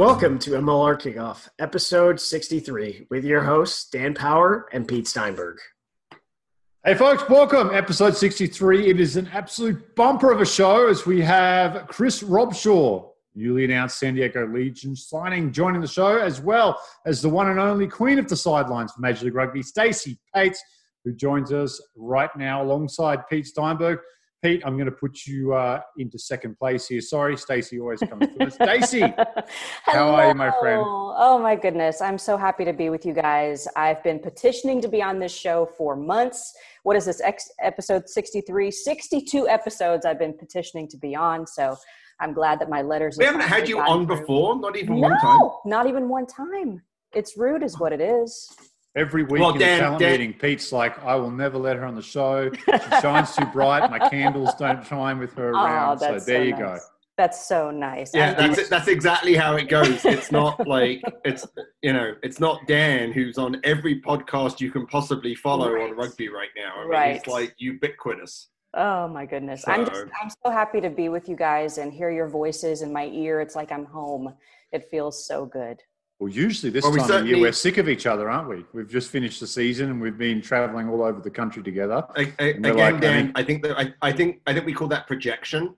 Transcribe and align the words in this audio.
Welcome 0.00 0.38
to 0.38 0.52
MLR 0.52 0.98
Kickoff, 0.98 1.50
episode 1.58 2.18
63, 2.18 3.08
with 3.10 3.22
your 3.22 3.42
hosts, 3.42 3.90
Dan 3.90 4.14
Power 4.14 4.66
and 4.72 4.88
Pete 4.88 5.06
Steinberg. 5.06 5.58
Hey, 6.82 6.94
folks, 6.94 7.28
welcome. 7.28 7.68
Episode 7.74 8.16
63. 8.16 8.88
It 8.88 8.98
is 8.98 9.18
an 9.18 9.28
absolute 9.30 9.94
bumper 9.96 10.32
of 10.32 10.40
a 10.40 10.46
show 10.46 10.88
as 10.88 11.04
we 11.04 11.20
have 11.20 11.86
Chris 11.88 12.22
Robshaw, 12.22 13.10
newly 13.34 13.66
announced 13.66 13.98
San 13.98 14.14
Diego 14.14 14.46
Legion 14.46 14.96
signing, 14.96 15.52
joining 15.52 15.82
the 15.82 15.86
show, 15.86 16.16
as 16.16 16.40
well 16.40 16.80
as 17.04 17.20
the 17.20 17.28
one 17.28 17.50
and 17.50 17.60
only 17.60 17.86
queen 17.86 18.18
of 18.18 18.26
the 18.26 18.36
sidelines 18.36 18.92
for 18.92 19.02
Major 19.02 19.26
League 19.26 19.34
Rugby, 19.34 19.62
Stacey 19.62 20.18
Pates, 20.34 20.62
who 21.04 21.12
joins 21.12 21.52
us 21.52 21.78
right 21.94 22.34
now 22.38 22.62
alongside 22.62 23.28
Pete 23.28 23.48
Steinberg. 23.48 23.98
Pete, 24.42 24.62
I'm 24.64 24.76
going 24.76 24.86
to 24.86 24.92
put 24.92 25.26
you 25.26 25.52
uh, 25.52 25.80
into 25.98 26.18
second 26.18 26.58
place 26.58 26.88
here. 26.88 27.02
Sorry, 27.02 27.36
Stacey 27.36 27.78
always 27.78 28.00
comes 28.00 28.26
first. 28.38 28.54
Stacey, 28.54 29.00
how 29.82 30.08
are 30.14 30.28
you, 30.28 30.34
my 30.34 30.50
friend? 30.60 30.82
Oh 30.86 31.38
my 31.42 31.54
goodness, 31.54 32.00
I'm 32.00 32.16
so 32.16 32.38
happy 32.38 32.64
to 32.64 32.72
be 32.72 32.88
with 32.88 33.04
you 33.04 33.12
guys. 33.12 33.68
I've 33.76 34.02
been 34.02 34.18
petitioning 34.18 34.80
to 34.80 34.88
be 34.88 35.02
on 35.02 35.18
this 35.18 35.32
show 35.32 35.66
for 35.76 35.94
months. 35.94 36.54
What 36.84 36.96
is 36.96 37.04
this? 37.04 37.20
Ex- 37.20 37.52
episode 37.60 38.08
63, 38.08 38.70
62 38.70 39.46
episodes 39.46 40.06
I've 40.06 40.18
been 40.18 40.32
petitioning 40.32 40.88
to 40.88 40.96
be 40.96 41.14
on. 41.14 41.46
So 41.46 41.76
I'm 42.18 42.32
glad 42.32 42.60
that 42.60 42.70
my 42.70 42.80
letters. 42.80 43.18
We 43.18 43.26
haven't 43.26 43.42
had 43.42 43.68
you 43.68 43.78
on 43.78 44.06
through. 44.06 44.20
before, 44.20 44.58
not 44.58 44.76
even 44.78 45.00
no, 45.00 45.08
one 45.08 45.20
time. 45.20 45.50
not 45.66 45.86
even 45.86 46.08
one 46.08 46.26
time. 46.26 46.82
It's 47.12 47.36
rude, 47.36 47.62
is 47.62 47.78
what 47.78 47.92
it 47.92 48.00
is. 48.00 48.48
Every 48.96 49.22
week 49.22 49.40
Well, 49.40 49.50
in 49.50 49.58
Dan- 49.60 49.78
the 49.78 49.84
talent 49.84 50.00
Dan- 50.00 50.10
meeting, 50.12 50.32
Pete's 50.34 50.72
like, 50.72 50.98
I 51.04 51.14
will 51.14 51.30
never 51.30 51.58
let 51.58 51.76
her 51.76 51.84
on 51.84 51.94
the 51.94 52.02
show. 52.02 52.50
She 52.52 53.00
shines 53.00 53.36
too 53.36 53.46
bright. 53.46 53.88
My 53.90 54.08
candles 54.08 54.52
don't 54.56 54.84
shine 54.84 55.18
with 55.18 55.32
her 55.34 55.54
Oh, 55.56 55.64
around. 55.64 55.98
so 56.00 56.06
there 56.10 56.20
so 56.20 56.38
you 56.42 56.50
nice. 56.52 56.58
go. 56.60 56.78
That's 57.16 57.46
so 57.46 57.70
nice. 57.70 58.12
Yeah, 58.14 58.32
that's 58.34 58.58
it. 58.58 58.70
That's 58.70 58.88
exactly 58.88 59.36
how 59.36 59.54
it 59.56 59.68
goes. 59.68 60.04
It's 60.06 60.32
not 60.32 60.66
like 60.66 61.02
it's 61.24 61.46
you 61.82 61.92
know, 61.92 62.14
it's 62.22 62.40
not 62.40 62.66
Dan 62.66 63.12
who's 63.12 63.36
on 63.38 63.60
every 63.62 64.00
podcast 64.00 64.58
you 64.60 64.70
can 64.70 64.86
possibly 64.86 65.34
follow 65.34 65.70
Right. 65.70 65.90
on 65.90 65.96
rugby 65.96 66.28
right 66.30 66.48
now. 66.56 66.72
I 66.78 66.80
mean, 66.80 66.88
Right. 66.90 67.16
it's 67.16 67.26
like 67.28 67.54
ubiquitous. 67.58 68.48
Oh 68.74 69.06
my 69.06 69.26
goodness. 69.26 69.64
I'm 69.68 69.84
just 69.86 70.04
I'm 70.20 70.30
so 70.44 70.50
happy 70.50 70.80
to 70.80 70.88
be 70.90 71.10
with 71.10 71.28
you 71.28 71.36
guys 71.36 71.76
and 71.78 71.92
hear 71.92 72.10
your 72.10 72.28
voices 72.28 72.80
in 72.82 72.92
my 72.92 73.06
ear. 73.06 73.40
It's 73.40 73.54
like 73.54 73.70
I'm 73.70 73.84
home. 73.84 74.34
It 74.72 74.88
feels 74.90 75.26
so 75.26 75.44
good. 75.44 75.80
Well, 76.20 76.28
usually 76.30 76.70
this 76.70 76.82
Well, 76.82 76.92
we 76.92 76.98
time 76.98 77.04
of 77.06 77.10
year, 77.10 77.18
certainly- 77.18 77.40
we're 77.40 77.52
sick 77.52 77.78
of 77.78 77.88
each 77.88 78.04
other, 78.06 78.28
aren't 78.28 78.48
we? 78.50 78.64
We've 78.74 78.88
just 78.88 79.10
finished 79.10 79.40
the 79.40 79.46
season 79.46 79.90
and 79.90 80.00
we've 80.00 80.18
been 80.18 80.42
traveling 80.42 80.86
all 80.90 81.02
over 81.02 81.18
the 81.22 81.30
country 81.30 81.62
together. 81.62 82.06
I, 82.14 82.32
I, 82.38 82.44
again, 82.44 82.62
like, 82.62 82.94
I 82.94 82.98
Dan, 82.98 83.24
mean- 83.24 83.32
I 83.34 83.42
think 83.42 83.62
that 83.62 83.78
I, 83.78 83.94
I 84.02 84.12
think 84.12 84.42
I 84.46 84.52
think 84.52 84.66
we 84.66 84.74
call 84.74 84.88
that 84.88 85.06
projection. 85.06 85.74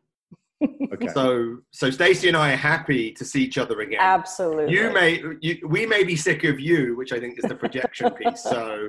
Okay. 0.92 1.08
So 1.14 1.58
so 1.70 1.90
Stacey 1.90 2.26
and 2.28 2.36
I 2.36 2.52
are 2.52 2.56
happy 2.56 3.12
to 3.12 3.24
see 3.24 3.42
each 3.42 3.56
other 3.56 3.80
again. 3.80 3.98
Absolutely. 4.00 4.74
You 4.74 4.92
may, 4.92 5.22
you, 5.40 5.58
we 5.66 5.86
may 5.86 6.02
be 6.04 6.14
sick 6.16 6.44
of 6.44 6.58
you, 6.60 6.96
which 6.96 7.12
I 7.12 7.18
think 7.20 7.38
is 7.38 7.48
the 7.48 7.54
projection 7.56 8.10
piece. 8.20 8.42
So, 8.42 8.88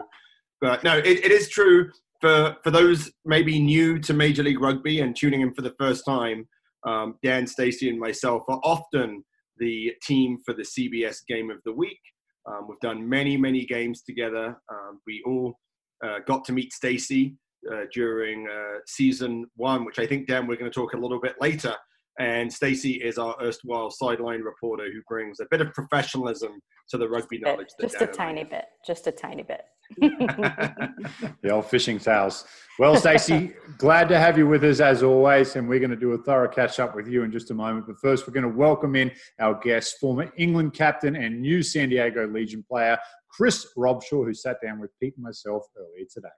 but 0.60 0.84
no, 0.84 0.98
it, 0.98 1.06
it 1.26 1.32
is 1.32 1.50
true 1.50 1.92
for 2.20 2.56
for 2.64 2.72
those 2.72 3.12
maybe 3.26 3.60
new 3.60 4.00
to 4.00 4.14
Major 4.14 4.42
League 4.44 4.60
Rugby 4.60 5.02
and 5.02 5.16
tuning 5.16 5.42
in 5.42 5.54
for 5.54 5.62
the 5.62 5.76
first 5.80 6.04
time. 6.04 6.48
Um, 6.84 7.16
Dan, 7.24 7.46
Stacey, 7.48 7.90
and 7.90 8.00
myself 8.00 8.44
are 8.50 8.60
often 8.64 9.24
the 9.58 9.94
team 10.04 10.40
for 10.46 10.54
the 10.54 10.64
CBS 10.64 11.20
Game 11.28 11.50
of 11.50 11.58
the 11.66 11.74
Week. 11.74 12.00
Um, 12.46 12.68
we've 12.68 12.80
done 12.80 13.08
many, 13.08 13.38
many 13.38 13.66
games 13.66 14.02
together. 14.02 14.58
Um, 14.70 15.00
we 15.08 15.24
all 15.26 15.60
uh, 16.06 16.20
got 16.28 16.44
to 16.46 16.52
meet 16.52 16.74
Stacy 16.74 17.36
uh, 17.72 17.84
during 17.94 18.48
uh, 18.48 18.80
season 18.86 19.46
one, 19.56 19.86
which 19.86 20.00
I 20.00 20.06
think 20.06 20.28
Dan 20.28 20.48
we're 20.48 20.58
going 20.58 20.72
to 20.72 20.76
talk 20.76 20.94
a 20.94 20.98
little 20.98 21.20
bit 21.20 21.36
later. 21.40 21.76
And 22.20 22.52
Stacey 22.52 22.94
is 22.94 23.18
our 23.18 23.36
erstwhile 23.42 23.90
sideline 23.90 24.42
reporter 24.42 24.86
who 24.92 25.02
brings 25.08 25.40
a 25.40 25.46
bit 25.50 25.62
of 25.62 25.74
professionalism 25.74 26.60
to 26.90 26.98
the 26.98 27.10
rugby 27.10 27.38
Bit, 27.38 27.48
knowledge. 27.48 27.68
that 27.80 27.90
just 27.90 27.96
a 27.96 28.06
Dan 28.06 28.08
and 28.08 28.14
I 28.14 28.24
tiny 28.24 28.44
bit. 28.44 28.66
Just 28.86 29.08
a 29.08 29.12
tiny 29.12 29.44
bit. 29.44 29.62
the 29.98 31.50
old 31.50 31.66
fishing 31.66 32.00
towels. 32.00 32.46
Well, 32.80 32.96
Stacey, 32.96 33.54
glad 33.78 34.10
to 34.10 34.20
have 34.20 34.38
you 34.38 34.48
with 34.48 34.64
us 34.64 34.80
as 34.80 35.04
always, 35.04 35.56
and 35.56 35.68
we're 35.68 35.80
going 35.80 35.92
to 35.92 35.96
do 35.96 36.12
a 36.12 36.18
thorough 36.18 36.48
catch 36.48 36.80
up 36.80 36.96
with 36.96 37.08
you 37.08 37.24
in 37.24 37.32
just 37.32 37.52
a 37.52 37.54
moment. 37.54 37.88
But 37.88 37.98
first, 38.02 38.28
we're 38.28 38.34
going 38.34 38.50
to 38.50 38.58
welcome 38.58 38.96
in 38.96 39.12
our 39.40 39.60
guest, 39.60 39.98
former 40.00 40.32
England 40.38 40.74
captain 40.74 41.16
and 41.16 41.42
new 41.42 41.62
San 41.64 41.90
Diego 41.90 42.28
Legion 42.28 42.64
player, 42.68 42.98
Chris 43.30 43.68
Robshaw, 43.78 44.26
who 44.26 44.34
sat 44.34 44.58
down 44.64 44.80
with 44.80 44.92
Pete 45.00 45.14
and 45.16 45.24
myself 45.24 45.64
earlier 45.78 46.06
today. 46.12 46.30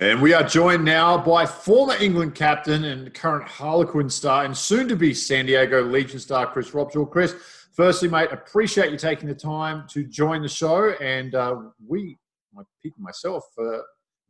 And 0.00 0.20
we 0.20 0.34
are 0.34 0.42
joined 0.42 0.84
now 0.84 1.16
by 1.16 1.46
former 1.46 1.94
England 2.00 2.34
captain 2.34 2.82
and 2.82 3.14
current 3.14 3.46
Harlequin 3.46 4.10
star 4.10 4.44
and 4.44 4.56
soon 4.56 4.88
to 4.88 4.96
be 4.96 5.14
San 5.14 5.46
Diego 5.46 5.84
Legion 5.84 6.18
star, 6.18 6.50
Chris 6.50 6.72
Robshaw. 6.72 7.08
Chris, 7.08 7.36
firstly, 7.72 8.08
mate, 8.08 8.32
appreciate 8.32 8.90
you 8.90 8.98
taking 8.98 9.28
the 9.28 9.34
time 9.36 9.84
to 9.90 10.02
join 10.04 10.42
the 10.42 10.48
show. 10.48 10.90
And 11.00 11.36
uh, 11.36 11.56
we, 11.86 12.18
my 12.52 12.62
and 12.82 12.92
myself, 12.98 13.44
uh, 13.56 13.78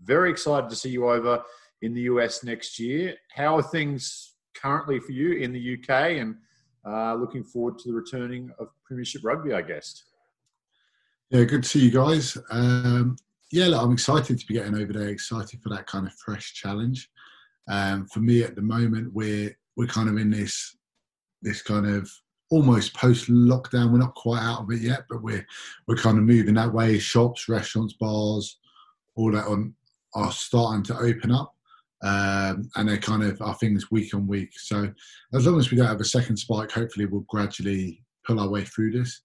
very 0.02 0.30
excited 0.30 0.68
to 0.68 0.76
see 0.76 0.90
you 0.90 1.08
over 1.08 1.42
in 1.80 1.94
the 1.94 2.02
US 2.02 2.44
next 2.44 2.78
year. 2.78 3.14
How 3.34 3.56
are 3.56 3.62
things 3.62 4.34
currently 4.54 5.00
for 5.00 5.12
you 5.12 5.32
in 5.32 5.50
the 5.50 5.78
UK 5.78 6.18
and 6.18 6.36
uh, 6.86 7.14
looking 7.14 7.42
forward 7.42 7.78
to 7.78 7.88
the 7.88 7.94
returning 7.94 8.50
of 8.58 8.68
Premiership 8.84 9.24
Rugby, 9.24 9.54
I 9.54 9.62
guess? 9.62 10.04
Yeah, 11.30 11.44
good 11.44 11.62
to 11.62 11.68
see 11.68 11.80
you 11.80 11.90
guys. 11.90 12.36
Um, 12.50 13.16
yeah, 13.54 13.68
look, 13.68 13.82
I'm 13.82 13.92
excited 13.92 14.36
to 14.36 14.46
be 14.46 14.54
getting 14.54 14.74
over 14.74 14.92
there. 14.92 15.08
Excited 15.08 15.62
for 15.62 15.68
that 15.68 15.86
kind 15.86 16.08
of 16.08 16.12
fresh 16.14 16.54
challenge. 16.54 17.08
Um, 17.70 18.04
for 18.06 18.18
me, 18.18 18.42
at 18.42 18.56
the 18.56 18.62
moment, 18.62 19.14
we're 19.14 19.56
we're 19.76 19.86
kind 19.86 20.08
of 20.08 20.16
in 20.16 20.30
this 20.30 20.76
this 21.40 21.62
kind 21.62 21.86
of 21.86 22.10
almost 22.50 22.94
post 22.94 23.28
lockdown. 23.28 23.92
We're 23.92 23.98
not 23.98 24.16
quite 24.16 24.42
out 24.42 24.62
of 24.62 24.72
it 24.72 24.80
yet, 24.80 25.04
but 25.08 25.22
we're 25.22 25.46
we're 25.86 25.94
kind 25.94 26.18
of 26.18 26.24
moving 26.24 26.54
that 26.54 26.72
way. 26.72 26.98
Shops, 26.98 27.48
restaurants, 27.48 27.94
bars, 27.94 28.58
all 29.14 29.30
that 29.30 29.46
on 29.46 29.72
are 30.14 30.32
starting 30.32 30.82
to 30.84 30.98
open 30.98 31.30
up, 31.30 31.54
um, 32.02 32.68
and 32.74 32.88
they're 32.88 32.98
kind 32.98 33.22
of 33.22 33.40
are 33.40 33.54
things 33.54 33.88
week 33.88 34.14
on 34.14 34.26
week. 34.26 34.50
So 34.58 34.92
as 35.32 35.46
long 35.46 35.60
as 35.60 35.70
we 35.70 35.76
don't 35.76 35.86
have 35.86 36.00
a 36.00 36.04
second 36.04 36.38
spike, 36.38 36.72
hopefully 36.72 37.06
we'll 37.06 37.24
gradually 37.28 38.02
pull 38.26 38.40
our 38.40 38.48
way 38.48 38.64
through 38.64 38.90
this 38.90 39.22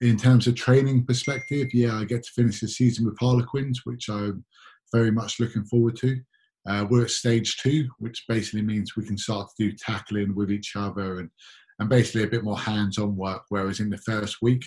in 0.00 0.16
terms 0.16 0.46
of 0.46 0.54
training 0.54 1.04
perspective, 1.04 1.68
yeah, 1.72 1.94
I 1.94 2.04
get 2.04 2.24
to 2.24 2.32
finish 2.32 2.60
the 2.60 2.68
season 2.68 3.06
with 3.06 3.18
Harlequins, 3.18 3.82
which 3.84 4.08
I'm 4.08 4.44
very 4.92 5.10
much 5.10 5.40
looking 5.40 5.64
forward 5.64 5.96
to. 5.96 6.20
Uh, 6.66 6.86
we're 6.88 7.04
at 7.04 7.10
stage 7.10 7.56
two, 7.58 7.88
which 7.98 8.24
basically 8.28 8.62
means 8.62 8.96
we 8.96 9.04
can 9.04 9.18
start 9.18 9.48
to 9.48 9.70
do 9.70 9.76
tackling 9.76 10.34
with 10.34 10.50
each 10.50 10.72
other 10.76 11.20
and, 11.20 11.30
and 11.78 11.88
basically 11.88 12.22
a 12.22 12.28
bit 12.28 12.44
more 12.44 12.58
hands-on 12.58 13.16
work. 13.16 13.42
Whereas 13.48 13.80
in 13.80 13.90
the 13.90 13.98
first 13.98 14.38
week, 14.40 14.64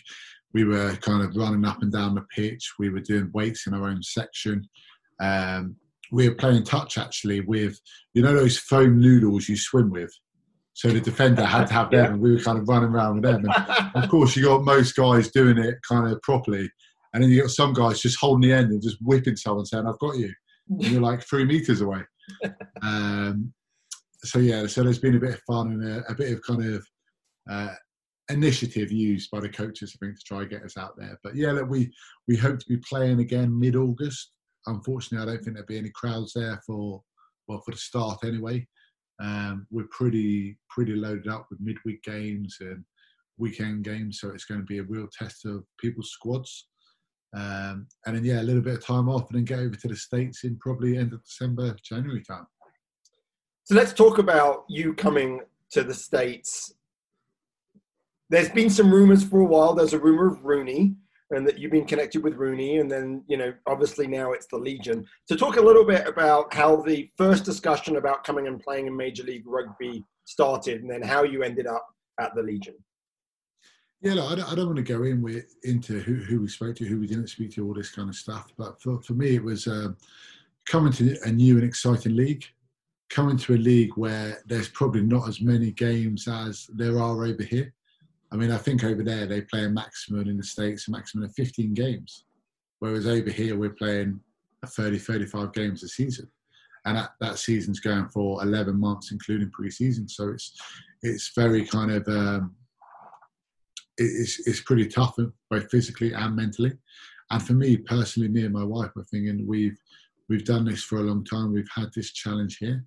we 0.54 0.64
were 0.64 0.96
kind 0.98 1.24
of 1.24 1.36
running 1.36 1.66
up 1.66 1.82
and 1.82 1.92
down 1.92 2.16
the 2.16 2.26
pitch. 2.34 2.74
We 2.80 2.90
were 2.90 3.00
doing 3.00 3.32
weights 3.34 3.68
in 3.68 3.74
our 3.74 3.88
own 3.88 4.02
section. 4.04 4.68
Um, 5.20 5.76
we 6.12 6.30
were 6.30 6.36
playing 6.36 6.64
touch 6.64 6.98
actually 6.98 7.42
with, 7.42 7.80
you 8.14 8.22
know, 8.22 8.34
those 8.34 8.58
foam 8.58 9.00
noodles 9.02 9.50
you 9.50 9.58
swim 9.58 9.90
with. 9.90 10.12
So 10.78 10.90
the 10.90 11.02
defender 11.02 11.44
had 11.44 11.66
to 11.68 11.74
have 11.74 11.90
them, 11.92 12.14
and 12.14 12.22
we 12.22 12.32
were 12.32 12.40
kind 12.40 12.60
of 12.60 12.70
running 12.70 12.90
around 12.90 13.16
with 13.16 13.24
them. 13.24 13.46
And 13.96 14.04
of 14.04 14.10
course, 14.12 14.36
you 14.36 14.44
got 14.44 14.64
most 14.64 14.96
guys 14.96 15.32
doing 15.32 15.58
it 15.58 15.76
kind 15.88 16.08
of 16.08 16.22
properly, 16.22 16.70
and 17.14 17.24
then 17.24 17.32
you 17.32 17.42
got 17.42 17.50
some 17.50 17.74
guys 17.74 18.00
just 18.00 18.20
holding 18.20 18.48
the 18.48 18.56
end 18.56 18.70
and 18.70 18.82
just 18.82 18.98
whipping 19.02 19.36
someone, 19.36 19.66
saying, 19.66 19.88
"I've 19.88 19.98
got 19.98 20.18
you," 20.18 20.32
and 20.70 20.86
you're 20.86 21.02
like 21.02 21.24
three 21.24 21.46
meters 21.46 21.82
away. 21.82 22.02
Um, 22.84 23.54
so 24.24 24.38
yeah, 24.38 24.68
so 24.68 24.84
there's 24.84 25.00
been 25.00 25.16
a 25.16 25.20
bit 25.20 25.36
of 25.36 25.42
fun 25.48 25.72
and 25.72 25.84
a, 25.84 26.12
a 26.12 26.14
bit 26.14 26.32
of 26.32 26.42
kind 26.44 26.64
of 26.64 26.86
uh, 27.50 27.74
initiative 28.30 28.92
used 28.92 29.32
by 29.32 29.40
the 29.40 29.50
coaches, 29.50 29.96
I 29.96 30.06
think, 30.06 30.20
to 30.20 30.24
try 30.26 30.42
and 30.42 30.50
get 30.50 30.64
us 30.64 30.78
out 30.78 30.96
there. 30.98 31.18
But 31.24 31.36
yeah, 31.36 31.54
look, 31.54 31.70
we 31.70 31.92
we 32.28 32.36
hope 32.36 32.60
to 32.60 32.66
be 32.68 32.78
playing 32.78 33.20
again 33.20 33.58
mid-August. 33.58 34.32
Unfortunately, 34.68 35.24
I 35.24 35.34
don't 35.34 35.44
think 35.44 35.56
there'll 35.56 35.68
be 35.68 35.78
any 35.78 35.92
crowds 35.96 36.34
there 36.36 36.62
for 36.68 37.02
well 37.48 37.62
for 37.66 37.72
the 37.72 37.78
start 37.78 38.20
anyway. 38.24 38.68
Um, 39.20 39.66
we're 39.72 39.88
pretty 39.90 40.58
pretty 40.70 40.96
loaded 40.96 41.28
up 41.28 41.48
with 41.50 41.60
midweek 41.60 42.04
games 42.04 42.58
and 42.60 42.84
weekend 43.38 43.84
games, 43.84 44.20
so 44.20 44.30
it's 44.30 44.46
going 44.46 44.60
to 44.60 44.66
be 44.66 44.80
a 44.80 44.84
real 44.84 45.08
test 45.18 45.46
of 45.46 45.64
people's 45.80 46.12
squads. 46.12 46.68
Um, 47.36 47.88
and 48.06 48.16
then 48.16 48.24
yeah, 48.24 48.42
a 48.42 48.44
little 48.44 48.62
bit 48.62 48.76
of 48.76 48.86
time 48.86 49.10
off, 49.10 49.30
and 49.30 49.38
then 49.38 49.46
get 49.46 49.60
over 49.60 49.76
to 49.76 49.88
the 49.88 49.96
states 49.96 50.44
in 50.44 50.58
probably 50.58 50.98
end 50.98 51.14
of 51.14 51.24
December, 51.24 51.76
January 51.84 52.24
time. 52.24 52.48
So 53.64 53.76
let's 53.76 53.92
talk 53.92 54.18
about 54.18 54.64
you 54.70 54.94
coming 54.94 55.42
to 55.72 55.84
the 55.84 55.94
States. 55.94 56.74
There's 58.30 58.50
been 58.50 58.70
some 58.70 58.94
rumors 58.94 59.24
for 59.24 59.42
a 59.42 59.46
while. 59.46 59.74
There's 59.74 59.94
a 59.94 60.00
rumor 60.00 60.28
of 60.28 60.46
Rooney 60.46 60.96
and 61.32 61.46
that 61.48 61.60
you've 61.60 61.72
been 61.72 61.86
connected 61.86 62.24
with 62.24 62.36
Rooney. 62.36 62.78
And 62.78 62.90
then, 62.90 63.24
you 63.28 63.38
know, 63.38 63.54
obviously 63.68 64.08
now 64.08 64.32
it's 64.32 64.48
the 64.48 64.58
Legion. 64.58 65.06
So 65.26 65.36
talk 65.36 65.58
a 65.58 65.62
little 65.62 65.86
bit 65.86 66.08
about 66.08 66.54
how 66.54 66.78
the 66.78 67.10
first 67.18 67.44
discussion 67.44 67.98
about 67.98 68.24
coming 68.24 68.48
and 68.48 68.60
playing 68.60 68.88
in 68.88 68.96
Major 68.96 69.24
League 69.24 69.46
Rugby 69.46 70.04
started 70.26 70.82
and 70.82 70.90
then 70.90 71.02
how 71.02 71.24
you 71.24 71.44
ended 71.44 71.68
up 71.68 71.86
at 72.20 72.34
the 72.36 72.44
Legion. 72.44 72.76
Yeah, 74.02 74.14
look, 74.14 74.32
I, 74.32 74.36
don't, 74.36 74.52
I 74.52 74.56
don't 74.56 74.68
want 74.68 74.78
to 74.78 74.84
go 74.84 75.04
in 75.04 75.22
with 75.22 75.56
into 75.64 76.00
who, 76.00 76.16
who 76.16 76.42
we 76.42 76.48
spoke 76.48 76.76
to, 76.78 76.86
who 76.86 77.00
we 77.00 77.08
didn't 77.08 77.30
speak 77.30 77.54
to, 77.56 77.66
all 77.66 77.74
this 77.74 77.92
kind 77.92 78.10
of 78.10 78.16
stuff. 78.16 78.52
But 78.58 78.82
for, 78.82 79.02
for 79.02 79.14
me, 79.14 79.36
it 79.36 79.44
was 79.44 79.68
um, 79.68 79.98
coming 80.70 80.94
to 80.94 81.18
a 81.26 81.32
new 81.32 81.56
and 81.56 81.64
exciting 81.64 82.16
league, 82.16 82.46
coming 83.10 83.38
to 83.38 83.56
a 83.56 83.58
league 83.58 83.94
where 83.96 84.44
there's 84.46 84.70
probably 84.70 85.02
not 85.02 85.28
as 85.28 85.42
many 85.42 85.72
games 85.72 86.28
as 86.28 86.68
there 86.74 87.00
are 87.00 87.26
over 87.26 87.44
here. 87.44 87.74
I 88.32 88.36
mean, 88.36 88.52
I 88.52 88.58
think 88.58 88.84
over 88.84 89.04
there 89.04 89.26
they 89.26 89.42
play 89.42 89.66
a 89.66 89.70
maximum 89.70 90.28
in 90.28 90.38
the 90.38 90.44
States, 90.44 90.88
a 90.88 90.92
maximum 90.92 91.26
of 91.26 91.34
15 91.36 91.74
games. 91.74 92.26
Whereas 92.80 93.08
over 93.08 93.30
here 93.30 93.58
we're 93.58 93.72
playing 93.72 94.20
30, 94.66 94.98
35 94.98 95.54
games 95.54 95.84
a 95.84 95.88
season. 95.88 96.30
And 96.86 96.98
that, 96.98 97.12
that 97.20 97.38
season's 97.38 97.80
going 97.80 98.08
for 98.10 98.42
11 98.44 98.80
months, 98.80 99.12
including 99.12 99.52
pre-season. 99.52 100.08
So 100.08 100.30
it's, 100.30 100.54
it's 101.02 101.32
very 101.36 101.66
kind 101.66 101.92
of, 101.92 102.08
um, 102.08 102.56
it's, 103.98 104.48
it's 104.48 104.62
pretty 104.62 104.88
tough, 104.88 105.18
both 105.50 105.70
physically 105.70 106.14
and 106.14 106.36
mentally. 106.36 106.74
And 107.32 107.44
for 107.44 107.54
me 107.54 107.78
personally, 107.78 108.30
me 108.30 108.46
and 108.46 108.54
my 108.54 108.64
wife 108.64 108.92
are 108.96 109.04
thinking 109.04 109.46
we've, 109.48 109.78
we've 110.30 110.46
done 110.46 110.66
this 110.66 110.84
for 110.84 110.98
a 111.00 111.02
long 111.02 111.26
time. 111.26 111.52
We've 111.52 111.70
had 111.76 111.90
this 111.96 112.12
challenge 112.12 112.58
here 112.58 112.86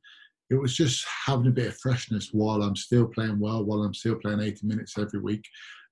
it 0.51 0.61
was 0.61 0.77
just 0.77 1.07
having 1.27 1.47
a 1.47 1.51
bit 1.51 1.69
of 1.69 1.79
freshness 1.79 2.31
while 2.33 2.63
I'm 2.63 2.77
still 2.77 3.07
playing 3.07 3.39
well, 3.39 3.65
while 3.65 3.83
I'm 3.83 3.95
still 3.95 4.17
playing 4.17 4.41
80 4.41 4.67
minutes 4.67 4.99
every 4.99 5.21
week, 5.21 5.45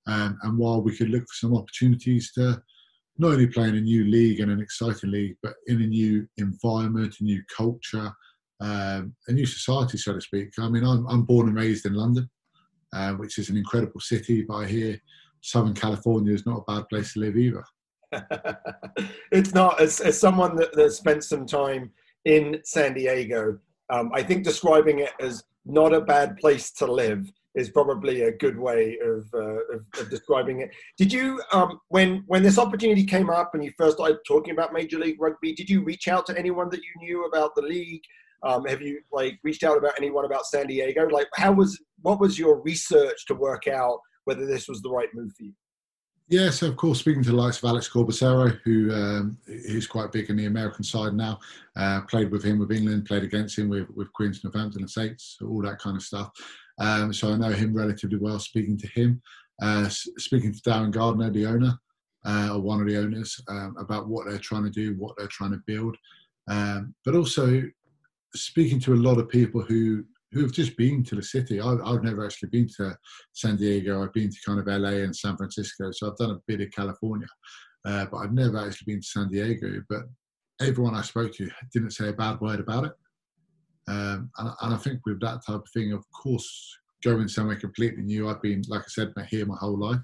um, 0.06 0.36
and 0.42 0.58
while 0.58 0.82
we 0.82 0.96
could 0.96 1.10
look 1.10 1.22
for 1.22 1.34
some 1.34 1.56
opportunities 1.56 2.32
to 2.32 2.60
not 3.18 3.32
only 3.32 3.46
play 3.46 3.68
in 3.68 3.76
a 3.76 3.80
new 3.80 4.04
league 4.04 4.40
and 4.40 4.50
an 4.50 4.60
exciting 4.60 5.10
league, 5.10 5.36
but 5.42 5.54
in 5.66 5.82
a 5.82 5.86
new 5.86 6.26
environment, 6.38 7.14
a 7.20 7.24
new 7.24 7.42
culture, 7.56 8.12
um, 8.60 9.14
a 9.28 9.32
new 9.32 9.46
society, 9.46 9.96
so 9.96 10.14
to 10.14 10.20
speak. 10.20 10.50
I 10.58 10.68
mean, 10.68 10.84
I'm, 10.84 11.06
I'm 11.06 11.22
born 11.22 11.48
and 11.48 11.56
raised 11.56 11.86
in 11.86 11.94
London, 11.94 12.28
uh, 12.92 13.12
which 13.12 13.38
is 13.38 13.50
an 13.50 13.56
incredible 13.56 14.00
city, 14.00 14.42
but 14.42 14.54
I 14.54 14.66
hear 14.66 15.00
Southern 15.40 15.74
California 15.74 16.34
is 16.34 16.46
not 16.46 16.64
a 16.66 16.72
bad 16.72 16.88
place 16.88 17.12
to 17.12 17.20
live 17.20 17.36
either. 17.36 17.64
it's 19.30 19.54
not. 19.54 19.80
As, 19.80 20.00
as 20.00 20.18
someone 20.18 20.56
that, 20.56 20.72
that 20.72 20.92
spent 20.92 21.22
some 21.22 21.46
time 21.46 21.92
in 22.24 22.60
San 22.64 22.94
Diego, 22.94 23.58
um, 23.90 24.10
I 24.14 24.22
think 24.22 24.44
describing 24.44 25.00
it 25.00 25.12
as 25.20 25.42
not 25.64 25.92
a 25.92 26.00
bad 26.00 26.36
place 26.36 26.70
to 26.72 26.90
live 26.90 27.30
is 27.54 27.70
probably 27.70 28.22
a 28.22 28.32
good 28.32 28.58
way 28.58 28.98
of, 29.02 29.28
uh, 29.34 29.74
of, 29.74 29.84
of, 29.98 30.10
describing 30.10 30.60
it. 30.60 30.70
Did 30.96 31.12
you, 31.12 31.42
um, 31.52 31.80
when 31.88 32.22
when 32.26 32.42
this 32.42 32.58
opportunity 32.58 33.04
came 33.04 33.30
up 33.30 33.54
and 33.54 33.64
you 33.64 33.72
first 33.76 33.96
started 33.96 34.18
talking 34.26 34.52
about 34.52 34.72
Major 34.72 34.98
League 34.98 35.20
Rugby, 35.20 35.54
did 35.54 35.68
you 35.68 35.82
reach 35.82 36.08
out 36.08 36.26
to 36.26 36.38
anyone 36.38 36.68
that 36.70 36.80
you 36.80 36.92
knew 37.00 37.24
about 37.24 37.54
the 37.54 37.62
league? 37.62 38.02
Um, 38.44 38.64
have 38.66 38.80
you 38.80 39.00
like 39.10 39.38
reached 39.42 39.64
out 39.64 39.76
about 39.76 39.94
anyone 39.98 40.24
about 40.24 40.46
San 40.46 40.68
Diego? 40.68 41.08
Like, 41.08 41.26
how 41.34 41.52
was 41.52 41.78
what 42.02 42.20
was 42.20 42.38
your 42.38 42.60
research 42.62 43.26
to 43.26 43.34
work 43.34 43.66
out 43.66 43.98
whether 44.24 44.46
this 44.46 44.68
was 44.68 44.80
the 44.82 44.90
right 44.90 45.08
move 45.14 45.32
for 45.36 45.44
you? 45.44 45.52
Yeah, 46.30 46.50
so 46.50 46.66
of 46.68 46.76
course, 46.76 46.98
speaking 46.98 47.22
to 47.22 47.30
the 47.30 47.36
likes 47.36 47.56
of 47.56 47.64
Alex 47.64 47.88
Corbisiero, 47.88 48.60
who 48.62 48.92
um, 48.92 49.38
is 49.46 49.86
quite 49.86 50.12
big 50.12 50.28
in 50.28 50.36
the 50.36 50.44
American 50.44 50.84
side 50.84 51.14
now, 51.14 51.40
uh, 51.74 52.02
played 52.02 52.30
with 52.30 52.44
him 52.44 52.58
with 52.58 52.70
England, 52.70 53.06
played 53.06 53.22
against 53.22 53.58
him 53.58 53.70
with, 53.70 53.88
with 53.94 54.12
Quins, 54.12 54.44
Northampton, 54.44 54.82
and 54.82 54.90
Saints, 54.90 55.38
all 55.40 55.62
that 55.62 55.78
kind 55.78 55.96
of 55.96 56.02
stuff. 56.02 56.30
Um, 56.78 57.14
so 57.14 57.32
I 57.32 57.36
know 57.38 57.48
him 57.48 57.72
relatively 57.72 58.18
well. 58.18 58.38
Speaking 58.38 58.76
to 58.76 58.86
him, 58.88 59.22
uh, 59.62 59.88
speaking 59.88 60.52
to 60.52 60.60
Darren 60.60 60.90
Gardner, 60.90 61.30
the 61.30 61.46
owner, 61.46 61.78
uh, 62.26 62.50
or 62.52 62.60
one 62.60 62.82
of 62.82 62.86
the 62.86 62.98
owners, 62.98 63.40
um, 63.48 63.74
about 63.78 64.06
what 64.06 64.28
they're 64.28 64.38
trying 64.38 64.64
to 64.64 64.70
do, 64.70 64.96
what 64.98 65.16
they're 65.16 65.28
trying 65.28 65.52
to 65.52 65.62
build, 65.66 65.96
um, 66.48 66.94
but 67.06 67.14
also 67.14 67.62
speaking 68.34 68.78
to 68.80 68.92
a 68.92 68.96
lot 68.96 69.16
of 69.16 69.30
people 69.30 69.62
who 69.62 70.04
who 70.32 70.42
have 70.42 70.52
just 70.52 70.76
been 70.76 71.02
to 71.04 71.14
the 71.14 71.22
city. 71.22 71.60
I, 71.60 71.70
have 71.70 72.02
never 72.02 72.24
actually 72.24 72.50
been 72.50 72.68
to 72.76 72.96
San 73.32 73.56
Diego. 73.56 74.02
I've 74.02 74.12
been 74.12 74.30
to 74.30 74.36
kind 74.44 74.60
of 74.60 74.66
LA 74.66 75.02
and 75.02 75.14
San 75.14 75.36
Francisco, 75.36 75.90
so 75.90 76.08
I've 76.08 76.16
done 76.16 76.32
a 76.32 76.40
bit 76.46 76.60
of 76.60 76.70
California, 76.70 77.26
uh, 77.86 78.06
but 78.10 78.18
I've 78.18 78.32
never 78.32 78.58
actually 78.58 78.92
been 78.92 79.00
to 79.00 79.06
San 79.06 79.28
Diego. 79.28 79.82
But 79.88 80.02
everyone 80.60 80.94
I 80.94 81.02
spoke 81.02 81.32
to 81.34 81.48
didn't 81.72 81.92
say 81.92 82.08
a 82.08 82.12
bad 82.12 82.40
word 82.40 82.60
about 82.60 82.84
it. 82.84 82.92
Um, 83.88 84.30
and, 84.36 84.50
and, 84.60 84.74
I 84.74 84.76
think 84.76 85.00
with 85.06 85.18
that 85.20 85.40
type 85.46 85.60
of 85.60 85.68
thing, 85.72 85.92
of 85.92 86.04
course, 86.12 86.76
going 87.02 87.28
somewhere 87.28 87.56
completely 87.56 88.02
new. 88.02 88.28
I've 88.28 88.42
been, 88.42 88.62
like 88.68 88.82
I 88.82 88.88
said, 88.88 89.12
here 89.30 89.46
my 89.46 89.56
whole 89.58 89.78
life. 89.78 90.00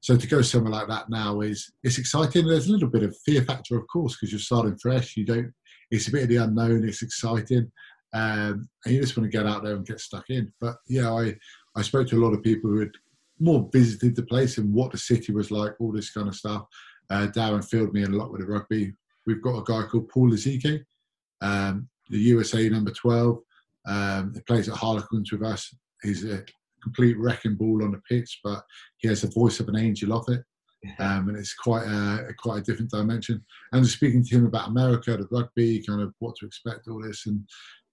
So 0.00 0.16
to 0.16 0.26
go 0.26 0.42
somewhere 0.42 0.72
like 0.72 0.88
that 0.88 1.08
now 1.08 1.40
is 1.40 1.72
it's 1.84 1.98
exciting. 1.98 2.46
There's 2.46 2.66
a 2.66 2.72
little 2.72 2.88
bit 2.88 3.04
of 3.04 3.16
fear 3.24 3.42
factor, 3.42 3.76
of 3.76 3.86
course, 3.86 4.16
because 4.16 4.32
you're 4.32 4.40
starting 4.40 4.76
fresh. 4.76 5.16
You 5.16 5.24
don't. 5.24 5.52
It's 5.92 6.08
a 6.08 6.10
bit 6.10 6.24
of 6.24 6.28
the 6.30 6.36
unknown. 6.36 6.88
It's 6.88 7.02
exciting 7.02 7.70
um, 8.12 8.68
and 8.84 8.94
you 8.94 9.00
just 9.00 9.16
want 9.16 9.30
to 9.30 9.36
get 9.36 9.46
out 9.46 9.62
there 9.62 9.74
and 9.74 9.86
get 9.86 10.00
stuck 10.00 10.28
in. 10.30 10.52
But 10.60 10.76
yeah, 10.88 11.10
I 11.12 11.36
I 11.76 11.82
spoke 11.82 12.08
to 12.08 12.16
a 12.16 12.24
lot 12.24 12.34
of 12.34 12.42
people 12.42 12.70
who 12.70 12.80
had 12.80 12.92
more 13.40 13.68
visited 13.72 14.14
the 14.14 14.22
place 14.22 14.58
and 14.58 14.72
what 14.72 14.92
the 14.92 14.98
city 14.98 15.32
was 15.32 15.50
like, 15.50 15.72
all 15.80 15.92
this 15.92 16.10
kind 16.10 16.28
of 16.28 16.34
stuff. 16.34 16.64
Uh, 17.10 17.26
Darren 17.28 17.64
filled 17.64 17.92
me 17.92 18.02
in 18.02 18.12
a 18.12 18.16
lot 18.16 18.30
with 18.30 18.40
the 18.40 18.46
rugby. 18.46 18.92
We've 19.26 19.42
got 19.42 19.58
a 19.58 19.64
guy 19.64 19.86
called 19.86 20.08
Paul 20.08 20.30
Lasike, 20.30 20.84
um, 21.40 21.88
the 22.08 22.18
USA 22.18 22.68
number 22.68 22.92
12. 22.92 23.38
Um, 23.86 24.32
he 24.34 24.40
plays 24.42 24.68
at 24.68 24.76
Harlequins 24.76 25.32
with 25.32 25.42
us. 25.42 25.74
He's 26.02 26.24
a 26.24 26.44
complete 26.82 27.18
wrecking 27.18 27.56
ball 27.56 27.82
on 27.84 27.92
the 27.92 28.00
pitch, 28.08 28.40
but 28.44 28.62
he 28.98 29.08
has 29.08 29.22
the 29.22 29.28
voice 29.28 29.60
of 29.60 29.68
an 29.68 29.76
angel 29.76 30.12
off 30.12 30.28
it. 30.28 30.42
Um, 30.98 31.28
and 31.28 31.36
it's 31.36 31.54
quite 31.54 31.84
a, 31.84 32.32
quite 32.38 32.58
a 32.58 32.62
different 32.62 32.90
dimension. 32.90 33.44
And 33.72 33.86
speaking 33.86 34.24
to 34.24 34.36
him 34.36 34.46
about 34.46 34.68
America, 34.68 35.16
the 35.16 35.28
rugby, 35.30 35.84
kind 35.86 36.00
of 36.00 36.12
what 36.18 36.34
to 36.36 36.46
expect, 36.46 36.88
all 36.88 37.02
this, 37.02 37.26
and 37.26 37.46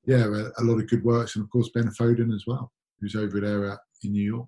yeah, 0.05 0.25
a, 0.25 0.61
a, 0.61 0.63
lot 0.63 0.79
of 0.79 0.87
good 0.87 1.03
works, 1.03 1.35
and 1.35 1.43
of 1.43 1.51
course 1.51 1.69
Ben 1.73 1.87
Foden 1.87 2.33
as 2.33 2.45
well, 2.47 2.71
who's 2.99 3.15
over 3.15 3.39
there 3.39 3.71
at, 3.71 3.79
in 4.03 4.11
New 4.11 4.23
York. 4.23 4.47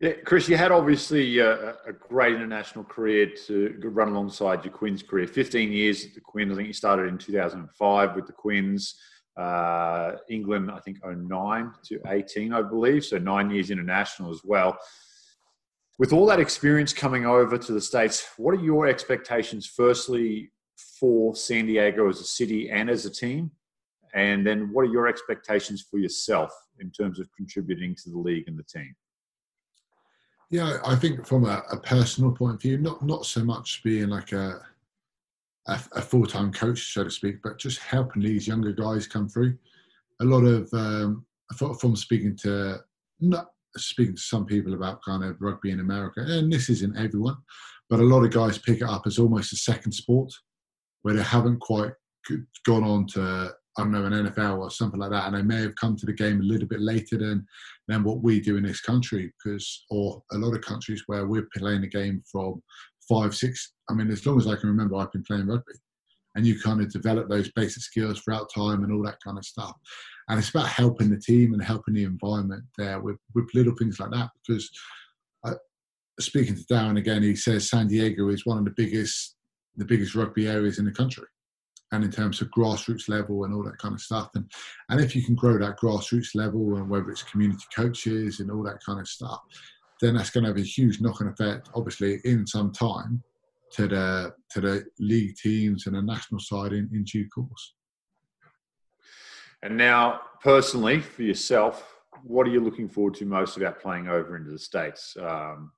Yeah, 0.00 0.12
Chris, 0.24 0.48
you 0.48 0.56
had 0.56 0.72
obviously 0.72 1.40
a, 1.40 1.72
a, 1.86 1.92
great 1.92 2.34
international 2.34 2.84
career 2.84 3.30
to 3.46 3.78
run 3.84 4.08
alongside 4.08 4.64
your 4.64 4.72
Quins 4.72 5.02
career. 5.02 5.26
15 5.26 5.70
years 5.70 6.06
at 6.06 6.14
the 6.14 6.22
Quins. 6.22 6.52
I 6.52 6.56
think 6.56 6.68
you 6.68 6.72
started 6.72 7.08
in 7.08 7.18
2005 7.18 8.16
with 8.16 8.26
the 8.26 8.32
Quins. 8.32 8.98
Uh, 9.36 10.12
England, 10.30 10.70
I 10.70 10.80
think, 10.80 10.98
09 11.04 11.72
to 11.84 12.00
18, 12.06 12.52
I 12.52 12.62
believe. 12.62 13.04
So 13.04 13.18
nine 13.18 13.50
years 13.50 13.70
international 13.70 14.30
as 14.30 14.40
well. 14.42 14.78
With 15.98 16.14
all 16.14 16.24
that 16.26 16.40
experience 16.40 16.94
coming 16.94 17.26
over 17.26 17.58
to 17.58 17.72
the 17.72 17.80
States, 17.80 18.26
what 18.38 18.52
are 18.52 18.62
your 18.62 18.86
expectations, 18.86 19.66
firstly, 19.66 20.50
for 20.98 21.36
San 21.36 21.66
Diego 21.66 22.08
as 22.08 22.20
a 22.20 22.24
city 22.24 22.70
and 22.70 22.88
as 22.88 23.04
a 23.04 23.10
team? 23.10 23.50
And 24.14 24.46
then 24.46 24.72
what 24.72 24.82
are 24.82 24.92
your 24.92 25.08
expectations 25.08 25.86
for 25.88 25.98
yourself 25.98 26.52
in 26.80 26.90
terms 26.90 27.20
of 27.20 27.28
contributing 27.36 27.94
to 28.02 28.10
the 28.10 28.18
league 28.18 28.48
and 28.48 28.58
the 28.58 28.64
team? 28.64 28.94
Yeah, 30.50 30.78
I 30.84 30.96
think 30.96 31.26
from 31.26 31.44
a, 31.44 31.62
a 31.70 31.78
personal 31.78 32.32
point 32.32 32.54
of 32.56 32.62
view, 32.62 32.78
not 32.78 33.04
not 33.04 33.24
so 33.24 33.44
much 33.44 33.82
being 33.84 34.08
like 34.08 34.32
a 34.32 34.60
a, 35.68 35.80
a 35.92 36.02
full 36.02 36.26
time 36.26 36.52
coach, 36.52 36.92
so 36.92 37.04
to 37.04 37.10
speak, 37.10 37.36
but 37.42 37.58
just 37.58 37.78
helping 37.78 38.22
these 38.22 38.48
younger 38.48 38.72
guys 38.72 39.06
come 39.06 39.28
through. 39.28 39.56
A 40.20 40.24
lot 40.24 40.44
of 40.44 40.68
um, 40.74 41.24
from 41.56 41.94
speaking 41.94 42.36
to 42.38 42.78
not 43.20 43.46
speaking 43.76 44.16
to 44.16 44.20
some 44.20 44.44
people 44.44 44.74
about 44.74 45.04
kind 45.04 45.22
of 45.22 45.40
rugby 45.40 45.70
in 45.70 45.80
America, 45.80 46.20
and 46.20 46.52
this 46.52 46.68
isn't 46.68 46.98
everyone, 46.98 47.36
but 47.88 48.00
a 48.00 48.04
lot 48.04 48.24
of 48.24 48.32
guys 48.32 48.58
pick 48.58 48.78
it 48.78 48.88
up 48.88 49.06
as 49.06 49.18
almost 49.18 49.52
a 49.52 49.56
second 49.56 49.92
sport, 49.92 50.32
where 51.02 51.14
they 51.14 51.22
haven't 51.22 51.60
quite 51.60 51.92
gone 52.64 52.84
on 52.84 53.06
to 53.06 53.54
I 53.78 53.82
don't 53.82 53.92
know, 53.92 54.04
an 54.04 54.12
NFL 54.12 54.58
or 54.58 54.70
something 54.70 54.98
like 54.98 55.10
that, 55.10 55.26
and 55.26 55.36
they 55.36 55.42
may 55.42 55.62
have 55.62 55.76
come 55.76 55.96
to 55.96 56.06
the 56.06 56.12
game 56.12 56.40
a 56.40 56.44
little 56.44 56.66
bit 56.66 56.80
later 56.80 57.18
than 57.18 57.46
than 57.86 58.02
what 58.02 58.22
we 58.22 58.40
do 58.40 58.56
in 58.56 58.64
this 58.64 58.80
country, 58.80 59.32
because 59.42 59.84
or 59.90 60.22
a 60.32 60.38
lot 60.38 60.54
of 60.54 60.62
countries 60.62 61.04
where 61.06 61.26
we're 61.26 61.48
playing 61.56 61.82
the 61.82 61.88
game 61.88 62.22
from 62.30 62.60
five, 63.08 63.34
six. 63.34 63.72
I 63.88 63.94
mean, 63.94 64.10
as 64.10 64.26
long 64.26 64.38
as 64.38 64.46
I 64.46 64.56
can 64.56 64.68
remember, 64.68 64.96
I've 64.96 65.12
been 65.12 65.22
playing 65.22 65.46
rugby, 65.46 65.72
and 66.34 66.46
you 66.46 66.60
kind 66.60 66.80
of 66.80 66.92
develop 66.92 67.28
those 67.28 67.50
basic 67.52 67.82
skills 67.82 68.20
throughout 68.20 68.50
time 68.52 68.82
and 68.82 68.92
all 68.92 69.04
that 69.04 69.18
kind 69.24 69.38
of 69.38 69.44
stuff. 69.44 69.74
And 70.28 70.38
it's 70.38 70.50
about 70.50 70.68
helping 70.68 71.10
the 71.10 71.18
team 71.18 71.52
and 71.52 71.62
helping 71.62 71.94
the 71.94 72.04
environment 72.04 72.64
there 72.76 73.00
with 73.00 73.18
with 73.34 73.48
little 73.54 73.74
things 73.78 74.00
like 74.00 74.10
that. 74.10 74.30
Because 74.46 74.68
I, 75.44 75.52
speaking 76.18 76.56
to 76.56 76.64
Darren 76.64 76.98
again, 76.98 77.22
he 77.22 77.36
says 77.36 77.70
San 77.70 77.86
Diego 77.86 78.28
is 78.30 78.44
one 78.44 78.58
of 78.58 78.64
the 78.64 78.74
biggest 78.76 79.36
the 79.76 79.84
biggest 79.84 80.16
rugby 80.16 80.48
areas 80.48 80.80
in 80.80 80.84
the 80.84 80.90
country 80.90 81.24
and 81.92 82.04
in 82.04 82.10
terms 82.10 82.40
of 82.40 82.50
grassroots 82.50 83.08
level 83.08 83.44
and 83.44 83.54
all 83.54 83.64
that 83.64 83.78
kind 83.78 83.94
of 83.94 84.00
stuff. 84.00 84.30
And 84.34 84.50
and 84.88 85.00
if 85.00 85.14
you 85.16 85.22
can 85.22 85.34
grow 85.34 85.58
that 85.58 85.78
grassroots 85.78 86.34
level 86.34 86.76
and 86.76 86.88
whether 86.88 87.10
it's 87.10 87.22
community 87.22 87.64
coaches 87.74 88.40
and 88.40 88.50
all 88.50 88.62
that 88.64 88.82
kind 88.84 89.00
of 89.00 89.08
stuff, 89.08 89.40
then 90.00 90.14
that's 90.14 90.30
going 90.30 90.44
to 90.44 90.50
have 90.50 90.56
a 90.58 90.62
huge 90.62 91.00
knock-on 91.00 91.28
effect, 91.28 91.68
obviously, 91.74 92.20
in 92.24 92.46
some 92.46 92.72
time 92.72 93.22
to 93.72 93.86
the 93.86 94.34
to 94.50 94.60
the 94.60 94.84
league 94.98 95.36
teams 95.36 95.86
and 95.86 95.96
the 95.96 96.02
national 96.02 96.40
side 96.40 96.72
in, 96.72 96.88
in 96.92 97.04
due 97.04 97.28
course. 97.28 97.74
And 99.62 99.76
now, 99.76 100.22
personally, 100.42 101.00
for 101.00 101.22
yourself, 101.22 101.96
what 102.22 102.46
are 102.46 102.50
you 102.50 102.60
looking 102.60 102.88
forward 102.88 103.14
to 103.14 103.26
most 103.26 103.56
about 103.56 103.80
playing 103.80 104.08
over 104.08 104.36
into 104.36 104.50
the 104.50 104.58
states? 104.58 105.16
Um, 105.20 105.72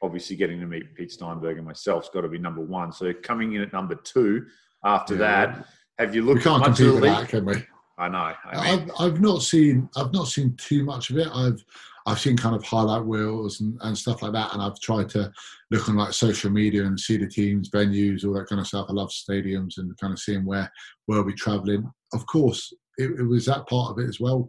obviously, 0.00 0.36
getting 0.36 0.60
to 0.60 0.66
meet 0.66 0.94
Pete 0.94 1.10
Steinberg 1.10 1.56
and 1.56 1.66
myself's 1.66 2.08
got 2.08 2.20
to 2.20 2.28
be 2.28 2.38
number 2.38 2.60
one. 2.62 2.92
So 2.92 3.12
coming 3.12 3.54
in 3.54 3.62
at 3.62 3.72
number 3.72 3.96
two, 3.96 4.46
after 4.86 5.14
yeah. 5.14 5.46
that. 5.46 5.66
Have 5.98 6.14
you 6.14 6.22
looked? 6.22 6.38
We 6.38 6.44
can't 6.44 6.64
compete 6.64 6.92
with 6.92 7.02
that, 7.02 7.28
can 7.28 7.44
we? 7.44 7.56
I 7.98 8.08
know. 8.08 8.32
I 8.44 8.76
mean, 8.76 8.90
I've, 8.98 9.12
I've 9.12 9.20
not 9.20 9.42
seen 9.42 9.88
I've 9.96 10.12
not 10.12 10.28
seen 10.28 10.54
too 10.56 10.84
much 10.84 11.10
of 11.10 11.18
it. 11.18 11.28
I've 11.32 11.62
I've 12.06 12.20
seen 12.20 12.36
kind 12.36 12.54
of 12.54 12.62
highlight 12.62 13.04
reels 13.04 13.60
and, 13.60 13.78
and 13.82 13.96
stuff 13.96 14.22
like 14.22 14.32
that, 14.32 14.52
and 14.52 14.62
I've 14.62 14.78
tried 14.80 15.08
to 15.10 15.32
look 15.70 15.88
on 15.88 15.96
like 15.96 16.12
social 16.12 16.50
media 16.50 16.84
and 16.84 16.98
see 16.98 17.16
the 17.16 17.26
teams, 17.26 17.70
venues, 17.70 18.24
all 18.24 18.34
that 18.34 18.46
kind 18.48 18.60
of 18.60 18.66
stuff. 18.66 18.86
I 18.88 18.92
love 18.92 19.10
stadiums 19.10 19.78
and 19.78 19.96
kind 19.98 20.12
of 20.12 20.18
seeing 20.18 20.44
where 20.44 20.70
where 21.06 21.22
we're 21.22 21.34
traveling. 21.34 21.90
Of 22.12 22.26
course, 22.26 22.72
it, 22.98 23.10
it 23.18 23.24
was 23.24 23.46
that 23.46 23.66
part 23.66 23.92
of 23.92 23.98
it 23.98 24.08
as 24.08 24.20
well. 24.20 24.46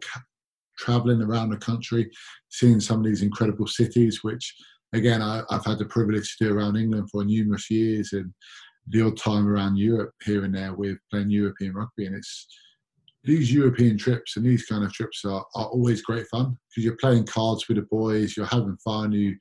traveling 0.78 1.22
around 1.22 1.50
the 1.50 1.56
country, 1.56 2.08
seeing 2.50 2.80
some 2.80 3.00
of 3.00 3.06
these 3.06 3.22
incredible 3.22 3.66
cities, 3.66 4.22
which 4.22 4.54
again 4.92 5.22
I, 5.22 5.42
have 5.50 5.64
had 5.64 5.78
the 5.78 5.86
privilege 5.86 6.36
to 6.36 6.44
do 6.44 6.54
around 6.54 6.76
England 6.76 7.08
for 7.10 7.24
numerous 7.24 7.70
years, 7.70 8.12
and 8.12 8.32
the 8.90 9.02
odd 9.02 9.16
time 9.16 9.48
around 9.48 9.76
Europe 9.76 10.12
here 10.24 10.44
and 10.44 10.54
there 10.54 10.74
with 10.74 10.98
playing 11.10 11.30
European 11.30 11.74
rugby, 11.74 12.06
and 12.06 12.16
it's 12.16 12.46
these 13.24 13.52
European 13.52 13.98
trips 13.98 14.36
and 14.36 14.46
these 14.46 14.64
kind 14.64 14.84
of 14.84 14.92
trips 14.92 15.24
are, 15.24 15.44
are 15.54 15.66
always 15.66 16.02
great 16.02 16.26
fun 16.28 16.56
because 16.70 16.84
you're 16.84 16.96
playing 16.96 17.26
cards 17.26 17.68
with 17.68 17.76
the 17.76 17.82
boys, 17.90 18.36
you're 18.36 18.46
having 18.46 18.76
fun, 18.84 19.12
you 19.12 19.36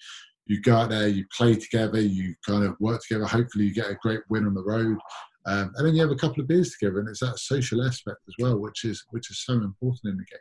you 0.47 0.61
go 0.61 0.75
out 0.75 0.89
there, 0.89 1.07
you 1.09 1.25
play 1.35 1.55
together, 1.55 1.99
you 1.99 2.33
kind 2.45 2.63
of 2.63 2.75
work 2.79 3.01
together. 3.01 3.25
Hopefully, 3.25 3.65
you 3.65 3.73
get 3.73 3.89
a 3.89 3.97
great 4.01 4.21
win 4.29 4.45
on 4.45 4.53
the 4.53 4.63
road, 4.63 4.97
um, 5.45 5.71
and 5.75 5.85
then 5.85 5.93
you 5.93 6.01
have 6.01 6.11
a 6.11 6.15
couple 6.15 6.41
of 6.41 6.47
beers 6.47 6.71
together, 6.71 6.99
and 6.99 7.09
it's 7.09 7.19
that 7.19 7.37
social 7.37 7.85
aspect 7.85 8.19
as 8.27 8.33
well, 8.39 8.57
which 8.57 8.85
is 8.85 9.03
which 9.09 9.29
is 9.29 9.43
so 9.43 9.53
important 9.53 10.11
in 10.11 10.17
the 10.17 10.25
game. 10.25 10.39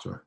Sorry. 0.00 0.18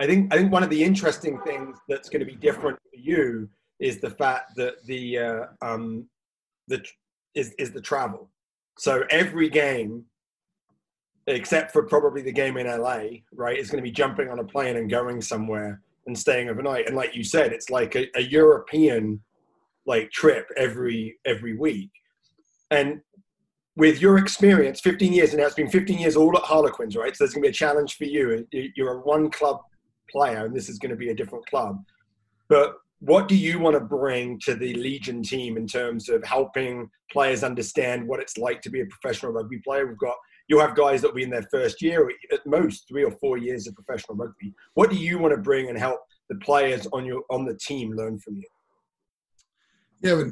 I 0.00 0.06
think 0.06 0.32
I 0.32 0.38
think 0.38 0.50
one 0.50 0.62
of 0.62 0.70
the 0.70 0.82
interesting 0.82 1.38
things 1.42 1.76
that's 1.88 2.08
going 2.08 2.20
to 2.20 2.26
be 2.26 2.34
different 2.34 2.78
for 2.78 2.98
you 2.98 3.48
is 3.78 4.00
the 4.00 4.10
fact 4.10 4.56
that 4.56 4.84
the 4.86 5.18
uh, 5.18 5.44
um, 5.62 6.08
the 6.68 6.82
is 7.34 7.52
is 7.58 7.70
the 7.70 7.82
travel. 7.82 8.30
So 8.78 9.04
every 9.10 9.50
game 9.50 10.06
except 11.26 11.72
for 11.72 11.82
probably 11.84 12.22
the 12.22 12.32
game 12.32 12.56
in 12.56 12.66
LA, 12.66 13.02
right, 13.32 13.58
is 13.58 13.70
going 13.70 13.82
to 13.82 13.88
be 13.88 13.92
jumping 13.92 14.28
on 14.28 14.38
a 14.38 14.44
plane 14.44 14.76
and 14.76 14.90
going 14.90 15.20
somewhere 15.20 15.80
and 16.06 16.18
staying 16.18 16.48
overnight. 16.48 16.86
And 16.86 16.96
like 16.96 17.14
you 17.14 17.22
said, 17.22 17.52
it's 17.52 17.70
like 17.70 17.94
a, 17.94 18.08
a 18.16 18.22
European 18.22 19.20
like 19.86 20.10
trip 20.10 20.46
every 20.56 21.18
every 21.24 21.56
week. 21.56 21.90
And 22.70 23.00
with 23.76 24.00
your 24.00 24.18
experience, 24.18 24.80
15 24.80 25.12
years, 25.12 25.30
and 25.30 25.40
now 25.40 25.46
it's 25.46 25.54
been 25.54 25.70
15 25.70 25.98
years 25.98 26.16
all 26.16 26.36
at 26.36 26.42
Harlequins, 26.42 26.96
right? 26.96 27.16
So 27.16 27.24
there's 27.24 27.34
going 27.34 27.42
to 27.42 27.48
be 27.48 27.50
a 27.50 27.52
challenge 27.52 27.96
for 27.96 28.04
you. 28.04 28.46
You're 28.50 28.98
a 28.98 29.00
one 29.00 29.30
club 29.30 29.60
player, 30.10 30.44
and 30.44 30.54
this 30.54 30.68
is 30.68 30.78
going 30.78 30.90
to 30.90 30.96
be 30.96 31.10
a 31.10 31.14
different 31.14 31.46
club. 31.46 31.82
But 32.48 32.74
what 33.00 33.28
do 33.28 33.36
you 33.36 33.58
want 33.58 33.74
to 33.74 33.80
bring 33.80 34.38
to 34.40 34.54
the 34.54 34.74
Legion 34.74 35.22
team 35.22 35.56
in 35.56 35.66
terms 35.66 36.08
of 36.08 36.22
helping 36.24 36.90
players 37.10 37.42
understand 37.42 38.06
what 38.06 38.20
it's 38.20 38.36
like 38.36 38.60
to 38.62 38.70
be 38.70 38.82
a 38.82 38.86
professional 38.86 39.32
rugby 39.32 39.58
player? 39.58 39.86
We've 39.86 39.98
got 39.98 40.16
you'll 40.48 40.60
have 40.60 40.74
guys 40.74 41.00
that 41.00 41.08
will 41.08 41.14
be 41.14 41.22
in 41.22 41.30
their 41.30 41.46
first 41.50 41.80
year, 41.80 42.10
at 42.32 42.44
most 42.44 42.86
three 42.88 43.04
or 43.04 43.12
four 43.12 43.38
years 43.38 43.66
of 43.66 43.74
professional 43.74 44.16
rugby. 44.16 44.52
What 44.74 44.90
do 44.90 44.96
you 44.96 45.18
want 45.18 45.32
to 45.32 45.40
bring 45.40 45.68
and 45.68 45.78
help 45.78 46.00
the 46.28 46.34
players 46.36 46.86
on 46.92 47.06
your 47.06 47.22
on 47.30 47.44
the 47.46 47.54
team 47.54 47.92
learn 47.92 48.18
from 48.18 48.36
you? 48.36 48.48
Yeah, 50.02 50.22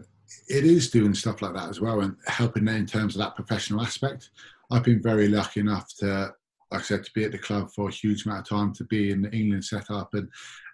it 0.49 0.65
is 0.65 0.91
doing 0.91 1.15
stuff 1.15 1.41
like 1.41 1.55
that 1.55 1.69
as 1.71 1.81
well, 1.81 2.01
and 2.01 2.17
helping 2.27 2.65
them 2.65 2.77
in 2.77 2.87
terms 2.87 3.15
of 3.15 3.21
that 3.21 3.37
professional 3.37 3.81
aspect. 3.81 4.31
I've 4.71 4.85
been 4.85 5.03
very 5.03 5.29
lucky 5.29 5.61
enough 5.61 5.89
to, 6.01 6.35
like 6.71 6.81
I 6.81 6.85
said, 6.85 7.05
to 7.05 7.11
be 7.15 7.25
at 7.25 7.33
the 7.33 7.39
club 7.39 7.71
for 7.75 7.89
a 7.89 7.93
huge 7.93 8.27
amount 8.27 8.41
of 8.41 8.49
time, 8.49 8.73
to 8.75 8.85
be 8.85 9.11
in 9.11 9.23
the 9.23 9.31
England 9.31 9.65
setup, 9.65 10.11
and 10.15 10.29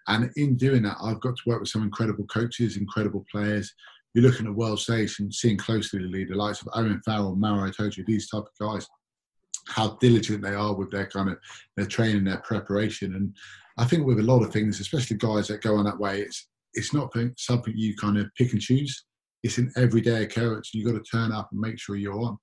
and 0.09 0.31
in 0.37 0.57
doing 0.57 0.83
that, 0.83 0.99
I've 1.03 1.21
got 1.21 1.37
to 1.37 1.43
work 1.47 1.61
with 1.61 1.71
some 1.71 1.83
incredible 1.83 2.27
coaches, 2.27 2.77
incredible 2.77 3.25
players. 3.31 3.73
You're 4.13 4.25
looking 4.25 4.47
at 4.47 4.55
world 4.55 4.79
stage 4.81 5.19
and 5.19 5.33
seeing 5.33 5.57
closely 5.57 6.01
the 6.01 6.09
leader, 6.09 6.37
likes 6.37 6.61
of 6.61 6.69
Owen 6.75 7.01
Farrell, 7.05 7.35
Maro 7.35 7.69
Itoje, 7.69 8.05
these 8.07 8.29
type 8.29 8.45
of 8.45 8.59
guys 8.61 8.87
how 9.69 9.97
diligent 10.01 10.43
they 10.43 10.55
are 10.55 10.75
with 10.75 10.91
their 10.91 11.07
kind 11.07 11.31
of 11.31 11.39
their 11.77 11.87
training, 11.87 12.25
their 12.25 12.39
preparation. 12.39 13.15
And 13.15 13.35
I 13.79 13.85
think 13.85 14.07
with 14.07 14.19
a 14.19 14.23
lot 14.23 14.43
of 14.43 14.53
things, 14.53 14.81
especially 14.81 15.17
guys 15.17 15.49
that 15.49 15.63
go 15.63 15.77
on 15.77 15.85
that 15.85 15.99
way, 15.99 16.21
it's 16.21 16.49
it's 16.75 16.93
not 16.93 17.13
something 17.37 17.73
you 17.77 17.95
kind 17.97 18.19
of 18.19 18.27
pick 18.37 18.53
and 18.53 18.61
choose. 18.61 19.05
It's 19.43 19.59
an 19.59 19.73
everyday 19.77 20.25
occurrence. 20.25 20.71
You've 20.73 20.93
got 20.93 21.03
to 21.03 21.11
turn 21.11 21.33
up 21.33 21.49
and 21.53 21.61
make 21.61 21.79
sure 21.79 21.97
you're 21.97 22.19
on. 22.19 22.37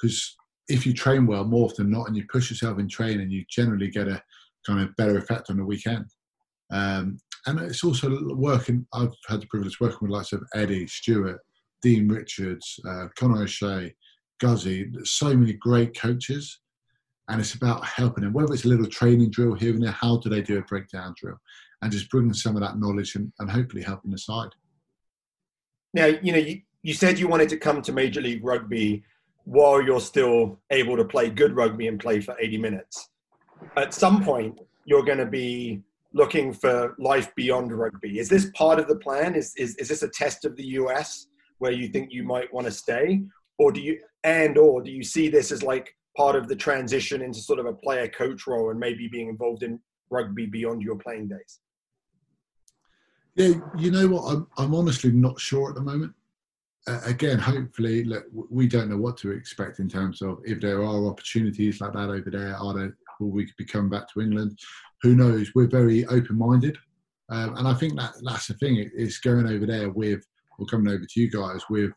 Because 0.00 0.36
if 0.68 0.86
you 0.86 0.92
train 0.92 1.26
well 1.26 1.44
more 1.44 1.66
often 1.66 1.86
than 1.86 1.92
not 1.92 2.06
and 2.06 2.16
you 2.16 2.24
push 2.30 2.50
yourself 2.50 2.78
in 2.78 2.88
training, 2.88 3.30
you 3.30 3.44
generally 3.48 3.90
get 3.90 4.08
a 4.08 4.22
kind 4.66 4.80
of 4.80 4.94
better 4.96 5.18
effect 5.18 5.50
on 5.50 5.56
the 5.56 5.64
weekend. 5.64 6.06
Um, 6.72 7.18
and 7.46 7.60
it's 7.60 7.84
also 7.84 8.18
working, 8.34 8.86
I've 8.94 9.12
had 9.28 9.42
the 9.42 9.46
privilege 9.46 9.74
of 9.74 9.80
working 9.80 9.98
with 10.02 10.10
lots 10.10 10.32
of 10.32 10.42
Eddie, 10.54 10.86
Stuart, 10.86 11.40
Dean 11.82 12.08
Richards, 12.08 12.80
uh, 12.88 13.08
Conor 13.16 13.42
O'Shea, 13.42 13.94
Guzzy, 14.40 14.90
so 15.04 15.36
many 15.36 15.52
great 15.52 15.98
coaches, 15.98 16.60
and 17.28 17.40
it's 17.40 17.54
about 17.54 17.84
helping 17.84 18.24
them. 18.24 18.32
Whether 18.32 18.54
it's 18.54 18.64
a 18.64 18.68
little 18.68 18.86
training 18.86 19.30
drill 19.30 19.54
here 19.54 19.74
and 19.74 19.82
there, 19.82 19.92
how 19.92 20.18
do 20.18 20.30
they 20.30 20.40
do 20.40 20.58
a 20.58 20.62
breakdown 20.62 21.14
drill, 21.18 21.38
and 21.82 21.92
just 21.92 22.10
bringing 22.10 22.32
some 22.32 22.56
of 22.56 22.62
that 22.62 22.78
knowledge 22.78 23.14
and, 23.14 23.30
and 23.38 23.50
hopefully 23.50 23.82
helping 23.82 24.10
the 24.10 24.18
side. 24.18 24.50
Now, 25.92 26.06
you 26.06 26.32
know, 26.32 26.38
you, 26.38 26.62
you 26.82 26.94
said 26.94 27.18
you 27.18 27.28
wanted 27.28 27.50
to 27.50 27.58
come 27.58 27.82
to 27.82 27.92
Major 27.92 28.20
League 28.20 28.44
Rugby 28.44 29.04
while 29.44 29.82
you're 29.82 30.00
still 30.00 30.58
able 30.70 30.96
to 30.96 31.04
play 31.04 31.30
good 31.30 31.54
rugby 31.54 31.86
and 31.86 32.00
play 32.00 32.20
for 32.20 32.36
80 32.38 32.58
minutes. 32.58 33.10
At 33.76 33.94
some 33.94 34.24
point, 34.24 34.58
you're 34.84 35.04
going 35.04 35.18
to 35.18 35.26
be 35.26 35.82
looking 36.12 36.52
for 36.52 36.94
life 36.98 37.34
beyond 37.34 37.72
rugby. 37.72 38.18
Is 38.18 38.28
this 38.28 38.50
part 38.54 38.78
of 38.78 38.88
the 38.88 38.96
plan? 38.96 39.34
Is, 39.34 39.52
is, 39.56 39.74
is 39.76 39.88
this 39.88 40.02
a 40.02 40.08
test 40.08 40.44
of 40.44 40.56
the 40.56 40.64
US 40.78 41.26
where 41.58 41.72
you 41.72 41.88
think 41.88 42.12
you 42.12 42.22
might 42.22 42.52
want 42.52 42.66
to 42.66 42.72
stay? 42.72 43.22
Or 43.58 43.70
do 43.70 43.80
you, 43.80 44.00
and 44.22 44.56
or 44.56 44.82
do 44.82 44.90
you 44.90 45.02
see 45.02 45.28
this 45.28 45.52
as 45.52 45.62
like 45.62 45.94
part 46.16 46.36
of 46.36 46.48
the 46.48 46.56
transition 46.56 47.22
into 47.22 47.40
sort 47.40 47.58
of 47.58 47.66
a 47.66 47.72
player 47.72 48.08
coach 48.08 48.46
role 48.46 48.70
and 48.70 48.78
maybe 48.80 49.08
being 49.08 49.28
involved 49.28 49.62
in 49.62 49.80
rugby 50.10 50.46
beyond 50.46 50.82
your 50.82 50.96
playing 50.96 51.28
days? 51.28 51.60
Yeah, 53.34 53.54
you 53.76 53.90
know 53.90 54.08
what? 54.08 54.32
I'm, 54.32 54.46
I'm 54.56 54.74
honestly 54.74 55.10
not 55.10 55.40
sure 55.40 55.68
at 55.68 55.74
the 55.74 55.80
moment. 55.80 56.14
Uh, 56.86 57.00
again, 57.06 57.38
hopefully, 57.38 58.04
look, 58.04 58.24
we 58.50 58.66
don't 58.66 58.90
know 58.90 58.98
what 58.98 59.16
to 59.16 59.30
expect 59.30 59.78
in 59.78 59.88
terms 59.88 60.20
of 60.20 60.38
if 60.44 60.60
there 60.60 60.82
are 60.82 61.06
opportunities 61.06 61.80
like 61.80 61.92
that 61.94 62.10
over 62.10 62.30
there. 62.30 62.54
Are 62.56 62.74
there? 62.74 62.96
Will 63.20 63.30
we 63.30 63.50
be 63.56 63.64
coming 63.64 63.88
back 63.88 64.12
to 64.12 64.20
England? 64.20 64.58
Who 65.02 65.14
knows? 65.14 65.52
We're 65.54 65.68
very 65.68 66.04
open-minded, 66.06 66.76
um, 67.30 67.56
and 67.56 67.66
I 67.66 67.74
think 67.74 67.96
that 67.98 68.12
that's 68.22 68.48
the 68.48 68.54
thing. 68.54 68.90
It's 68.94 69.18
going 69.18 69.46
over 69.46 69.66
there 69.66 69.90
with, 69.90 70.26
or 70.58 70.66
coming 70.66 70.92
over 70.92 71.04
to 71.04 71.20
you 71.20 71.30
guys 71.30 71.62
with, 71.70 71.92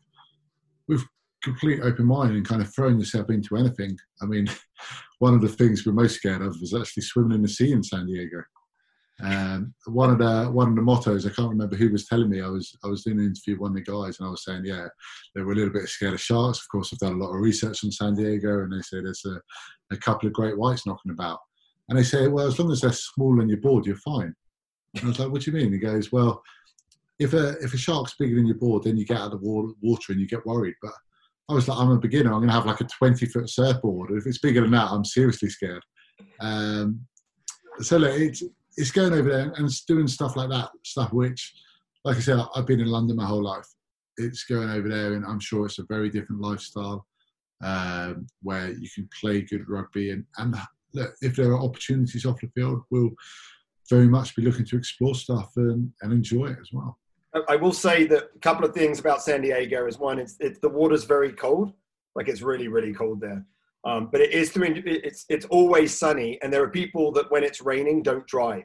with 0.86 1.04
complete 1.42 1.80
open 1.82 2.06
mind 2.06 2.34
and 2.34 2.46
kind 2.46 2.62
of 2.62 2.72
throwing 2.74 2.98
yourself 2.98 3.30
into 3.30 3.56
anything. 3.56 3.96
I 4.22 4.26
mean, 4.26 4.48
one 5.18 5.34
of 5.34 5.42
the 5.42 5.48
things 5.48 5.84
we're 5.84 5.92
most 5.92 6.16
scared 6.16 6.42
of 6.42 6.56
was 6.60 6.74
actually 6.74 7.02
swimming 7.02 7.36
in 7.36 7.42
the 7.42 7.48
sea 7.48 7.72
in 7.72 7.82
San 7.82 8.06
Diego. 8.06 8.42
Um, 9.20 9.74
one 9.86 10.10
of 10.10 10.18
the 10.18 10.48
one 10.50 10.68
of 10.68 10.76
the 10.76 10.82
mottos 10.82 11.26
I 11.26 11.30
can't 11.30 11.48
remember 11.48 11.74
who 11.74 11.90
was 11.90 12.06
telling 12.06 12.30
me 12.30 12.40
I 12.40 12.46
was 12.46 12.76
I 12.84 12.86
was 12.86 13.02
doing 13.02 13.18
an 13.18 13.26
interview 13.26 13.54
with 13.54 13.62
one 13.62 13.70
of 13.72 13.84
the 13.84 13.90
guys 13.90 14.18
and 14.18 14.28
I 14.28 14.30
was 14.30 14.44
saying 14.44 14.64
yeah 14.64 14.86
they 15.34 15.42
were 15.42 15.52
a 15.52 15.56
little 15.56 15.72
bit 15.72 15.88
scared 15.88 16.14
of 16.14 16.20
sharks 16.20 16.60
of 16.60 16.68
course 16.70 16.92
I've 16.92 17.00
done 17.00 17.14
a 17.14 17.24
lot 17.24 17.34
of 17.34 17.40
research 17.40 17.82
on 17.82 17.90
San 17.90 18.14
Diego 18.14 18.60
and 18.62 18.72
they 18.72 18.80
say 18.80 19.02
there's 19.02 19.24
a, 19.24 19.40
a 19.92 19.96
couple 19.96 20.28
of 20.28 20.34
great 20.34 20.56
whites 20.56 20.86
knocking 20.86 21.10
about 21.10 21.40
and 21.88 21.98
they 21.98 22.04
say 22.04 22.28
well 22.28 22.46
as 22.46 22.60
long 22.60 22.70
as 22.70 22.80
they're 22.80 22.92
small 22.92 23.40
and 23.40 23.50
you're 23.50 23.58
board 23.58 23.86
you're 23.86 23.96
fine 23.96 24.32
and 24.94 25.04
I 25.04 25.08
was 25.08 25.18
like 25.18 25.32
what 25.32 25.42
do 25.42 25.50
you 25.50 25.56
mean 25.56 25.72
he 25.72 25.78
goes 25.78 26.12
well 26.12 26.40
if 27.18 27.32
a 27.32 27.58
if 27.58 27.74
a 27.74 27.78
shark's 27.78 28.14
bigger 28.20 28.36
than 28.36 28.46
your 28.46 28.58
board 28.58 28.84
then 28.84 28.96
you 28.96 29.04
get 29.04 29.16
out 29.16 29.32
of 29.32 29.40
the 29.40 29.74
water 29.82 30.12
and 30.12 30.20
you 30.20 30.28
get 30.28 30.46
worried 30.46 30.74
but 30.80 30.92
I 31.50 31.54
was 31.54 31.66
like, 31.66 31.78
I'm 31.78 31.90
a 31.90 31.98
beginner. 31.98 32.32
I'm 32.32 32.40
going 32.40 32.48
to 32.48 32.54
have 32.54 32.66
like 32.66 32.82
a 32.82 32.84
20 32.84 33.24
foot 33.26 33.48
surfboard. 33.48 34.10
If 34.10 34.26
it's 34.26 34.38
bigger 34.38 34.60
than 34.60 34.72
that, 34.72 34.90
I'm 34.90 35.04
seriously 35.04 35.48
scared. 35.48 35.82
Um, 36.40 37.00
so 37.80 37.96
look, 37.96 38.12
it's 38.12 38.42
it's 38.78 38.92
going 38.92 39.12
over 39.12 39.28
there 39.28 39.52
and 39.56 39.86
doing 39.86 40.06
stuff 40.06 40.36
like 40.36 40.48
that, 40.50 40.70
stuff 40.84 41.12
which, 41.12 41.52
like 42.04 42.16
I 42.16 42.20
said, 42.20 42.38
I've 42.54 42.66
been 42.66 42.80
in 42.80 42.86
London 42.86 43.16
my 43.16 43.26
whole 43.26 43.42
life. 43.42 43.66
It's 44.16 44.44
going 44.44 44.70
over 44.70 44.88
there, 44.88 45.14
and 45.14 45.26
I'm 45.26 45.40
sure 45.40 45.66
it's 45.66 45.80
a 45.80 45.86
very 45.88 46.08
different 46.08 46.40
lifestyle 46.40 47.04
um, 47.62 48.28
where 48.40 48.70
you 48.70 48.88
can 48.94 49.08
play 49.20 49.42
good 49.42 49.68
rugby. 49.68 50.12
And, 50.12 50.24
and 50.38 50.54
look, 50.94 51.12
if 51.22 51.34
there 51.34 51.50
are 51.50 51.60
opportunities 51.60 52.24
off 52.24 52.40
the 52.40 52.48
field, 52.54 52.82
we'll 52.90 53.10
very 53.90 54.06
much 54.06 54.36
be 54.36 54.42
looking 54.42 54.66
to 54.66 54.76
explore 54.76 55.16
stuff 55.16 55.50
and, 55.56 55.90
and 56.02 56.12
enjoy 56.12 56.46
it 56.46 56.58
as 56.60 56.70
well. 56.72 56.98
I 57.48 57.56
will 57.56 57.72
say 57.72 58.06
that 58.06 58.30
a 58.34 58.38
couple 58.38 58.64
of 58.64 58.74
things 58.74 59.00
about 59.00 59.22
San 59.22 59.42
Diego 59.42 59.86
is 59.86 59.98
one, 59.98 60.18
it's, 60.18 60.36
it's 60.40 60.60
the 60.60 60.68
water's 60.68 61.04
very 61.04 61.32
cold, 61.32 61.72
like 62.14 62.28
it's 62.28 62.42
really 62.42 62.68
really 62.68 62.92
cold 62.92 63.20
there. 63.20 63.44
Um, 63.88 64.08
but 64.12 64.20
it 64.20 64.32
is 64.32 64.50
through 64.50 64.82
it's 64.84 65.24
it's 65.30 65.46
always 65.46 65.98
sunny, 65.98 66.38
and 66.42 66.52
there 66.52 66.62
are 66.62 66.68
people 66.68 67.10
that 67.12 67.30
when 67.30 67.42
it's 67.42 67.62
raining 67.62 68.02
don't 68.02 68.26
drive 68.26 68.64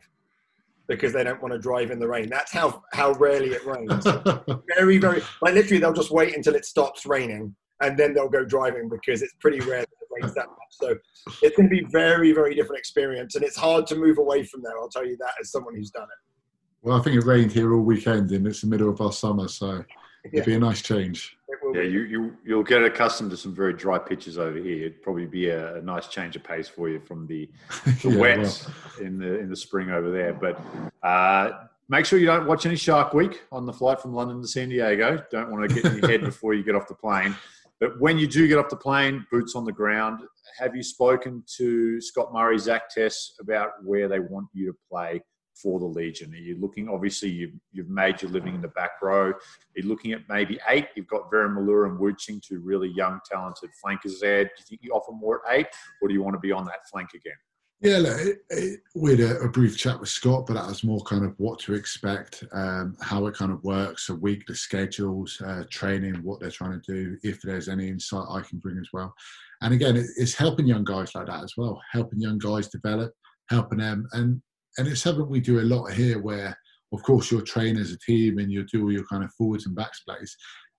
because 0.87 1.13
they 1.13 1.23
don't 1.23 1.41
want 1.41 1.53
to 1.53 1.59
drive 1.59 1.91
in 1.91 1.99
the 1.99 2.07
rain. 2.07 2.27
That's 2.29 2.51
how 2.51 2.83
how 2.91 3.13
rarely 3.13 3.51
it 3.51 3.65
rains. 3.65 4.05
very 4.75 4.97
very 4.97 5.21
like 5.41 5.53
literally 5.53 5.79
they'll 5.79 5.93
just 5.93 6.11
wait 6.11 6.35
until 6.35 6.55
it 6.55 6.65
stops 6.65 7.05
raining 7.05 7.55
and 7.81 7.97
then 7.97 8.13
they'll 8.13 8.29
go 8.29 8.43
driving 8.43 8.89
because 8.89 9.21
it's 9.21 9.33
pretty 9.39 9.61
rare 9.61 9.81
that 9.81 9.89
it 10.01 10.21
rains 10.21 10.33
that 10.35 10.47
much. 10.47 10.57
So 10.71 10.95
it's 11.41 11.55
going 11.55 11.69
to 11.69 11.75
be 11.75 11.85
very 11.89 12.33
very 12.33 12.53
different 12.53 12.79
experience, 12.79 13.35
and 13.35 13.45
it's 13.45 13.57
hard 13.57 13.87
to 13.87 13.95
move 13.95 14.17
away 14.17 14.43
from 14.43 14.61
there. 14.61 14.77
I'll 14.77 14.89
tell 14.89 15.07
you 15.07 15.15
that 15.17 15.31
as 15.39 15.51
someone 15.51 15.73
who's 15.73 15.91
done 15.91 16.03
it. 16.03 16.81
Well, 16.81 16.99
I 16.99 17.01
think 17.01 17.15
it 17.15 17.25
rained 17.25 17.53
here 17.53 17.73
all 17.73 17.81
weekend, 17.81 18.29
and 18.31 18.45
it's 18.45 18.59
the 18.59 18.67
middle 18.67 18.89
of 18.89 18.99
our 18.99 19.13
summer, 19.13 19.47
so 19.47 19.85
it'd 20.23 20.45
be 20.45 20.55
a 20.55 20.59
nice 20.59 20.81
change. 20.81 21.37
Yeah, 21.73 21.81
you, 21.81 22.01
you 22.01 22.37
you'll 22.45 22.63
get 22.63 22.83
accustomed 22.83 23.31
to 23.31 23.37
some 23.37 23.53
very 23.53 23.73
dry 23.73 23.97
pitches 23.97 24.37
over 24.37 24.57
here. 24.57 24.85
It'd 24.85 25.01
probably 25.01 25.25
be 25.25 25.49
a, 25.49 25.75
a 25.77 25.81
nice 25.81 26.07
change 26.07 26.35
of 26.35 26.43
pace 26.43 26.67
for 26.67 26.89
you 26.89 26.99
from 26.99 27.27
the, 27.27 27.49
the 27.85 28.09
yeah, 28.09 28.17
wet 28.17 28.39
well. 28.39 29.05
in 29.05 29.17
the 29.17 29.39
in 29.39 29.49
the 29.49 29.55
spring 29.55 29.89
over 29.89 30.11
there. 30.11 30.33
But 30.33 30.59
uh, 31.05 31.65
make 31.89 32.05
sure 32.05 32.19
you 32.19 32.25
don't 32.25 32.47
watch 32.47 32.65
any 32.65 32.75
Shark 32.75 33.13
Week 33.13 33.43
on 33.51 33.65
the 33.65 33.73
flight 33.73 34.01
from 34.01 34.13
London 34.13 34.41
to 34.41 34.47
San 34.47 34.69
Diego. 34.69 35.23
Don't 35.31 35.51
want 35.51 35.69
to 35.69 35.75
get 35.75 35.85
in 35.85 35.97
your 35.97 36.09
head 36.09 36.21
before 36.25 36.53
you 36.53 36.63
get 36.63 36.75
off 36.75 36.87
the 36.87 36.95
plane. 36.95 37.35
But 37.79 37.99
when 37.99 38.17
you 38.17 38.27
do 38.27 38.47
get 38.47 38.57
off 38.57 38.69
the 38.69 38.77
plane, 38.77 39.25
boots 39.29 39.55
on 39.55 39.65
the 39.65 39.71
ground, 39.71 40.21
have 40.57 40.75
you 40.75 40.83
spoken 40.83 41.43
to 41.57 41.99
Scott 41.99 42.31
Murray, 42.31 42.57
Zach 42.57 42.89
Test 42.89 43.35
about 43.41 43.71
where 43.83 44.07
they 44.07 44.19
want 44.19 44.47
you 44.53 44.67
to 44.67 44.77
play 44.89 45.21
for 45.55 45.79
the 45.79 45.85
Legion? 45.85 46.33
Are 46.33 46.37
you 46.37 46.57
looking, 46.59 46.89
obviously, 46.89 47.29
you've, 47.29 47.53
you've 47.71 47.89
made 47.89 48.21
your 48.21 48.31
living 48.31 48.55
in 48.55 48.61
the 48.61 48.67
back 48.69 49.01
row. 49.01 49.29
Are 49.29 49.39
you 49.75 49.87
looking 49.87 50.13
at 50.13 50.21
maybe 50.29 50.59
eight? 50.69 50.87
You've 50.95 51.07
got 51.07 51.31
Verinmalur 51.31 51.87
and 51.87 51.99
Wuching, 51.99 52.41
two 52.41 52.59
really 52.59 52.89
young, 52.89 53.19
talented 53.29 53.69
flankers 53.81 54.19
there. 54.19 54.43
Do 54.43 54.49
you 54.59 54.65
think 54.67 54.81
you 54.83 54.91
offer 54.91 55.11
more 55.11 55.41
at 55.47 55.59
eight, 55.59 55.67
or 56.01 56.07
do 56.07 56.13
you 56.13 56.23
want 56.23 56.35
to 56.35 56.39
be 56.39 56.51
on 56.51 56.65
that 56.65 56.87
flank 56.91 57.09
again? 57.13 57.33
Yeah, 57.83 57.97
look, 57.97 58.17
it, 58.17 58.37
it, 58.49 58.79
we 58.95 59.11
had 59.11 59.19
a, 59.19 59.39
a, 59.41 59.49
brief 59.49 59.77
chat 59.77 59.99
with 59.99 60.07
Scott, 60.07 60.45
but 60.47 60.53
that 60.53 60.67
was 60.67 60.85
more 60.85 61.01
kind 61.01 61.25
of 61.25 61.33
what 61.37 61.59
to 61.59 61.73
expect, 61.73 62.41
um, 62.53 62.95
how 63.01 63.25
it 63.27 63.35
kind 63.35 63.51
of 63.51 63.61
works, 63.65 64.07
a 64.07 64.15
week, 64.15 64.45
the 64.47 64.55
schedules, 64.55 65.41
uh, 65.45 65.63
training, 65.69 66.13
what 66.23 66.39
they're 66.39 66.49
trying 66.49 66.79
to 66.79 66.93
do, 66.93 67.17
if 67.23 67.41
there's 67.41 67.67
any 67.67 67.89
insight 67.89 68.25
I 68.29 68.39
can 68.39 68.59
bring 68.59 68.77
as 68.77 68.87
well. 68.93 69.13
And 69.59 69.73
again, 69.73 69.97
it, 69.97 70.05
it's 70.15 70.33
helping 70.33 70.65
young 70.65 70.85
guys 70.85 71.13
like 71.13 71.27
that 71.27 71.43
as 71.43 71.55
well, 71.57 71.81
helping 71.91 72.21
young 72.21 72.37
guys 72.37 72.69
develop, 72.69 73.11
helping 73.49 73.79
them. 73.79 74.07
And, 74.13 74.41
and 74.77 74.87
it's 74.87 75.01
something 75.01 75.27
we 75.27 75.39
do 75.39 75.59
a 75.59 75.61
lot 75.61 75.91
here 75.91 76.19
where, 76.21 76.57
of 76.93 77.03
course, 77.03 77.31
you're 77.31 77.41
trained 77.41 77.77
as 77.77 77.91
a 77.91 77.99
team 77.99 78.37
and 78.37 78.51
you 78.51 78.65
do 78.71 78.83
all 78.83 78.91
your 78.91 79.05
kind 79.05 79.23
of 79.23 79.31
forwards 79.33 79.65
and 79.65 79.75
backs 79.75 80.01
plays. 80.01 80.35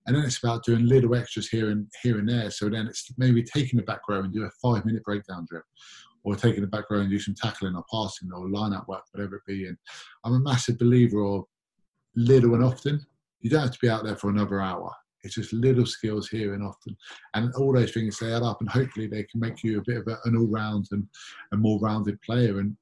And 0.07 0.15
then 0.15 0.23
it's 0.23 0.37
about 0.37 0.63
doing 0.63 0.85
little 0.85 1.15
extras 1.15 1.47
here 1.47 1.71
and 1.71 1.87
here 2.03 2.19
and 2.19 2.29
there. 2.29 2.51
So 2.51 2.69
then 2.69 2.87
it's 2.87 3.09
maybe 3.17 3.41
taking 3.41 3.77
the 3.77 3.85
back 3.85 4.01
row 4.07 4.19
and 4.19 4.33
do 4.33 4.43
a 4.43 4.49
five 4.61 4.85
minute 4.85 5.03
breakdown 5.03 5.47
drill 5.49 5.63
or 6.23 6.35
taking 6.35 6.61
the 6.61 6.67
back 6.67 6.85
row 6.89 6.99
and 6.99 7.09
do 7.09 7.19
some 7.19 7.35
tackling 7.35 7.75
or 7.75 7.83
passing 7.91 8.29
or 8.31 8.49
line 8.49 8.73
up 8.73 8.87
work, 8.87 9.03
whatever 9.11 9.37
it 9.37 9.45
be. 9.47 9.67
And 9.67 9.77
I'm 10.23 10.33
a 10.33 10.39
massive 10.39 10.77
believer 10.77 11.23
of 11.23 11.43
little 12.15 12.55
and 12.55 12.63
often. 12.63 13.05
You 13.41 13.49
don't 13.49 13.61
have 13.61 13.71
to 13.71 13.79
be 13.81 13.89
out 13.89 14.03
there 14.03 14.15
for 14.15 14.29
another 14.29 14.61
hour. 14.61 14.91
It's 15.23 15.35
just 15.35 15.53
little 15.53 15.87
skills 15.87 16.29
here 16.29 16.53
and 16.53 16.63
often, 16.63 16.95
and 17.33 17.51
all 17.55 17.73
those 17.73 17.91
things 17.91 18.19
they 18.19 18.31
add 18.31 18.43
up, 18.43 18.61
and 18.61 18.69
hopefully 18.69 19.07
they 19.07 19.23
can 19.23 19.39
make 19.39 19.63
you 19.63 19.79
a 19.79 19.83
bit 19.83 19.97
of 19.97 20.07
a, 20.07 20.19
an 20.25 20.37
all-round 20.37 20.85
and 20.91 21.07
a 21.51 21.57
more 21.57 21.79
rounded 21.79 22.21
player. 22.21 22.59
And 22.59 22.77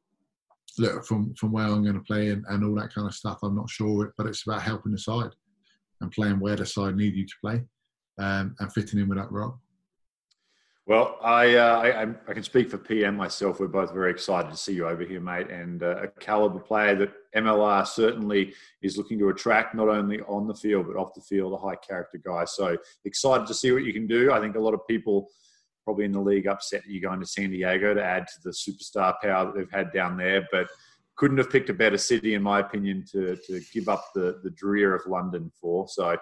look, 0.78 1.06
from 1.06 1.34
from 1.36 1.52
where 1.52 1.66
I'm 1.66 1.84
going 1.84 1.96
to 1.96 2.02
play 2.02 2.30
and, 2.30 2.44
and 2.50 2.64
all 2.64 2.76
that 2.76 2.94
kind 2.94 3.08
of 3.08 3.14
stuff, 3.14 3.40
I'm 3.44 3.56
not 3.56 3.70
sure, 3.70 4.14
but 4.18 4.28
it's 4.28 4.46
about 4.48 4.62
helping 4.62 4.92
the 4.92 4.98
side 4.98 5.32
and 6.02 6.12
playing 6.12 6.40
where 6.40 6.56
the 6.56 6.66
side 6.66 6.96
need 6.96 7.16
you 7.16 7.26
to 7.26 7.34
play 7.42 7.64
um, 8.20 8.56
and 8.60 8.74
fitting 8.74 9.00
in 9.00 9.10
with 9.10 9.18
that 9.18 9.32
role. 9.32 9.60
Well, 10.86 11.18
I, 11.24 11.56
uh, 11.56 11.78
I, 11.80 12.02
I 12.30 12.34
can 12.34 12.44
speak 12.44 12.70
for 12.70 12.78
PM 12.78 13.16
myself. 13.16 13.62
We're 13.62 13.68
both 13.68 13.94
very 13.94 14.12
excited 14.12 14.52
to 14.52 14.58
see 14.58 14.74
you 14.74 14.86
over 14.86 15.04
here, 15.04 15.22
mate, 15.22 15.50
and 15.50 15.82
uh, 15.82 15.96
a 16.02 16.08
caliber 16.10 16.60
player 16.60 16.94
that 16.96 17.14
MLR 17.34 17.88
certainly 17.88 18.54
is 18.82 18.98
looking 18.98 19.18
to 19.20 19.30
attract, 19.30 19.76
not 19.76 19.88
only 19.88 20.20
on 20.28 20.46
the 20.46 20.54
field 20.54 20.88
but 20.88 20.98
off 20.98 21.14
the 21.14 21.22
field, 21.22 21.54
a 21.54 21.58
high 21.58 21.78
character 21.78 22.18
guy. 22.18 22.44
So 22.44 22.78
excited 23.06 23.48
to 23.48 23.54
see 23.54 23.72
what 23.72 23.86
you 23.86 23.94
can 23.94 24.08
do. 24.08 24.34
I 24.34 24.42
think 24.42 24.58
a 24.58 24.60
lot 24.60 24.74
of 24.74 24.86
people 24.86 25.30
probably 25.84 26.06
in 26.06 26.12
the 26.12 26.22
league 26.22 26.48
upset 26.48 26.84
that 26.84 26.92
you're 26.92 27.08
going 27.08 27.20
to 27.20 27.26
San 27.26 27.52
Diego 27.52 27.94
to 27.94 28.04
add 28.04 28.28
to 28.28 28.42
the 28.44 28.52
superstar 28.52 29.16
power 29.22 29.46
that 29.46 29.56
they've 29.56 29.72
had 29.72 29.92
down 29.94 30.18
there, 30.18 30.48
but 30.52 30.68
couldn't 31.16 31.38
have 31.38 31.52
picked 31.52 31.70
a 31.70 31.74
better 31.74 31.98
city, 31.98 32.34
in 32.34 32.42
my 32.42 32.60
opinion, 32.60 33.06
to 33.12 33.36
to 33.48 33.62
give 33.74 33.90
up 33.90 34.06
the 34.16 34.40
the 34.44 34.52
drear 34.52 34.96
of 34.96 35.06
London 35.08 35.52
for. 35.60 35.88
So. 35.88 36.18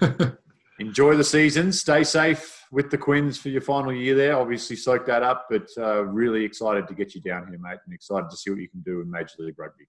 enjoy 0.80 1.14
the 1.14 1.24
season. 1.24 1.70
Stay 1.72 2.02
safe 2.02 2.66
with 2.72 2.90
the 2.90 2.98
Quins 2.98 3.38
for 3.38 3.50
your 3.50 3.60
final 3.60 3.92
year 3.92 4.14
there. 4.14 4.38
Obviously, 4.38 4.76
soak 4.76 5.06
that 5.06 5.22
up, 5.22 5.46
but 5.48 5.68
uh, 5.78 6.04
really 6.04 6.44
excited 6.44 6.88
to 6.88 6.94
get 6.94 7.14
you 7.14 7.20
down 7.20 7.46
here, 7.48 7.58
mate, 7.58 7.78
and 7.84 7.94
excited 7.94 8.28
to 8.30 8.36
see 8.36 8.50
what 8.50 8.58
you 8.58 8.68
can 8.68 8.80
do 8.80 9.00
in 9.00 9.10
Major 9.10 9.34
League 9.38 9.58
Rugby. 9.58 9.86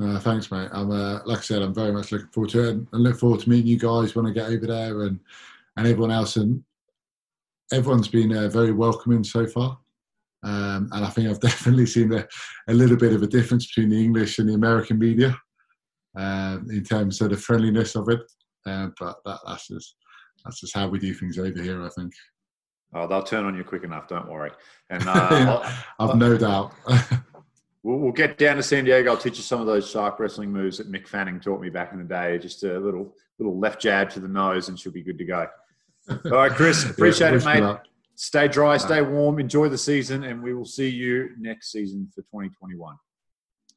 Uh, 0.00 0.18
thanks, 0.18 0.50
mate. 0.50 0.68
I'm 0.72 0.90
uh, 0.90 1.20
like 1.24 1.38
I 1.38 1.42
said, 1.42 1.62
I'm 1.62 1.74
very 1.74 1.92
much 1.92 2.10
looking 2.10 2.28
forward 2.28 2.50
to 2.50 2.68
it, 2.68 2.70
and 2.70 2.88
look 2.92 3.18
forward 3.18 3.40
to 3.40 3.50
meeting 3.50 3.66
you 3.66 3.78
guys 3.78 4.14
when 4.14 4.26
I 4.26 4.30
get 4.30 4.50
over 4.50 4.66
there, 4.66 5.02
and 5.02 5.20
and 5.76 5.86
everyone 5.86 6.10
else. 6.10 6.36
And 6.36 6.64
everyone's 7.72 8.08
been 8.08 8.36
uh, 8.36 8.48
very 8.48 8.72
welcoming 8.72 9.24
so 9.24 9.46
far. 9.46 9.78
Um, 10.42 10.88
and 10.92 11.04
I 11.04 11.08
think 11.08 11.28
I've 11.28 11.40
definitely 11.50 11.86
seen 11.86 12.12
a, 12.12 12.26
a, 12.68 12.74
little 12.74 12.96
bit 12.96 13.12
of 13.12 13.22
a 13.22 13.26
difference 13.26 13.66
between 13.66 13.90
the 13.90 14.02
English 14.02 14.38
and 14.38 14.48
the 14.48 14.54
American 14.54 14.98
media 14.98 15.36
uh, 16.16 16.58
in 16.70 16.84
terms 16.84 17.20
of 17.20 17.30
the 17.30 17.36
friendliness 17.36 17.94
of 17.96 18.08
it. 18.08 18.20
Uh, 18.66 18.88
but 18.98 19.16
that, 19.24 19.38
that's 19.46 19.68
just 19.68 19.96
that's 20.44 20.60
just 20.60 20.74
how 20.74 20.88
we 20.88 20.98
do 20.98 21.12
things 21.14 21.38
over 21.38 21.60
here. 21.60 21.84
I 21.84 21.88
think. 21.90 22.12
Oh, 22.94 23.06
they'll 23.06 23.22
turn 23.22 23.44
on 23.44 23.56
you 23.56 23.64
quick 23.64 23.82
enough. 23.82 24.08
Don't 24.08 24.30
worry. 24.30 24.50
And 24.90 25.02
uh, 25.06 25.72
I've 25.98 26.16
no 26.16 26.36
doubt. 26.38 26.72
we'll, 27.82 27.98
we'll, 27.98 28.12
get 28.12 28.38
down 28.38 28.56
to 28.56 28.62
San 28.62 28.84
Diego. 28.84 29.10
I'll 29.10 29.16
teach 29.16 29.36
you 29.36 29.42
some 29.42 29.60
of 29.60 29.66
those 29.66 29.90
shark 29.90 30.20
wrestling 30.20 30.52
moves 30.52 30.78
that 30.78 30.90
Mick 30.90 31.08
Fanning 31.08 31.40
taught 31.40 31.60
me 31.60 31.68
back 31.68 31.92
in 31.92 31.98
the 31.98 32.04
day. 32.04 32.38
Just 32.38 32.62
a 32.62 32.78
little 32.78 33.14
little 33.38 33.58
left 33.58 33.80
jab 33.80 34.10
to 34.10 34.20
the 34.20 34.28
nose, 34.28 34.68
and 34.68 34.78
she'll 34.78 34.92
be 34.92 35.02
good 35.02 35.18
to 35.18 35.24
go. 35.24 35.46
All 36.08 36.30
right, 36.30 36.52
Chris. 36.52 36.88
Appreciate 36.88 37.30
yeah, 37.30 37.54
it, 37.54 37.62
mate. 37.62 37.78
Stay 38.14 38.48
dry, 38.48 38.78
stay 38.78 39.02
warm, 39.02 39.38
enjoy 39.38 39.68
the 39.68 39.76
season, 39.76 40.24
and 40.24 40.42
we 40.42 40.54
will 40.54 40.64
see 40.64 40.88
you 40.88 41.30
next 41.38 41.70
season 41.70 42.08
for 42.14 42.22
2021. 42.22 42.96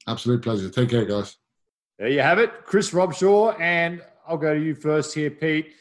Absolute 0.08 0.42
pleasure. 0.42 0.70
Take 0.70 0.90
care, 0.90 1.06
guys. 1.06 1.38
There 1.98 2.08
you 2.08 2.22
have 2.22 2.40
it, 2.40 2.64
Chris 2.64 2.92
Robshaw, 2.92 3.60
and 3.60 4.02
I'll 4.26 4.38
go 4.38 4.54
to 4.54 4.60
you 4.60 4.74
first 4.74 5.14
here, 5.14 5.30
Pete. 5.30 5.74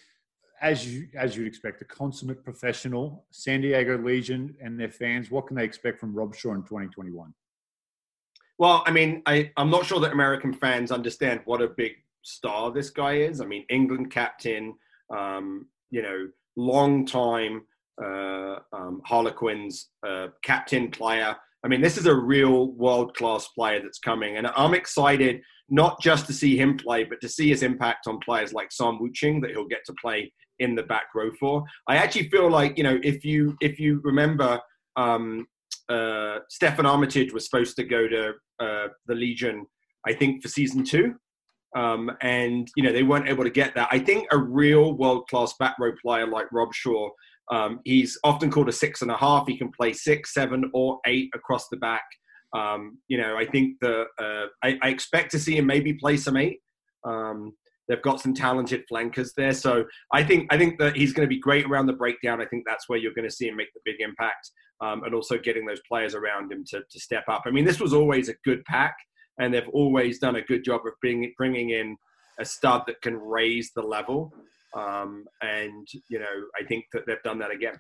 As 0.61 0.93
you 0.93 1.07
as 1.15 1.37
you'd 1.37 1.47
expect, 1.47 1.81
a 1.83 1.85
consummate 1.85 2.43
professional, 2.43 3.25
San 3.31 3.61
Diego 3.61 3.97
Legion 3.97 4.57
and 4.61 4.79
their 4.79 4.91
fans. 4.91 5.31
What 5.31 5.47
can 5.47 5.57
they 5.57 5.63
expect 5.63 6.01
from 6.01 6.13
Robshaw 6.13 6.57
in 6.57 6.63
2021? 6.63 7.33
Well, 8.59 8.83
I 8.85 8.91
mean, 8.91 9.23
I, 9.25 9.53
I'm 9.57 9.71
not 9.71 9.87
sure 9.87 10.01
that 10.01 10.11
American 10.11 10.53
fans 10.53 10.91
understand 10.91 11.43
what 11.45 11.63
a 11.63 11.69
big 11.69 11.93
star 12.23 12.73
this 12.73 12.91
guy 12.91 13.19
is. 13.19 13.41
I 13.41 13.45
mean, 13.45 13.65
England 13.71 14.11
captain, 14.11 14.75
um, 15.17 15.67
you 15.91 16.03
know, 16.03 16.29
long 16.57 17.07
time 17.07 17.63
uh, 18.03 18.57
um, 18.73 19.01
Harlequins 19.05 19.89
uh, 20.07 20.29
captain 20.43 20.91
player. 20.91 21.37
I 21.65 21.69
mean, 21.69 21.81
this 21.81 21.97
is 21.97 22.07
a 22.07 22.15
real 22.15 22.73
world 22.73 23.17
class 23.17 23.49
player 23.49 23.81
that's 23.81 23.99
coming, 23.99 24.37
and 24.37 24.47
I'm 24.57 24.75
excited 24.75 25.41
not 25.69 26.01
just 26.01 26.27
to 26.27 26.33
see 26.33 26.57
him 26.57 26.77
play, 26.77 27.05
but 27.05 27.21
to 27.21 27.29
see 27.29 27.49
his 27.49 27.63
impact 27.63 28.07
on 28.07 28.19
players 28.21 28.53
like 28.53 28.73
Sam 28.73 28.99
Wuching 29.01 29.41
that 29.43 29.51
he'll 29.51 29.67
get 29.67 29.85
to 29.87 29.95
play 30.01 30.33
in 30.61 30.75
the 30.75 30.83
back 30.83 31.07
row 31.15 31.31
for. 31.39 31.65
I 31.87 31.97
actually 31.97 32.29
feel 32.31 32.51
like 32.51 32.77
you 32.79 32.85
know 32.85 32.99
if 33.03 33.25
you 33.25 33.57
if 33.61 33.79
you 33.79 34.01
remember, 34.05 34.61
um, 34.97 35.47
uh, 35.89 36.39
Steffon 36.51 36.85
Armitage 36.85 37.33
was 37.33 37.45
supposed 37.45 37.77
to 37.77 37.85
go 37.85 38.09
to 38.09 38.33
uh, 38.61 38.89
the 39.07 39.15
Legion, 39.15 39.67
I 40.07 40.13
think 40.13 40.43
for 40.43 40.49
season 40.49 40.85
two. 40.85 41.15
Um, 41.77 42.11
and 42.23 42.67
you 42.77 42.83
know 42.83 42.93
they 42.93 43.03
weren't 43.03 43.29
able 43.29 43.45
to 43.45 43.51
get 43.51 43.75
that. 43.75 43.89
I 43.91 43.99
think 43.99 44.27
a 44.33 44.39
real 44.39 44.95
world-class 44.95 45.55
back 45.59 45.77
row 45.79 45.93
player 46.03 46.27
like 46.27 46.47
Robshaw, 46.51 47.11
um, 47.51 47.81
he's 47.85 48.19
often 48.25 48.51
called 48.51 48.69
a 48.69 48.73
six 48.73 49.03
and 49.03 49.11
a 49.11 49.17
half. 49.17 49.47
He 49.47 49.57
can 49.57 49.71
play 49.71 49.93
six, 49.93 50.33
seven, 50.33 50.71
or 50.73 50.99
eight 51.07 51.29
across 51.35 51.69
the 51.69 51.77
back. 51.77 52.05
Um, 52.57 52.99
you 53.09 53.19
know, 53.19 53.37
I 53.37 53.45
think 53.45 53.77
that 53.81 54.07
uh, 54.19 54.47
I, 54.63 54.79
I, 54.83 54.89
expect 54.89 55.31
to 55.33 55.39
see 55.39 55.59
him 55.59 55.67
maybe 55.67 55.93
play 55.93 56.17
some 56.17 56.37
eight. 56.37 56.61
Um, 57.05 57.53
they've 57.89 58.01
got 58.01 58.21
some 58.21 58.33
talented 58.33 58.85
flankers 58.89 59.35
there, 59.37 59.53
so 59.53 59.85
I 60.15 60.25
think 60.25 60.51
I 60.51 60.57
think 60.57 60.79
that 60.79 60.97
he's 60.97 61.13
going 61.13 61.27
to 61.29 61.35
be 61.35 61.41
great 61.41 61.67
around 61.67 61.87
the 61.87 61.93
breakdown. 61.93 62.41
I 62.41 62.47
think 62.47 62.65
that's 62.67 62.89
where 62.89 62.99
you're 62.99 63.13
going 63.13 63.29
to 63.29 63.35
see 63.35 63.49
him 63.49 63.57
make 63.57 63.73
the 63.75 63.81
big 63.85 63.97
impact, 64.01 64.51
um, 64.81 65.05
and 65.05 65.15
also 65.15 65.37
getting 65.37 65.67
those 65.67 65.81
players 65.87 66.15
around 66.15 66.51
him 66.51 66.65
to, 66.69 66.81
to 66.91 67.01
step 67.01 67.25
up. 67.29 67.43
I 67.45 67.51
mean, 67.51 67.67
this 67.67 67.81
was 67.81 67.93
always 67.93 68.31
a 68.31 68.35
good 68.47 68.65
pack, 68.65 68.97
and 69.39 69.53
they've 69.53 69.69
always 69.73 70.19
done 70.19 70.37
a 70.37 70.43
good 70.43 70.65
job 70.65 70.83
of 70.87 70.93
bringing 71.01 71.33
bringing 71.37 71.71
in 71.71 71.97
a 72.39 72.45
stud 72.45 72.83
that 72.87 73.01
can 73.03 73.17
raise 73.17 73.73
the 73.75 73.83
level. 73.83 74.33
Um, 74.77 75.25
and 75.43 75.87
you 76.09 76.19
know, 76.19 76.27
I 76.61 76.65
think 76.65 76.85
that 76.93 77.07
they've 77.07 77.23
done 77.25 77.39
that 77.41 77.51
again. 77.51 77.75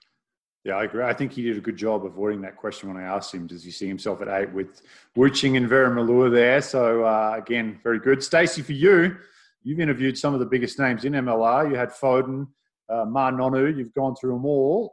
Yeah, 0.65 0.77
I 0.77 0.85
agree. 0.85 1.05
I 1.05 1.13
think 1.13 1.33
he 1.33 1.43
did 1.43 1.57
a 1.57 1.61
good 1.61 1.77
job 1.77 2.05
avoiding 2.05 2.43
that 2.43 2.57
question 2.57 2.93
when 2.93 3.03
I 3.03 3.07
asked 3.07 3.33
him, 3.33 3.47
does 3.47 3.63
he 3.63 3.71
see 3.71 3.87
himself 3.87 4.21
at 4.21 4.29
eight 4.29 4.53
with 4.53 4.83
Wuching 5.15 5.57
and 5.57 5.69
Verinmalur 5.69 6.33
there? 6.33 6.61
So, 6.61 7.05
uh, 7.05 7.35
again, 7.39 7.81
very 7.83 8.01
good. 8.01 8.23
Stacey, 8.23 8.63
for 8.63 8.73
you, 8.73 9.17
you've 9.63 9.81
interviewed 9.81 10.19
some 10.19 10.35
of 10.35 10.41
the 10.41 10.47
biggest 10.47 10.79
names 10.79 11.05
in 11.05 11.13
MLR. 11.13 11.71
You 11.71 11.77
had 11.77 11.91
Foden, 11.91 12.49
uh, 12.91 13.05
Ma'a 13.05 13.33
Nonu, 13.33 13.77
you've 13.77 13.95
gone 13.95 14.17
through 14.17 14.33
them 14.33 14.45
all. 14.45 14.93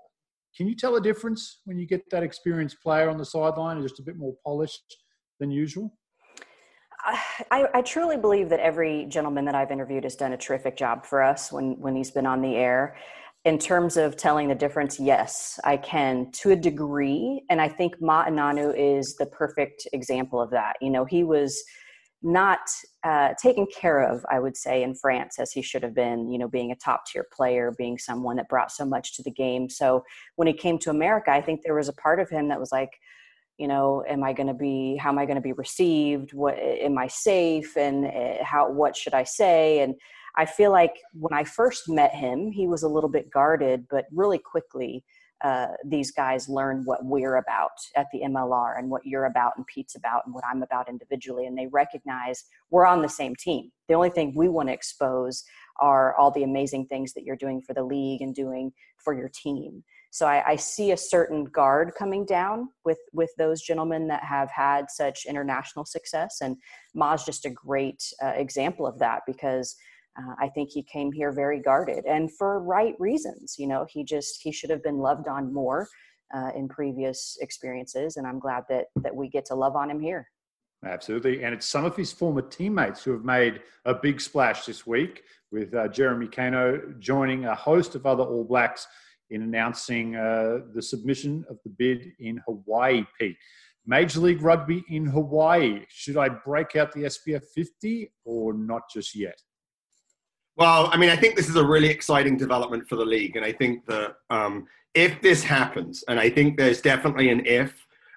Can 0.55 0.67
you 0.67 0.75
tell 0.75 0.95
a 0.95 1.01
difference 1.01 1.61
when 1.65 1.77
you 1.77 1.87
get 1.87 2.09
that 2.11 2.23
experienced 2.23 2.81
player 2.81 3.09
on 3.09 3.17
the 3.17 3.25
sideline 3.25 3.81
just 3.81 3.99
a 3.99 4.03
bit 4.03 4.17
more 4.17 4.35
polished 4.45 4.97
than 5.39 5.51
usual? 5.51 5.91
I, 7.05 7.67
I, 7.73 7.81
truly 7.81 8.17
believe 8.17 8.49
that 8.49 8.59
every 8.59 9.05
gentleman 9.05 9.45
that 9.45 9.53
I've 9.53 9.69
interviewed 9.69 10.05
has 10.05 10.15
done 10.15 10.33
a 10.33 10.37
terrific 10.37 10.75
job 10.75 11.05
for 11.05 11.21
us 11.21 11.51
when, 11.51 11.79
when 11.79 11.95
he's 11.95 12.09
been 12.09 12.25
on 12.25 12.41
the 12.41 12.55
air 12.55 12.95
in 13.45 13.59
terms 13.59 13.95
of 13.95 14.17
telling 14.17 14.47
the 14.47 14.55
difference, 14.55 14.99
yes, 14.99 15.59
I 15.63 15.77
can 15.77 16.31
to 16.33 16.51
a 16.51 16.55
degree. 16.55 17.43
And 17.49 17.61
I 17.61 17.69
think 17.69 17.99
Ma'a 18.01 18.29
Nonu 18.29 18.73
is 18.75 19.15
the 19.19 19.27
perfect 19.27 19.87
example 19.93 20.41
of 20.41 20.49
that. 20.49 20.77
You 20.81 20.89
know, 20.89 21.05
he 21.05 21.23
was 21.23 21.63
not 22.23 22.59
uh, 23.03 23.35
taken 23.39 23.67
care 23.67 24.01
of, 24.01 24.25
I 24.31 24.39
would 24.39 24.57
say, 24.57 24.81
in 24.81 24.95
France 24.95 25.37
as 25.37 25.51
he 25.51 25.61
should 25.61 25.83
have 25.83 25.93
been, 25.93 26.31
you 26.31 26.39
know, 26.39 26.47
being 26.47 26.71
a 26.71 26.75
top 26.75 27.05
tier 27.05 27.27
player, 27.31 27.71
being 27.77 27.99
someone 27.99 28.37
that 28.37 28.49
brought 28.49 28.71
so 28.71 28.83
much 28.83 29.15
to 29.17 29.23
the 29.23 29.31
game. 29.31 29.69
So 29.69 30.03
when 30.37 30.47
he 30.47 30.53
came 30.53 30.79
to 30.79 30.89
America, 30.89 31.29
I 31.29 31.41
think 31.41 31.61
there 31.63 31.75
was 31.75 31.87
a 31.87 31.93
part 31.93 32.19
of 32.19 32.31
him 32.31 32.47
that 32.47 32.59
was 32.59 32.71
like, 32.71 32.89
you 33.57 33.67
know 33.67 34.03
am 34.07 34.23
i 34.23 34.33
going 34.33 34.47
to 34.47 34.53
be 34.53 34.97
how 34.97 35.09
am 35.09 35.19
i 35.19 35.25
going 35.25 35.35
to 35.35 35.41
be 35.41 35.53
received? 35.53 36.33
What 36.33 36.57
am 36.59 36.97
i 36.97 37.07
safe? 37.07 37.75
And 37.77 38.05
eh, 38.05 38.43
how 38.43 38.69
what 38.69 38.95
should 38.95 39.13
i 39.13 39.23
say? 39.23 39.79
And 39.79 39.95
i 40.35 40.45
feel 40.45 40.71
like 40.71 40.95
when 41.13 41.33
i 41.33 41.43
first 41.43 41.87
met 41.87 42.13
him 42.13 42.51
he 42.51 42.67
was 42.67 42.83
a 42.83 42.89
little 42.89 43.09
bit 43.09 43.31
guarded 43.31 43.85
but 43.89 44.05
really 44.11 44.37
quickly 44.37 45.03
uh, 45.43 45.67
these 45.85 46.11
guys 46.11 46.47
learn 46.47 46.81
what 46.85 47.05
we're 47.05 47.35
about 47.35 47.77
at 47.95 48.07
the 48.11 48.21
mlr 48.21 48.77
and 48.77 48.89
what 48.89 49.05
you're 49.05 49.25
about 49.25 49.53
and 49.57 49.65
pete's 49.67 49.95
about 49.95 50.23
and 50.25 50.33
what 50.33 50.43
i'm 50.49 50.63
about 50.63 50.89
individually 50.89 51.45
and 51.45 51.57
they 51.57 51.67
recognize 51.67 52.45
we're 52.71 52.85
on 52.85 53.01
the 53.01 53.09
same 53.09 53.35
team. 53.35 53.71
The 53.87 53.93
only 53.93 54.09
thing 54.09 54.33
we 54.35 54.49
want 54.49 54.69
to 54.69 54.73
expose 54.73 55.43
are 55.79 56.15
all 56.15 56.31
the 56.31 56.43
amazing 56.43 56.85
things 56.87 57.13
that 57.13 57.23
you're 57.23 57.35
doing 57.35 57.61
for 57.61 57.73
the 57.73 57.83
league 57.83 58.21
and 58.21 58.33
doing 58.33 58.71
for 58.97 59.13
your 59.13 59.29
team 59.29 59.83
so 60.15 60.27
I, 60.27 60.51
I, 60.51 60.55
see 60.55 60.91
a 60.91 60.97
certain 60.97 61.43
guard 61.43 61.91
coming 61.99 62.23
down 62.23 62.69
with 62.85 62.99
with 63.11 63.31
those 63.37 63.61
gentlemen 63.61 64.07
that 64.07 64.23
have 64.23 64.49
had 64.49 64.89
such 64.89 65.25
international 65.25 65.83
success, 65.83 66.37
and 66.39 66.55
Ma's 66.93 67.25
just 67.25 67.45
a 67.45 67.49
great 67.49 68.01
uh, 68.23 68.27
example 68.27 68.87
of 68.87 68.97
that 68.99 69.23
because 69.27 69.75
uh, 70.17 70.35
I 70.39 70.47
think 70.47 70.69
he 70.69 70.83
came 70.83 71.11
here 71.11 71.33
very 71.33 71.59
guarded 71.59 72.05
and 72.05 72.31
for 72.31 72.61
right 72.61 72.95
reasons. 72.97 73.55
You 73.59 73.67
know, 73.67 73.85
he 73.89 74.05
just 74.05 74.41
he 74.41 74.53
should 74.53 74.69
have 74.69 74.81
been 74.81 74.99
loved 74.99 75.27
on 75.27 75.53
more 75.53 75.85
uh, 76.33 76.51
in 76.55 76.69
previous 76.69 77.37
experiences, 77.41 78.15
and 78.15 78.25
I'm 78.25 78.39
glad 78.39 78.63
that 78.69 78.85
that 79.03 79.13
we 79.13 79.27
get 79.27 79.43
to 79.47 79.55
love 79.55 79.75
on 79.75 79.91
him 79.91 79.99
here. 79.99 80.29
Absolutely. 80.85 81.43
And 81.43 81.53
it's 81.53 81.65
some 81.65 81.83
of 81.83 81.97
his 81.97 82.13
former 82.13 82.41
teammates 82.41 83.03
who 83.03 83.11
have 83.11 83.25
made 83.25 83.63
a 83.83 83.93
big 83.93 84.21
splash 84.21 84.65
this 84.65 84.87
week, 84.87 85.23
with 85.55 85.73
uh, 85.73 85.87
Jerome 85.87 86.27
Kaino 86.27 86.99
joining 86.99 87.45
a 87.45 87.55
host 87.55 87.95
of 87.95 88.05
other 88.05 88.23
All 88.23 88.43
Blacks 88.43 88.85
in 89.29 89.41
announcing 89.41 90.17
uh, 90.17 90.59
the 90.73 90.81
submission 90.81 91.45
of 91.49 91.57
the 91.63 91.69
bid 91.69 92.11
in 92.19 92.41
Hawaii, 92.45 93.05
Pete. 93.17 93.37
Major 93.87 94.19
League 94.19 94.41
Rugby 94.41 94.83
in 94.89 95.05
Hawaii. 95.05 95.85
Should 95.87 96.17
I 96.17 96.27
break 96.27 96.75
out 96.75 96.91
the 96.91 97.03
SPF 97.03 97.43
50 97.55 98.11
or 98.25 98.53
not 98.53 98.81
just 98.93 99.15
yet? 99.15 99.39
Well, 100.57 100.89
I 100.91 100.97
mean, 100.97 101.09
I 101.09 101.15
think 101.15 101.37
this 101.37 101.47
is 101.47 101.55
a 101.55 101.65
really 101.65 101.89
exciting 101.89 102.35
development 102.35 102.89
for 102.89 102.97
the 102.97 103.05
league. 103.05 103.37
And 103.37 103.45
I 103.45 103.53
think 103.53 103.85
that 103.85 104.15
um, 104.29 104.67
if 104.93 105.21
this 105.21 105.41
happens, 105.41 106.03
and 106.09 106.19
I 106.19 106.29
think 106.29 106.57
there's 106.57 106.81
definitely 106.81 107.29
an 107.29 107.45
if, 107.45 107.73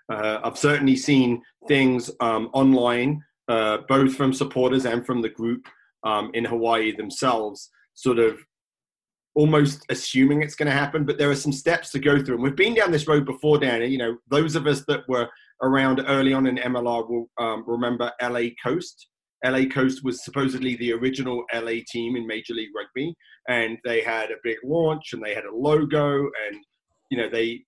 uh, 0.09 0.41
I've 0.43 0.59
certainly 0.59 0.97
seen 0.97 1.43
things 1.69 2.11
um, 2.19 2.51
online, 2.53 3.23
uh, 3.47 3.79
both 3.89 4.17
from 4.17 4.33
supporters 4.33 4.87
and 4.87 5.07
from 5.07 5.23
the 5.23 5.29
group 5.29 5.69
um, 6.05 6.31
in 6.35 6.45
Hawaii 6.45 6.95
themselves, 6.95 7.71
sort 7.95 8.19
of 8.19 8.39
almost 9.35 9.85
assuming 9.89 10.43
it's 10.43 10.55
going 10.55 10.67
to 10.67 10.73
happen, 10.73 11.05
but 11.05 11.17
there 11.17 11.31
are 11.31 11.37
some 11.37 11.53
steps 11.53 11.91
to 11.93 11.99
go 11.99 12.23
through. 12.23 12.35
And 12.35 12.43
we've 12.43 12.57
been 12.57 12.75
down 12.75 12.91
this 12.91 13.07
road 13.07 13.25
before, 13.25 13.59
Dan. 13.59 13.83
You 13.83 13.99
know, 13.99 14.17
those 14.29 14.57
of 14.57 14.67
us 14.67 14.85
that 14.89 15.09
were 15.09 15.29
around 15.63 16.03
early 16.07 16.33
on 16.33 16.47
in 16.47 16.57
MLR 16.57 17.09
will 17.09 17.31
um, 17.39 17.65
remember 17.67 18.13
LA 18.21 18.51
Coast. 18.63 19.09
LA 19.45 19.67
Coast 19.67 20.03
was 20.03 20.25
supposedly 20.25 20.75
the 20.77 20.93
original 20.93 21.45
LA 21.55 21.81
team 21.89 22.17
in 22.17 22.27
Major 22.27 22.55
League 22.55 22.71
Rugby, 22.77 23.15
and 23.49 23.79
they 23.85 24.01
had 24.01 24.31
a 24.31 24.43
big 24.43 24.57
launch 24.65 25.13
and 25.13 25.23
they 25.23 25.35
had 25.35 25.45
a 25.45 25.55
logo, 25.55 26.19
and 26.23 26.57
you 27.11 27.19
know 27.19 27.31
they 27.31 27.63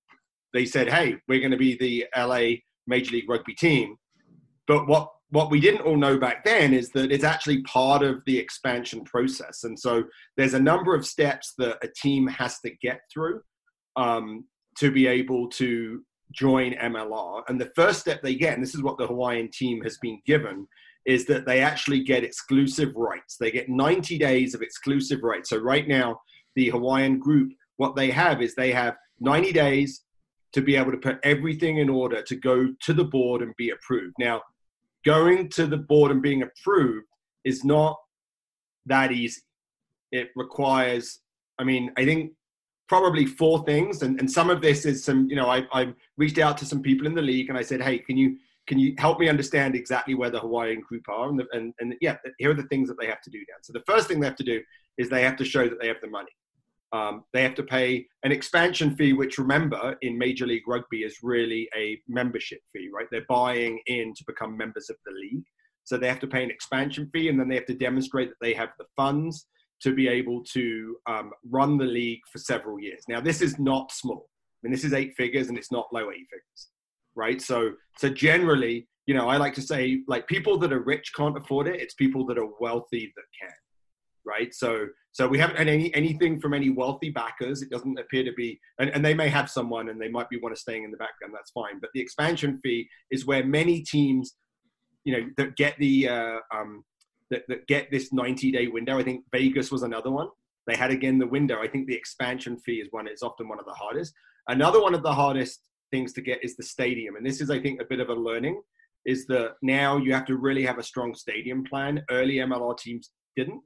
they 0.53 0.67
said, 0.67 0.89
"Hey, 0.89 1.17
we're 1.29 1.39
going 1.39 1.53
to 1.53 1.57
be 1.57 1.77
the 1.77 2.07
LA 2.17 2.57
Major 2.89 3.13
League 3.13 3.31
Rugby 3.31 3.55
team." 3.55 3.95
But 4.67 4.89
what 4.89 5.09
what 5.31 5.51
we 5.51 5.61
didn't 5.61 5.83
all 5.83 5.97
know 5.97 6.19
back 6.19 6.45
then 6.45 6.75
is 6.75 6.91
that 6.91 7.13
it's 7.13 7.25
actually 7.25 7.63
part 7.63 8.03
of 8.03 8.23
the 8.27 8.37
expansion 8.37 9.05
process. 9.05 9.65
And 9.65 9.79
so 9.79 10.05
there's 10.37 10.55
a 10.55 10.61
number 10.61 10.95
of 10.95 11.07
steps 11.07 11.55
that 11.59 11.79
a 11.83 11.89
team 11.89 12.27
has 12.27 12.59
to 12.61 12.71
get 12.83 13.01
through 13.13 13.41
um, 13.97 14.45
to 14.79 14.91
be 14.91 15.07
able 15.07 15.49
to 15.51 16.03
join 16.33 16.73
MLR. 16.75 17.43
And 17.49 17.61
the 17.61 17.71
first 17.77 18.01
step 18.01 18.23
they 18.23 18.35
get, 18.35 18.55
and 18.55 18.63
this 18.63 18.75
is 18.75 18.83
what 18.83 18.99
the 18.99 19.07
Hawaiian 19.07 19.51
team 19.53 19.83
has 19.83 19.99
been 19.99 20.21
given, 20.27 20.67
is 21.07 21.27
that 21.27 21.47
they 21.47 21.61
actually 21.61 22.03
get 22.03 22.25
exclusive 22.25 22.95
rights. 22.97 23.37
They 23.37 23.51
get 23.51 23.69
90 23.69 24.19
days 24.19 24.55
of 24.55 24.63
exclusive 24.63 25.23
rights. 25.23 25.51
So 25.51 25.59
right 25.59 25.87
now, 25.87 26.21
the 26.57 26.71
Hawaiian 26.71 27.19
group, 27.19 27.53
what 27.77 27.97
they 27.97 28.11
have 28.11 28.43
is 28.43 28.55
they 28.55 28.73
have 28.73 28.97
90 29.21 29.53
days 29.53 30.03
to 30.53 30.61
be 30.61 30.77
able 30.77 30.91
to 30.91 30.99
put 30.99 31.19
everything 31.23 31.79
in 31.79 31.89
order 31.89 32.23
to 32.23 32.37
go 32.37 32.69
to 32.83 32.93
the 32.93 33.05
board 33.05 33.43
and 33.43 33.55
be 33.57 33.71
approved. 33.71 34.15
Now, 34.19 34.43
going 35.05 35.49
to 35.51 35.67
the 35.67 35.77
board 35.77 36.11
and 36.11 36.23
being 36.23 36.43
approved 36.43 37.07
is 37.45 37.65
not 37.65 37.97
that 38.87 39.13
easy. 39.13 39.41
It 40.13 40.31
requires, 40.37 41.21
I 41.59 41.65
mean, 41.65 41.93
I 41.97 42.05
think 42.05 42.33
probably 42.89 43.25
four 43.25 43.65
things, 43.65 44.03
and, 44.03 44.19
and 44.19 44.31
some 44.31 44.51
of 44.51 44.61
this 44.61 44.85
is 44.85 45.05
some, 45.05 45.29
you 45.31 45.37
know, 45.37 45.49
I, 45.49 45.65
I 45.73 45.95
reached 46.17 46.39
out 46.39 46.59
to 46.59 46.67
some 46.67 46.83
people 46.83 47.07
in 47.07 47.15
the 47.15 47.23
league 47.23 47.49
and 47.49 47.57
I 47.57 47.63
said, 47.63 47.81
hey, 47.81 47.99
can 47.99 48.17
you 48.17 48.37
can 48.67 48.79
you 48.79 48.95
help 48.99 49.19
me 49.19 49.29
understand 49.29 49.75
exactly 49.75 50.15
where 50.15 50.31
the 50.31 50.39
Hawaiian 50.39 50.81
group 50.83 51.09
are? 51.09 51.29
And, 51.29 51.41
the, 51.41 51.47
and, 51.53 51.75
and 51.81 51.95
yeah, 52.01 52.17
here 52.39 52.51
are 52.51 52.55
the 52.55 52.65
things 52.65 52.89
that 52.89 53.01
they 53.01 53.07
have 53.07 53.21
to 53.23 53.31
do 53.31 53.39
now. 53.39 53.57
So 53.63 53.73
the 53.73 53.83
first 53.85 54.07
thing 54.07 54.21
they 54.21 54.27
have 54.27 54.37
to 54.37 54.45
do 54.45 54.61
is 54.97 55.09
they 55.09 55.23
have 55.23 55.37
to 55.37 55.45
show 55.45 55.69
that 55.69 55.81
they 55.81 55.89
have 55.89 56.01
the 56.01 56.09
money. 56.09 56.31
Um, 56.93 57.25
they 57.33 57.43
have 57.43 57.55
to 57.55 57.63
pay 57.63 58.07
an 58.25 58.33
expansion 58.33 58.97
fee, 58.97 59.13
which 59.13 59.39
remember 59.39 59.97
in 60.03 60.19
Major 60.19 60.47
League 60.47 60.67
Rugby 60.67 61.05
is 61.05 61.19
really 61.23 61.69
a 61.77 62.01
membership 62.09 62.61
fee, 62.73 62.91
right? 62.93 63.07
They're 63.11 63.25
buying 63.29 63.81
in 63.87 64.13
to 64.15 64.25
become 64.27 64.57
members 64.57 64.91
of 64.91 64.97
the 65.07 65.13
league. 65.13 65.45
So 65.85 65.97
they 65.97 66.09
have 66.09 66.21
to 66.21 66.27
pay 66.27 66.43
an 66.43 66.51
expansion 66.51 67.09
fee 67.13 67.29
and 67.29 67.39
then 67.39 67.49
they 67.49 67.55
have 67.55 67.67
to 67.67 67.75
demonstrate 67.75 68.29
that 68.29 68.41
they 68.41 68.55
have 68.55 68.71
the 68.79 68.87
funds 68.97 69.47
to 69.83 69.95
be 69.95 70.09
able 70.09 70.43
to 70.53 70.97
um, 71.07 71.31
run 71.49 71.79
the 71.79 71.85
league 71.85 72.21
for 72.31 72.39
several 72.39 72.79
years. 72.79 73.03
Now, 73.09 73.21
this 73.21 73.41
is 73.41 73.59
not 73.59 73.93
small. 73.93 74.29
I 74.29 74.67
mean, 74.67 74.73
this 74.73 74.85
is 74.85 74.93
eight 74.93 75.15
figures 75.17 75.49
and 75.49 75.57
it's 75.57 75.73
not 75.73 75.89
low 75.93 76.11
eight 76.11 76.27
figures, 76.31 76.69
right? 77.15 77.41
So, 77.41 77.73
so 77.97 78.11
generally, 78.11 78.89
you 79.07 79.15
know, 79.15 79.29
I 79.29 79.39
like 79.39 79.55
to 79.55 79.63
say 79.63 80.03
like 80.07 80.27
people 80.27 80.59
that 80.59 80.73
are 80.73 80.83
rich 80.83 81.13
can't 81.17 81.37
afford 81.37 81.67
it. 81.67 81.81
It's 81.81 81.95
people 81.95 82.27
that 82.27 82.39
are 82.39 82.49
wealthy 82.61 83.13
that 83.17 83.25
can 83.41 83.57
right? 84.31 84.55
So 84.55 84.87
so 85.13 85.27
we 85.27 85.39
haven't 85.39 85.57
had 85.57 85.69
any 85.69 85.93
anything 85.95 86.41
from 86.41 86.55
any 86.55 86.71
wealthy 86.71 87.11
backers. 87.11 87.63
It 87.63 87.71
doesn't 87.71 87.99
appear 87.99 88.23
to 88.25 88.33
be, 88.33 88.61
and, 88.79 88.91
and 88.91 89.05
they 89.05 89.15
may 89.15 89.29
have 89.29 89.51
someone, 89.51 89.89
and 89.89 90.01
they 90.01 90.09
might 90.09 90.29
be 90.31 90.39
one 90.39 90.53
of 90.53 90.59
staying 90.59 90.85
in 90.85 90.91
the 90.91 90.97
background. 90.97 91.35
That's 91.35 91.51
fine. 91.51 91.81
But 91.81 91.91
the 91.95 92.01
expansion 92.01 92.61
fee 92.63 92.89
is 93.11 93.27
where 93.27 93.45
many 93.45 93.83
teams, 93.83 94.37
you 95.05 95.13
know, 95.13 95.29
that 95.37 95.57
get 95.57 95.77
the 95.79 96.09
uh, 96.09 96.39
um, 96.55 96.85
that, 97.31 97.43
that 97.49 97.67
get 97.67 97.91
this 97.91 98.13
90 98.13 98.53
day 98.53 98.69
window. 98.69 98.99
I 98.99 99.03
think 99.03 99.25
Vegas 99.33 99.73
was 99.73 99.83
another 99.83 100.11
one. 100.11 100.29
They 100.67 100.77
had 100.77 100.93
again 100.93 101.19
the 101.19 101.27
window. 101.27 101.61
I 101.61 101.67
think 101.67 101.89
the 101.89 101.97
expansion 101.97 102.57
fee 102.59 102.81
is 102.81 102.89
one. 102.93 103.09
It's 103.09 103.23
often 103.23 103.49
one 103.49 103.59
of 103.59 103.67
the 103.67 103.73
hardest. 103.73 104.15
Another 104.47 104.81
one 104.81 104.95
of 104.95 105.03
the 105.03 105.13
hardest 105.13 105.61
things 105.91 106.13
to 106.13 106.21
get 106.21 106.45
is 106.45 106.57
the 106.57 106.63
stadium, 106.63 107.17
and 107.17 107.27
this 107.27 107.41
is, 107.41 107.51
I 107.51 107.61
think, 107.61 107.81
a 107.81 107.85
bit 107.85 108.01
of 108.01 108.11
a 108.11 108.15
learning. 108.15 108.63
Is 109.07 109.27
that 109.27 109.55
now 109.63 109.97
you 109.97 110.13
have 110.13 110.27
to 110.27 110.37
really 110.37 110.65
have 110.67 110.79
a 110.79 110.83
strong 110.83 111.15
stadium 111.15 111.65
plan. 111.65 112.05
Early 112.11 112.35
MLR 112.35 112.77
teams 112.77 113.11
didn't 113.35 113.63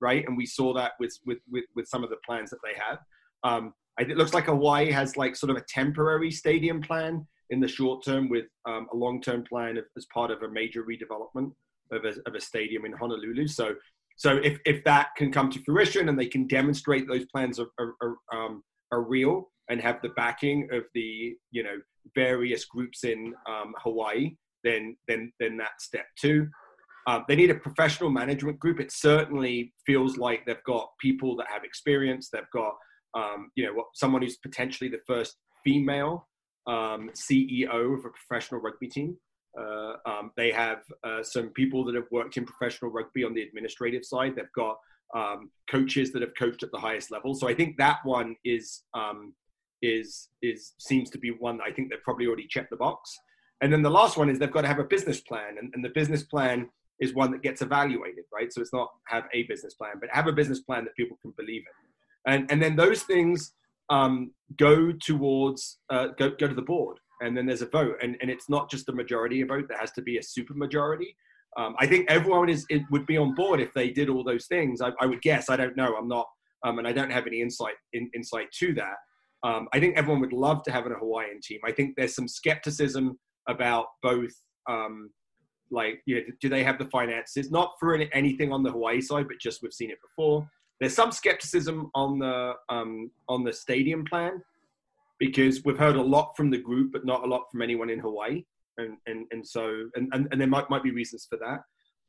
right? 0.00 0.24
And 0.26 0.36
we 0.36 0.46
saw 0.46 0.72
that 0.74 0.92
with 0.98 1.16
with 1.26 1.38
with, 1.50 1.64
with 1.74 1.86
some 1.88 2.04
of 2.04 2.10
the 2.10 2.16
plans 2.26 2.50
that 2.50 2.58
they 2.64 2.78
have. 2.78 2.98
Um, 3.44 3.74
it 3.98 4.16
looks 4.16 4.34
like 4.34 4.44
Hawaii 4.44 4.90
has 4.92 5.16
like 5.16 5.34
sort 5.34 5.50
of 5.50 5.56
a 5.56 5.64
temporary 5.68 6.30
stadium 6.30 6.80
plan 6.80 7.26
in 7.50 7.58
the 7.60 7.66
short 7.66 8.04
term 8.04 8.28
with 8.28 8.46
um, 8.66 8.86
a 8.92 8.96
long 8.96 9.20
term 9.20 9.42
plan 9.42 9.78
as 9.96 10.06
part 10.06 10.30
of 10.30 10.42
a 10.42 10.48
major 10.48 10.84
redevelopment 10.84 11.50
of 11.90 12.04
a, 12.04 12.14
of 12.26 12.34
a 12.34 12.40
stadium 12.40 12.84
in 12.84 12.92
Honolulu. 12.92 13.48
So 13.48 13.74
so 14.18 14.36
if, 14.38 14.58
if 14.66 14.82
that 14.84 15.10
can 15.16 15.30
come 15.30 15.48
to 15.50 15.62
fruition 15.62 16.08
and 16.08 16.18
they 16.18 16.26
can 16.26 16.48
demonstrate 16.48 17.06
those 17.06 17.24
plans 17.26 17.60
are, 17.60 17.68
are, 17.78 17.94
are, 18.02 18.16
um, 18.34 18.64
are 18.90 19.02
real 19.02 19.48
and 19.70 19.80
have 19.80 20.02
the 20.02 20.08
backing 20.10 20.68
of 20.72 20.82
the 20.94 21.36
you 21.52 21.62
know 21.62 21.76
various 22.14 22.64
groups 22.64 23.04
in 23.04 23.32
um, 23.48 23.74
Hawaii, 23.78 24.32
then 24.64 24.96
then 25.06 25.32
then 25.38 25.56
that's 25.56 25.84
step 25.84 26.06
two. 26.18 26.48
Um, 27.08 27.24
they 27.26 27.36
need 27.36 27.50
a 27.50 27.54
professional 27.54 28.10
management 28.10 28.58
group. 28.58 28.80
It 28.80 28.92
certainly 28.92 29.72
feels 29.86 30.18
like 30.18 30.44
they've 30.44 30.62
got 30.66 30.90
people 31.00 31.36
that 31.36 31.46
have 31.50 31.64
experience. 31.64 32.28
They've 32.28 32.42
got, 32.52 32.74
um, 33.14 33.50
you 33.54 33.64
know, 33.64 33.84
someone 33.94 34.20
who's 34.20 34.36
potentially 34.36 34.90
the 34.90 35.00
first 35.06 35.36
female 35.64 36.28
um, 36.66 37.10
CEO 37.14 37.98
of 37.98 38.04
a 38.04 38.10
professional 38.10 38.60
rugby 38.60 38.88
team. 38.88 39.16
Uh, 39.58 39.94
um, 40.04 40.32
they 40.36 40.52
have 40.52 40.82
uh, 41.02 41.22
some 41.22 41.48
people 41.48 41.82
that 41.86 41.94
have 41.94 42.04
worked 42.12 42.36
in 42.36 42.44
professional 42.44 42.90
rugby 42.90 43.24
on 43.24 43.32
the 43.32 43.40
administrative 43.40 44.04
side. 44.04 44.34
They've 44.36 44.44
got 44.54 44.76
um, 45.16 45.50
coaches 45.70 46.12
that 46.12 46.20
have 46.20 46.34
coached 46.38 46.62
at 46.62 46.70
the 46.72 46.78
highest 46.78 47.10
level. 47.10 47.34
So 47.34 47.48
I 47.48 47.54
think 47.54 47.78
that 47.78 48.00
one 48.04 48.36
is 48.44 48.82
um, 48.92 49.32
is 49.80 50.28
is 50.42 50.74
seems 50.78 51.08
to 51.08 51.18
be 51.18 51.30
one 51.30 51.60
I 51.66 51.70
think 51.70 51.88
they've 51.88 52.02
probably 52.02 52.26
already 52.26 52.46
checked 52.46 52.68
the 52.68 52.76
box. 52.76 53.16
And 53.62 53.72
then 53.72 53.82
the 53.82 53.90
last 53.90 54.18
one 54.18 54.28
is 54.28 54.38
they've 54.38 54.52
got 54.52 54.60
to 54.60 54.68
have 54.68 54.78
a 54.78 54.84
business 54.84 55.20
plan, 55.20 55.56
and, 55.58 55.72
and 55.74 55.82
the 55.82 55.88
business 55.88 56.22
plan 56.22 56.68
is 57.00 57.14
one 57.14 57.30
that 57.32 57.42
gets 57.42 57.62
evaluated, 57.62 58.24
right? 58.32 58.52
So 58.52 58.60
it's 58.60 58.72
not 58.72 58.88
have 59.06 59.24
a 59.32 59.44
business 59.44 59.74
plan, 59.74 59.94
but 60.00 60.10
have 60.12 60.26
a 60.26 60.32
business 60.32 60.60
plan 60.60 60.84
that 60.84 60.96
people 60.96 61.18
can 61.22 61.32
believe 61.36 61.62
in. 61.62 62.32
And, 62.32 62.50
and 62.50 62.62
then 62.62 62.76
those 62.76 63.02
things 63.02 63.52
um, 63.90 64.32
go 64.56 64.92
towards, 64.92 65.78
uh, 65.90 66.08
go, 66.18 66.30
go 66.30 66.48
to 66.48 66.54
the 66.54 66.62
board. 66.62 66.98
And 67.20 67.36
then 67.36 67.46
there's 67.46 67.62
a 67.62 67.66
vote. 67.66 67.96
And, 68.02 68.16
and 68.20 68.30
it's 68.30 68.48
not 68.48 68.70
just 68.70 68.88
a 68.88 68.92
majority 68.92 69.42
vote, 69.42 69.66
there 69.68 69.78
has 69.78 69.92
to 69.92 70.02
be 70.02 70.18
a 70.18 70.22
super 70.22 70.54
majority. 70.54 71.16
Um, 71.56 71.74
I 71.78 71.86
think 71.86 72.10
everyone 72.10 72.48
is 72.48 72.66
it 72.68 72.82
would 72.90 73.06
be 73.06 73.16
on 73.16 73.34
board 73.34 73.60
if 73.60 73.72
they 73.74 73.90
did 73.90 74.08
all 74.08 74.22
those 74.22 74.46
things. 74.46 74.80
I, 74.80 74.92
I 75.00 75.06
would 75.06 75.22
guess. 75.22 75.48
I 75.48 75.56
don't 75.56 75.76
know. 75.76 75.96
I'm 75.96 76.08
not, 76.08 76.26
um, 76.64 76.78
and 76.78 76.86
I 76.86 76.92
don't 76.92 77.10
have 77.10 77.26
any 77.26 77.40
insight 77.40 77.74
in, 77.92 78.10
insight 78.14 78.52
to 78.58 78.74
that. 78.74 78.96
Um, 79.44 79.68
I 79.72 79.80
think 79.80 79.96
everyone 79.96 80.20
would 80.20 80.32
love 80.32 80.62
to 80.64 80.72
have 80.72 80.86
a 80.86 80.90
Hawaiian 80.90 81.40
team. 81.42 81.60
I 81.64 81.72
think 81.72 81.94
there's 81.96 82.14
some 82.14 82.28
skepticism 82.28 83.18
about 83.48 83.86
both 84.02 84.32
um, 84.68 85.10
like 85.70 86.02
you 86.06 86.16
know 86.16 86.22
do 86.40 86.48
they 86.48 86.62
have 86.62 86.78
the 86.78 86.84
finances 86.86 87.50
not 87.50 87.74
for 87.78 87.94
anything 87.94 88.52
on 88.52 88.62
the 88.62 88.70
hawaii 88.70 89.00
side 89.00 89.26
but 89.28 89.38
just 89.38 89.62
we've 89.62 89.72
seen 89.72 89.90
it 89.90 89.98
before. 90.02 90.48
There's 90.80 90.94
some 90.94 91.10
skepticism 91.10 91.90
on 91.94 92.18
the 92.20 92.54
um, 92.68 93.10
on 93.28 93.44
the 93.44 93.52
stadium 93.52 94.04
plan 94.04 94.42
because 95.18 95.64
we've 95.64 95.78
heard 95.78 95.96
a 95.96 96.02
lot 96.02 96.36
from 96.36 96.50
the 96.50 96.58
group 96.58 96.92
but 96.92 97.04
not 97.04 97.24
a 97.24 97.26
lot 97.26 97.42
from 97.50 97.62
anyone 97.62 97.90
in 97.90 97.98
hawaii. 97.98 98.44
And 98.78 98.96
and, 99.06 99.26
and 99.32 99.46
so 99.46 99.88
and, 99.94 100.08
and, 100.12 100.28
and 100.30 100.40
there 100.40 100.48
might, 100.48 100.70
might 100.70 100.84
be 100.84 100.92
reasons 100.92 101.26
for 101.28 101.38
that. 101.38 101.60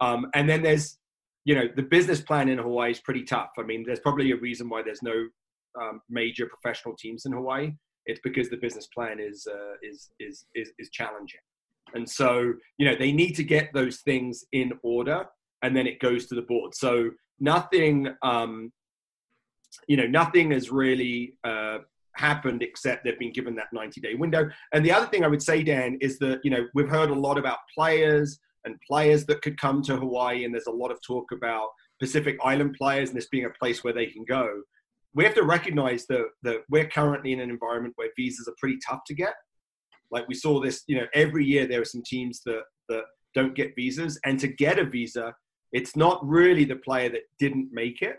Um, 0.02 0.28
and 0.36 0.48
then 0.48 0.62
there's 0.62 0.98
you 1.46 1.56
know 1.56 1.68
the 1.76 1.84
business 1.84 2.22
plan 2.22 2.50
in 2.50 2.60
hawaii 2.60 2.92
is 2.92 3.00
pretty 3.00 3.24
tough. 3.24 3.52
I 3.58 3.64
mean 3.64 3.84
there's 3.86 4.00
probably 4.00 4.32
a 4.32 4.38
reason 4.38 4.70
why 4.70 4.84
there's 4.84 5.04
no 5.04 5.28
um, 5.82 6.02
major 6.10 6.48
professional 6.48 6.96
teams 6.96 7.26
in 7.26 7.32
hawaii. 7.32 7.72
It's 8.06 8.22
because 8.24 8.50
the 8.50 8.58
business 8.58 8.88
plan 8.88 9.20
is 9.20 9.48
uh, 9.52 9.76
is, 9.82 10.12
is 10.20 10.46
is 10.56 10.72
is 10.78 10.90
challenging 10.90 11.42
and 11.94 12.10
so, 12.10 12.54
you 12.78 12.86
know, 12.86 12.96
they 12.96 13.12
need 13.12 13.34
to 13.34 13.44
get 13.44 13.74
those 13.74 13.98
things 13.98 14.46
in 14.52 14.74
order 14.84 15.26
and 15.62 15.76
then 15.76 15.88
it 15.88 16.00
goes 16.00 16.28
to 16.28 16.36
the 16.36 16.42
board. 16.42 16.76
So 16.76 17.12
nothing, 17.40 18.08
um, 18.22 18.72
you 19.88 19.98
know, 19.98 20.08
nothing 20.08 20.52
has 20.52 20.72
really 20.72 21.34
uh, 21.44 21.80
happened 22.16 22.64
except 22.64 23.04
they've 23.04 23.20
been 23.20 23.34
given 23.34 23.56
that 23.56 23.68
90 23.74 24.02
day 24.02 24.16
window. 24.16 24.50
And 24.74 24.86
the 24.86 24.92
other 24.92 25.08
thing 25.08 25.24
I 25.24 25.28
would 25.28 25.44
say, 25.44 25.64
Dan, 25.64 25.98
is 26.02 26.20
that, 26.20 26.40
you 26.44 26.52
know, 26.52 26.68
we've 26.74 26.90
heard 26.90 27.10
a 27.10 27.16
lot 27.16 27.38
about 27.38 27.60
players 27.74 28.40
and 28.66 28.76
players 28.88 29.26
that 29.26 29.42
could 29.42 29.60
come 29.60 29.82
to 29.84 29.96
Hawaii. 29.96 30.44
And 30.44 30.54
there's 30.54 30.68
a 30.68 30.72
lot 30.72 30.92
of 30.92 31.02
talk 31.02 31.32
about 31.32 31.70
Pacific 32.00 32.38
Island 32.44 32.76
players 32.78 33.10
and 33.10 33.18
this 33.18 33.28
being 33.28 33.46
a 33.46 33.60
place 33.60 33.84
where 33.84 33.94
they 33.94 34.08
can 34.08 34.24
go. 34.26 34.62
We 35.14 35.24
have 35.24 35.34
to 35.36 35.44
recognize 35.44 36.06
that, 36.08 36.28
that 36.44 36.62
we're 36.70 36.88
currently 36.88 37.34
in 37.34 37.40
an 37.40 37.50
environment 37.50 37.94
where 37.98 38.10
visas 38.16 38.48
are 38.48 38.56
pretty 38.60 38.78
tough 38.88 39.02
to 39.08 39.16
get. 39.16 39.34
Like 40.12 40.28
we 40.28 40.36
saw 40.36 40.60
this, 40.60 40.84
you 40.88 40.98
know, 40.98 41.08
every 41.14 41.46
year 41.46 41.68
there 41.68 41.82
are 41.82 41.86
some 41.86 42.04
teams 42.06 42.42
that 42.46 42.64
that 42.90 43.04
don't 43.36 43.56
get 43.56 43.76
visas, 43.76 44.20
and 44.26 44.40
to 44.40 44.48
get 44.48 44.80
a 44.80 44.86
visa, 44.86 45.34
it's 45.72 45.96
not 45.96 46.26
really 46.28 46.66
the 46.66 46.78
player 46.78 47.10
that 47.10 47.22
didn't 47.38 47.70
make 47.72 48.02
it, 48.02 48.18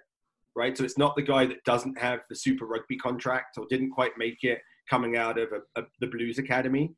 right? 0.55 0.77
So 0.77 0.85
it's 0.85 0.99
not 0.99 1.17
the 1.17 1.23
guy 1.23 1.47
that 1.47 1.65
doesn't 1.65 1.99
have 1.99 2.21
the 2.29 2.37
Super 2.37 2.67
Rugby 2.67 2.97
contract 2.97 3.59
or 3.59 3.67
didn't 3.69 3.91
quite 3.91 4.13
make 4.17 4.39
it 4.43 4.61
coming 4.89 5.17
out 5.17 5.39
of 5.39 5.49
a, 5.53 5.81
a, 5.81 5.85
the 6.01 6.07
Blues 6.07 6.39
Academy. 6.39 6.93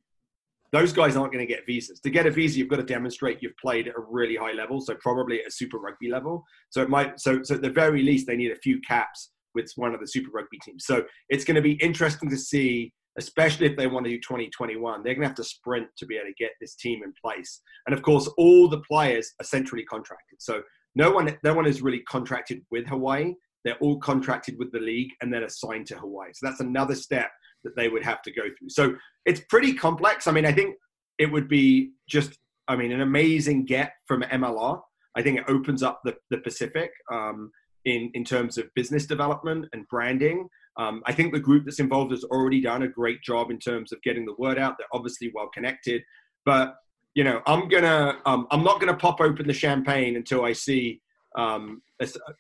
Those 0.73 0.93
guys 0.93 1.17
aren't 1.17 1.33
going 1.33 1.47
to 1.47 1.53
get 1.53 1.67
visas. 1.67 2.01
To 2.01 2.11
get 2.11 2.27
a 2.27 2.31
visa, 2.31 2.59
you've 2.59 2.69
got 2.69 2.77
to 2.77 2.83
demonstrate 2.83 3.43
you've 3.43 3.57
played 3.61 3.89
at 3.89 3.95
a 3.95 4.01
really 4.09 4.37
high 4.37 4.53
level, 4.53 4.81
so 4.81 4.95
probably 5.01 5.41
at 5.41 5.49
a 5.49 5.51
Super 5.51 5.79
Rugby 5.79 6.11
level. 6.11 6.45
So 6.71 6.81
it 6.83 6.89
might, 6.89 7.21
so 7.21 7.43
so 7.43 7.57
at 7.57 7.63
the 7.63 7.71
very 7.71 8.03
least, 8.03 8.27
they 8.27 8.37
need 8.37 8.53
a 8.53 8.57
few 8.57 8.81
caps 8.81 9.33
with 9.55 9.71
one 9.77 9.95
of 9.95 10.01
the 10.01 10.07
Super 10.07 10.31
Rugby 10.31 10.59
teams. 10.65 10.87
So 10.87 11.05
it's 11.29 11.45
going 11.45 11.57
to 11.57 11.63
be 11.63 11.73
interesting 11.75 12.31
to 12.31 12.39
see 12.39 12.93
especially 13.19 13.67
if 13.67 13.77
they 13.77 13.87
want 13.87 14.05
to 14.05 14.11
do 14.11 14.19
2021. 14.19 15.03
They're 15.03 15.15
going 15.15 15.23
to 15.23 15.29
have 15.29 15.37
to 15.37 15.45
sprint 15.45 15.89
to 15.99 16.07
be 16.07 16.17
able 16.17 16.29
to 16.29 16.35
get 16.35 16.53
this 16.61 16.75
team 16.75 17.03
in 17.03 17.13
place. 17.23 17.61
And 17.87 17.95
of 17.95 18.03
course, 18.03 18.29
all 18.39 18.69
the 18.69 18.81
players 18.81 19.33
are 19.41 19.45
centrally 19.45 19.85
contracted. 19.85 20.41
So 20.41 20.63
no 20.95 21.11
one, 21.11 21.37
no 21.43 21.55
one 21.55 21.67
is 21.67 21.83
really 21.83 22.01
contracted 22.01 22.63
with 22.71 22.87
Hawaii. 22.87 23.35
They're 23.65 23.79
all 23.79 23.99
contracted 23.99 24.59
with 24.59 24.73
the 24.73 24.81
league 24.81 25.11
and 25.21 25.33
then 25.33 25.45
assigned 25.45 25.87
to 25.89 25.99
Hawaii. 25.99 26.31
So 26.35 26.47
that's 26.47 26.61
another 26.61 26.95
step 26.95 27.31
that 27.65 27.77
they 27.77 27.89
would 27.89 28.03
have 28.03 28.23
to 28.23 28.33
go 28.33 28.43
through. 28.43 28.71
So 28.71 28.97
it's 29.25 29.41
pretty 29.49 29.75
complex. 29.75 30.27
I 30.27 30.33
mean, 30.33 30.47
I 30.47 30.53
think 30.53 30.77
it 31.19 31.27
would 31.27 31.49
be 31.49 31.93
just, 32.09 32.39
I 32.69 32.77
mean, 32.77 32.93
an 32.93 33.01
amazing 33.01 33.67
get 33.67 33.93
from 34.07 34.23
MLR. 34.23 34.81
I 35.17 35.23
think 35.23 35.39
it 35.39 35.45
opens 35.49 35.83
up 35.83 36.01
the, 36.05 36.17
the 36.31 36.39
Pacific 36.39 36.91
um, 37.13 37.53
in, 37.85 38.11
in 38.15 38.25
terms 38.25 38.59
of 38.59 38.73
business 38.75 39.07
development 39.07 39.67
and 39.73 39.87
branding. 39.89 40.49
Um, 40.79 41.03
I 41.07 41.13
think 41.13 41.33
the 41.33 41.41
group 41.41 41.65
that's 41.65 41.81
involved 41.81 42.13
has 42.13 42.25
already 42.25 42.61
done 42.61 42.83
a 42.83 42.89
great 42.89 43.23
job 43.23 43.51
in 43.51 43.59
terms 43.59 43.93
of 43.93 44.01
getting 44.03 44.25
the 44.25 44.35
word 44.39 44.59
out. 44.59 44.77
They're 44.79 44.87
obviously 44.93 45.31
well 45.35 45.49
connected, 45.49 46.03
but 46.45 46.77
you 47.15 47.25
know, 47.25 47.43
I'm 47.47 47.69
gonna, 47.69 48.19
um, 48.25 48.47
I'm 48.51 48.65
not 48.65 48.81
gonna 48.81 48.97
pop 48.97 49.21
open 49.21 49.47
the 49.47 49.53
champagne 49.53 50.17
until 50.17 50.45
I 50.45 50.55
see, 50.55 51.03
um, 51.37 51.83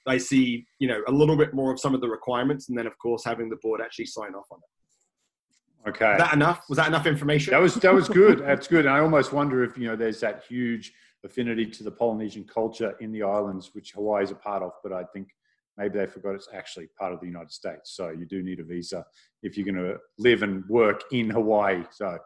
I 0.06 0.16
see, 0.16 0.66
you 0.78 0.88
know, 0.88 1.02
a 1.08 1.12
little 1.12 1.36
bit 1.36 1.52
more 1.52 1.72
of 1.72 1.78
some 1.78 1.94
of 1.94 2.00
the 2.00 2.08
requirements, 2.08 2.68
and 2.68 2.78
then 2.78 2.86
of 2.86 2.96
course 2.98 3.22
having 3.24 3.50
the 3.50 3.56
board 3.56 3.80
actually 3.82 4.06
sign 4.06 4.34
off 4.34 4.46
on 4.50 4.58
it. 4.58 5.88
Okay. 5.88 6.10
Was 6.10 6.18
that 6.18 6.34
enough? 6.34 6.64
Was 6.68 6.76
that 6.76 6.88
enough 6.88 7.06
information? 7.06 7.50
That 7.50 7.60
was 7.60 7.74
that 7.76 7.92
was 7.92 8.08
good. 8.08 8.38
That's 8.40 8.68
good. 8.68 8.86
And 8.86 8.94
I 8.94 9.00
almost 9.00 9.32
wonder 9.32 9.64
if 9.64 9.76
you 9.76 9.88
know 9.88 9.96
there's 9.96 10.20
that 10.20 10.44
huge 10.48 10.92
affinity 11.24 11.66
to 11.66 11.84
the 11.84 11.90
Polynesian 11.90 12.44
culture 12.44 12.94
in 13.00 13.12
the 13.12 13.22
islands, 13.22 13.70
which 13.74 13.92
Hawaii 13.92 14.22
is 14.22 14.30
a 14.30 14.36
part 14.36 14.62
of. 14.62 14.72
But 14.82 14.92
I 14.92 15.04
think 15.12 15.28
maybe 15.76 15.98
they 15.98 16.06
forgot 16.06 16.34
it's 16.34 16.48
actually 16.52 16.88
part 16.98 17.12
of 17.12 17.20
the 17.20 17.26
United 17.26 17.52
States. 17.52 17.94
So 17.96 18.10
you 18.10 18.26
do 18.26 18.42
need 18.42 18.60
a 18.60 18.64
visa 18.64 19.04
if 19.42 19.56
you're 19.56 19.66
going 19.66 19.84
to 19.84 19.96
live 20.18 20.42
and 20.42 20.64
work 20.68 21.02
in 21.12 21.30
Hawaii. 21.30 21.84
So, 21.90 22.18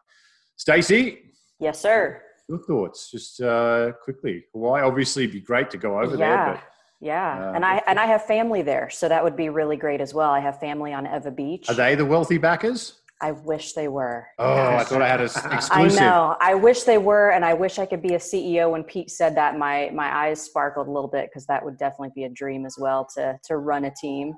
Stacey. 0.56 1.32
Yes, 1.60 1.80
sir. 1.80 2.22
Your 2.48 2.58
thoughts, 2.58 3.10
just 3.10 3.40
uh, 3.40 3.92
quickly. 4.02 4.44
Hawaii, 4.52 4.82
obviously, 4.82 5.24
it'd 5.24 5.34
be 5.34 5.40
great 5.40 5.70
to 5.70 5.78
go 5.78 6.00
over 6.00 6.16
yeah. 6.16 6.44
there. 6.44 6.54
But, 6.54 6.62
yeah, 7.00 7.50
uh, 7.50 7.52
and 7.54 7.64
I 7.64 7.82
and 7.86 8.00
I 8.00 8.06
have 8.06 8.24
family 8.24 8.62
there, 8.62 8.88
so 8.88 9.06
that 9.08 9.22
would 9.22 9.36
be 9.36 9.50
really 9.50 9.76
great 9.76 10.00
as 10.00 10.14
well. 10.14 10.30
I 10.30 10.40
have 10.40 10.58
family 10.58 10.94
on 10.94 11.04
Ewa 11.04 11.30
Beach. 11.30 11.68
Are 11.68 11.74
they 11.74 11.94
the 11.94 12.06
wealthy 12.06 12.38
backers? 12.38 12.94
I 13.20 13.32
wish 13.32 13.72
they 13.72 13.88
were. 13.88 14.26
Oh, 14.38 14.76
I 14.76 14.84
thought 14.84 15.00
I 15.00 15.08
had 15.08 15.20
an 15.20 15.26
exclusive. 15.52 15.70
I 15.70 15.88
know. 15.88 16.36
I 16.40 16.54
wish 16.54 16.82
they 16.82 16.98
were, 16.98 17.30
and 17.30 17.44
I 17.44 17.54
wish 17.54 17.78
I 17.78 17.86
could 17.86 18.02
be 18.02 18.14
a 18.14 18.18
CEO. 18.18 18.70
When 18.70 18.84
Pete 18.84 19.10
said 19.10 19.34
that, 19.36 19.58
my 19.58 19.90
my 19.94 20.14
eyes 20.14 20.42
sparkled 20.42 20.86
a 20.86 20.90
little 20.90 21.08
bit 21.08 21.30
because 21.30 21.46
that 21.46 21.64
would 21.64 21.78
definitely 21.78 22.12
be 22.14 22.24
a 22.24 22.28
dream 22.28 22.66
as 22.66 22.76
well 22.78 23.06
to 23.14 23.38
to 23.44 23.56
run 23.56 23.86
a 23.86 23.90
team 23.90 24.34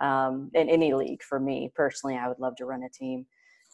um, 0.00 0.50
in 0.54 0.70
any 0.70 0.94
league. 0.94 1.22
For 1.22 1.38
me 1.38 1.70
personally, 1.74 2.16
I 2.16 2.28
would 2.28 2.38
love 2.38 2.56
to 2.56 2.64
run 2.64 2.82
a 2.84 2.88
team. 2.88 3.26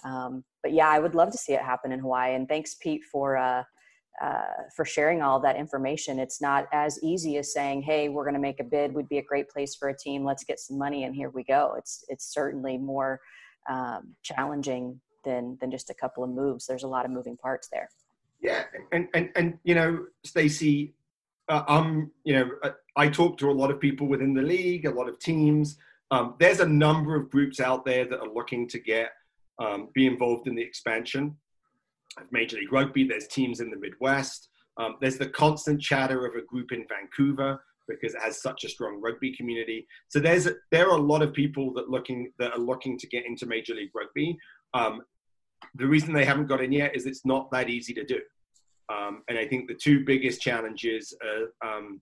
Um, 0.05 0.45
but 0.63 0.73
yeah, 0.73 0.89
I 0.89 0.99
would 0.99 1.15
love 1.15 1.31
to 1.33 1.39
see 1.39 1.53
it 1.53 1.61
happen 1.61 1.93
in 1.93 2.01
Hawaii. 2.01 2.35
And 2.35 2.49
thanks, 2.49 2.77
Pete, 2.81 3.05
for 3.05 3.37
uh, 3.37 3.63
uh, 4.21 4.43
for 4.75 4.85
sharing 4.85 5.23
all 5.23 5.39
that 5.39 5.55
information. 5.55 6.19
It's 6.19 6.41
not 6.41 6.67
as 6.73 6.99
easy 7.05 7.37
as 7.37 7.53
saying, 7.53 7.83
"Hey, 7.83 8.09
we're 8.09 8.25
going 8.25 8.35
to 8.35 8.41
make 8.41 8.59
a 8.59 8.65
bid. 8.65 8.93
Would 8.93 9.09
be 9.09 9.19
a 9.19 9.23
great 9.23 9.49
place 9.49 9.77
for 9.77 9.89
a 9.91 9.97
team. 9.97 10.25
Let's 10.25 10.43
get 10.43 10.59
some 10.59 10.79
money, 10.79 11.05
and 11.05 11.15
here 11.15 11.31
we 11.31 11.45
go." 11.45 11.75
It's 11.79 12.05
it's 12.09 12.33
certainly 12.33 12.77
more 12.77 13.21
um, 13.69 14.15
challenging 14.23 15.01
than 15.25 15.59
than 15.61 15.71
just 15.71 15.91
a 15.91 15.95
couple 15.95 16.25
of 16.25 16.31
moves. 16.31 16.67
There's 16.67 16.85
a 16.85 16.89
lot 16.89 17.05
of 17.05 17.11
moving 17.11 17.37
parts 17.37 17.69
there. 17.69 17.89
Yeah, 18.41 18.65
and 18.93 19.09
and 19.15 19.31
and 19.37 19.59
you 19.65 19.75
know, 19.75 20.07
Stacey, 20.25 20.95
uh, 21.49 21.65
um, 21.67 22.11
you 22.25 22.35
know, 22.35 22.51
uh, 22.63 22.71
I 22.97 23.09
talk 23.09 23.39
to 23.39 23.51
a 23.51 23.53
lot 23.53 23.71
of 23.71 23.81
people 23.81 24.07
within 24.07 24.35
the 24.35 24.43
league, 24.43 24.87
a 24.87 24.91
lot 24.91 25.09
of 25.09 25.19
teams. 25.19 25.77
Um, 26.11 26.35
there's 26.39 26.61
a 26.61 26.67
number 26.67 27.15
of 27.17 27.31
groups 27.31 27.61
out 27.61 27.85
there 27.85 28.07
that 28.07 28.21
are 28.21 28.33
looking 28.33 28.67
to 28.69 28.79
get 28.79 29.11
um, 29.59 29.89
be 29.93 30.07
involved 30.07 30.47
in 30.47 30.55
the 30.55 30.63
expansion 30.63 31.37
of 32.17 32.25
Major 32.31 32.57
League 32.57 32.73
Rugby. 32.73 33.05
There's 33.05 33.27
teams 33.27 33.61
in 33.61 33.71
the 33.71 33.77
Midwest. 33.77 34.49
Um, 34.79 34.97
there's 35.01 35.19
the 35.19 35.29
constant 35.29 35.81
chatter 35.81 36.25
of 36.25 36.37
a 36.37 36.47
group 36.47 36.73
in 36.73 36.87
Vancouver 36.89 37.61
because 37.89 38.15
it 38.15 38.23
has 38.23 38.43
such 38.43 38.65
a 38.65 38.69
strong 38.69 39.01
rugby 39.01 39.35
community. 39.35 39.87
So 40.09 40.21
there's 40.21 40.49
there 40.71 40.89
are 40.89 40.97
a 40.97 41.03
lot 41.03 41.23
of 41.23 41.33
people 41.33 41.73
that 41.75 41.89
looking 41.89 42.33
that 42.39 42.53
are 42.53 42.59
looking 42.59 42.99
to 42.99 43.07
get 43.07 43.27
into 43.27 43.47
Major 43.47 43.75
League 43.75 43.91
Rugby. 43.95 44.37
Um, 44.75 45.03
the 45.75 45.87
reason 45.87 46.13
they 46.13 46.25
haven't 46.25 46.47
got 46.47 46.63
in 46.63 46.73
yet 46.73 46.95
is 46.95 47.07
it's 47.07 47.27
not 47.27 47.51
that 47.51 47.69
easy 47.69 47.95
to 47.95 48.05
do. 48.05 48.21
Um, 48.91 49.23
and 49.29 49.39
I 49.39 49.47
think 49.47 49.69
the 49.69 49.75
two 49.75 50.05
biggest 50.05 50.41
challenges 50.41 51.15
are 51.63 51.77
um, 51.77 52.01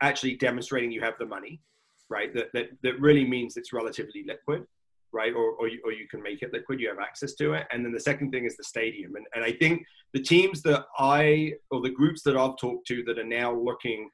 actually 0.00 0.36
demonstrating 0.36 0.90
you 0.90 1.00
have 1.00 1.14
the 1.18 1.26
money, 1.26 1.60
right? 2.08 2.32
That, 2.34 2.48
that, 2.54 2.70
that 2.82 3.00
really 3.00 3.26
means 3.26 3.56
it's 3.56 3.72
relatively 3.72 4.24
liquid, 4.26 4.64
right? 5.12 5.34
Or, 5.34 5.52
or, 5.52 5.68
you, 5.68 5.80
or 5.84 5.92
you 5.92 6.06
can 6.08 6.22
make 6.22 6.42
it 6.42 6.52
liquid, 6.52 6.80
you 6.80 6.88
have 6.88 6.98
access 6.98 7.34
to 7.34 7.54
it. 7.54 7.66
And 7.70 7.84
then 7.84 7.92
the 7.92 8.00
second 8.00 8.30
thing 8.30 8.46
is 8.46 8.56
the 8.56 8.64
stadium. 8.64 9.16
And, 9.16 9.26
and 9.34 9.44
I 9.44 9.52
think 9.52 9.84
the 10.14 10.22
teams 10.22 10.62
that 10.62 10.84
I, 10.98 11.52
or 11.70 11.80
the 11.82 11.90
groups 11.90 12.22
that 12.22 12.36
I've 12.36 12.56
talked 12.56 12.86
to 12.88 13.02
that 13.04 13.18
are 13.18 13.24
now 13.24 13.54
looking 13.54 14.08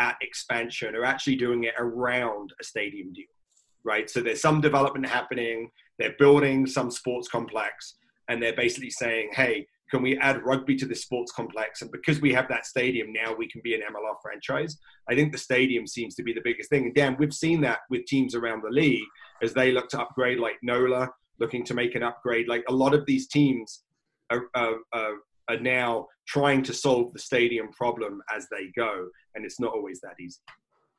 at 0.00 0.16
expansion 0.22 0.96
are 0.96 1.04
actually 1.04 1.36
doing 1.36 1.64
it 1.64 1.74
around 1.78 2.54
a 2.58 2.64
stadium 2.64 3.12
deal, 3.12 3.26
right? 3.84 4.08
So 4.08 4.20
there's 4.20 4.40
some 4.40 4.62
development 4.62 5.06
happening, 5.06 5.70
they're 5.98 6.16
building 6.18 6.66
some 6.66 6.90
sports 6.90 7.28
complex, 7.28 7.96
and 8.28 8.42
they're 8.42 8.56
basically 8.56 8.90
saying, 8.90 9.28
hey, 9.34 9.66
can 9.90 10.02
we 10.02 10.16
add 10.18 10.42
rugby 10.42 10.74
to 10.76 10.86
this 10.86 11.02
sports 11.02 11.32
complex? 11.32 11.82
And 11.82 11.90
because 11.90 12.20
we 12.20 12.32
have 12.32 12.48
that 12.48 12.64
stadium, 12.64 13.12
now 13.12 13.34
we 13.36 13.48
can 13.48 13.60
be 13.62 13.74
an 13.74 13.80
MLR 13.80 14.14
franchise. 14.22 14.78
I 15.08 15.14
think 15.14 15.32
the 15.32 15.38
stadium 15.38 15.86
seems 15.86 16.14
to 16.14 16.22
be 16.22 16.32
the 16.32 16.40
biggest 16.42 16.70
thing. 16.70 16.84
And 16.84 16.94
Dan, 16.94 17.16
we've 17.18 17.34
seen 17.34 17.60
that 17.62 17.80
with 17.90 18.06
teams 18.06 18.34
around 18.34 18.62
the 18.62 18.70
league 18.70 19.02
as 19.42 19.52
they 19.52 19.72
look 19.72 19.88
to 19.90 20.00
upgrade, 20.00 20.38
like 20.38 20.54
NOLA 20.62 21.10
looking 21.40 21.64
to 21.64 21.74
make 21.74 21.94
an 21.94 22.04
upgrade. 22.04 22.48
Like 22.48 22.64
a 22.68 22.72
lot 22.72 22.94
of 22.94 23.04
these 23.04 23.26
teams 23.26 23.82
are, 24.30 24.44
are, 24.54 24.76
are, 24.92 25.14
are 25.48 25.60
now 25.60 26.06
trying 26.30 26.62
to 26.62 26.72
solve 26.72 27.12
the 27.12 27.18
stadium 27.18 27.68
problem 27.72 28.22
as 28.34 28.46
they 28.50 28.70
go, 28.76 29.08
and 29.34 29.44
it's 29.44 29.58
not 29.58 29.72
always 29.72 30.00
that 30.00 30.14
easy. 30.20 30.38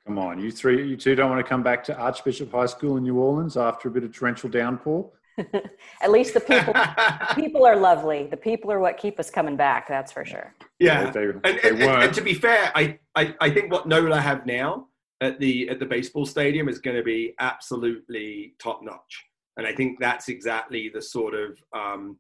Come 0.06 0.18
on, 0.18 0.40
you 0.40 0.52
three, 0.52 0.88
you 0.88 0.98
two 0.98 1.16
don't 1.16 1.30
want 1.30 1.44
to 1.44 1.48
come 1.48 1.64
back 1.64 1.84
to 1.86 1.98
Archbishop 1.98 2.52
High 2.52 2.66
School 2.66 2.98
in 2.98 3.04
New 3.04 3.18
Orleans 3.18 3.56
after 3.56 3.88
a 3.88 3.92
bit 3.92 4.04
of 4.04 4.14
torrential 4.14 4.50
downpour. 4.50 5.10
At 6.02 6.12
least 6.12 6.34
the 6.34 6.42
people, 6.42 6.74
people 7.36 7.66
are 7.66 7.78
lovely. 7.78 8.28
The 8.28 8.36
people 8.36 8.72
are 8.72 8.80
what 8.80 8.98
keep 8.98 9.20
us 9.20 9.30
coming 9.30 9.56
back. 9.56 9.88
That's 9.88 10.12
for 10.12 10.26
sure. 10.26 10.54
Yeah, 10.80 11.10
they, 11.12 11.24
and, 11.24 11.42
they 11.44 11.50
and, 11.50 11.82
and, 11.82 12.04
and, 12.04 12.14
to 12.14 12.22
be 12.22 12.34
fair, 12.34 12.72
I, 12.76 13.00
I, 13.16 13.34
I 13.40 13.50
think 13.52 13.72
what 13.72 13.88
NOLA 13.88 14.20
have 14.20 14.46
now 14.46 14.88
at 15.22 15.40
the 15.40 15.70
at 15.70 15.80
the 15.80 15.86
baseball 15.86 16.26
stadium 16.26 16.68
is 16.68 16.80
going 16.80 16.98
to 16.98 17.04
be 17.04 17.34
absolutely 17.40 18.56
top 18.60 18.82
notch, 18.84 19.26
and 19.56 19.66
I 19.66 19.74
think 19.74 20.00
that's 20.00 20.28
exactly 20.28 20.90
the 20.94 21.02
sort 21.02 21.36
of 21.36 21.58
um, 21.74 22.18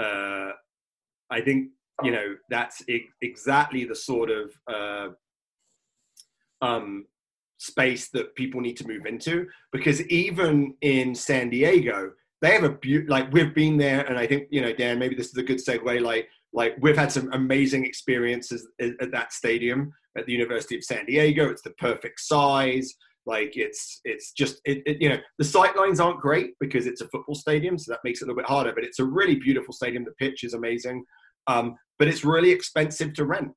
uh, 0.00 0.50
I 1.30 1.40
think 1.42 1.70
you 2.02 2.10
know 2.10 2.36
that's 2.48 2.82
exactly 3.22 3.84
the 3.84 3.94
sort 3.94 4.30
of 4.30 4.52
uh, 4.72 5.08
um, 6.62 7.06
space 7.58 8.08
that 8.10 8.34
people 8.34 8.60
need 8.60 8.76
to 8.76 8.86
move 8.86 9.06
into 9.06 9.46
because 9.72 10.02
even 10.08 10.74
in 10.80 11.14
San 11.14 11.50
Diego, 11.50 12.12
they 12.40 12.52
have 12.52 12.64
a 12.64 12.78
like 13.08 13.32
we've 13.32 13.54
been 13.54 13.76
there, 13.76 14.06
and 14.06 14.16
I 14.16 14.26
think 14.26 14.48
you 14.50 14.60
know, 14.60 14.72
Dan, 14.72 14.98
maybe 14.98 15.14
this 15.14 15.28
is 15.28 15.36
a 15.36 15.42
good 15.42 15.58
segue. 15.58 16.00
Like, 16.00 16.28
like 16.52 16.76
we've 16.80 16.96
had 16.96 17.12
some 17.12 17.32
amazing 17.32 17.84
experiences 17.84 18.66
at, 18.80 18.92
at 19.00 19.10
that 19.10 19.32
stadium 19.32 19.92
at 20.16 20.26
the 20.26 20.32
University 20.32 20.76
of 20.76 20.84
San 20.84 21.04
Diego. 21.04 21.48
It's 21.50 21.62
the 21.62 21.70
perfect 21.70 22.20
size. 22.20 22.94
Like 23.26 23.56
it's 23.56 24.00
it's 24.04 24.32
just 24.32 24.60
it, 24.64 24.82
it, 24.86 25.02
you 25.02 25.08
know 25.08 25.18
the 25.38 25.44
sight 25.44 25.76
lines 25.76 26.00
aren't 26.00 26.20
great 26.20 26.52
because 26.60 26.86
it's 26.86 27.02
a 27.02 27.08
football 27.08 27.34
stadium, 27.34 27.76
so 27.76 27.92
that 27.92 28.00
makes 28.04 28.22
it 28.22 28.24
a 28.24 28.26
little 28.26 28.40
bit 28.40 28.48
harder. 28.48 28.72
But 28.72 28.84
it's 28.84 29.00
a 29.00 29.04
really 29.04 29.34
beautiful 29.34 29.74
stadium. 29.74 30.04
The 30.04 30.12
pitch 30.12 30.44
is 30.44 30.54
amazing, 30.54 31.04
um, 31.48 31.74
but 31.98 32.06
it's 32.06 32.24
really 32.24 32.50
expensive 32.50 33.12
to 33.14 33.24
rent. 33.24 33.50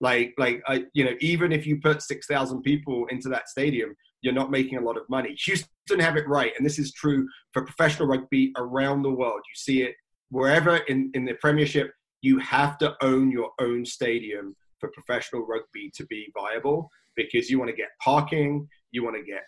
Like 0.00 0.34
like 0.36 0.62
I, 0.66 0.84
you 0.92 1.04
know 1.04 1.14
even 1.20 1.52
if 1.52 1.66
you 1.66 1.80
put 1.80 2.02
six 2.02 2.26
thousand 2.26 2.62
people 2.62 3.06
into 3.10 3.28
that 3.28 3.48
stadium, 3.48 3.94
you're 4.22 4.34
not 4.34 4.50
making 4.50 4.78
a 4.78 4.82
lot 4.82 4.96
of 4.96 5.08
money. 5.08 5.34
Houston 5.44 6.00
have 6.00 6.16
it 6.16 6.28
right, 6.28 6.52
and 6.56 6.66
this 6.66 6.78
is 6.78 6.92
true 6.92 7.26
for 7.52 7.64
professional 7.64 8.08
rugby 8.08 8.52
around 8.56 9.02
the 9.02 9.10
world. 9.10 9.40
You 9.48 9.54
see 9.54 9.82
it 9.82 9.94
wherever 10.30 10.78
in 10.88 11.10
in 11.14 11.24
the 11.24 11.34
Premiership. 11.34 11.92
You 12.22 12.38
have 12.40 12.76
to 12.78 12.94
own 13.02 13.30
your 13.30 13.50
own 13.60 13.84
stadium 13.84 14.56
for 14.80 14.90
professional 14.90 15.46
rugby 15.46 15.90
to 15.94 16.04
be 16.06 16.32
viable 16.34 16.90
because 17.14 17.48
you 17.48 17.58
want 17.58 17.70
to 17.70 17.76
get 17.76 17.88
parking, 18.02 18.68
you 18.90 19.04
want 19.04 19.16
to 19.16 19.22
get 19.22 19.42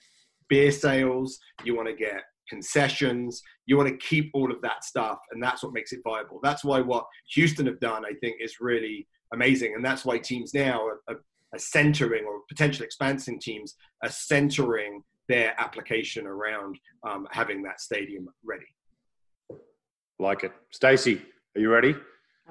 beer 0.48 0.70
sales, 0.70 1.38
you 1.64 1.76
want 1.76 1.88
to 1.88 1.94
get 1.94 2.22
concessions, 2.48 3.42
you 3.66 3.76
want 3.76 3.88
to 3.88 3.96
keep 3.96 4.30
all 4.34 4.50
of 4.50 4.60
that 4.62 4.84
stuff, 4.84 5.18
and 5.30 5.42
that's 5.42 5.62
what 5.62 5.72
makes 5.72 5.92
it 5.92 6.00
viable. 6.04 6.40
That's 6.42 6.64
why 6.64 6.80
what 6.80 7.06
Houston 7.34 7.66
have 7.66 7.80
done, 7.80 8.04
I 8.04 8.12
think, 8.20 8.36
is 8.40 8.56
really 8.60 9.06
amazing, 9.32 9.74
and 9.74 9.84
that's 9.84 10.04
why 10.04 10.18
teams 10.18 10.54
now 10.54 10.84
are, 10.86 11.00
are, 11.08 11.20
are 11.52 11.58
centering 11.58 12.24
or 12.24 12.40
potential 12.48 12.84
expansion 12.84 13.38
teams 13.38 13.74
are 14.02 14.10
centering 14.10 15.02
their 15.28 15.54
application 15.58 16.26
around 16.26 16.78
um, 17.06 17.28
having 17.30 17.62
that 17.62 17.80
stadium 17.80 18.28
ready. 18.44 18.66
Like 20.18 20.44
it, 20.44 20.52
Stacey. 20.70 21.22
Are 21.54 21.60
you 21.60 21.70
ready? 21.70 21.94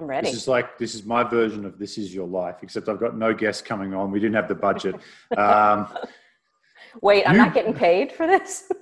I'm 0.00 0.06
ready. 0.06 0.30
This 0.30 0.42
is 0.42 0.48
like 0.48 0.78
this 0.78 0.94
is 0.94 1.04
my 1.04 1.24
version 1.24 1.64
of 1.64 1.78
"This 1.78 1.98
Is 1.98 2.14
Your 2.14 2.26
Life," 2.26 2.56
except 2.62 2.88
I've 2.88 3.00
got 3.00 3.16
no 3.16 3.34
guests 3.34 3.62
coming 3.62 3.94
on. 3.94 4.10
We 4.10 4.20
didn't 4.20 4.36
have 4.36 4.48
the 4.48 4.54
budget. 4.54 4.96
Um, 5.36 5.88
Wait, 7.02 7.24
I'm 7.26 7.34
you, 7.34 7.42
not 7.42 7.54
getting 7.54 7.74
paid 7.74 8.12
for 8.12 8.26
this. 8.26 8.70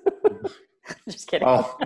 Just 1.09 1.29
kidding. 1.29 1.47
Oh, 1.49 1.77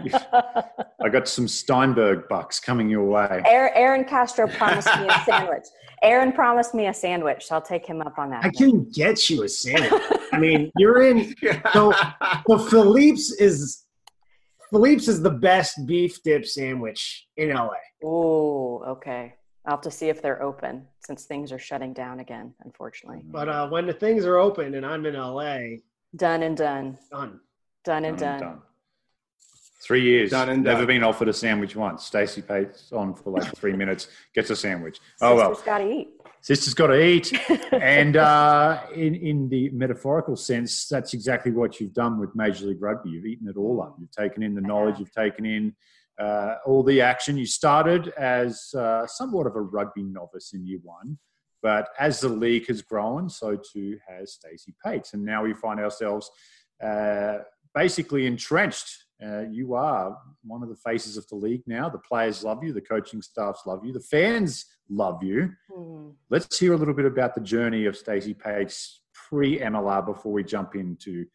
I 1.02 1.08
got 1.08 1.28
some 1.28 1.48
Steinberg 1.48 2.28
bucks 2.28 2.60
coming 2.60 2.88
your 2.88 3.04
way. 3.04 3.42
Aaron 3.46 4.04
Castro 4.04 4.46
promised 4.48 4.88
me 4.98 5.08
a 5.08 5.20
sandwich. 5.24 5.64
Aaron 6.02 6.32
promised 6.32 6.74
me 6.74 6.86
a 6.86 6.94
sandwich, 6.94 7.46
so 7.46 7.56
I'll 7.56 7.62
take 7.62 7.84
him 7.84 8.00
up 8.00 8.18
on 8.18 8.30
that. 8.30 8.44
I 8.44 8.50
can 8.50 8.88
get 8.90 9.28
you 9.28 9.42
a 9.42 9.48
sandwich. 9.48 10.02
I 10.32 10.38
mean, 10.38 10.70
you're 10.76 11.02
in. 11.02 11.34
So, 11.72 11.92
so 12.48 12.58
Philippe's 12.58 13.32
is 13.32 13.84
Philippe's 14.70 15.08
is 15.08 15.20
the 15.20 15.30
best 15.30 15.86
beef 15.86 16.22
dip 16.22 16.46
sandwich 16.46 17.26
in 17.36 17.50
LA. 17.50 17.68
Oh, 18.04 18.82
okay. 18.86 19.34
I'll 19.66 19.72
have 19.76 19.80
to 19.82 19.90
see 19.90 20.08
if 20.08 20.22
they're 20.22 20.42
open 20.42 20.86
since 21.04 21.24
things 21.24 21.52
are 21.52 21.58
shutting 21.58 21.92
down 21.92 22.20
again, 22.20 22.54
unfortunately. 22.64 23.22
But 23.24 23.48
uh, 23.48 23.68
when 23.68 23.86
the 23.86 23.92
things 23.92 24.24
are 24.24 24.38
open 24.38 24.74
and 24.74 24.86
I'm 24.86 25.04
in 25.06 25.14
LA, 25.14 25.58
done 26.16 26.42
and 26.42 26.56
done. 26.56 26.98
Done. 27.10 27.40
Done 27.84 28.04
and 28.04 28.18
done. 28.18 28.40
done. 28.40 28.62
Three 29.82 30.02
years. 30.02 30.30
Done 30.30 30.50
and 30.50 30.62
Never 30.62 30.80
done. 30.80 30.86
been 30.88 31.04
offered 31.04 31.28
a 31.28 31.32
sandwich 31.32 31.74
once. 31.74 32.04
Stacey 32.04 32.42
pays 32.42 32.90
on 32.92 33.14
for 33.14 33.30
like 33.30 33.54
three 33.56 33.72
minutes, 33.72 34.08
gets 34.34 34.50
a 34.50 34.56
sandwich. 34.56 35.00
Oh 35.20 35.36
well. 35.36 35.54
Sister's 35.54 35.66
got 35.66 35.78
to 35.78 35.90
eat. 35.90 36.08
Sister's 36.42 36.74
got 36.74 36.86
to 36.88 37.02
eat. 37.02 37.50
and 37.72 38.16
uh, 38.16 38.82
in 38.94 39.14
in 39.14 39.48
the 39.48 39.70
metaphorical 39.70 40.36
sense, 40.36 40.86
that's 40.88 41.14
exactly 41.14 41.52
what 41.52 41.80
you've 41.80 41.94
done 41.94 42.18
with 42.18 42.34
Major 42.34 42.66
League 42.66 42.82
Rugby. 42.82 43.10
You've 43.10 43.26
eaten 43.26 43.48
it 43.48 43.56
all 43.56 43.82
up. 43.82 43.96
You've 43.98 44.10
taken 44.10 44.42
in 44.42 44.54
the 44.54 44.60
knowledge. 44.60 44.98
You've 44.98 45.12
taken 45.12 45.46
in 45.46 45.74
uh, 46.18 46.56
all 46.66 46.82
the 46.82 47.00
action. 47.00 47.36
You 47.38 47.46
started 47.46 48.08
as 48.18 48.74
uh, 48.74 49.06
somewhat 49.06 49.46
of 49.46 49.56
a 49.56 49.62
rugby 49.62 50.02
novice 50.02 50.52
in 50.52 50.66
year 50.66 50.80
one. 50.82 51.18
But 51.62 51.88
as 51.98 52.20
the 52.20 52.28
league 52.28 52.68
has 52.68 52.80
grown, 52.82 53.28
so 53.28 53.56
too 53.56 53.98
has 54.08 54.32
Stacey 54.34 54.74
Pates. 54.84 55.12
And 55.12 55.24
now 55.24 55.44
we 55.44 55.52
find 55.52 55.78
ourselves 55.80 56.30
uh, 56.82 57.38
basically 57.74 58.26
entrenched 58.26 59.04
uh, 59.24 59.42
you 59.50 59.74
are 59.74 60.16
one 60.42 60.62
of 60.62 60.68
the 60.68 60.76
faces 60.76 61.16
of 61.16 61.26
the 61.28 61.34
league 61.34 61.62
now. 61.66 61.88
The 61.88 61.98
players 61.98 62.42
love 62.42 62.64
you, 62.64 62.72
the 62.72 62.80
coaching 62.80 63.20
staffs 63.20 63.62
love 63.66 63.84
you, 63.84 63.92
the 63.92 64.00
fans 64.00 64.66
love 64.88 65.22
you. 65.22 65.50
Mm. 65.70 66.14
Let's 66.30 66.58
hear 66.58 66.72
a 66.72 66.76
little 66.76 66.94
bit 66.94 67.04
about 67.04 67.34
the 67.34 67.40
journey 67.40 67.86
of 67.86 67.96
Stacey 67.96 68.34
Pates 68.34 69.02
pre 69.14 69.58
MLR 69.58 70.04
before 70.06 70.32
we 70.32 70.42
jump 70.42 70.74
into 70.74 71.26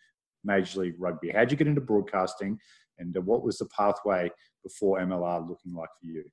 Major 0.43 0.81
League 0.81 0.95
Rugby. 0.99 1.29
How'd 1.29 1.51
you 1.51 1.57
get 1.57 1.67
into 1.67 1.81
broadcasting, 1.81 2.59
and 2.97 3.15
what 3.25 3.43
was 3.43 3.57
the 3.57 3.65
pathway 3.65 4.31
before 4.63 4.99
MLR 4.99 5.47
looking 5.47 5.73
like 5.73 5.89
for 5.99 6.07
you? 6.07 6.23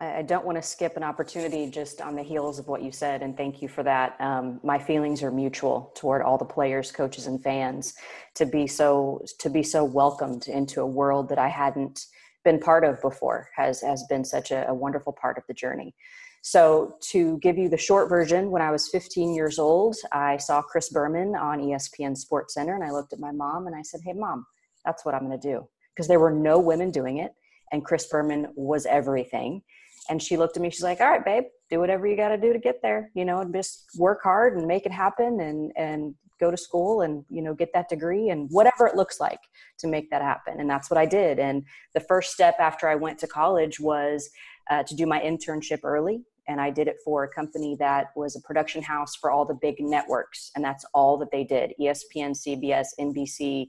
I 0.00 0.22
don't 0.22 0.44
want 0.44 0.56
to 0.56 0.62
skip 0.62 0.96
an 0.96 1.02
opportunity 1.02 1.68
just 1.68 2.00
on 2.00 2.14
the 2.14 2.22
heels 2.22 2.60
of 2.60 2.68
what 2.68 2.82
you 2.82 2.92
said, 2.92 3.20
and 3.20 3.36
thank 3.36 3.60
you 3.60 3.66
for 3.66 3.82
that. 3.82 4.14
Um, 4.20 4.60
my 4.62 4.78
feelings 4.78 5.24
are 5.24 5.32
mutual 5.32 5.92
toward 5.96 6.22
all 6.22 6.38
the 6.38 6.44
players, 6.44 6.92
coaches, 6.92 7.26
and 7.26 7.42
fans 7.42 7.94
to 8.36 8.46
be 8.46 8.68
so 8.68 9.24
to 9.40 9.50
be 9.50 9.64
so 9.64 9.82
welcomed 9.82 10.46
into 10.46 10.82
a 10.82 10.86
world 10.86 11.28
that 11.30 11.38
I 11.38 11.48
hadn't 11.48 12.06
been 12.44 12.60
part 12.60 12.84
of 12.84 13.02
before 13.02 13.48
has 13.56 13.80
has 13.80 14.04
been 14.08 14.24
such 14.24 14.52
a, 14.52 14.68
a 14.68 14.74
wonderful 14.74 15.12
part 15.12 15.36
of 15.36 15.42
the 15.48 15.54
journey. 15.54 15.96
So, 16.42 16.94
to 17.10 17.38
give 17.38 17.58
you 17.58 17.68
the 17.68 17.76
short 17.76 18.08
version, 18.08 18.52
when 18.52 18.62
I 18.62 18.70
was 18.70 18.88
15 18.90 19.34
years 19.34 19.58
old, 19.58 19.96
I 20.12 20.36
saw 20.36 20.62
Chris 20.62 20.90
Berman 20.90 21.34
on 21.34 21.58
ESPN 21.58 22.16
Sports 22.16 22.54
Center, 22.54 22.76
and 22.76 22.84
I 22.84 22.92
looked 22.92 23.12
at 23.12 23.18
my 23.18 23.32
mom 23.32 23.66
and 23.66 23.74
I 23.74 23.82
said, 23.82 24.02
"Hey, 24.04 24.12
mom, 24.12 24.46
that's 24.84 25.04
what 25.04 25.16
I'm 25.16 25.26
going 25.26 25.40
to 25.40 25.48
do," 25.48 25.68
because 25.92 26.06
there 26.06 26.20
were 26.20 26.30
no 26.30 26.60
women 26.60 26.92
doing 26.92 27.18
it, 27.18 27.34
and 27.72 27.84
Chris 27.84 28.06
Berman 28.06 28.52
was 28.54 28.86
everything 28.86 29.62
and 30.08 30.22
she 30.22 30.36
looked 30.36 30.56
at 30.56 30.62
me 30.62 30.70
she's 30.70 30.82
like 30.82 31.00
all 31.00 31.10
right 31.10 31.24
babe 31.24 31.44
do 31.70 31.78
whatever 31.78 32.06
you 32.06 32.16
got 32.16 32.28
to 32.28 32.38
do 32.38 32.52
to 32.52 32.58
get 32.58 32.80
there 32.82 33.10
you 33.14 33.24
know 33.24 33.40
and 33.40 33.54
just 33.54 33.86
work 33.96 34.20
hard 34.22 34.56
and 34.56 34.66
make 34.66 34.86
it 34.86 34.92
happen 34.92 35.40
and 35.40 35.72
and 35.76 36.14
go 36.38 36.50
to 36.50 36.56
school 36.56 37.02
and 37.02 37.24
you 37.28 37.42
know 37.42 37.54
get 37.54 37.72
that 37.72 37.88
degree 37.88 38.30
and 38.30 38.48
whatever 38.50 38.86
it 38.86 38.96
looks 38.96 39.20
like 39.20 39.40
to 39.78 39.86
make 39.86 40.10
that 40.10 40.22
happen. 40.22 40.60
And 40.60 40.70
that's 40.70 40.90
what 40.90 40.98
i 40.98 41.06
did. 41.06 41.38
And 41.38 41.64
the 41.94 42.00
first 42.00 42.32
step 42.32 42.56
after 42.58 42.88
i 42.88 42.94
went 42.94 43.18
to 43.20 43.26
college 43.26 43.80
was 43.80 44.30
uh, 44.70 44.82
to 44.84 44.94
do 44.94 45.06
my 45.06 45.20
internship 45.20 45.80
early. 45.84 46.22
And 46.46 46.60
i 46.60 46.70
did 46.70 46.88
it 46.88 46.96
for 47.04 47.24
a 47.24 47.28
company 47.28 47.76
that 47.78 48.06
was 48.16 48.36
a 48.36 48.40
production 48.40 48.82
house 48.82 49.16
for 49.16 49.30
all 49.30 49.44
the 49.44 49.58
big 49.60 49.76
networks. 49.80 50.50
And 50.54 50.64
that's 50.64 50.84
all 50.94 51.18
that 51.18 51.30
they 51.30 51.44
did 51.44 51.72
espn 51.80 52.32
cbs 52.32 52.88
nbc 53.00 53.68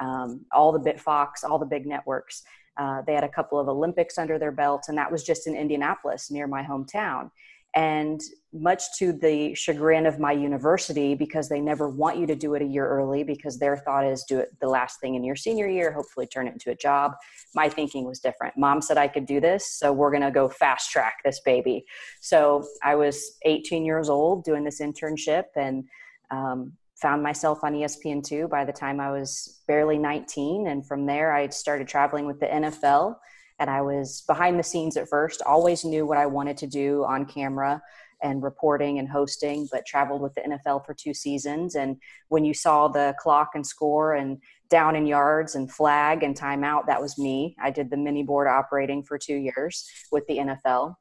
um, 0.00 0.44
all 0.52 0.72
the 0.72 0.78
bit 0.78 1.00
fox 1.00 1.44
all 1.44 1.58
the 1.58 1.66
big 1.66 1.86
networks 1.86 2.42
uh, 2.76 3.02
they 3.06 3.14
had 3.14 3.24
a 3.24 3.28
couple 3.28 3.58
of 3.58 3.68
Olympics 3.68 4.18
under 4.18 4.38
their 4.38 4.52
belt, 4.52 4.86
and 4.88 4.98
that 4.98 5.10
was 5.10 5.22
just 5.22 5.46
in 5.46 5.54
Indianapolis, 5.54 6.30
near 6.30 6.46
my 6.46 6.62
hometown. 6.62 7.30
And 7.76 8.20
much 8.52 8.82
to 8.98 9.12
the 9.12 9.52
chagrin 9.54 10.06
of 10.06 10.20
my 10.20 10.30
university, 10.30 11.16
because 11.16 11.48
they 11.48 11.60
never 11.60 11.88
want 11.88 12.18
you 12.18 12.26
to 12.26 12.36
do 12.36 12.54
it 12.54 12.62
a 12.62 12.64
year 12.64 12.86
early, 12.86 13.24
because 13.24 13.58
their 13.58 13.76
thought 13.76 14.06
is 14.06 14.24
do 14.28 14.38
it 14.38 14.50
the 14.60 14.68
last 14.68 15.00
thing 15.00 15.16
in 15.16 15.24
your 15.24 15.34
senior 15.34 15.66
year, 15.66 15.90
hopefully 15.90 16.26
turn 16.26 16.46
it 16.46 16.52
into 16.52 16.70
a 16.70 16.76
job. 16.76 17.14
My 17.52 17.68
thinking 17.68 18.04
was 18.04 18.20
different. 18.20 18.56
Mom 18.56 18.80
said 18.80 18.96
I 18.96 19.08
could 19.08 19.26
do 19.26 19.40
this, 19.40 19.66
so 19.66 19.92
we're 19.92 20.12
going 20.12 20.22
to 20.22 20.30
go 20.30 20.48
fast 20.48 20.92
track 20.92 21.16
this 21.24 21.40
baby. 21.44 21.84
So 22.20 22.64
I 22.84 22.94
was 22.94 23.38
18 23.44 23.84
years 23.84 24.08
old 24.08 24.44
doing 24.44 24.62
this 24.62 24.80
internship, 24.80 25.46
and 25.56 25.84
um, 26.30 26.74
found 27.04 27.22
myself 27.22 27.62
on 27.62 27.74
ESPN2 27.74 28.48
by 28.48 28.64
the 28.64 28.72
time 28.72 28.98
I 28.98 29.10
was 29.10 29.60
barely 29.68 29.98
19. 29.98 30.68
And 30.68 30.86
from 30.86 31.04
there, 31.04 31.34
I 31.34 31.46
started 31.48 31.86
traveling 31.86 32.24
with 32.24 32.40
the 32.40 32.46
NFL. 32.46 33.16
And 33.58 33.68
I 33.68 33.82
was 33.82 34.24
behind 34.26 34.58
the 34.58 34.62
scenes 34.62 34.96
at 34.96 35.10
first, 35.10 35.42
always 35.42 35.84
knew 35.84 36.06
what 36.06 36.16
I 36.16 36.24
wanted 36.24 36.56
to 36.56 36.66
do 36.66 37.04
on 37.04 37.26
camera 37.26 37.82
and 38.22 38.42
reporting 38.42 38.98
and 38.98 39.06
hosting, 39.06 39.68
but 39.70 39.84
traveled 39.84 40.22
with 40.22 40.34
the 40.34 40.40
NFL 40.40 40.86
for 40.86 40.94
two 40.94 41.12
seasons. 41.12 41.74
And 41.74 41.98
when 42.28 42.46
you 42.46 42.54
saw 42.54 42.88
the 42.88 43.14
clock 43.18 43.50
and 43.54 43.66
score 43.66 44.14
and 44.14 44.38
down 44.70 44.96
in 44.96 45.06
yards 45.06 45.56
and 45.56 45.70
flag 45.70 46.22
and 46.22 46.34
timeout, 46.34 46.86
that 46.86 47.02
was 47.02 47.18
me. 47.18 47.54
I 47.62 47.70
did 47.70 47.90
the 47.90 47.98
mini 47.98 48.22
board 48.22 48.48
operating 48.48 49.02
for 49.02 49.18
two 49.18 49.36
years 49.36 49.86
with 50.10 50.26
the 50.26 50.38
NFL 50.38 50.94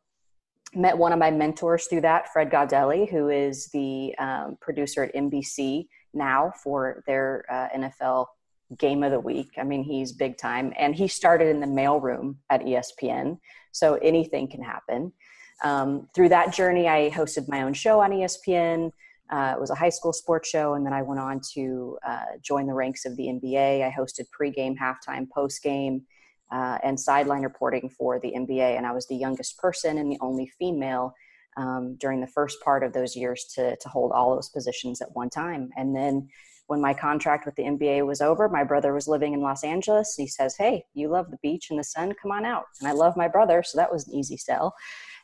met 0.76 0.98
one 0.98 1.12
of 1.12 1.20
my 1.20 1.32
mentors 1.32 1.88
through 1.88 2.02
that, 2.02 2.32
Fred 2.32 2.50
Gaudelli, 2.50 3.10
who 3.10 3.30
is 3.30 3.68
the 3.68 4.16
um, 4.18 4.58
producer 4.62 5.04
at 5.04 5.16
NBC 5.16 5.88
now 6.14 6.52
for 6.64 7.04
their 7.08 7.46
uh, 7.50 7.70
NFL 7.76 8.28
game 8.78 9.04
of 9.04 9.12
the 9.12 9.20
week. 9.20 9.50
I 9.58 9.64
mean, 9.64 9.84
he's 9.84 10.12
big 10.12 10.38
time. 10.38 10.74
And 10.78 10.96
he 10.96 11.08
started 11.08 11.48
in 11.48 11.60
the 11.60 11.68
mailroom 11.68 12.38
at 12.50 12.62
ESPN, 12.62 13.40
so 13.72 13.96
anything 13.96 14.50
can 14.50 14.64
happen. 14.64 15.12
Um, 15.64 16.08
through 16.14 16.30
that 16.30 16.54
journey, 16.54 16.88
I 16.88 17.10
hosted 17.10 17.48
my 17.48 17.62
own 17.62 17.74
show 17.74 18.02
on 18.02 18.12
ESPN. 18.12 18.92
Uh, 19.30 19.54
it 19.56 19.60
was 19.60 19.70
a 19.70 19.76
high 19.76 19.90
school 19.90 20.14
sports 20.14 20.50
show, 20.50 20.74
and 20.74 20.86
then 20.86 20.94
I 20.94 21.02
went 21.02 21.20
on 21.20 21.42
to 21.54 21.98
uh, 22.06 22.26
join 22.42 22.68
the 22.68 22.74
ranks 22.74 23.06
of 23.06 23.16
the 23.16 23.24
NBA. 23.24 23.86
I 23.86 23.92
hosted 23.92 24.26
pregame, 24.40 24.76
halftime, 24.78 25.28
postgame. 25.36 26.02
Uh, 26.52 26.78
and 26.84 27.00
sideline 27.00 27.44
reporting 27.44 27.90
for 27.90 28.20
the 28.20 28.34
NBA. 28.36 28.78
And 28.78 28.86
I 28.86 28.92
was 28.92 29.08
the 29.08 29.16
youngest 29.16 29.58
person 29.58 29.98
and 29.98 30.12
the 30.12 30.20
only 30.22 30.52
female 30.60 31.14
um, 31.58 31.96
during 32.00 32.22
the 32.22 32.28
first 32.28 32.62
part 32.62 32.84
of 32.84 32.94
those 32.94 33.16
years 33.16 33.46
to, 33.56 33.76
to 33.76 33.90
hold 33.90 34.12
all 34.12 34.36
those 34.36 34.50
positions 34.50 35.02
at 35.02 35.16
one 35.16 35.30
time. 35.30 35.70
And 35.78 35.96
then 35.96 36.28
when 36.68 36.82
my 36.82 36.94
contract 36.94 37.46
with 37.46 37.56
the 37.56 37.64
NBA 37.64 38.06
was 38.06 38.22
over, 38.22 38.48
my 38.48 38.64
brother 38.64 38.94
was 38.94 39.08
living 39.08 39.34
in 39.34 39.42
Los 39.42 39.64
Angeles. 39.64 40.16
He 40.18 40.28
says, 40.28 40.56
Hey, 40.58 40.86
you 40.94 41.10
love 41.10 41.30
the 41.30 41.38
beach 41.44 41.68
and 41.70 41.80
the 41.80 41.84
sun, 41.84 42.14
come 42.22 42.32
on 42.32 42.46
out. 42.46 42.66
And 42.80 42.88
I 42.88 42.94
love 42.94 43.18
my 43.18 43.28
brother, 43.28 43.64
so 43.64 43.78
that 43.78 43.92
was 43.92 44.08
an 44.08 44.16
easy 44.16 44.38
sell. 44.38 44.74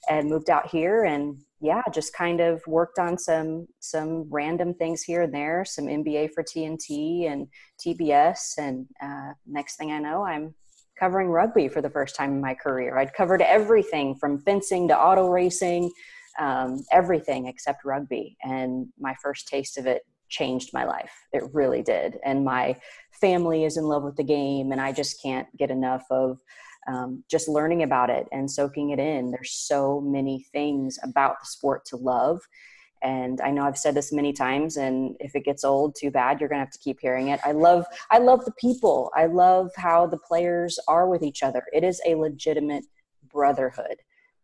And 0.09 0.29
moved 0.29 0.49
out 0.49 0.69
here 0.69 1.03
and 1.03 1.37
yeah, 1.61 1.81
just 1.93 2.13
kind 2.13 2.39
of 2.39 2.61
worked 2.67 2.99
on 2.99 3.17
some 3.17 3.67
some 3.79 4.27
random 4.29 4.73
things 4.73 5.01
here 5.01 5.23
and 5.23 5.33
there, 5.33 5.65
some 5.65 5.87
NBA 5.87 6.31
for 6.33 6.41
TNT 6.41 7.29
and 7.29 7.47
TBS. 7.85 8.57
And 8.57 8.87
uh, 9.01 9.33
next 9.45 9.75
thing 9.75 9.91
I 9.91 9.99
know, 9.99 10.23
I'm 10.23 10.55
covering 10.99 11.29
rugby 11.29 11.67
for 11.67 11.81
the 11.81 11.89
first 11.89 12.15
time 12.15 12.31
in 12.31 12.41
my 12.41 12.53
career. 12.53 12.97
I'd 12.97 13.13
covered 13.13 13.41
everything 13.41 14.15
from 14.15 14.39
fencing 14.39 14.87
to 14.89 14.97
auto 14.97 15.27
racing, 15.27 15.91
um, 16.37 16.83
everything 16.91 17.47
except 17.47 17.85
rugby. 17.85 18.37
And 18.43 18.87
my 18.99 19.15
first 19.21 19.47
taste 19.47 19.77
of 19.77 19.85
it 19.85 20.03
changed 20.29 20.71
my 20.73 20.85
life. 20.85 21.11
It 21.33 21.43
really 21.53 21.81
did. 21.81 22.17
And 22.23 22.45
my 22.45 22.75
family 23.11 23.65
is 23.65 23.77
in 23.77 23.85
love 23.85 24.03
with 24.03 24.15
the 24.15 24.23
game, 24.23 24.71
and 24.71 24.79
I 24.79 24.91
just 24.91 25.21
can't 25.21 25.47
get 25.57 25.71
enough 25.71 26.05
of 26.11 26.39
um, 26.87 27.23
just 27.29 27.47
learning 27.47 27.83
about 27.83 28.09
it 28.09 28.27
and 28.31 28.49
soaking 28.49 28.91
it 28.91 28.99
in. 28.99 29.31
There's 29.31 29.51
so 29.51 30.01
many 30.01 30.45
things 30.51 30.97
about 31.03 31.39
the 31.39 31.45
sport 31.45 31.85
to 31.85 31.97
love. 31.97 32.39
And 33.01 33.39
I 33.41 33.51
know 33.51 33.63
I've 33.63 33.77
said 33.77 33.95
this 33.95 34.11
many 34.11 34.33
times, 34.33 34.77
and 34.77 35.15
if 35.19 35.35
it 35.35 35.45
gets 35.45 35.63
old, 35.63 35.95
too 35.95 36.11
bad. 36.11 36.39
You're 36.39 36.49
gonna 36.49 36.61
have 36.61 36.71
to 36.71 36.79
keep 36.79 36.99
hearing 36.99 37.29
it. 37.29 37.39
I 37.43 37.53
love, 37.53 37.85
I 38.11 38.17
love 38.17 38.43
the 38.45 38.53
people. 38.53 39.11
I 39.15 39.25
love 39.27 39.71
how 39.75 40.05
the 40.07 40.17
players 40.17 40.77
are 40.87 41.07
with 41.07 41.23
each 41.23 41.41
other. 41.43 41.63
It 41.73 41.83
is 41.83 42.01
a 42.05 42.15
legitimate 42.15 42.83
brotherhood. 43.31 43.97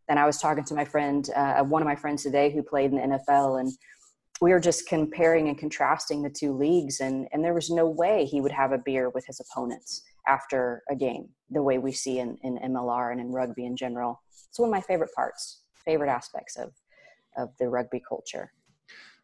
And 0.08 0.20
I 0.20 0.26
was 0.26 0.38
talking 0.38 0.64
to 0.66 0.76
my 0.76 0.86
friend, 0.86 1.30
uh, 1.36 1.64
one 1.64 1.82
of 1.82 1.88
my 1.88 1.96
friends 1.96 2.24
today 2.24 2.52
who 2.52 2.62
played 2.62 2.92
in 2.92 2.98
the 2.98 3.18
NFL, 3.18 3.60
and 3.60 3.72
we 4.42 4.52
were 4.52 4.60
just 4.60 4.88
comparing 4.88 5.48
and 5.48 5.58
contrasting 5.58 6.22
the 6.22 6.30
two 6.30 6.54
leagues 6.54 7.00
and 7.00 7.28
and 7.32 7.44
there 7.44 7.54
was 7.54 7.70
no 7.70 7.88
way 7.88 8.26
he 8.26 8.42
would 8.42 8.52
have 8.52 8.72
a 8.72 8.78
beer 8.78 9.10
with 9.10 9.26
his 9.26 9.40
opponents 9.40 10.04
after 10.28 10.84
a 10.90 10.96
game 10.96 11.30
the 11.52 11.64
way 11.64 11.78
we 11.78 11.92
see 11.92 12.20
in, 12.20 12.38
in 12.44 12.58
mlr 12.74 13.12
and 13.12 13.22
in 13.22 13.32
rugby 13.32 13.66
in 13.66 13.76
general 13.76 14.22
it's 14.50 14.60
one 14.60 14.70
of 14.70 14.74
my 14.74 14.82
favorite 14.82 15.14
parts 15.16 15.62
favorite 15.86 16.10
aspects 16.10 16.58
of 16.58 16.72
of 17.38 17.50
the 17.60 17.68
rugby 17.68 18.02
culture 18.08 18.52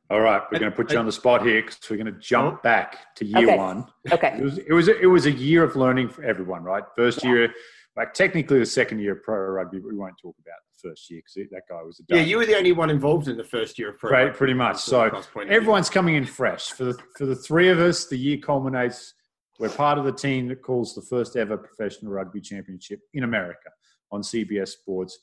all 0.10 0.20
right 0.20 0.42
we're 0.52 0.60
going 0.60 0.72
to 0.72 0.76
put 0.76 0.92
you 0.92 0.98
on 0.98 1.06
the 1.06 1.12
spot 1.12 1.46
here 1.46 1.62
because 1.62 1.78
we're 1.90 1.98
going 1.98 2.06
to 2.06 2.20
jump 2.20 2.58
oh. 2.58 2.60
back 2.64 3.16
to 3.16 3.26
year 3.26 3.50
okay. 3.50 3.58
one 3.58 3.86
okay 4.12 4.36
it 4.38 4.44
was 4.44 4.58
it 4.58 4.74
was 4.74 4.88
a, 4.88 5.00
it 5.00 5.06
was 5.08 5.26
a 5.26 5.32
year 5.32 5.64
of 5.64 5.76
learning 5.76 6.10
for 6.10 6.24
everyone 6.24 6.64
right 6.64 6.84
first 6.96 7.24
yeah. 7.24 7.30
year 7.30 7.54
like 7.96 8.14
technically 8.14 8.60
the 8.60 8.66
second 8.66 9.00
year 9.00 9.14
of 9.14 9.24
pro 9.24 9.38
rugby 9.38 9.80
we 9.80 9.96
won't 9.96 10.16
talk 10.22 10.36
about 10.40 10.56
the 10.82 10.90
first 10.90 11.10
year 11.10 11.20
because 11.20 11.50
that 11.52 11.64
guy 11.70 11.82
was 11.84 12.00
a 12.00 12.16
yeah. 12.16 12.22
You 12.22 12.38
were 12.38 12.46
the 12.46 12.56
only 12.56 12.72
one 12.72 12.90
involved 12.90 13.28
in 13.28 13.38
the 13.38 13.44
first 13.44 13.78
year 13.78 13.90
of 13.90 13.98
pro. 13.98 14.12
Right, 14.12 14.34
pretty 14.34 14.54
much. 14.54 14.78
So 14.78 15.22
everyone's 15.50 15.90
coming 15.90 16.16
in 16.16 16.26
fresh. 16.26 16.72
For 16.72 16.86
the 16.86 16.98
for 17.18 17.26
the 17.26 17.36
three 17.36 17.70
of 17.70 17.80
us, 17.80 18.08
the 18.08 18.18
year 18.18 18.38
culminates. 18.38 19.14
We're 19.60 19.70
part 19.70 20.00
of 20.00 20.06
the 20.06 20.12
team 20.12 20.48
that 20.48 20.64
calls 20.64 20.96
the 20.96 21.04
first 21.04 21.36
ever 21.36 21.56
professional 21.56 22.12
rugby 22.12 22.42
championship 22.42 23.00
in 23.14 23.24
America 23.24 23.70
on 24.12 24.22
CBS 24.22 24.70
Sports. 24.70 25.20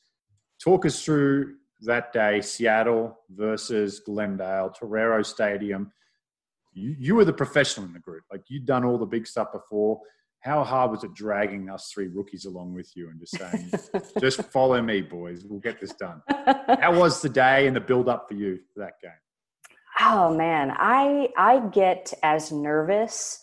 Talk 0.63 0.87
us 0.87 1.05
through 1.05 1.57
that 1.81 2.13
day, 2.13 2.41
Seattle 2.41 3.19
versus 3.31 4.01
Glendale, 4.01 4.71
Torero 4.71 5.23
Stadium. 5.23 5.93
You, 6.73 6.95
you 6.99 7.15
were 7.15 7.25
the 7.25 7.33
professional 7.33 7.87
in 7.87 7.93
the 7.93 8.01
group. 8.01 8.25
Like 8.31 8.43
you'd 8.49 8.67
done 8.67 8.85
all 8.85 8.99
the 8.99 9.07
big 9.07 9.27
stuff 9.27 9.53
before 9.53 10.01
how 10.41 10.63
hard 10.63 10.91
was 10.91 11.05
it 11.05 11.15
dragging 11.15 11.69
us 11.69 11.91
three 11.93 12.09
rookies 12.09 12.45
along 12.45 12.75
with 12.75 12.91
you 12.95 13.11
and 13.11 13.19
just 13.19 13.37
saying, 13.37 13.71
just 14.21 14.43
follow 14.53 14.81
me, 14.81 15.01
boys, 15.01 15.45
we'll 15.45 15.61
get 15.61 15.81
this 15.81 15.93
done? 15.95 16.23
How 16.29 16.99
was 16.99 17.21
the 17.21 17.29
day 17.29 17.67
and 17.67 17.75
the 17.75 17.81
build 17.81 18.09
up 18.09 18.29
for 18.29 18.35
you 18.35 18.59
for 18.73 18.81
that 18.81 18.95
game? 19.03 19.11
Oh 20.01 20.35
man, 20.35 20.73
I 20.77 21.29
I 21.37 21.59
get 21.71 22.13
as 22.23 22.53
nervous 22.53 23.41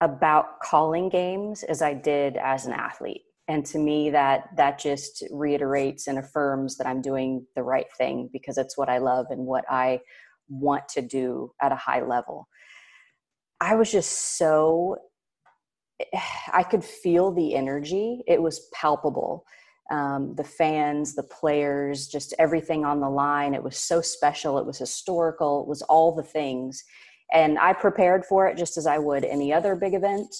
about 0.00 0.60
calling 0.60 1.08
games 1.08 1.64
as 1.64 1.82
I 1.82 1.94
did 1.94 2.36
as 2.36 2.66
an 2.66 2.72
athlete. 2.72 3.22
And 3.48 3.64
to 3.66 3.78
me 3.78 4.10
that 4.10 4.48
that 4.56 4.78
just 4.78 5.22
reiterates 5.30 6.08
and 6.08 6.18
affirms 6.18 6.76
that 6.78 6.86
I'm 6.86 7.00
doing 7.00 7.46
the 7.54 7.62
right 7.62 7.86
thing 7.96 8.28
because 8.32 8.58
it's 8.58 8.76
what 8.76 8.88
I 8.88 8.98
love 8.98 9.26
and 9.30 9.46
what 9.46 9.64
I 9.70 10.00
want 10.48 10.88
to 10.90 11.02
do 11.02 11.52
at 11.60 11.72
a 11.72 11.76
high 11.76 12.02
level. 12.02 12.48
I 13.60 13.74
was 13.74 13.90
just 13.90 14.36
so 14.36 14.96
I 16.52 16.62
could 16.62 16.84
feel 16.84 17.32
the 17.32 17.54
energy. 17.54 18.22
It 18.26 18.42
was 18.42 18.68
palpable. 18.74 19.44
Um, 19.90 20.34
the 20.34 20.44
fans, 20.44 21.14
the 21.14 21.22
players, 21.22 22.08
just 22.08 22.34
everything 22.38 22.84
on 22.84 23.00
the 23.00 23.08
line. 23.08 23.54
It 23.54 23.62
was 23.62 23.78
so 23.78 24.00
special. 24.00 24.58
It 24.58 24.66
was 24.66 24.78
historical. 24.78 25.62
It 25.62 25.68
was 25.68 25.82
all 25.82 26.14
the 26.14 26.24
things. 26.24 26.82
And 27.32 27.58
I 27.58 27.72
prepared 27.72 28.24
for 28.24 28.46
it 28.48 28.58
just 28.58 28.76
as 28.76 28.86
I 28.86 28.98
would 28.98 29.24
any 29.24 29.52
other 29.52 29.76
big 29.76 29.94
event. 29.94 30.34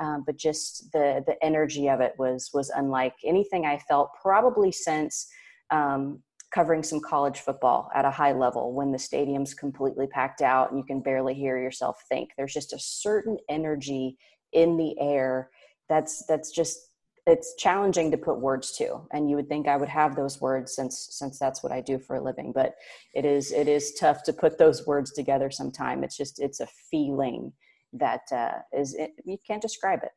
Um, 0.00 0.22
but 0.24 0.36
just 0.36 0.92
the 0.92 1.22
the 1.26 1.42
energy 1.44 1.88
of 1.88 2.00
it 2.00 2.14
was 2.18 2.50
was 2.54 2.70
unlike 2.70 3.14
anything 3.24 3.66
I 3.66 3.78
felt 3.78 4.10
probably 4.20 4.72
since 4.72 5.28
um, 5.70 6.22
covering 6.52 6.82
some 6.82 7.00
college 7.00 7.40
football 7.40 7.90
at 7.94 8.04
a 8.04 8.10
high 8.10 8.32
level 8.32 8.72
when 8.72 8.90
the 8.90 8.98
stadium's 8.98 9.54
completely 9.54 10.06
packed 10.06 10.40
out 10.40 10.70
and 10.70 10.78
you 10.78 10.84
can 10.84 11.00
barely 11.00 11.34
hear 11.34 11.58
yourself 11.58 12.02
think. 12.08 12.30
There's 12.36 12.54
just 12.54 12.72
a 12.72 12.78
certain 12.78 13.36
energy 13.48 14.16
in 14.52 14.76
the 14.76 14.98
air 14.98 15.50
that's 15.88 16.24
that's 16.26 16.50
just 16.50 16.78
it's 17.26 17.54
challenging 17.56 18.10
to 18.10 18.16
put 18.16 18.40
words 18.40 18.72
to. 18.78 19.02
And 19.12 19.28
you 19.28 19.36
would 19.36 19.48
think 19.48 19.68
i 19.68 19.76
would 19.76 19.88
have 19.88 20.16
those 20.16 20.40
words 20.40 20.74
since 20.74 21.08
since 21.10 21.38
that's 21.38 21.62
what 21.62 21.72
i 21.72 21.80
do 21.80 21.98
for 21.98 22.16
a 22.16 22.22
living 22.22 22.52
but 22.52 22.74
it 23.14 23.24
is 23.24 23.52
it 23.52 23.68
is 23.68 23.94
tough 23.94 24.22
to 24.24 24.32
put 24.32 24.58
those 24.58 24.86
words 24.86 25.12
together 25.12 25.50
sometime. 25.50 26.02
It's 26.04 26.16
just 26.16 26.40
it's 26.40 26.60
a 26.60 26.68
feeling 26.90 27.52
that 27.92 28.22
uh, 28.32 28.58
is 28.76 28.94
it, 28.94 29.12
you 29.24 29.38
can't 29.46 29.62
describe 29.62 30.02
it 30.02 30.12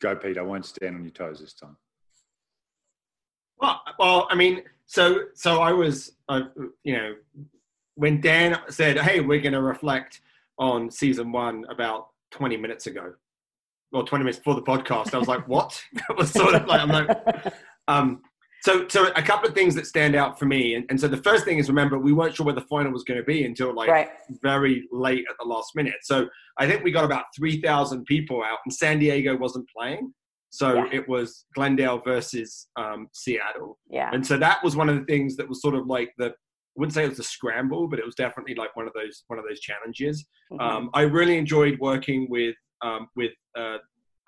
go 0.00 0.14
pete 0.14 0.38
i 0.38 0.42
won't 0.42 0.64
stand 0.64 0.96
on 0.96 1.02
your 1.02 1.10
toes 1.10 1.40
this 1.40 1.54
time 1.54 1.76
well 3.60 3.80
well 3.98 4.28
i 4.30 4.34
mean 4.34 4.62
so 4.86 5.24
so 5.34 5.60
i 5.60 5.72
was 5.72 6.12
uh, 6.28 6.42
you 6.84 6.96
know 6.96 7.14
when 7.94 8.20
dan 8.20 8.58
said 8.68 8.98
hey 8.98 9.20
we're 9.20 9.40
going 9.40 9.52
to 9.52 9.62
reflect 9.62 10.20
on 10.58 10.90
season 10.90 11.32
one 11.32 11.64
about 11.68 12.08
20 12.30 12.56
minutes 12.56 12.86
ago 12.86 13.12
or 13.92 14.04
20 14.04 14.24
minutes 14.24 14.38
before 14.38 14.54
the 14.54 14.62
podcast. 14.62 15.14
I 15.14 15.18
was 15.18 15.28
like, 15.28 15.46
what? 15.48 15.82
That 15.94 16.16
was 16.16 16.30
sort 16.30 16.54
of 16.54 16.66
like, 16.66 16.80
I'm 16.80 16.88
like, 16.88 17.54
um, 17.88 18.22
so, 18.68 18.86
so 18.88 19.06
a 19.16 19.22
couple 19.22 19.48
of 19.48 19.54
things 19.54 19.74
that 19.74 19.86
stand 19.86 20.14
out 20.14 20.38
for 20.38 20.44
me. 20.44 20.74
And, 20.74 20.84
and 20.90 21.00
so 21.00 21.08
the 21.08 21.16
first 21.16 21.44
thing 21.44 21.58
is 21.58 21.68
remember, 21.68 21.98
we 21.98 22.12
weren't 22.12 22.34
sure 22.34 22.44
where 22.44 22.54
the 22.54 22.60
final 22.62 22.92
was 22.92 23.02
going 23.02 23.18
to 23.18 23.24
be 23.24 23.44
until 23.44 23.74
like 23.74 23.88
right. 23.88 24.08
very 24.42 24.86
late 24.92 25.24
at 25.28 25.36
the 25.40 25.48
last 25.48 25.74
minute. 25.74 25.96
So 26.02 26.28
I 26.58 26.66
think 26.66 26.84
we 26.84 26.90
got 26.90 27.04
about 27.04 27.24
3,000 27.36 28.04
people 28.04 28.42
out 28.42 28.58
and 28.64 28.74
San 28.74 28.98
Diego 28.98 29.36
wasn't 29.36 29.66
playing. 29.74 30.12
So 30.50 30.74
yeah. 30.74 30.88
it 30.92 31.08
was 31.08 31.46
Glendale 31.54 32.00
versus 32.04 32.68
um, 32.76 33.08
Seattle. 33.12 33.78
Yeah. 33.90 34.10
And 34.12 34.26
so 34.26 34.36
that 34.38 34.62
was 34.62 34.76
one 34.76 34.88
of 34.88 34.96
the 34.96 35.04
things 35.04 35.36
that 35.36 35.48
was 35.48 35.62
sort 35.62 35.74
of 35.74 35.86
like 35.86 36.12
the 36.18 36.32
I 36.78 36.80
wouldn't 36.80 36.94
say 36.94 37.04
it 37.04 37.08
was 37.08 37.18
a 37.18 37.24
scramble, 37.24 37.88
but 37.88 37.98
it 37.98 38.06
was 38.06 38.14
definitely 38.14 38.54
like 38.54 38.76
one 38.76 38.86
of 38.86 38.92
those 38.92 39.24
one 39.26 39.38
of 39.38 39.44
those 39.48 39.58
challenges. 39.58 40.24
Mm-hmm. 40.52 40.60
Um, 40.60 40.90
I 40.94 41.02
really 41.02 41.36
enjoyed 41.36 41.76
working 41.80 42.28
with 42.30 42.54
um, 42.82 43.08
with 43.16 43.32
uh, 43.58 43.78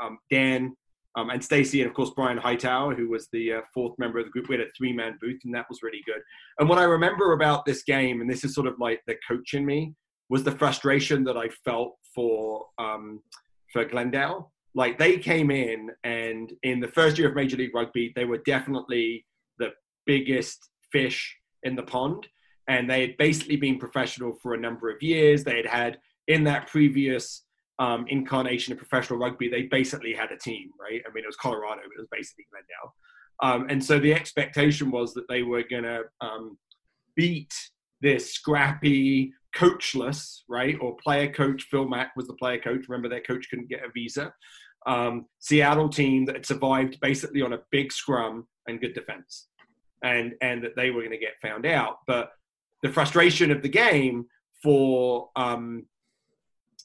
um, 0.02 0.18
Dan 0.32 0.74
um, 1.16 1.30
and 1.30 1.42
Stacy, 1.42 1.80
and 1.80 1.88
of 1.88 1.94
course 1.94 2.10
Brian 2.14 2.38
Hightower, 2.38 2.94
who 2.94 3.08
was 3.08 3.28
the 3.32 3.54
uh, 3.54 3.60
fourth 3.74 3.98
member 3.98 4.18
of 4.18 4.26
the 4.26 4.30
group. 4.30 4.48
We 4.48 4.56
had 4.56 4.66
a 4.66 4.70
three 4.76 4.92
man 4.92 5.18
booth, 5.20 5.40
and 5.44 5.54
that 5.54 5.66
was 5.68 5.82
really 5.82 6.02
good. 6.06 6.20
And 6.58 6.68
what 6.68 6.78
I 6.78 6.84
remember 6.84 7.32
about 7.32 7.64
this 7.64 7.82
game, 7.82 8.20
and 8.20 8.30
this 8.30 8.44
is 8.44 8.54
sort 8.54 8.66
of 8.66 8.74
like 8.78 9.00
the 9.06 9.16
coach 9.26 9.54
in 9.54 9.64
me, 9.66 9.94
was 10.28 10.44
the 10.44 10.52
frustration 10.52 11.24
that 11.24 11.36
I 11.36 11.48
felt 11.64 11.96
for 12.14 12.66
um, 12.78 13.20
for 13.72 13.84
Glendale. 13.84 14.52
Like 14.74 14.98
they 14.98 15.18
came 15.18 15.50
in, 15.50 15.90
and 16.04 16.52
in 16.62 16.80
the 16.80 16.88
first 16.88 17.18
year 17.18 17.28
of 17.28 17.34
Major 17.34 17.56
League 17.56 17.74
Rugby, 17.74 18.12
they 18.14 18.24
were 18.24 18.38
definitely 18.38 19.26
the 19.58 19.70
biggest 20.06 20.70
fish 20.92 21.36
in 21.62 21.76
the 21.76 21.82
pond 21.82 22.26
and 22.70 22.88
they 22.88 23.00
had 23.00 23.16
basically 23.16 23.56
been 23.56 23.78
professional 23.78 24.32
for 24.32 24.54
a 24.54 24.60
number 24.60 24.90
of 24.90 25.02
years. 25.02 25.42
They 25.42 25.56
had 25.56 25.66
had 25.66 25.98
in 26.28 26.44
that 26.44 26.68
previous 26.68 27.42
um, 27.80 28.04
incarnation 28.08 28.72
of 28.72 28.78
professional 28.78 29.18
rugby, 29.18 29.48
they 29.48 29.62
basically 29.62 30.12
had 30.12 30.30
a 30.30 30.38
team, 30.38 30.70
right? 30.78 31.00
I 31.04 31.12
mean, 31.12 31.24
it 31.24 31.26
was 31.26 31.36
Colorado, 31.36 31.80
it 31.80 31.98
was 31.98 32.06
basically 32.12 32.44
Glendale. 32.50 32.94
Um, 33.42 33.70
and 33.70 33.82
so 33.82 33.98
the 33.98 34.12
expectation 34.12 34.90
was 34.90 35.14
that 35.14 35.26
they 35.28 35.42
were 35.42 35.64
going 35.68 35.84
to 35.84 36.02
um, 36.20 36.58
beat 37.16 37.52
this 38.02 38.34
scrappy, 38.34 39.32
coachless, 39.56 40.40
right? 40.46 40.76
Or 40.80 40.96
player 41.02 41.32
coach. 41.32 41.68
Phil 41.70 41.88
Mack 41.88 42.12
was 42.16 42.26
the 42.26 42.34
player 42.34 42.60
coach. 42.60 42.84
Remember, 42.86 43.08
their 43.08 43.22
coach 43.22 43.48
couldn't 43.48 43.70
get 43.70 43.84
a 43.84 43.90
visa. 43.94 44.32
Um, 44.86 45.24
Seattle 45.38 45.88
team 45.88 46.26
that 46.26 46.36
had 46.36 46.46
survived 46.46 47.00
basically 47.00 47.40
on 47.40 47.54
a 47.54 47.60
big 47.70 47.92
scrum 47.92 48.46
and 48.66 48.80
good 48.80 48.94
defense, 48.94 49.48
and 50.04 50.34
and 50.40 50.62
that 50.64 50.76
they 50.76 50.90
were 50.90 51.00
going 51.00 51.10
to 51.12 51.18
get 51.18 51.40
found 51.42 51.66
out. 51.66 51.96
But 52.06 52.30
the 52.82 52.90
frustration 52.90 53.50
of 53.50 53.62
the 53.62 53.68
game 53.68 54.26
for 54.62 55.28
um, 55.36 55.84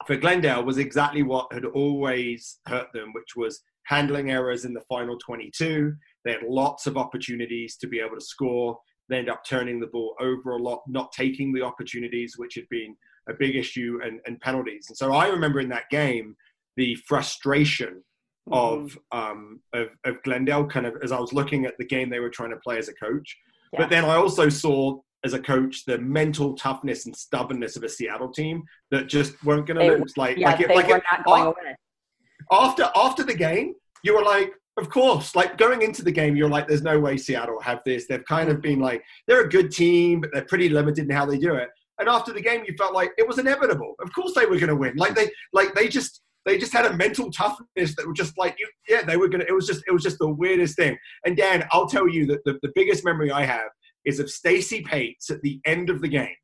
for 0.05 0.15
Glendale 0.15 0.63
was 0.63 0.77
exactly 0.77 1.23
what 1.23 1.51
had 1.51 1.65
always 1.65 2.59
hurt 2.67 2.87
them, 2.93 3.11
which 3.13 3.35
was 3.35 3.61
handling 3.85 4.31
errors 4.31 4.65
in 4.65 4.73
the 4.73 4.81
final 4.89 5.17
22. 5.17 5.93
They 6.23 6.31
had 6.31 6.43
lots 6.47 6.87
of 6.87 6.97
opportunities 6.97 7.77
to 7.77 7.87
be 7.87 7.99
able 7.99 8.15
to 8.15 8.25
score. 8.25 8.77
They 9.09 9.19
end 9.19 9.29
up 9.29 9.45
turning 9.45 9.79
the 9.79 9.87
ball 9.87 10.15
over 10.19 10.51
a 10.51 10.61
lot, 10.61 10.81
not 10.87 11.11
taking 11.11 11.53
the 11.53 11.61
opportunities, 11.61 12.35
which 12.37 12.55
had 12.55 12.67
been 12.69 12.95
a 13.29 13.33
big 13.33 13.55
issue, 13.55 13.99
and, 14.03 14.19
and 14.25 14.39
penalties. 14.41 14.85
And 14.89 14.97
so 14.97 15.13
I 15.13 15.27
remember 15.27 15.59
in 15.59 15.69
that 15.69 15.89
game 15.89 16.35
the 16.75 16.95
frustration 17.07 18.03
of, 18.51 18.97
um, 19.11 19.59
of 19.73 19.87
of 20.03 20.21
Glendale, 20.23 20.67
kind 20.67 20.85
of 20.85 20.95
as 21.03 21.11
I 21.11 21.19
was 21.19 21.33
looking 21.33 21.65
at 21.65 21.75
the 21.79 21.85
game 21.85 22.09
they 22.09 22.19
were 22.19 22.29
trying 22.29 22.51
to 22.51 22.57
play 22.57 22.77
as 22.77 22.89
a 22.89 22.93
coach. 22.93 23.35
Yeah. 23.73 23.79
But 23.79 23.89
then 23.89 24.05
I 24.05 24.15
also 24.15 24.49
saw 24.49 24.99
as 25.25 25.33
a 25.33 25.39
coach 25.39 25.83
the 25.85 25.97
mental 25.97 26.53
toughness 26.55 27.05
and 27.05 27.15
stubbornness 27.15 27.75
of 27.75 27.83
a 27.83 27.89
Seattle 27.89 28.29
team 28.31 28.63
that 28.91 29.07
just 29.07 29.43
weren't 29.43 29.65
going 29.67 29.79
to 29.79 29.97
lose. 29.97 30.15
Like, 30.15 30.37
Yeah, 30.37 30.51
like, 30.51 30.61
it, 30.61 30.67
they 30.69 30.75
like 30.75 30.85
it- 30.89 31.03
not 31.11 31.25
going 31.25 31.41
af- 31.47 31.55
away. 31.59 31.75
after 32.51 32.89
after 32.95 33.23
the 33.23 33.33
game, 33.33 33.73
you 34.03 34.15
were 34.15 34.23
like, 34.23 34.53
of 34.77 34.89
course. 34.89 35.35
Like 35.35 35.57
going 35.57 35.81
into 35.81 36.03
the 36.03 36.11
game, 36.11 36.35
you're 36.35 36.49
like, 36.49 36.67
there's 36.67 36.83
no 36.83 36.99
way 36.99 37.17
Seattle 37.17 37.59
have 37.61 37.79
this. 37.85 38.07
They've 38.07 38.23
kind 38.25 38.49
of 38.49 38.61
been 38.61 38.79
like, 38.79 39.03
they're 39.27 39.45
a 39.45 39.49
good 39.49 39.71
team, 39.71 40.21
but 40.21 40.29
they're 40.33 40.45
pretty 40.45 40.69
limited 40.69 41.05
in 41.05 41.09
how 41.09 41.25
they 41.25 41.37
do 41.37 41.55
it. 41.55 41.69
And 41.99 42.09
after 42.09 42.33
the 42.33 42.41
game, 42.41 42.63
you 42.67 42.75
felt 42.77 42.93
like 42.93 43.11
it 43.17 43.27
was 43.27 43.39
inevitable. 43.39 43.95
Of 43.99 44.13
course, 44.13 44.33
they 44.35 44.45
were 44.45 44.57
going 44.57 44.67
to 44.67 44.75
win. 44.75 44.95
Like 44.97 45.15
they, 45.15 45.29
like 45.53 45.73
they 45.75 45.87
just, 45.87 46.21
they 46.45 46.57
just 46.57 46.73
had 46.73 46.85
a 46.85 46.93
mental 46.95 47.31
toughness 47.31 47.95
that 47.95 48.05
were 48.05 48.13
just 48.13 48.37
like 48.37 48.57
you. 48.59 48.67
Yeah, 48.87 49.01
they 49.03 49.17
were 49.17 49.29
going 49.29 49.41
to. 49.41 49.47
It 49.47 49.53
was 49.55 49.65
just, 49.65 49.81
it 49.87 49.91
was 49.91 50.03
just 50.03 50.19
the 50.19 50.27
weirdest 50.29 50.75
thing. 50.75 50.97
And 51.25 51.35
Dan, 51.37 51.65
I'll 51.71 51.87
tell 51.87 52.07
you 52.09 52.25
that 52.27 52.43
the, 52.43 52.59
the 52.61 52.71
biggest 52.75 53.03
memory 53.05 53.31
I 53.31 53.43
have 53.45 53.69
is 54.05 54.19
of 54.19 54.29
Stacy 54.29 54.81
Pates 54.81 55.29
at 55.29 55.41
the 55.41 55.59
end 55.65 55.89
of 55.89 56.01
the 56.01 56.07
game 56.07 56.35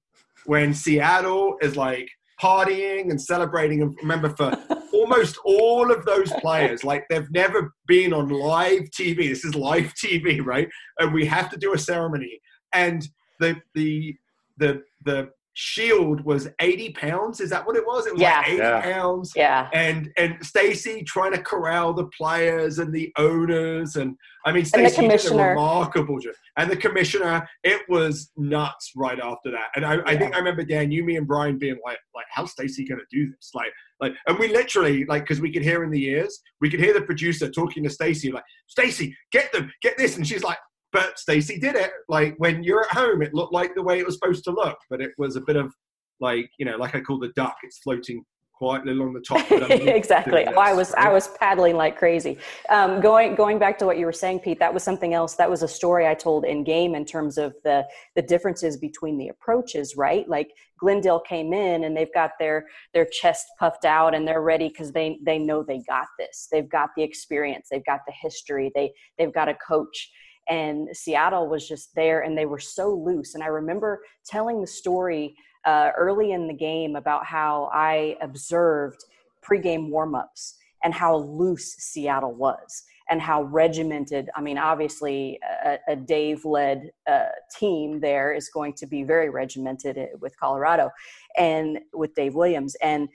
when 0.46 0.74
Seattle 0.74 1.58
is 1.62 1.78
like 1.78 2.10
partying 2.42 3.12
and 3.12 3.22
celebrating. 3.22 3.82
And 3.82 3.96
remember, 4.02 4.30
for 4.30 4.52
almost 4.94 5.38
all 5.46 5.92
of 5.92 6.06
those 6.06 6.32
players, 6.34 6.84
like 6.84 7.06
they've 7.10 7.32
never 7.32 7.74
been 7.88 8.14
on 8.14 8.30
live 8.30 8.90
TV. 8.90 9.30
This 9.30 9.46
is 9.46 9.56
live 9.56 9.94
TV, 9.94 10.44
right? 10.44 10.68
And 11.00 11.14
we 11.14 11.26
have 11.26 11.50
to 11.52 11.58
do 11.58 11.74
a 11.74 11.78
ceremony. 11.78 12.40
And 12.74 13.08
the 13.40 13.56
the 13.76 14.16
the 14.58 14.82
the 15.06 15.30
shield 15.62 16.22
was 16.22 16.48
80 16.60 16.92
pounds. 16.94 17.40
Is 17.40 17.52
that 17.52 17.66
what 17.68 17.76
it 17.76 17.86
was? 17.86 18.08
It 18.08 18.14
was 18.14 18.22
Yeah. 18.22 18.38
like 18.40 18.48
80 18.48 18.58
Yeah. 18.58 18.82
pounds 18.82 19.34
Yeah. 19.36 19.70
and 19.74 20.12
and 20.18 20.44
Stacy 20.44 21.04
trying 21.04 21.34
to 21.34 21.42
corral 21.44 21.94
the 21.94 22.06
players 22.18 22.80
and 22.80 22.92
the 22.92 23.14
owners 23.20 23.96
and 23.96 24.18
I 24.44 24.52
mean 24.52 24.62
And 24.62 24.68
Stacy 24.68 25.08
did 25.08 25.32
a 25.32 25.50
remarkable 25.50 26.18
job 26.18 26.34
and 26.58 26.70
the 26.72 26.76
commissioner 26.76 27.48
it 27.64 27.82
was 27.88 28.32
nuts 28.38 28.92
right 28.96 29.20
after 29.20 29.52
that 29.52 29.68
and 29.76 29.86
I, 29.86 30.00
I 30.04 30.18
think 30.18 30.34
I 30.34 30.40
remember 30.40 30.64
Dan 30.64 30.90
you 30.90 31.04
me 31.04 31.18
and 31.18 31.28
Brian 31.28 31.60
being 31.60 31.78
like 31.86 32.00
like 32.16 32.26
how's 32.32 32.52
Stacy 32.52 32.84
gonna 32.84 33.02
do 33.12 33.30
this 33.30 33.52
like 33.54 33.72
like 34.00 34.16
and 34.26 34.40
we 34.40 34.48
literally 34.48 35.06
like 35.06 35.22
because 35.24 35.42
we 35.42 35.54
could 35.54 35.62
hear 35.62 35.84
in 35.84 35.92
the 35.92 36.04
ears 36.06 36.42
we 36.60 36.72
could 36.72 36.80
hear 36.80 36.94
the 36.96 37.02
producer 37.02 37.52
talking 37.52 37.84
to 37.84 37.90
Stacy 37.92 38.32
like 38.32 38.44
Stacy 38.66 39.16
get 39.32 39.52
them 39.52 39.72
get 39.84 39.96
this 39.96 40.18
and 40.18 40.26
she's 40.28 40.44
like 40.44 40.58
but 40.92 41.18
Stacy 41.20 41.60
did 41.60 41.76
it 41.76 41.92
like 42.10 42.36
when 42.38 42.64
you're 42.64 42.84
at 42.84 42.92
home 42.92 43.22
it 43.22 43.34
looked 43.34 43.54
like 43.54 43.76
the 43.76 43.84
way 43.84 44.00
it 44.00 44.06
was 44.06 44.16
supposed 44.16 44.44
to 44.46 44.52
look 44.52 44.78
but 44.90 45.02
it 45.02 45.12
was 45.18 45.36
a 45.36 45.42
bit 45.42 45.56
of 45.56 45.74
like 46.20 46.50
you 46.58 46.66
know 46.66 46.78
like 46.78 46.96
I 46.96 47.02
call 47.02 47.20
the 47.20 47.32
duck 47.36 47.56
it's 47.64 47.80
floating 47.80 48.24
quietly 48.62 48.92
along 48.92 49.12
the 49.12 49.22
top 49.22 49.44
exactly. 49.72 50.46
Oh, 50.46 50.60
I 50.60 50.70
this, 50.70 50.78
was 50.78 50.94
I 50.94 51.12
was 51.12 51.30
paddling 51.40 51.76
like 51.76 51.98
crazy. 51.98 52.38
Um, 52.70 53.02
going 53.02 53.34
going 53.34 53.58
back 53.58 53.80
to 53.80 53.88
what 53.88 53.98
you 53.98 54.06
were 54.06 54.14
saying, 54.14 54.42
Pete. 54.42 54.60
That 54.60 54.72
was 54.72 54.84
something 54.84 55.16
else. 55.16 55.34
That 55.34 55.50
was 55.50 55.64
a 55.64 55.68
story 55.68 56.06
I 56.06 56.14
told 56.14 56.46
in 56.46 56.64
game 56.64 56.94
in 56.94 57.04
terms 57.04 57.40
of 57.40 57.56
the 57.64 57.88
the 58.16 58.22
differences 58.22 58.78
between 58.78 59.18
the 59.18 59.30
approaches. 59.30 59.96
Right, 59.98 60.30
like 60.30 60.52
Glendale 60.80 61.22
came 61.22 61.54
in 61.54 61.86
and 61.86 61.98
they've 61.98 62.14
got 62.14 62.34
their 62.38 62.68
their 62.94 63.06
chest 63.06 63.48
puffed 63.58 63.84
out 63.84 64.14
and 64.14 64.28
they're 64.28 64.44
ready 64.44 64.68
because 64.68 64.92
they 64.92 65.18
they 65.26 65.40
know 65.40 65.64
they 65.64 65.82
got 65.88 66.06
this. 66.20 66.48
They've 66.52 66.70
got 66.70 66.90
the 66.96 67.02
experience. 67.02 67.70
They've 67.72 67.86
got 67.86 68.02
the 68.06 68.14
history. 68.22 68.72
They 68.76 68.92
they've 69.18 69.34
got 69.34 69.50
a 69.50 69.56
coach. 69.56 70.12
And 70.50 70.90
Seattle 70.94 71.48
was 71.48 71.68
just 71.68 71.96
there, 71.96 72.22
and 72.22 72.38
they 72.38 72.46
were 72.46 72.60
so 72.60 72.94
loose. 72.94 73.36
And 73.36 73.44
I 73.44 73.48
remember 73.48 74.02
telling 74.26 74.62
the 74.62 74.68
story 74.68 75.36
uh, 75.66 75.92
early 75.98 76.32
in 76.32 76.48
the 76.48 76.54
game 76.54 76.96
about 76.96 77.26
how 77.26 77.70
I 77.74 78.18
observed 78.22 79.04
pregame 79.44 79.90
warmups 79.90 80.54
and 80.84 80.94
how 80.94 81.18
loose 81.18 81.76
Seattle 81.78 82.34
was 82.34 82.84
and 83.10 83.22
how 83.22 83.44
regimented. 83.44 84.30
I 84.36 84.42
mean, 84.42 84.58
obviously, 84.58 85.38
a, 85.66 85.78
a 85.90 85.96
Dave 85.96 86.46
led 86.46 86.92
uh, 87.08 87.26
team 87.56 88.00
there 88.00 88.34
is 88.34 88.50
going 88.50 88.74
to 88.76 88.88
be 88.88 89.04
very 89.04 89.30
regimented 89.30 89.98
uh, 89.98 90.06
with 90.20 90.38
Colorado 90.40 90.90
and 91.38 91.80
with 91.94 92.16
Dave 92.16 92.36
Williams. 92.36 92.76
And 92.82 93.10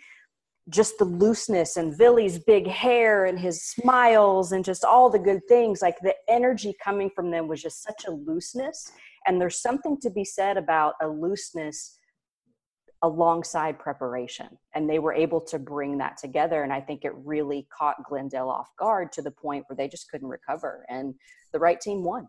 just 0.69 0.99
the 0.99 1.05
looseness 1.05 1.77
and 1.77 1.97
Billy's 1.97 2.39
big 2.41 2.67
hair 2.67 3.27
and 3.27 3.39
his 3.39 3.63
smiles 3.63 4.53
and 4.53 4.65
just 4.65 4.85
all 4.85 5.09
the 5.09 5.19
good 5.19 5.41
things, 5.49 5.81
like 5.81 5.97
the 6.01 6.15
energy 6.29 6.75
coming 6.83 7.11
from 7.15 7.31
them 7.31 7.47
was 7.47 7.63
just 7.63 7.83
such 7.83 8.05
a 8.07 8.11
looseness. 8.11 8.91
And 9.27 9.41
there's 9.41 9.61
something 9.61 9.99
to 10.01 10.11
be 10.11 10.25
said 10.25 10.57
about 10.57 10.95
a 11.01 11.07
looseness 11.07 11.99
alongside 13.03 13.79
preparation. 13.79 14.49
And 14.75 14.89
they 14.91 14.99
were 14.99 15.13
able 15.13 15.41
to 15.43 15.59
bring 15.59 15.99
that 15.99 16.17
together. 16.17 16.63
And 16.65 16.73
I 16.73 16.81
think 16.81 17.05
it 17.05 17.13
really 17.15 17.69
caught 17.77 17.97
Glendale 18.09 18.49
off 18.49 18.71
guard 18.79 19.13
to 19.13 19.23
the 19.23 19.31
point 19.31 19.65
where 19.69 19.77
they 19.77 19.87
just 19.89 20.11
couldn't 20.11 20.29
recover. 20.29 20.85
And 20.89 21.15
the 21.53 21.59
right 21.61 21.81
team 21.81 22.03
won. 22.03 22.27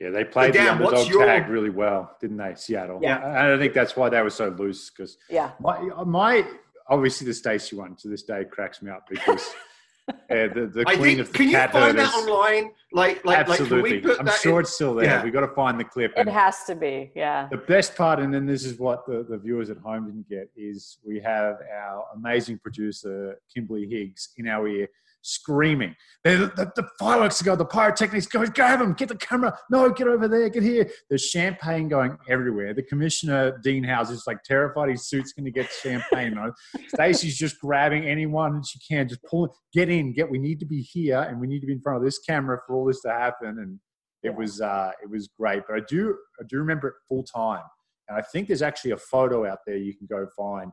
Yeah, 0.00 0.10
they 0.10 0.24
played 0.24 0.54
Dan, 0.54 0.78
the 0.78 0.84
what's 0.84 1.02
underdog 1.02 1.12
your- 1.14 1.24
tag 1.26 1.48
really 1.48 1.70
well, 1.70 2.16
didn't 2.20 2.36
they, 2.36 2.54
Seattle? 2.56 2.98
Yeah. 3.00 3.18
And 3.24 3.54
I 3.54 3.58
think 3.58 3.72
that's 3.74 3.96
why 3.96 4.08
they 4.08 4.20
were 4.20 4.28
so 4.30 4.48
loose 4.48 4.90
because 4.90 5.16
Yeah. 5.30 5.52
my, 5.60 5.80
my 6.04 6.44
obviously 6.88 7.26
the 7.26 7.34
Stacey 7.34 7.76
one 7.76 7.96
to 7.96 8.08
this 8.08 8.22
day 8.22 8.44
cracks 8.44 8.82
me 8.82 8.90
up 8.90 9.06
because 9.08 9.54
uh, 10.08 10.12
the, 10.28 10.70
the 10.72 10.84
I 10.86 10.96
queen 10.96 11.16
think 11.16 11.20
of 11.20 11.32
the 11.32 11.38
can 11.38 11.48
you 11.48 11.56
find 11.58 11.72
herders. 11.72 11.96
that 11.96 12.14
online 12.14 12.70
like 12.92 13.24
like 13.24 13.46
like 13.48 13.56
can 13.56 13.62
Absolutely, 13.64 13.92
we 13.94 14.00
put 14.00 14.20
I'm 14.20 14.26
that 14.26 14.40
sure 14.40 14.60
in? 14.60 14.60
it's 14.60 14.74
still 14.74 14.94
there. 14.94 15.06
Yeah. 15.06 15.24
We 15.24 15.30
got 15.30 15.40
to 15.40 15.48
find 15.48 15.78
the 15.80 15.84
clip. 15.84 16.12
It 16.16 16.28
has 16.28 16.64
to 16.64 16.74
be. 16.74 17.10
Yeah. 17.16 17.48
the 17.50 17.56
best 17.56 17.96
part, 17.96 18.20
and 18.20 18.32
then 18.32 18.46
this 18.46 18.64
is 18.64 18.78
what 18.78 19.06
the, 19.06 19.26
the 19.28 19.36
viewers 19.36 19.70
at 19.70 19.78
home 19.78 20.06
didn't 20.06 20.28
get, 20.28 20.50
is 20.56 20.98
we 21.04 21.20
have 21.20 21.56
our 21.76 22.06
amazing 22.14 22.58
producer 22.58 23.36
Kimberly 23.52 23.88
Higgs 23.88 24.30
in 24.36 24.46
our 24.46 24.68
ear 24.68 24.88
screaming. 25.24 25.96
The, 26.22 26.52
the, 26.54 26.70
the 26.76 26.88
fireworks 26.98 27.40
go, 27.42 27.56
the 27.56 27.64
pyrotechnics 27.64 28.26
go, 28.26 28.46
grab 28.46 28.78
them, 28.78 28.92
get 28.92 29.08
the 29.08 29.16
camera. 29.16 29.58
No, 29.70 29.90
get 29.90 30.06
over 30.06 30.28
there, 30.28 30.48
get 30.50 30.62
here. 30.62 30.88
There's 31.08 31.24
champagne 31.24 31.88
going 31.88 32.16
everywhere. 32.28 32.74
The 32.74 32.82
commissioner, 32.82 33.58
Dean 33.62 33.82
Howes, 33.84 34.10
is 34.10 34.24
like 34.26 34.42
terrified 34.44 34.90
his 34.90 35.06
suit's 35.08 35.32
going 35.32 35.46
to 35.46 35.50
get 35.50 35.70
champagne 35.82 36.36
on. 36.38 36.52
Stacey's 36.88 37.36
just 37.36 37.58
grabbing 37.60 38.04
anyone 38.06 38.62
she 38.62 38.78
can, 38.78 39.08
just 39.08 39.22
pull, 39.24 39.54
get 39.72 39.88
in, 39.88 40.12
get. 40.12 40.30
We 40.30 40.38
need 40.38 40.60
to 40.60 40.66
be 40.66 40.80
here, 40.82 41.20
and 41.20 41.40
we 41.40 41.46
need 41.46 41.60
to 41.60 41.66
be 41.66 41.72
in 41.72 41.80
front 41.80 41.96
of 41.98 42.04
this 42.04 42.18
camera 42.18 42.58
for 42.66 42.76
all 42.76 42.84
this 42.86 43.00
to 43.02 43.10
happen. 43.10 43.58
And 43.58 43.80
it 44.22 44.30
Yeah. 44.30 44.36
was 44.36 44.60
uh, 44.60 44.90
it 45.02 45.10
was 45.10 45.28
great. 45.38 45.62
But 45.68 45.76
I 45.78 45.82
do 45.88 46.16
I 46.40 46.44
do 46.48 46.58
remember 46.58 46.88
it 46.88 46.94
full 47.08 47.24
time, 47.24 47.64
and 48.08 48.18
I 48.18 48.22
think 48.22 48.48
there's 48.48 48.62
actually 48.62 48.92
a 48.92 48.96
photo 48.98 49.46
out 49.46 49.58
there 49.66 49.76
you 49.76 49.94
can 49.96 50.06
go 50.06 50.26
find. 50.36 50.70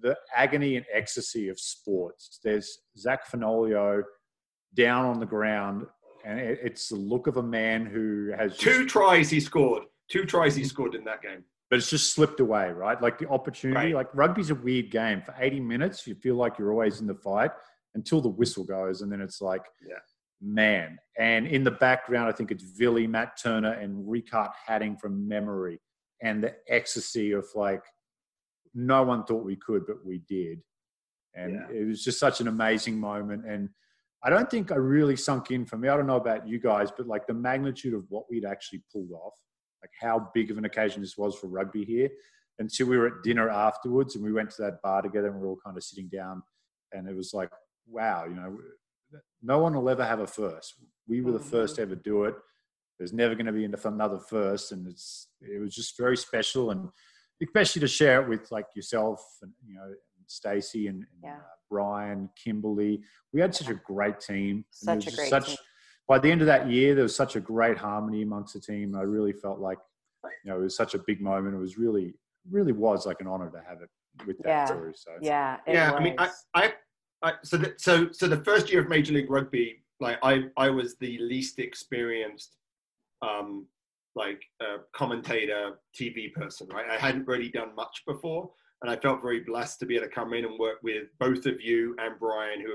The 0.00 0.16
agony 0.36 0.76
and 0.76 0.86
ecstasy 0.92 1.48
of 1.48 1.58
sports. 1.58 2.38
There's 2.44 2.78
Zach 2.96 3.28
Fenoglio 3.30 4.02
down 4.74 5.04
on 5.06 5.18
the 5.18 5.26
ground, 5.26 5.86
and 6.24 6.38
it, 6.38 6.60
it's 6.62 6.88
the 6.88 6.96
look 6.96 7.26
of 7.26 7.36
a 7.38 7.42
man 7.42 7.86
who 7.86 8.30
has 8.36 8.52
just- 8.56 8.62
two 8.62 8.86
tries 8.86 9.30
he 9.30 9.40
scored 9.40 9.84
two 10.08 10.24
tries 10.24 10.54
he 10.56 10.64
scored 10.64 10.94
in 10.96 11.04
that 11.04 11.22
game 11.22 11.44
but 11.70 11.78
it's 11.78 11.88
just 11.88 12.12
slipped 12.12 12.40
away, 12.40 12.68
right? 12.72 13.00
Like 13.00 13.16
the 13.16 13.28
opportunity, 13.28 13.92
Right. 13.92 13.94
like 13.94 14.08
rugby's 14.12 14.50
a 14.50 14.56
weird 14.56 14.90
game. 14.90 15.22
For 15.22 15.32
80 15.38 15.60
minutes, 15.60 16.04
you 16.04 16.16
feel 16.16 16.34
like 16.34 16.58
you're 16.58 16.72
always 16.72 17.00
in 17.00 17.06
the 17.06 17.14
fight 17.14 17.52
until 17.94 18.20
the 18.20 18.28
whistle 18.28 18.64
goes, 18.64 19.02
and 19.02 19.12
then 19.12 19.20
it's 19.20 19.40
like, 19.40 19.62
Yeah. 19.80 19.94
man. 20.40 20.98
And 21.16 21.46
in 21.46 21.62
the 21.62 21.70
background, 21.70 22.28
I 22.28 22.32
think 22.32 22.50
it's 22.50 22.64
Villy, 22.64 23.08
Matt 23.08 23.36
Turner, 23.40 23.74
and 23.74 24.04
Riekert 24.04 24.50
Hattingh 24.68 24.98
from 25.00 25.28
memory, 25.28 25.80
and 26.20 26.42
the 26.42 26.56
ecstasy 26.66 27.30
of 27.30 27.46
like, 27.54 27.84
no 28.74 29.02
one 29.02 29.24
thought 29.24 29.44
we 29.44 29.56
could, 29.56 29.86
but 29.86 30.04
we 30.04 30.18
did. 30.28 30.62
And 31.34 31.54
Yeah. 31.54 31.68
it 31.70 31.84
was 31.86 32.02
just 32.02 32.18
such 32.18 32.40
an 32.40 32.48
amazing 32.48 32.98
moment. 32.98 33.46
And 33.46 33.70
I 34.22 34.30
don't 34.30 34.50
think 34.50 34.70
I 34.70 34.76
really 34.76 35.16
sunk 35.16 35.50
in 35.50 35.64
for 35.64 35.78
me. 35.78 35.88
I 35.88 35.96
don't 35.96 36.06
know 36.06 36.16
about 36.16 36.46
you 36.46 36.58
guys, 36.58 36.90
but 36.90 37.06
like 37.06 37.26
the 37.26 37.34
magnitude 37.34 37.94
of 37.94 38.04
what 38.10 38.24
we'd 38.30 38.44
actually 38.44 38.82
pulled 38.92 39.12
off, 39.12 39.34
like 39.82 39.92
how 39.98 40.30
big 40.34 40.50
of 40.50 40.58
an 40.58 40.66
occasion 40.66 41.00
this 41.00 41.16
was 41.16 41.36
for 41.36 41.46
rugby 41.46 41.84
here, 41.84 42.10
until 42.58 42.86
we 42.88 42.98
were 42.98 43.06
at 43.06 43.22
dinner 43.22 43.48
afterwards 43.48 44.14
and 44.14 44.24
we 44.24 44.32
went 44.32 44.50
to 44.50 44.62
that 44.62 44.82
bar 44.82 45.00
together 45.00 45.28
and 45.28 45.36
we 45.36 45.42
were 45.42 45.48
all 45.48 45.60
kind 45.64 45.76
of 45.76 45.82
sitting 45.82 46.08
down. 46.08 46.42
And 46.92 47.08
it 47.08 47.16
was 47.16 47.32
like, 47.32 47.50
wow, 47.86 48.26
you 48.26 48.34
know, 48.34 48.58
no 49.42 49.58
one 49.58 49.74
will 49.74 49.88
ever 49.88 50.04
have 50.04 50.20
a 50.20 50.26
first. 50.26 50.74
We 51.08 51.22
were 51.22 51.32
the 51.32 51.38
mm-hmm. 51.38 51.48
first 51.48 51.76
to 51.76 51.82
ever 51.82 51.94
do 51.94 52.24
it. 52.24 52.34
There's 52.98 53.14
never 53.14 53.34
going 53.34 53.46
to 53.46 53.52
be 53.52 53.64
another 53.64 54.18
first. 54.18 54.72
And 54.72 54.86
it's, 54.86 55.28
it 55.40 55.58
was 55.60 55.74
just 55.74 55.96
very 55.96 56.18
special. 56.18 56.70
And 56.70 56.90
especially 57.42 57.80
to 57.80 57.88
share 57.88 58.22
it 58.22 58.28
with 58.28 58.50
like 58.50 58.66
yourself 58.74 59.24
and, 59.42 59.52
you 59.66 59.74
know, 59.74 59.92
Stacy 60.26 60.86
and, 60.86 60.98
and 60.98 61.06
Yeah. 61.24 61.36
uh, 61.36 61.40
Brian, 61.70 62.28
Kimberly. 62.42 63.02
We 63.32 63.40
had 63.40 63.54
such 63.54 63.68
a 63.68 63.74
great 63.74 64.20
team. 64.20 64.56
And 64.56 64.64
Such 64.72 64.86
there 64.86 64.96
was 64.96 65.02
a 65.06 65.10
just 65.10 65.16
great 65.18 65.28
such, 65.30 65.46
team. 65.46 65.56
By 66.08 66.18
the 66.18 66.30
end 66.30 66.40
of 66.40 66.46
that 66.48 66.68
year, 66.70 66.94
there 66.94 67.04
was 67.04 67.14
such 67.14 67.36
a 67.36 67.40
great 67.40 67.76
harmony 67.78 68.22
amongst 68.22 68.54
the 68.54 68.60
team. 68.60 68.96
I 68.96 69.02
really 69.02 69.32
felt 69.32 69.60
like, 69.60 69.78
you 70.44 70.50
know, 70.50 70.58
it 70.58 70.62
was 70.62 70.76
such 70.76 70.94
a 70.94 70.98
big 70.98 71.20
moment. 71.20 71.54
It 71.54 71.58
was 71.58 71.78
really, 71.78 72.14
really 72.50 72.72
was 72.72 73.06
like 73.06 73.20
an 73.20 73.26
honor 73.26 73.50
to 73.50 73.62
have 73.68 73.82
it 73.82 73.90
with 74.26 74.38
that 74.38 74.48
Yeah. 74.48 74.64
too. 74.66 74.92
So 74.94 75.10
Yeah. 75.20 75.58
it 75.66 75.74
yeah 75.74 75.92
i 75.92 76.02
mean 76.02 76.14
I. 76.18 76.30
I 76.54 76.74
I, 77.22 77.34
so 77.44 77.58
the, 77.58 77.74
so 77.76 78.10
so 78.12 78.26
the 78.26 78.42
first 78.44 78.70
year 78.72 78.80
of 78.80 78.88
Major 78.88 79.12
League 79.12 79.30
Rugby, 79.30 79.84
like 80.00 80.18
I 80.22 80.44
I 80.56 80.70
was 80.70 80.96
the 80.96 81.18
least 81.18 81.58
experienced, 81.58 82.56
um, 83.20 83.66
like 84.14 84.42
uh, 84.60 84.78
commentator, 84.94 85.78
TV 85.98 86.32
person. 86.32 86.68
Right, 86.72 86.90
I 86.90 86.96
hadn't 86.96 87.26
really 87.26 87.48
done 87.48 87.74
much 87.74 88.02
before, 88.06 88.50
and 88.82 88.90
I 88.90 88.96
felt 88.96 89.22
very 89.22 89.40
blessed 89.40 89.78
to 89.80 89.86
be 89.86 89.96
able 89.96 90.06
to 90.06 90.12
come 90.12 90.34
in 90.34 90.44
and 90.44 90.58
work 90.58 90.78
with 90.82 91.04
both 91.18 91.46
of 91.46 91.60
you 91.60 91.94
and 91.98 92.18
Brian, 92.18 92.60
who 92.60 92.72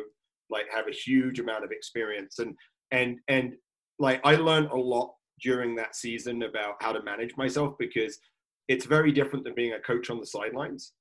like 0.49 0.65
have 0.73 0.87
a 0.87 0.91
huge 0.91 1.39
amount 1.39 1.63
of 1.63 1.71
experience 1.71 2.37
and 2.37 2.55
and 2.91 3.17
and 3.27 3.53
like 3.97 4.21
I 4.23 4.35
learned 4.35 4.69
a 4.71 4.77
lot 4.77 5.13
during 5.41 5.75
that 5.75 5.95
season 5.95 6.43
about 6.43 6.75
how 6.81 6.91
to 6.91 7.01
manage 7.03 7.35
myself 7.37 7.75
because 7.79 8.19
it's 8.67 8.85
very 8.85 9.11
different 9.11 9.43
than 9.43 9.55
being 9.55 9.73
a 9.73 9.79
coach 9.79 10.09
on 10.09 10.19
the 10.19 10.25
sidelines. 10.25 10.93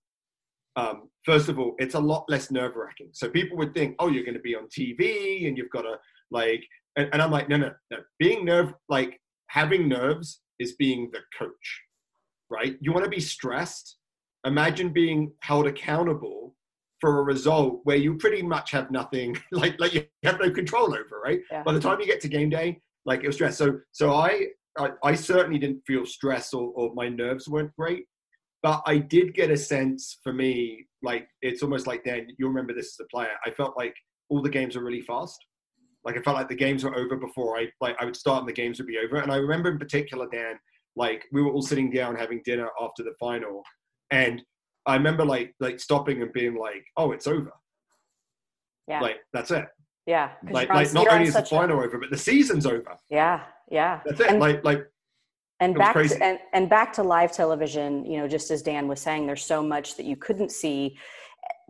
Um, 0.77 1.09
first 1.25 1.49
of 1.49 1.59
all, 1.59 1.75
it's 1.79 1.95
a 1.95 2.01
lot 2.01 2.25
less 2.29 2.51
nerve 2.51 2.75
wracking. 2.75 3.11
So 3.13 3.29
people 3.29 3.57
would 3.59 3.75
think, 3.75 3.95
oh, 3.99 4.09
you're 4.09 4.25
going 4.25 4.35
to 4.35 4.41
be 4.41 4.57
on 4.57 4.67
TV 4.67 5.47
and 5.47 5.57
you've 5.57 5.71
got 5.71 5.83
to 5.83 5.97
like, 6.31 6.65
and, 6.97 7.09
and 7.13 7.23
I'm 7.23 7.31
like, 7.31 7.49
no, 7.49 7.57
no, 7.57 7.71
no. 7.91 7.99
Being 8.19 8.45
nerve, 8.45 8.75
like 8.89 9.21
having 9.49 9.89
nerves 9.89 10.41
is 10.59 10.75
being 10.75 11.11
the 11.13 11.21
coach, 11.39 11.83
right? 12.51 12.77
You 12.81 12.93
want 12.93 13.05
to 13.05 13.11
be 13.11 13.21
stressed. 13.21 13.97
Imagine 14.47 14.93
being 14.93 15.33
held 15.41 15.67
accountable 15.67 16.55
for 17.01 17.21
a 17.21 17.23
result 17.23 17.81
where 17.85 17.97
you 17.97 18.17
pretty 18.17 18.43
much 18.43 18.71
have 18.71 18.91
nothing, 18.91 19.37
like 19.53 19.79
like 19.79 19.95
you 19.95 20.05
have 20.23 20.41
no 20.41 20.51
control 20.51 20.95
over, 20.95 21.21
right? 21.23 21.41
Yeah. 21.51 21.63
By 21.63 21.73
the 21.73 21.81
time 21.81 22.01
you 22.01 22.07
get 22.07 22.21
to 22.23 22.29
game 22.29 22.51
day, 22.51 22.81
like 23.05 23.23
it 23.23 23.27
was 23.27 23.37
stress. 23.37 23.59
So 23.59 23.81
so 23.93 24.15
I 24.15 24.47
I, 24.79 24.91
I 25.03 25.15
certainly 25.15 25.59
didn't 25.59 25.83
feel 25.87 26.05
stress 26.05 26.53
or, 26.53 26.73
or 26.75 26.93
my 26.95 27.09
nerves 27.09 27.49
weren't 27.49 27.75
great, 27.77 28.07
but 28.63 28.83
I 28.87 28.99
did 28.99 29.35
get 29.35 29.51
a 29.51 29.57
sense 29.57 30.19
for 30.25 30.33
me, 30.33 30.87
like 31.03 31.29
it's 31.43 31.63
almost 31.63 31.87
like 31.87 32.05
Dan, 32.05 32.29
you 32.39 32.49
remember 32.49 32.73
this 32.73 32.99
as 32.99 33.05
a 33.05 33.09
player. 33.15 33.35
I 33.45 33.51
felt 33.51 33.77
like 33.77 33.95
all 34.31 34.43
the 34.43 34.49
games 34.49 34.77
were 34.77 34.85
really 34.85 35.03
fast. 35.03 35.39
Like 36.05 36.17
I 36.19 36.23
felt 36.23 36.37
like 36.37 36.49
the 36.49 36.55
games 36.55 36.85
were 36.85 36.95
over 36.95 37.17
before 37.17 37.59
I 37.59 37.69
like 37.81 37.97
I 38.01 38.05
would 38.05 38.17
start 38.17 38.41
and 38.41 38.49
the 38.49 38.53
games 38.53 38.79
would 38.79 38.87
be 38.87 38.99
over. 38.99 39.17
And 39.17 39.33
I 39.33 39.37
remember 39.37 39.71
in 39.71 39.79
particular, 39.79 40.27
Dan, 40.31 40.57
like 40.97 41.25
we 41.33 41.43
were 41.43 41.51
all 41.51 41.63
sitting 41.63 41.91
down 41.91 42.15
having 42.15 42.43
dinner 42.45 42.69
after 42.81 43.03
the 43.03 43.15
final, 43.19 43.63
and 44.11 44.43
I 44.87 44.95
remember 44.97 45.25
like 45.25 45.55
like 45.61 45.81
stopping 45.81 46.23
and 46.23 46.33
being 46.33 46.57
like, 46.57 46.85
"Oh, 46.97 47.13
it's 47.13 47.27
over. 47.27 47.53
Yeah. 48.87 49.01
Like 49.01 49.17
that's 49.33 49.51
it. 49.51 49.67
Yeah. 50.07 50.33
Like 50.51 50.69
like 50.69 50.93
not 50.93 51.09
on 51.09 51.15
only 51.15 51.29
is 51.29 51.35
the 51.35 51.41
such 51.41 51.53
a- 51.53 51.57
final 51.57 51.81
over, 51.81 51.99
but 51.99 52.11
the 52.11 52.19
season's 52.19 52.67
over. 52.67 52.97
Yeah. 53.11 53.43
Yeah. 53.71 54.01
That's 54.05 54.21
it. 54.21 54.29
And- 54.29 54.41
like 54.41 54.65
like 54.65 54.87
and 55.61 55.75
back 55.77 55.95
to, 55.95 56.23
and, 56.23 56.39
and 56.53 56.69
back 56.69 56.93
to 56.93 57.03
live 57.03 57.31
television 57.31 58.05
you 58.05 58.19
know 58.19 58.27
just 58.27 58.51
as 58.51 58.61
dan 58.61 58.89
was 58.89 59.01
saying 59.01 59.25
there's 59.25 59.45
so 59.45 59.63
much 59.63 59.97
that 59.97 60.05
you 60.05 60.17
couldn't 60.17 60.51
see 60.51 60.99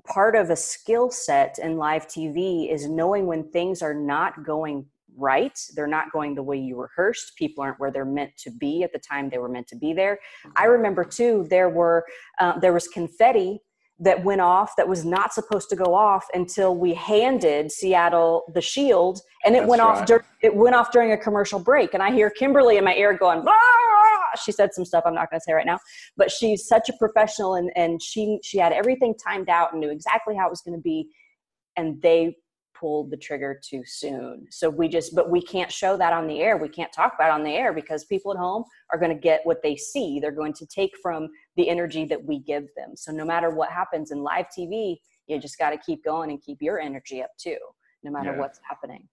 part 0.07 0.37
of 0.37 0.51
a 0.51 0.57
skill 0.57 1.11
set 1.11 1.59
in 1.59 1.77
live 1.77 2.07
tv 2.07 2.71
is 2.71 2.89
knowing 2.89 3.27
when 3.27 3.43
things 3.51 3.83
are 3.83 3.95
not 3.95 4.45
going 4.45 4.87
right 5.17 5.59
they're 5.75 5.87
not 5.87 6.11
going 6.13 6.35
the 6.35 6.43
way 6.43 6.59
you 6.59 6.81
rehearsed 6.81 7.37
people 7.37 7.63
aren't 7.63 7.79
where 7.79 7.91
they're 7.91 8.05
meant 8.05 8.37
to 8.37 8.51
be 8.51 8.83
at 8.83 8.93
the 8.93 8.99
time 8.99 9.29
they 9.29 9.39
were 9.39 9.49
meant 9.49 9.67
to 9.69 9.77
be 9.77 9.93
there. 9.93 10.19
I 10.57 10.65
remember 10.65 11.05
too 11.05 11.47
there 11.51 11.69
were 11.69 12.05
uh, 12.41 12.59
there 12.59 12.73
was 12.73 12.89
confetti 12.89 13.61
that 14.01 14.25
went 14.25 14.41
off 14.41 14.73
that 14.77 14.89
was 14.89 15.05
not 15.05 15.33
supposed 15.33 15.71
to 15.71 15.77
go 15.77 15.95
off 15.95 16.27
until 16.35 16.75
we 16.75 16.95
handed 16.95 17.71
Seattle 17.71 18.43
the 18.53 18.61
shield 18.61 19.21
and 19.45 19.55
it 19.55 19.61
That's 19.61 19.71
went 19.71 19.83
off 19.83 20.07
dur- 20.07 20.25
it 20.43 20.55
went 20.55 20.75
off 20.75 20.91
during 20.91 21.13
a 21.13 21.17
commercial 21.17 21.61
break 21.61 21.95
and 21.95 22.03
I 22.03 22.11
hear 22.11 22.29
Kimberly 22.29 22.77
in 22.77 22.85
my 22.85 22.95
ear 22.95 23.17
going! 23.17 23.45
She 24.39 24.53
said 24.53 24.73
some 24.73 24.85
stuff 24.85 25.05
I'm 25.07 25.15
not 25.15 25.31
going 25.31 25.41
to 25.41 25.45
say 25.45 25.53
right 25.53 25.67
now 25.67 25.79
but 26.17 26.31
she's 26.31 26.67
such 26.67 26.89
a 26.89 26.93
professional 26.99 27.55
and 27.55 27.71
and 27.77 28.03
she 28.03 28.39
she 28.43 28.59
had 28.59 28.73
everything 28.73 29.15
timed 29.15 29.49
out 29.49 29.73
and 29.73 29.81
knew 29.81 29.91
exactly 29.91 30.37
how 30.37 30.47
it 30.47 30.51
was 30.51 30.63
going 30.63 30.77
to 30.77 30.83
be 30.83 31.09
and 31.77 32.01
they 32.03 32.37
pulled 32.75 33.09
the 33.09 33.17
trigger 33.17 33.61
too 33.65 33.83
soon. 33.87 34.47
So 34.51 34.69
we 34.69 34.89
just 34.89 35.15
but 35.15 35.31
we 35.31 35.41
can't 35.41 35.71
show 35.71 35.97
that 35.97 36.13
on 36.13 36.27
the 36.27 36.41
air. 36.41 36.57
We 36.57 36.69
can't 36.69 36.93
talk 36.93 37.13
about 37.15 37.29
it 37.29 37.33
on 37.33 37.45
the 37.45 37.55
air 37.55 37.73
because 37.73 38.05
people 38.05 38.33
at 38.33 38.39
home 38.39 38.65
are 38.93 38.99
going 38.99 39.15
to 39.15 39.21
get 39.21 39.41
what 39.45 39.63
they 39.63 39.77
see. 39.77 40.19
They're 40.19 40.33
going 40.33 40.55
to 40.55 40.67
take 40.67 40.91
from 41.01 41.29
the 41.57 41.69
energy 41.69 42.05
that 42.07 42.23
we 42.25 42.41
give 42.41 42.67
them. 42.77 42.97
So 42.97 43.13
no 43.13 43.25
matter 43.25 43.51
what 43.51 43.71
happens 43.71 44.11
in 44.11 44.23
live 44.23 44.47
tv 44.57 44.97
you 45.27 45.39
just 45.39 45.59
got 45.59 45.71
to 45.71 45.79
keep 45.79 46.05
going 46.05 46.31
and 46.31 46.43
keep 46.43 46.59
your 46.61 46.79
energy 46.79 47.23
up 47.23 47.31
too 47.39 47.57
no 48.03 48.11
matter 48.11 48.33
Yeah. 48.33 48.39
what's 48.39 48.61
happening. 48.69 49.09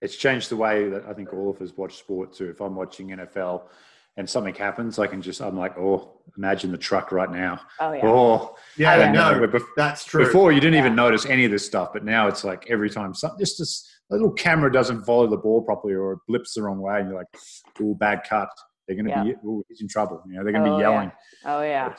It's 0.00 0.16
changed 0.16 0.48
the 0.50 0.56
way 0.56 0.88
that 0.88 1.04
I 1.06 1.12
think 1.12 1.34
all 1.34 1.50
of 1.50 1.60
us 1.60 1.76
watch 1.76 1.98
sport 1.98 2.32
too. 2.32 2.48
If 2.48 2.60
I'm 2.62 2.74
watching 2.74 3.08
NFL 3.08 3.68
and 4.16 4.28
something 4.28 4.54
happens, 4.54 4.98
I 4.98 5.06
can 5.06 5.22
just 5.22 5.40
I'm 5.40 5.56
like, 5.56 5.78
oh, 5.78 6.20
imagine 6.36 6.72
the 6.72 6.78
truck 6.78 7.12
right 7.12 7.30
now. 7.30 7.60
oh 7.80 7.92
yeah 7.92 8.00
Oh, 8.04 8.56
yeah, 8.76 8.92
I 8.94 9.10
no, 9.12 9.46
bef- 9.46 9.64
that's 9.76 10.04
true. 10.04 10.24
Before 10.26 10.52
you 10.52 10.60
didn't 10.60 10.78
even 10.78 10.94
notice 10.94 11.26
any 11.26 11.44
of 11.44 11.50
this 11.50 11.64
stuff, 11.64 11.90
but 11.92 12.04
now 12.04 12.28
it's 12.28 12.44
like 12.44 12.66
every 12.68 12.90
time 12.90 13.14
some 13.14 13.32
just 13.38 13.58
this 13.58 13.86
a 14.10 14.14
little 14.14 14.32
camera 14.32 14.72
doesn't 14.72 15.04
follow 15.04 15.28
the 15.28 15.36
ball 15.36 15.62
properly 15.62 15.94
or 15.94 16.14
it 16.14 16.18
blips 16.26 16.54
the 16.54 16.62
wrong 16.62 16.80
way, 16.80 16.98
and 17.00 17.08
you're 17.08 17.18
like, 17.18 17.28
"Oh, 17.80 17.94
bad 17.94 18.22
cut." 18.28 18.48
They're 18.88 18.96
going 18.96 19.06
to 19.06 19.12
Yeah. 19.12 19.22
be, 19.22 19.34
oh, 19.46 19.62
he's 19.68 19.80
in 19.82 19.86
trouble. 19.88 20.20
You 20.26 20.34
know, 20.34 20.42
they're 20.42 20.52
going 20.52 20.64
to 20.64 20.70
Oh, 20.72 20.76
be 20.78 20.82
yeah. 20.82 20.90
yelling. 20.90 21.12
oh 21.44 21.62
yeah 21.62 21.94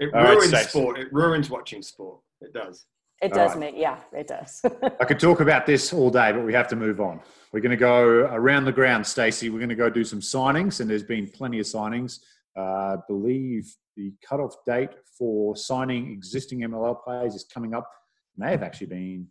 it 0.00 0.12
ruins 0.12 0.48
Stacey. 0.48 0.68
sport. 0.70 0.98
It 0.98 1.12
ruins 1.12 1.48
watching 1.50 1.82
sport. 1.82 2.18
It 2.40 2.52
does. 2.52 2.84
It 3.20 3.32
All 3.32 3.38
does 3.38 3.50
right. 3.50 3.60
make 3.60 3.74
yeah 3.76 3.98
it 4.12 4.26
does 4.28 4.62
I 5.00 5.04
could 5.04 5.20
talk 5.20 5.40
about 5.40 5.66
this 5.66 5.92
all 5.92 6.10
day, 6.10 6.32
but 6.32 6.44
we 6.44 6.54
have 6.54 6.68
to 6.68 6.76
move 6.76 7.00
on. 7.00 7.20
We're 7.52 7.60
going 7.60 7.70
to 7.70 7.76
go 7.76 8.02
around 8.30 8.64
the 8.64 8.72
ground, 8.72 9.06
Stacey. 9.06 9.50
We're 9.50 9.58
going 9.58 9.68
to 9.70 9.74
go 9.74 9.90
do 9.90 10.04
some 10.04 10.20
signings, 10.20 10.80
and 10.80 10.88
there's 10.88 11.02
been 11.02 11.28
plenty 11.28 11.58
of 11.58 11.66
signings. 11.66 12.20
Uh, 12.56 12.60
I 12.60 12.96
believe 13.08 13.74
the 13.96 14.12
cutoff 14.26 14.54
date 14.66 14.90
for 15.18 15.56
signing 15.56 16.12
existing 16.12 16.60
MLR 16.60 17.02
players 17.02 17.34
is 17.34 17.44
coming 17.44 17.74
up. 17.74 17.90
May 18.36 18.52
have 18.52 18.62
actually 18.62 18.86
been 18.86 19.26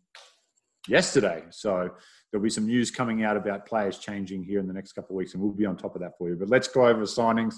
yesterday. 0.87 1.43
So 1.49 1.89
there'll 2.31 2.43
be 2.43 2.49
some 2.49 2.65
news 2.65 2.91
coming 2.91 3.23
out 3.23 3.37
about 3.37 3.65
players 3.65 3.97
changing 3.97 4.43
here 4.43 4.59
in 4.59 4.67
the 4.67 4.73
next 4.73 4.93
couple 4.93 5.15
of 5.15 5.17
weeks, 5.17 5.33
and 5.33 5.41
we'll 5.41 5.51
be 5.51 5.65
on 5.65 5.77
top 5.77 5.95
of 5.95 6.01
that 6.01 6.17
for 6.17 6.29
you. 6.29 6.35
But 6.35 6.49
let's 6.49 6.67
go 6.67 6.87
over 6.87 6.99
the 6.99 7.05
signings. 7.05 7.55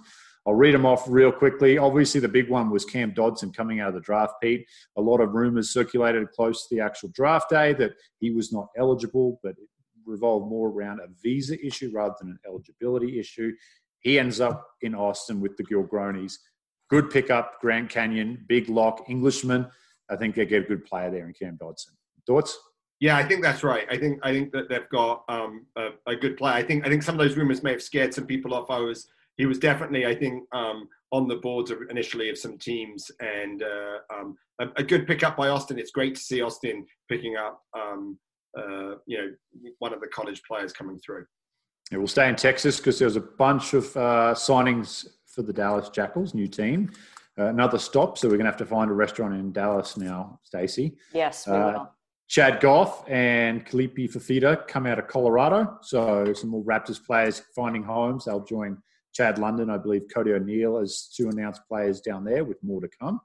I'll 0.48 0.56
read 0.56 0.74
them 0.74 0.86
off 0.86 1.06
real 1.08 1.32
quickly. 1.32 1.78
Obviously, 1.78 2.20
the 2.20 2.28
big 2.28 2.50
one 2.50 2.72
was 2.72 2.84
Cam 2.84 3.14
Dodson 3.14 3.52
coming 3.52 3.80
out 3.80 3.90
of 3.90 3.94
the 3.94 4.02
draft, 4.02 4.34
Pete. 4.42 4.66
A 4.98 5.02
lot 5.02 5.22
of 5.22 5.34
rumors 5.34 5.72
circulated 5.72 6.32
close 6.32 6.68
to 6.68 6.76
the 6.76 6.82
actual 6.82 7.10
draft 7.10 7.50
day 7.50 7.74
that 7.74 7.92
he 8.20 8.32
was 8.32 8.52
not 8.52 8.70
eligible, 8.76 9.40
but 9.44 9.52
it 9.52 9.70
revolved 10.06 10.50
more 10.50 10.70
around 10.70 11.00
a 11.00 11.08
visa 11.22 11.64
issue 11.64 11.92
rather 11.94 12.16
than 12.20 12.32
an 12.32 12.40
eligibility 12.48 13.20
issue. 13.20 13.52
He 14.00 14.18
ends 14.18 14.42
up 14.42 14.68
in 14.82 14.96
Austin 14.96 15.40
with 15.40 15.56
the 15.58 15.64
Gilgronis. 15.64 16.34
Good 16.90 17.12
pickup, 17.12 17.62
Grand 17.62 17.90
Canyon, 17.90 18.44
big 18.48 18.68
lock, 18.68 19.06
Englishman. 19.08 19.68
I 20.10 20.16
think 20.16 20.36
they 20.36 20.46
get 20.46 20.64
a 20.64 20.68
good 20.68 20.86
player 20.86 21.12
there 21.12 21.26
in 21.28 21.34
Cam 21.34 21.56
Dodson. 21.60 21.94
Thoughts? 22.26 22.58
Yeah, 23.00 23.16
I 23.18 23.24
think 23.24 23.44
that's 23.44 23.64
right. 23.64 23.88
I 23.90 23.98
think 23.98 24.20
I 24.24 24.32
think 24.32 24.52
that 24.52 24.70
they've 24.70 24.90
got 24.90 25.24
um, 25.30 25.66
a, 25.76 25.90
a 26.08 26.16
good 26.16 26.38
player. 26.38 26.54
I 26.54 26.64
think 26.64 26.86
I 26.86 26.90
think 26.90 27.04
some 27.04 27.16
of 27.16 27.20
those 27.20 27.38
rumors 27.38 27.64
may 27.64 27.72
have 27.72 27.82
scared 27.82 28.14
some 28.14 28.28
people 28.28 28.54
off. 28.54 28.70
I 28.70 28.80
was 28.80 29.08
he 29.38 29.46
was 29.46 29.60
definitely 29.60 30.06
I 30.06 30.16
think 30.16 30.44
um, 30.54 30.88
on 31.12 31.28
the 31.28 31.38
boards 31.38 31.72
of, 31.72 31.80
initially 31.90 32.30
of 32.30 32.38
some 32.38 32.58
teams 32.58 33.10
and 33.20 33.64
uh, 33.64 33.98
um, 34.16 34.36
a, 34.60 34.68
a 34.78 34.84
good 34.84 35.08
pickup 35.08 35.36
by 35.36 35.50
Austin. 35.50 35.78
It's 35.80 35.92
great 35.92 36.16
to 36.16 36.22
see 36.22 36.42
Austin 36.42 36.86
picking 37.10 37.36
up 37.38 37.62
um, 37.78 38.18
uh, 38.58 38.96
you 39.06 39.18
know 39.18 39.32
one 39.80 39.94
of 39.94 40.02
the 40.02 40.08
college 40.08 40.42
players 40.48 40.72
coming 40.74 41.00
through. 41.00 41.26
Yeah, 41.92 41.98
we'll 41.98 42.08
stay 42.08 42.30
in 42.30 42.36
Texas 42.36 42.78
because 42.78 43.00
there 43.00 43.08
was 43.08 43.18
a 43.18 43.22
bunch 43.22 43.74
of 43.74 43.86
uh, 43.98 44.34
signings 44.34 45.06
for 45.26 45.42
the 45.42 45.54
Dallas 45.54 45.90
Jackals, 45.90 46.34
new 46.34 46.48
team. 46.48 46.92
Uh, 47.38 47.46
another 47.46 47.80
stop, 47.80 48.18
so 48.18 48.28
we're 48.28 48.36
going 48.36 48.46
to 48.46 48.52
have 48.52 48.58
to 48.58 48.66
find 48.66 48.92
a 48.92 48.94
restaurant 48.94 49.34
in 49.34 49.52
Dallas 49.52 49.96
now, 49.98 50.40
Stacey. 50.44 50.98
yes 51.14 51.48
we 51.48 51.54
Uh, 51.54 51.72
will 51.72 51.96
Chad 52.28 52.62
Goff 52.62 53.04
and 53.10 53.66
Kalipi 53.66 54.10
Fafita 54.10 54.66
come 54.66 54.86
out 54.86 54.98
of 55.00 55.08
Colorado. 55.08 55.78
So 55.82 56.32
some 56.34 56.50
more 56.50 56.64
Raptors 56.64 57.06
players 57.06 57.42
finding 57.54 57.84
homes. 57.84 58.24
They'll 58.24 58.46
join 58.46 58.78
Chad 59.14 59.38
London, 59.38 59.70
I 59.70 59.78
believe 59.78 60.04
Cody 60.14 60.32
O'Neill 60.34 60.78
as 60.78 61.10
two 61.16 61.30
announced 61.30 61.62
players 61.68 62.02
down 62.02 62.24
there 62.24 62.44
with 62.44 62.62
more 62.64 62.82
to 62.82 62.90
come. 63.00 63.20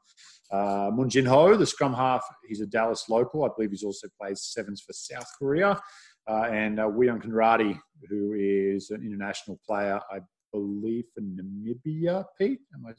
Uh, 0.50 0.90
Moon 0.94 1.08
Jin 1.08 1.26
Ho, 1.26 1.56
the 1.56 1.66
scrum 1.66 1.94
half, 1.94 2.24
he's 2.48 2.60
a 2.60 2.66
Dallas 2.66 3.08
local. 3.08 3.44
I 3.44 3.48
believe 3.54 3.70
he's 3.70 3.82
also 3.84 4.08
plays 4.20 4.42
sevens 4.42 4.80
for 4.80 4.92
South 4.92 5.26
Korea. 5.38 5.80
Uh, 6.28 6.48
and 6.50 6.80
uh, 6.80 6.84
Wian 6.88 7.22
Conradie, 7.22 7.78
who 8.08 8.34
is 8.36 8.90
an 8.90 9.02
international 9.02 9.60
player, 9.66 10.00
I 10.10 10.18
believe 10.52 11.04
for 11.14 11.20
Namibia, 11.20 12.24
Pete. 12.38 12.60
Am 12.74 12.86
I 12.86 12.92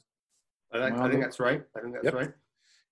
I 0.72 0.88
think, 0.90 0.98
I 1.00 1.08
think 1.10 1.22
that's 1.22 1.40
right. 1.40 1.62
I 1.76 1.80
think 1.80 1.94
that's 1.94 2.04
Yep. 2.06 2.14
right. 2.14 2.32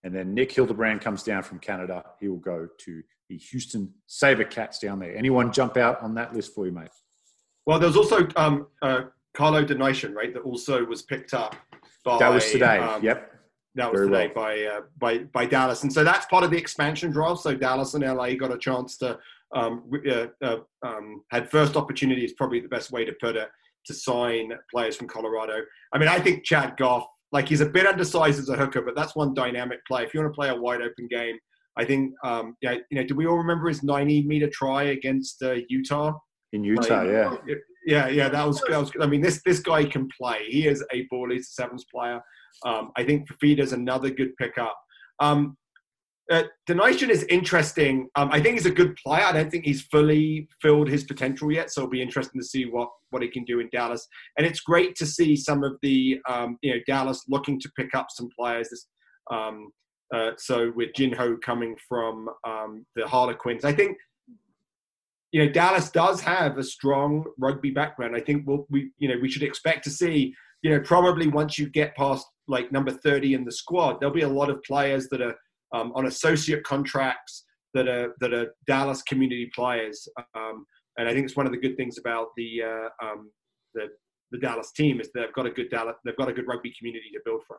and 0.05 0.15
then 0.15 0.35
Nick 0.35 0.53
Hildebrand 0.53 1.01
comes 1.01 1.23
down 1.23 1.43
from 1.43 1.59
Canada. 1.59 2.05
He 2.21 2.29
will 2.29 2.37
go 2.39 2.67
to 2.79 3.03
the 3.29 3.37
Houston 3.37 3.93
Sabercats 4.09 4.81
down 4.81 4.99
there. 5.01 5.15
Anyone 5.17 5.53
jump 5.53 5.77
out 5.77 6.01
on 6.03 6.15
that 6.15 6.35
list 6.35 6.55
for 6.55 6.65
you, 6.67 6.73
mate? 6.73 6.89
Well, 7.67 7.79
there's 7.79 7.97
also 7.97 8.29
um, 8.37 8.69
uh, 8.81 9.03
Carlo 9.37 9.65
de 9.65 9.75
Nysschen, 9.75 10.15
right? 10.15 10.33
That 10.33 10.43
also 10.43 10.85
was 10.85 11.03
picked 11.03 11.35
up. 11.35 11.55
By, 12.05 12.19
that 12.19 12.33
was 12.33 12.51
today. 12.51 12.79
um, 12.79 13.05
yep. 13.05 13.33
That 13.75 13.93
was 13.93 14.01
Very 14.01 14.29
today 14.29 14.33
by 14.35 14.63
uh, 14.63 14.81
by 14.97 15.19
by 15.19 15.45
Dallas, 15.45 15.83
and 15.83 15.93
so 15.93 16.03
that's 16.03 16.25
part 16.27 16.45
of 16.45 16.51
the 16.51 16.57
expansion 16.57 17.11
draft. 17.11 17.43
So 17.43 17.55
Dallas 17.55 17.93
and 17.93 18.03
LA 18.03 18.33
got 18.35 18.51
a 18.51 18.57
chance 18.57 18.97
to 18.99 19.19
um, 19.55 19.91
uh, 20.11 20.27
uh, 20.43 20.59
um, 20.83 21.23
had 21.31 21.51
first 21.51 21.77
opportunity 21.77 22.25
is 22.25 22.33
probably 22.33 22.61
the 22.61 22.69
best 22.69 22.91
way 22.91 23.05
to 23.05 23.13
put 23.21 23.37
it 23.37 23.49
to 23.85 23.95
sign 23.95 24.53
players 24.73 24.97
from 24.97 25.09
Colorado. 25.09 25.59
I 25.93 25.99
mean, 25.99 26.09
I 26.09 26.19
think 26.19 26.45
Chad 26.45 26.77
Goff, 26.79 27.07
like 27.33 27.49
he's 27.49 27.61
a 27.61 27.67
bit 27.67 27.87
undersized 27.87 28.39
as 28.39 28.49
a 28.49 28.57
hooker, 28.57 28.81
but 28.81 28.97
that's 28.97 29.15
one 29.15 29.35
dynamic 29.35 29.81
play. 29.87 30.05
If 30.05 30.15
you 30.15 30.21
want 30.21 30.33
to 30.33 30.35
play 30.35 30.49
a 30.49 30.55
wide 30.55 30.81
open 30.81 31.07
game, 31.09 31.37
I 31.77 31.85
think, 31.85 32.15
um, 32.25 32.57
yeah, 32.63 32.77
you 32.91 32.99
know, 32.99 33.05
do 33.05 33.15
we 33.15 33.27
all 33.27 33.37
remember 33.37 33.69
his 33.69 33.83
90 33.83 34.23
meter 34.27 34.49
try 34.51 34.85
against 34.85 35.43
uh, 35.43 35.57
Utah? 35.69 36.15
In 36.53 36.65
Utah, 36.65 37.03
Like, 37.03 37.11
yeah. 37.47 37.55
Yeah, 37.87 38.09
yeah, 38.09 38.29
that 38.29 38.45
was, 38.45 38.61
that 38.69 38.79
was. 38.79 38.91
I 39.01 39.07
mean, 39.07 39.21
this 39.21 39.41
this 39.47 39.61
guy 39.61 39.85
can 39.85 40.09
play. 40.09 40.41
He 40.49 40.67
is 40.67 40.85
a 40.93 41.07
ball. 41.09 41.31
He's 41.31 41.49
a 41.49 41.53
sevens 41.53 41.85
player. 41.93 42.21
Um, 42.65 42.91
I 42.97 43.05
think 43.05 43.29
Fafita's 43.29 43.73
another 43.73 44.11
good 44.11 44.37
pickup. 44.37 44.77
Um, 45.21 45.57
uh, 46.31 46.43
de 46.67 46.75
Nysschen 46.75 47.09
is 47.09 47.23
interesting. 47.25 48.09
Um, 48.17 48.31
I 48.33 48.41
think 48.41 48.55
he's 48.55 48.67
a 48.67 48.73
good 48.73 48.97
player. 48.97 49.23
I 49.23 49.31
don't 49.31 49.49
think 49.51 49.65
he's 49.65 49.83
fully 49.83 50.49
filled 50.61 50.89
his 50.89 51.05
potential 51.05 51.53
yet, 51.53 51.71
so 51.71 51.83
it'll 51.83 51.91
be 51.91 52.03
interesting 52.03 52.41
to 52.41 52.47
see 52.47 52.65
what 52.65 52.89
what 53.11 53.23
he 53.23 53.29
can 53.29 53.45
do 53.45 53.61
in 53.61 53.69
Dallas. 53.71 54.07
And 54.37 54.45
it's 54.45 54.61
great 54.61 54.97
to 54.97 55.07
see 55.07 55.37
some 55.37 55.63
of 55.63 55.77
the 55.83 56.19
um, 56.29 56.59
you 56.63 56.75
know 56.75 56.81
Dallas 56.89 57.23
looking 57.29 57.61
to 57.61 57.71
pick 57.79 57.95
up 57.95 58.09
some 58.11 58.29
players. 58.37 58.71
This, 58.71 58.87
um, 59.31 59.71
uh, 60.13 60.33
so 60.39 60.73
with 60.75 60.91
Jinho 60.99 61.41
coming 61.41 61.77
from 61.89 62.29
um, 62.45 62.85
the 62.97 63.07
Harlequins, 63.07 63.65
I 63.65 63.73
think 63.73 63.97
you 65.33 65.45
know 65.45 65.51
Dallas 65.51 65.91
does 65.91 66.21
have 66.21 66.59
a 66.59 66.63
strong 66.63 67.25
rugby 67.39 67.71
background. 67.71 68.17
I 68.17 68.21
think 68.21 68.47
we'll, 68.47 68.67
we 68.71 68.91
you 68.99 69.09
know 69.09 69.17
we 69.21 69.31
should 69.31 69.43
expect 69.43 69.85
to 69.85 69.91
see 69.91 70.35
you 70.63 70.71
know 70.71 70.81
probably 70.81 71.29
once 71.29 71.59
you 71.59 71.69
get 71.69 71.97
past 71.97 72.27
like 72.49 72.73
number 72.73 72.91
thirty 72.91 73.35
in 73.35 73.45
the 73.45 73.53
squad, 73.53 74.01
there'll 74.01 74.15
be 74.15 74.23
a 74.23 74.29
lot 74.29 74.51
of 74.51 74.63
players 74.63 75.09
that 75.09 75.21
are 75.21 75.35
um, 75.75 75.93
on 75.95 76.07
associate 76.07 76.65
contracts 76.65 77.45
that 77.75 77.89
are 77.89 78.15
that 78.21 78.33
are 78.33 78.55
Dallas 78.67 79.03
community 79.03 79.51
players. 79.55 80.09
Um, 80.35 80.67
and 80.99 81.09
I 81.09 81.13
think 81.13 81.27
it's 81.27 81.37
one 81.37 81.47
of 81.47 81.53
the 81.53 81.59
good 81.59 81.77
things 81.77 81.99
about 81.99 82.29
the 82.37 82.63
uh, 82.63 83.07
um, 83.07 83.31
the 83.75 83.89
the 84.31 84.39
Dallas 84.39 84.73
team 84.73 85.01
is 85.01 85.11
they've 85.15 85.33
got 85.33 85.47
a 85.47 85.51
good 85.51 85.71
Dallas 85.71 85.97
they've 86.05 86.17
got 86.17 86.29
a 86.29 86.33
good 86.33 86.47
rugby 86.47 86.73
community 86.79 87.11
to 87.13 87.21
build 87.25 87.43
from. 87.47 87.59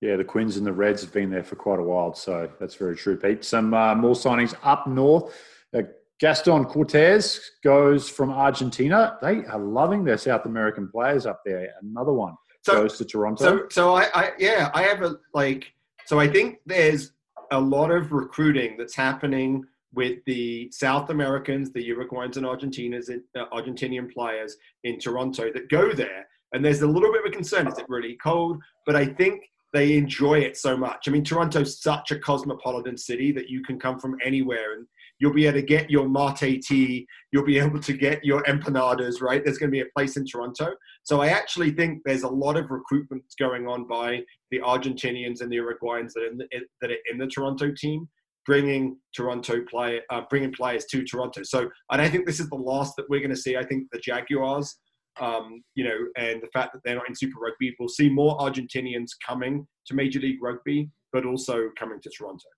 Yeah, 0.00 0.16
the 0.16 0.24
Quins 0.24 0.58
and 0.58 0.66
the 0.66 0.72
Reds 0.72 1.00
have 1.00 1.12
been 1.12 1.30
there 1.30 1.44
for 1.44 1.56
quite 1.56 1.78
a 1.78 1.82
while, 1.82 2.12
so 2.14 2.50
that's 2.60 2.74
very 2.74 2.94
true, 2.94 3.16
Pete. 3.16 3.44
Some 3.44 3.72
uh, 3.72 3.94
more 3.94 4.14
signings 4.14 4.54
up 4.62 4.86
north. 4.86 5.34
Uh, 5.74 5.82
Gaston 6.20 6.64
Cortez 6.64 7.40
goes 7.62 8.08
from 8.08 8.30
Argentina. 8.30 9.18
They 9.20 9.44
are 9.46 9.58
loving 9.58 10.04
their 10.04 10.18
South 10.18 10.46
American 10.46 10.88
players 10.88 11.26
up 11.26 11.40
there. 11.44 11.68
Another 11.82 12.12
one 12.12 12.34
So 12.62 12.82
goes 12.82 12.98
to 12.98 13.04
Toronto. 13.04 13.44
So, 13.44 13.66
so 13.70 13.94
I, 13.94 14.08
I, 14.14 14.30
yeah, 14.38 14.70
I 14.74 14.82
have 14.82 15.02
a 15.02 15.16
like. 15.34 15.72
So 16.06 16.20
I 16.20 16.28
think 16.28 16.58
there's 16.66 17.12
a 17.50 17.60
lot 17.60 17.90
of 17.90 18.12
recruiting 18.12 18.76
that's 18.76 18.94
happening 18.94 19.64
with 19.92 20.18
the 20.26 20.70
South 20.72 21.10
Americans, 21.10 21.72
the 21.72 21.88
Uruguayans 21.88 22.36
and 22.36 22.46
Argentinas, 22.46 23.10
uh, 23.10 23.44
Argentinian 23.52 24.12
players 24.12 24.56
in 24.82 24.98
Toronto 24.98 25.52
that 25.52 25.68
go 25.68 25.92
there. 25.92 26.26
And 26.52 26.64
there's 26.64 26.82
a 26.82 26.86
little 26.86 27.10
bit 27.12 27.24
of 27.24 27.32
a 27.32 27.34
concern: 27.34 27.66
is 27.66 27.78
it 27.78 27.86
really 27.88 28.16
cold? 28.22 28.62
But 28.86 28.94
I 28.94 29.06
think 29.06 29.42
they 29.72 29.96
enjoy 29.96 30.38
it 30.38 30.56
so 30.56 30.76
much. 30.76 31.08
I 31.08 31.10
mean, 31.10 31.24
Toronto's 31.24 31.82
such 31.82 32.12
a 32.12 32.18
cosmopolitan 32.18 32.96
city 32.96 33.32
that 33.32 33.48
you 33.48 33.62
can 33.62 33.78
come 33.78 33.98
from 33.98 34.16
anywhere 34.24 34.74
and 34.74 34.86
you'll 35.18 35.32
be 35.32 35.46
able 35.46 35.60
to 35.60 35.66
get 35.66 35.90
your 35.90 36.08
mate 36.08 36.62
tea, 36.62 37.06
you'll 37.32 37.44
be 37.44 37.58
able 37.58 37.80
to 37.80 37.92
get 37.92 38.24
your 38.24 38.42
empanadas, 38.44 39.20
right? 39.20 39.44
There's 39.44 39.58
going 39.58 39.70
to 39.70 39.76
be 39.76 39.80
a 39.80 39.92
place 39.96 40.16
in 40.16 40.24
Toronto. 40.26 40.74
So 41.04 41.20
I 41.20 41.28
actually 41.28 41.70
think 41.70 42.02
there's 42.04 42.22
a 42.22 42.28
lot 42.28 42.56
of 42.56 42.70
recruitment 42.70 43.22
going 43.38 43.66
on 43.66 43.86
by 43.86 44.22
the 44.50 44.60
Argentinians 44.60 45.40
and 45.40 45.50
the 45.50 45.56
Uruguayans 45.56 46.12
that 46.14 46.24
are 46.24 46.30
in 46.30 46.38
the, 46.38 46.48
that 46.80 46.90
are 46.90 46.96
in 47.10 47.18
the 47.18 47.26
Toronto 47.26 47.72
team, 47.76 48.08
bringing 48.46 48.96
Toronto 49.14 49.62
play, 49.70 50.00
uh, 50.10 50.22
bringing 50.28 50.52
players 50.52 50.84
to 50.86 51.04
Toronto. 51.04 51.42
So 51.44 51.68
I 51.90 51.96
don't 51.96 52.10
think 52.10 52.26
this 52.26 52.40
is 52.40 52.48
the 52.48 52.56
last 52.56 52.94
that 52.96 53.08
we're 53.08 53.20
going 53.20 53.30
to 53.30 53.36
see. 53.36 53.56
I 53.56 53.64
think 53.64 53.86
the 53.92 53.98
Jaguars, 53.98 54.76
um, 55.20 55.62
you 55.74 55.84
know, 55.84 55.96
and 56.16 56.42
the 56.42 56.48
fact 56.52 56.72
that 56.72 56.80
they're 56.84 56.96
not 56.96 57.08
in 57.08 57.14
Super 57.14 57.38
Rugby, 57.40 57.74
we'll 57.78 57.88
see 57.88 58.08
more 58.08 58.36
Argentinians 58.38 59.10
coming 59.26 59.66
to 59.86 59.94
Major 59.94 60.20
League 60.20 60.42
Rugby, 60.42 60.90
but 61.12 61.24
also 61.24 61.70
coming 61.78 62.00
to 62.02 62.10
Toronto. 62.10 62.48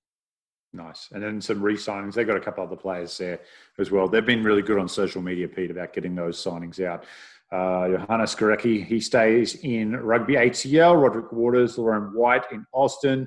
Nice. 0.77 1.09
And 1.13 1.23
then 1.23 1.41
some 1.41 1.63
re 1.63 1.75
signings. 1.75 2.13
They've 2.13 2.27
got 2.27 2.37
a 2.37 2.41
couple 2.41 2.63
other 2.63 2.77
players 2.77 3.17
there 3.17 3.41
as 3.79 3.91
well. 3.91 4.09
They've 4.09 4.25
been 4.25 4.45
really 4.45 4.61
good 4.61 4.79
on 4.79 4.89
social 4.89 5.23
media, 5.23 5.49
Pete, 5.49 5.71
about 5.71 5.95
getting 5.95 6.15
those 6.15 6.43
signings 6.43 6.85
out. 6.85 7.05
Uh, 7.51 7.89
Johannes 7.89 8.35
Garecki, 8.35 8.85
he 8.85 9.01
stays 9.01 9.55
in 9.63 9.97
rugby 9.97 10.35
ATL. 10.35 11.01
Roderick 11.01 11.33
Waters, 11.33 11.79
Lauren 11.79 12.15
White 12.15 12.45
in 12.53 12.67
Austin. 12.73 13.27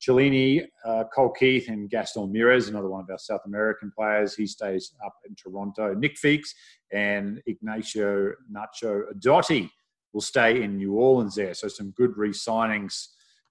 Cellini, 0.00 0.66
uh, 0.84 1.04
Cole 1.14 1.30
Keith, 1.30 1.68
and 1.68 1.88
Gaston 1.88 2.32
Mieres, 2.32 2.68
another 2.68 2.88
one 2.88 3.02
of 3.02 3.08
our 3.08 3.18
South 3.18 3.42
American 3.46 3.92
players. 3.96 4.34
He 4.34 4.48
stays 4.48 4.92
up 5.06 5.14
in 5.26 5.36
Toronto. 5.36 5.94
Nick 5.94 6.16
Feeks 6.16 6.48
and 6.92 7.40
Ignacio 7.46 8.32
Nacho 8.52 9.04
Dotti 9.18 9.70
will 10.12 10.20
stay 10.20 10.62
in 10.62 10.76
New 10.76 10.94
Orleans 10.94 11.36
there. 11.36 11.54
So 11.54 11.68
some 11.68 11.92
good 11.92 12.18
re 12.18 12.30
signings 12.30 13.06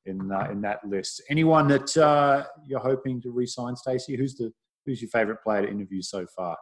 in 0.05 0.31
uh, 0.31 0.47
in 0.51 0.61
that 0.61 0.79
list. 0.87 1.21
Anyone 1.29 1.67
that 1.67 1.95
uh, 1.97 2.45
you're 2.67 2.79
hoping 2.79 3.21
to 3.21 3.31
re-sign, 3.31 3.75
Stacey? 3.75 4.15
Who's 4.15 4.35
the 4.35 4.51
who's 4.85 5.01
your 5.01 5.09
favourite 5.09 5.41
player 5.41 5.63
to 5.63 5.69
interview 5.69 6.01
so 6.01 6.25
far? 6.35 6.57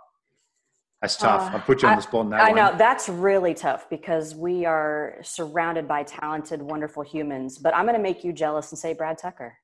That's 1.02 1.16
tough. 1.16 1.54
Uh, 1.54 1.58
I 1.58 1.60
put 1.60 1.82
you 1.82 1.88
on 1.88 1.96
the 1.96 2.02
spot 2.02 2.20
on 2.26 2.30
that 2.32 2.42
I 2.42 2.48
one. 2.48 2.56
know 2.58 2.76
that's 2.78 3.08
really 3.08 3.54
tough 3.54 3.90
because 3.90 4.36
we 4.36 4.66
are 4.66 5.16
surrounded 5.22 5.88
by 5.88 6.04
talented, 6.04 6.62
wonderful 6.62 7.04
humans. 7.04 7.58
But 7.58 7.74
I'm 7.74 7.86
going 7.86 7.96
to 7.96 8.02
make 8.04 8.24
you 8.26 8.34
jealous 8.34 8.72
and 8.72 8.78
say 8.80 8.94
Brad 8.94 9.18
Tucker. 9.18 9.56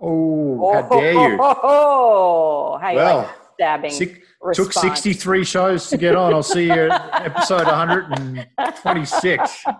Oh, 0.00 0.72
how 0.72 0.88
dare 0.88 1.12
you? 1.12 1.38
Oh, 1.40 2.78
how 2.82 2.90
you 2.90 2.96
Well, 2.96 3.18
like 3.18 3.30
stabbing? 3.54 3.90
Six, 3.92 4.18
response. 4.40 4.74
63 4.74 5.44
63 5.44 5.44
shows 5.44 5.88
to 5.90 5.96
get 5.96 6.16
on. 6.16 6.32
I'll 6.32 6.42
see 6.42 6.64
you 6.66 6.72
at 6.90 7.26
episode 7.26 7.66
126. 7.66 9.64
I, 9.66 9.76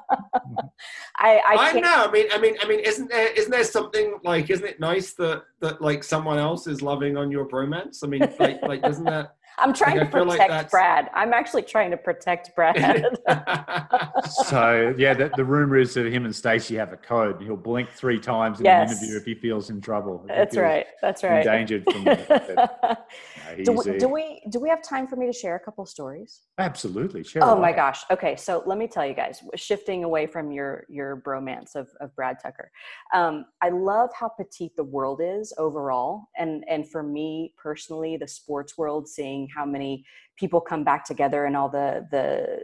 I 1.19 1.43
I, 1.59 1.73
know. 1.81 2.07
I 2.07 2.11
mean, 2.11 2.27
I 2.33 2.39
mean, 2.39 2.57
I 2.63 2.67
mean, 2.67 2.81
isn't 2.81 3.11
there 3.11 3.33
isn't 3.33 3.51
there 3.51 3.65
something 3.65 4.19
like? 4.25 4.51
Isn't 4.51 4.67
it 4.67 4.81
nice 4.81 5.13
that 5.15 5.45
that 5.61 5.83
like 5.83 6.03
someone 6.03 6.39
else 6.39 6.67
is 6.67 6.83
loving 6.83 7.17
on 7.17 7.31
your 7.31 7.47
bromance? 7.47 8.03
I 8.03 8.07
mean, 8.07 8.27
like, 8.39 8.63
like 8.63 8.83
doesn't 8.83 9.05
that? 9.05 9.37
I'm 9.61 9.73
trying 9.73 9.99
Like, 9.99 10.11
to 10.11 10.17
feel 10.19 10.27
like 10.27 10.41
protect 10.41 10.71
Brad. 10.71 11.11
I'm 11.15 11.33
actually 11.33 11.63
trying 11.63 11.91
to 11.91 11.97
protect 11.97 12.55
Brad. 12.57 13.17
So, 14.47 14.95
yeah, 14.99 15.15
the, 15.15 15.31
the 15.37 15.45
rumor 15.45 15.77
is 15.79 15.95
that 15.95 16.07
him 16.07 16.25
and 16.25 16.35
Stacey 16.35 16.77
have 16.77 16.93
a 16.93 16.97
code. 16.97 17.43
He'll 17.43 17.57
blink 17.57 17.91
three 17.91 18.19
times 18.19 18.61
in 18.61 18.67
Yes. 18.67 18.91
an 18.91 18.97
interview 18.99 19.17
if 19.19 19.25
he 19.25 19.35
feels 19.35 19.71
in 19.71 19.81
trouble. 19.81 20.25
That's 20.27 20.57
right. 20.57 20.87
That's 21.01 21.23
right. 21.23 21.39
Endangered 21.39 21.85
from 21.85 22.05
No, 22.05 23.65
do, 23.65 23.73
we, 23.73 23.99
do 23.99 24.09
we 24.09 24.43
do 24.51 24.61
we 24.61 24.69
have 24.69 24.83
time 24.83 25.07
for 25.07 25.17
me 25.17 25.27
to 25.27 25.33
share 25.33 25.57
a 25.57 25.61
couple 25.61 25.85
stories? 25.87 26.43
Absolutely. 26.59 27.25
Share 27.25 27.43
Oh 27.45 27.59
my 27.61 27.73
gosh. 27.73 28.03
Okay, 28.11 28.37
so 28.37 28.63
let 28.67 28.79
me 28.79 28.87
tell 28.87 29.05
you 29.05 29.15
guys, 29.15 29.43
shifting 29.57 30.05
away 30.05 30.27
from 30.27 30.53
your 30.53 30.85
your 30.89 31.23
bromance 31.27 31.75
of, 31.75 31.89
of 32.01 32.15
Brad 32.15 32.37
Tucker. 32.43 32.71
Um, 33.15 33.47
I 33.63 33.71
love 33.71 34.11
how 34.15 34.29
petite 34.29 34.77
the 34.77 34.85
world 34.85 35.21
is 35.23 35.53
overall. 35.59 36.29
And 36.39 36.65
and 36.69 36.89
for 36.89 37.03
me 37.03 37.55
personally, 37.61 38.17
the 38.17 38.29
sports 38.29 38.79
world, 38.79 39.09
seeing 39.09 39.49
how 39.55 39.65
many 39.65 40.05
people 40.39 40.61
come 40.61 40.85
back 40.85 41.05
together 41.05 41.45
and 41.45 41.57
all 41.57 41.69
the 41.69 42.07
the 42.11 42.63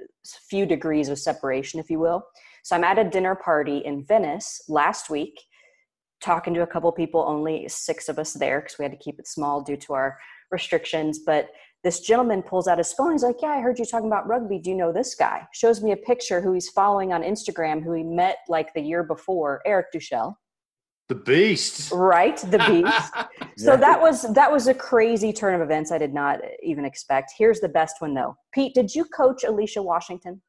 few 0.48 0.66
degrees 0.66 1.08
of 1.08 1.18
separation, 1.18 1.78
if 1.78 1.90
you 1.90 1.98
will. 1.98 2.24
So 2.64 2.74
I'm 2.74 2.84
at 2.84 2.98
a 2.98 3.04
dinner 3.04 3.34
party 3.34 3.78
in 3.78 4.04
Venice 4.04 4.62
last 4.68 5.10
week, 5.10 5.40
talking 6.20 6.54
to 6.54 6.62
a 6.62 6.66
couple 6.66 6.90
people, 6.92 7.20
only 7.20 7.68
six 7.68 8.08
of 8.08 8.18
us 8.18 8.32
there 8.32 8.60
because 8.60 8.78
we 8.78 8.84
had 8.84 8.92
to 8.92 8.98
keep 8.98 9.18
it 9.18 9.28
small 9.28 9.62
due 9.62 9.76
to 9.76 9.92
our 9.92 10.18
restrictions. 10.50 11.20
But 11.24 11.50
this 11.84 12.00
gentleman 12.00 12.42
pulls 12.42 12.66
out 12.66 12.78
his 12.78 12.92
phone. 12.92 13.12
He's 13.12 13.22
like, 13.22 13.36
Yeah, 13.42 13.50
I 13.50 13.60
heard 13.60 13.78
you 13.78 13.84
talking 13.84 14.08
about 14.08 14.26
rugby. 14.26 14.58
Do 14.58 14.70
you 14.70 14.76
know 14.76 14.92
this 14.92 15.14
guy? 15.14 15.46
Shows 15.52 15.82
me 15.82 15.92
a 15.92 15.96
picture 15.96 16.40
who 16.40 16.52
he's 16.52 16.68
following 16.68 17.12
on 17.12 17.22
Instagram, 17.22 17.82
who 17.84 17.92
he 17.92 18.02
met 18.02 18.38
like 18.48 18.74
the 18.74 18.80
year 18.80 19.04
before, 19.04 19.62
Eric 19.64 19.92
Duechle, 19.94 20.34
The 21.08 21.14
Beast. 21.14 21.92
right? 21.92 22.36
The 22.36 22.58
beast. 22.58 23.12
So 23.58 23.74
that 23.74 23.98
was 24.02 24.30
that 24.34 24.52
was 24.52 24.66
a 24.68 24.74
crazy 24.74 25.32
turn 25.32 25.54
of 25.54 25.62
events 25.62 25.90
I 25.90 25.96
did 25.96 26.12
not 26.12 26.40
even 26.62 26.84
expect. 26.84 27.32
Here's 27.38 27.58
the 27.60 27.70
best 27.70 27.96
one 28.00 28.12
though. 28.12 28.36
Pete, 28.52 28.74
did 28.74 28.94
you 28.94 29.06
coach 29.06 29.44
Alicia 29.44 29.82
Washington? 29.82 30.42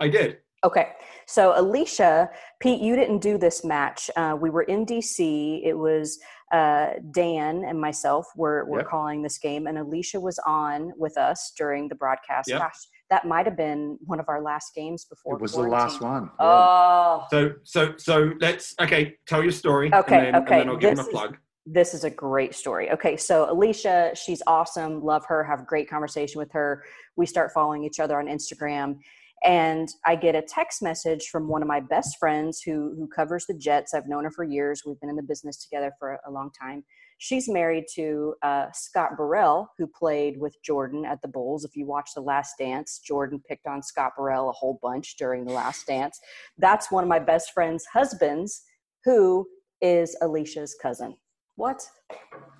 I 0.00 0.08
did. 0.08 0.38
Okay, 0.64 0.88
so 1.26 1.52
Alicia, 1.54 2.28
Pete, 2.60 2.80
you 2.80 2.96
didn't 2.96 3.20
do 3.20 3.38
this 3.38 3.64
match. 3.64 4.10
Uh, 4.16 4.36
we 4.40 4.50
were 4.50 4.62
in 4.64 4.84
DC. 4.84 5.60
It 5.64 5.74
was 5.74 6.18
uh, 6.52 6.94
Dan 7.12 7.64
and 7.64 7.80
myself 7.80 8.26
were, 8.34 8.64
were 8.64 8.78
Yep. 8.78 8.88
calling 8.88 9.22
this 9.22 9.38
game, 9.38 9.68
and 9.68 9.78
Alicia 9.78 10.18
was 10.18 10.40
on 10.44 10.92
with 10.96 11.16
us 11.16 11.52
during 11.56 11.86
the 11.88 11.94
broadcast. 11.94 12.48
Yep. 12.48 12.58
Gosh, 12.58 12.88
that 13.10 13.24
might 13.26 13.46
have 13.46 13.56
been 13.56 13.98
one 14.04 14.18
of 14.20 14.28
our 14.28 14.42
last 14.42 14.74
games 14.74 15.04
before. 15.04 15.36
It 15.36 15.40
was 15.40 15.52
the 15.52 15.60
last 15.62 15.98
quarantine. 15.98 16.30
one. 16.38 16.40
Yeah. 16.40 16.46
Oh, 16.46 17.24
So, 17.30 17.52
so, 17.62 17.94
so 17.96 18.32
let's 18.40 18.74
okay. 18.80 19.16
Tell 19.26 19.42
your 19.42 19.52
story. 19.52 19.92
Okay, 19.94 20.26
And 20.26 20.34
then, 20.34 20.42
okay, 20.42 20.60
And 20.60 20.60
then 20.62 20.68
I'll 20.70 20.76
give 20.76 20.90
him 20.90 20.96
this 20.96 21.06
a 21.08 21.24
is- 21.24 21.32
this 21.68 21.94
is 21.94 22.04
a 22.04 22.10
great 22.10 22.54
story. 22.54 22.92
Okay, 22.92 23.16
so 23.16 23.50
Alicia, 23.50 24.12
she's 24.14 24.40
awesome. 24.46 25.02
Love 25.02 25.24
her. 25.26 25.42
Have 25.42 25.66
great 25.66 25.90
conversation 25.90 26.38
with 26.38 26.52
her. 26.52 26.84
We 27.16 27.26
start 27.26 27.50
following 27.52 27.82
each 27.82 27.98
other 27.98 28.18
on 28.20 28.26
Instagram, 28.26 28.98
and 29.44 29.88
I 30.04 30.14
get 30.14 30.36
a 30.36 30.42
text 30.42 30.80
message 30.80 31.26
from 31.26 31.48
one 31.48 31.62
of 31.62 31.68
my 31.68 31.80
best 31.80 32.18
friends 32.20 32.62
who 32.64 32.94
who 32.96 33.08
covers 33.08 33.46
the 33.46 33.54
Jets. 33.54 33.94
I've 33.94 34.06
known 34.06 34.22
her 34.24 34.30
for 34.30 34.44
years. 34.44 34.82
We've 34.86 35.00
been 35.00 35.10
in 35.10 35.16
the 35.16 35.24
business 35.24 35.56
together 35.64 35.92
for 35.98 36.20
a 36.24 36.30
long 36.30 36.50
time. 36.52 36.84
She's 37.18 37.48
married 37.48 37.84
to 37.94 38.34
uh, 38.42 38.66
Scott 38.72 39.16
Burrell, 39.16 39.70
who 39.78 39.86
played 39.86 40.38
with 40.38 40.54
Jordan 40.62 41.04
at 41.04 41.22
the 41.22 41.28
Bulls. 41.28 41.64
If 41.64 41.74
you 41.74 41.86
watch 41.86 42.10
The 42.14 42.20
Last 42.20 42.54
Dance, 42.58 43.00
Jordan 43.04 43.40
picked 43.48 43.66
on 43.66 43.82
Scott 43.82 44.12
Burrell 44.16 44.50
a 44.50 44.52
whole 44.52 44.78
bunch 44.82 45.16
during 45.16 45.44
The 45.46 45.52
Last 45.52 45.86
Dance. 45.86 46.20
That's 46.58 46.90
one 46.90 47.04
of 47.04 47.08
my 47.08 47.18
best 47.18 47.52
friend's 47.54 47.86
husbands, 47.86 48.62
who 49.04 49.46
is 49.80 50.16
Alicia's 50.20 50.76
cousin. 50.80 51.16
What? 51.54 51.82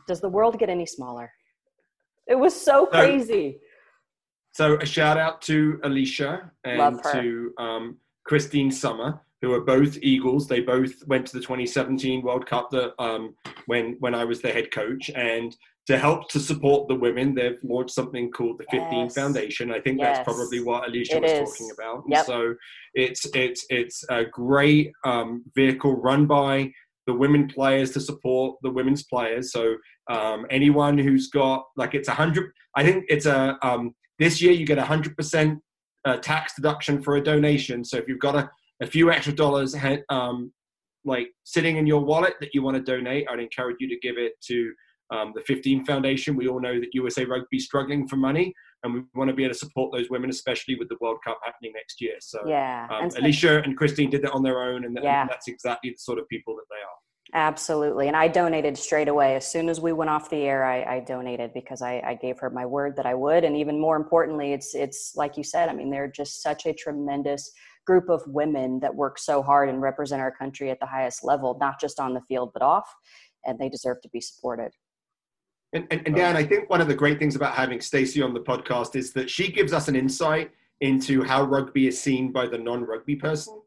Does 0.09 0.21
the 0.21 0.29
world 0.29 0.59
get 0.59 0.71
any 0.71 0.87
smaller? 0.87 1.31
It 2.27 2.37
was 2.37 2.59
so 2.59 2.87
crazy. 2.87 3.59
So, 4.53 4.77
so 4.77 4.81
a 4.81 4.87
shout 4.87 5.19
out 5.19 5.43
to 5.43 5.79
Alicia 5.85 6.51
and 6.65 7.03
to 7.13 7.53
um, 7.59 7.99
Kristine 8.27 8.73
Sommer, 8.73 9.21
who 9.43 9.53
are 9.53 9.61
both 9.61 9.99
Eagles. 10.03 10.47
They 10.47 10.61
both 10.61 11.07
went 11.07 11.27
to 11.27 11.33
the 11.35 11.43
2017 11.43 12.23
World 12.23 12.47
Cup 12.47 12.71
that, 12.71 12.95
um, 12.99 13.35
when 13.67 13.97
when 14.01 14.15
I 14.15 14.25
was 14.25 14.41
the 14.41 14.51
head 14.51 14.71
coach, 14.71 15.11
and 15.15 15.57
to 15.87 15.99
help 15.99 16.29
to 16.31 16.41
support 16.41 16.89
the 16.89 16.95
women, 16.95 17.35
they've 17.35 17.59
launched 17.63 17.95
something 17.95 18.31
called 18.31 18.59
the 18.59 18.65
15 18.71 19.05
yes. 19.05 19.15
Foundation. 19.15 19.71
I 19.71 19.81
think 19.81 19.99
yes. 19.99 20.17
that's 20.17 20.25
probably 20.25 20.63
what 20.63 20.89
Alicia 20.89 21.17
it 21.17 21.23
was 21.23 21.33
is. 21.33 21.51
talking 21.51 21.71
about. 21.79 22.03
Yep. 22.09 22.27
So 22.27 22.55
it's 22.95 23.27
it's 23.35 23.67
it's 23.71 24.05
a 24.09 24.25
great 24.25 24.93
um, 25.05 25.45
vehicle 25.55 26.01
run 26.01 26.27
by 26.27 26.73
the 27.07 27.15
women 27.15 27.47
players 27.47 27.93
to 27.93 28.01
support 28.01 28.57
the 28.63 28.71
women's 28.71 29.05
players. 29.05 29.53
So 29.53 29.77
um, 30.11 30.45
anyone 30.51 30.99
who's 30.99 31.29
got 31.29 31.65
like 31.77 31.95
it's 31.95 32.09
a 32.09 32.15
hundred, 32.15 32.51
I 32.75 32.83
think 32.83 33.05
it's 33.09 33.27
a 33.27 33.57
um, 33.63 33.95
this 34.19 34.43
year 34.43 34.53
you 34.53 34.67
get 34.67 34.79
a 34.79 34.85
hundred 34.85 35.17
percent 35.17 35.61
uh, 36.05 36.17
tax 36.17 36.55
deduction 36.57 37.01
for 37.01 37.17
a 37.17 37.23
donation. 37.23 37.85
So 37.85 37.97
if 37.99 38.09
you've 38.09 38.21
got 38.21 38.35
a, 38.35 38.51
a 38.81 38.87
few 38.87 39.11
extra 39.11 39.33
dollars 39.33 39.75
um, 40.09 40.53
like 41.05 41.29
sitting 41.45 41.77
in 41.77 41.87
your 41.87 42.01
wallet 42.01 42.35
that 42.41 42.51
you 42.53 42.63
want 42.63 42.77
to 42.77 42.83
donate, 42.83 43.27
I'd 43.31 43.39
encourage 43.39 43.77
you 43.81 43.89
to 43.89 43.99
give 44.01 44.19
it 44.19 44.33
to 44.49 44.73
um, 45.11 45.33
the 45.35 45.43
15 45.43 45.85
Foundation. 45.85 46.37
We 46.37 46.49
all 46.49 46.61
know 46.61 46.81
that 46.81 46.89
USA 46.93 47.25
Rugby 47.25 47.59
is 47.59 47.65
struggling 47.65 48.09
for 48.09 48.17
money, 48.17 48.53
and 48.83 48.93
we 48.93 49.03
want 49.15 49.31
to 49.31 49.35
be 49.35 49.45
able 49.45 49.55
to 49.55 49.59
support 49.59 49.93
those 49.93 50.11
women, 50.11 50.31
especially 50.31 50.75
with 50.77 50.89
the 50.89 50.97
World 51.01 51.19
Cup 51.25 51.39
happening 51.45 51.73
next 51.75 52.01
year. 52.01 52.15
So, 52.21 52.41
yeah, 52.47 52.89
um, 52.91 53.05
and 53.05 53.17
Alicia 53.17 53.63
and 53.63 53.77
Christine 53.77 54.11
did 54.11 54.23
that 54.23 54.33
on 54.33 54.43
their 54.43 54.61
own, 54.61 54.85
and, 54.85 54.99
yeah. 55.01 55.23
and 55.23 55.31
that's 55.31 55.49
exactly 55.49 55.91
the 55.91 55.99
sort 55.99 56.19
of 56.19 56.29
people 56.29 56.57
that 56.57 56.65
they 56.69 56.83
are. 56.83 56.97
Absolutely. 57.35 58.07
And 58.07 58.17
I 58.17 58.29
donated 58.29 58.79
straight 58.79 59.09
away. 59.09 59.35
As 59.35 59.51
soon 59.51 59.69
as 59.69 59.81
we 59.81 59.93
went 59.93 60.11
off 60.11 60.31
the 60.31 60.43
air, 60.43 60.65
I, 60.65 60.97
I 60.97 61.01
donated 61.01 61.53
because 61.55 61.83
I, 61.83 62.01
I, 62.07 62.15
gave 62.15 62.39
her 62.39 62.51
my 62.51 62.65
word 62.65 62.95
that 62.97 63.05
I 63.05 63.15
would. 63.15 63.43
And 63.43 63.57
even 63.57 63.81
more 63.81 63.97
importantly, 63.97 64.53
it's 64.53 64.77
it's 64.77 65.13
like 65.17 65.37
you 65.37 65.43
said, 65.43 65.69
I 65.69 65.75
mean, 65.75 65.91
they're 65.91 66.07
just 66.07 66.41
such 66.41 66.67
a 66.67 66.73
tremendous 66.73 67.51
group 67.87 68.09
of 68.09 68.23
women 68.27 68.81
that 68.81 68.95
work 68.95 69.19
so 69.19 69.43
hard 69.43 69.69
and 69.69 69.81
represent 69.81 70.21
our 70.21 70.31
country 70.31 70.71
at 70.71 70.81
the 70.81 70.87
highest 70.87 71.25
level, 71.25 71.57
not 71.61 71.81
just 71.81 72.01
on 72.01 72.15
the 72.15 72.21
field, 72.23 72.51
but 72.53 72.63
off. 72.63 72.93
And 73.45 73.59
they 73.59 73.69
deserve 73.69 74.01
to 74.03 74.09
be 74.09 74.21
supported. 74.21 74.73
And, 75.73 75.87
and, 75.91 76.03
and 76.07 76.15
oh. 76.15 76.19
Dan, 76.19 76.37
I 76.37 76.45
think 76.45 76.69
one 76.69 76.81
of 76.81 76.89
the 76.89 76.95
great 76.95 77.19
things 77.19 77.37
about 77.37 77.55
having 77.55 77.81
Stacey 77.81 78.23
on 78.23 78.35
the 78.35 78.41
podcast 78.41 78.97
is 78.97 79.13
that 79.13 79.31
she 79.31 79.51
gives 79.51 79.73
us 79.73 79.89
an 79.89 79.97
insight 79.97 80.51
into 80.81 81.23
how 81.23 81.45
rugby 81.45 81.87
is 81.87 82.01
seen 82.01 82.33
by 82.33 82.47
the 82.47 82.59
non-rugby 82.59 83.17
person. 83.17 83.61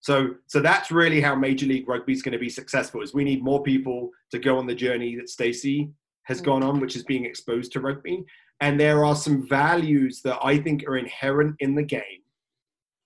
So, 0.00 0.36
so 0.46 0.60
that's 0.60 0.90
really 0.90 1.20
how 1.20 1.34
Major 1.34 1.66
League 1.66 1.88
Rugby 1.88 2.12
is 2.12 2.22
going 2.22 2.32
to 2.32 2.38
be 2.38 2.48
successful. 2.48 3.02
Is 3.02 3.12
we 3.12 3.24
need 3.24 3.42
more 3.42 3.62
people 3.62 4.10
to 4.30 4.38
go 4.38 4.56
on 4.56 4.66
the 4.66 4.74
journey 4.74 5.16
that 5.16 5.28
Stacey 5.28 5.90
has 6.22 6.40
gone 6.40 6.62
on, 6.62 6.78
which 6.78 6.94
is 6.94 7.04
being 7.04 7.24
exposed 7.24 7.72
to 7.72 7.80
rugby. 7.80 8.24
And 8.60 8.78
there 8.78 9.04
are 9.04 9.16
some 9.16 9.46
values 9.48 10.20
that 10.22 10.38
I 10.42 10.58
think 10.58 10.84
are 10.86 10.96
inherent 10.96 11.56
in 11.60 11.74
the 11.74 11.82
game, 11.82 12.22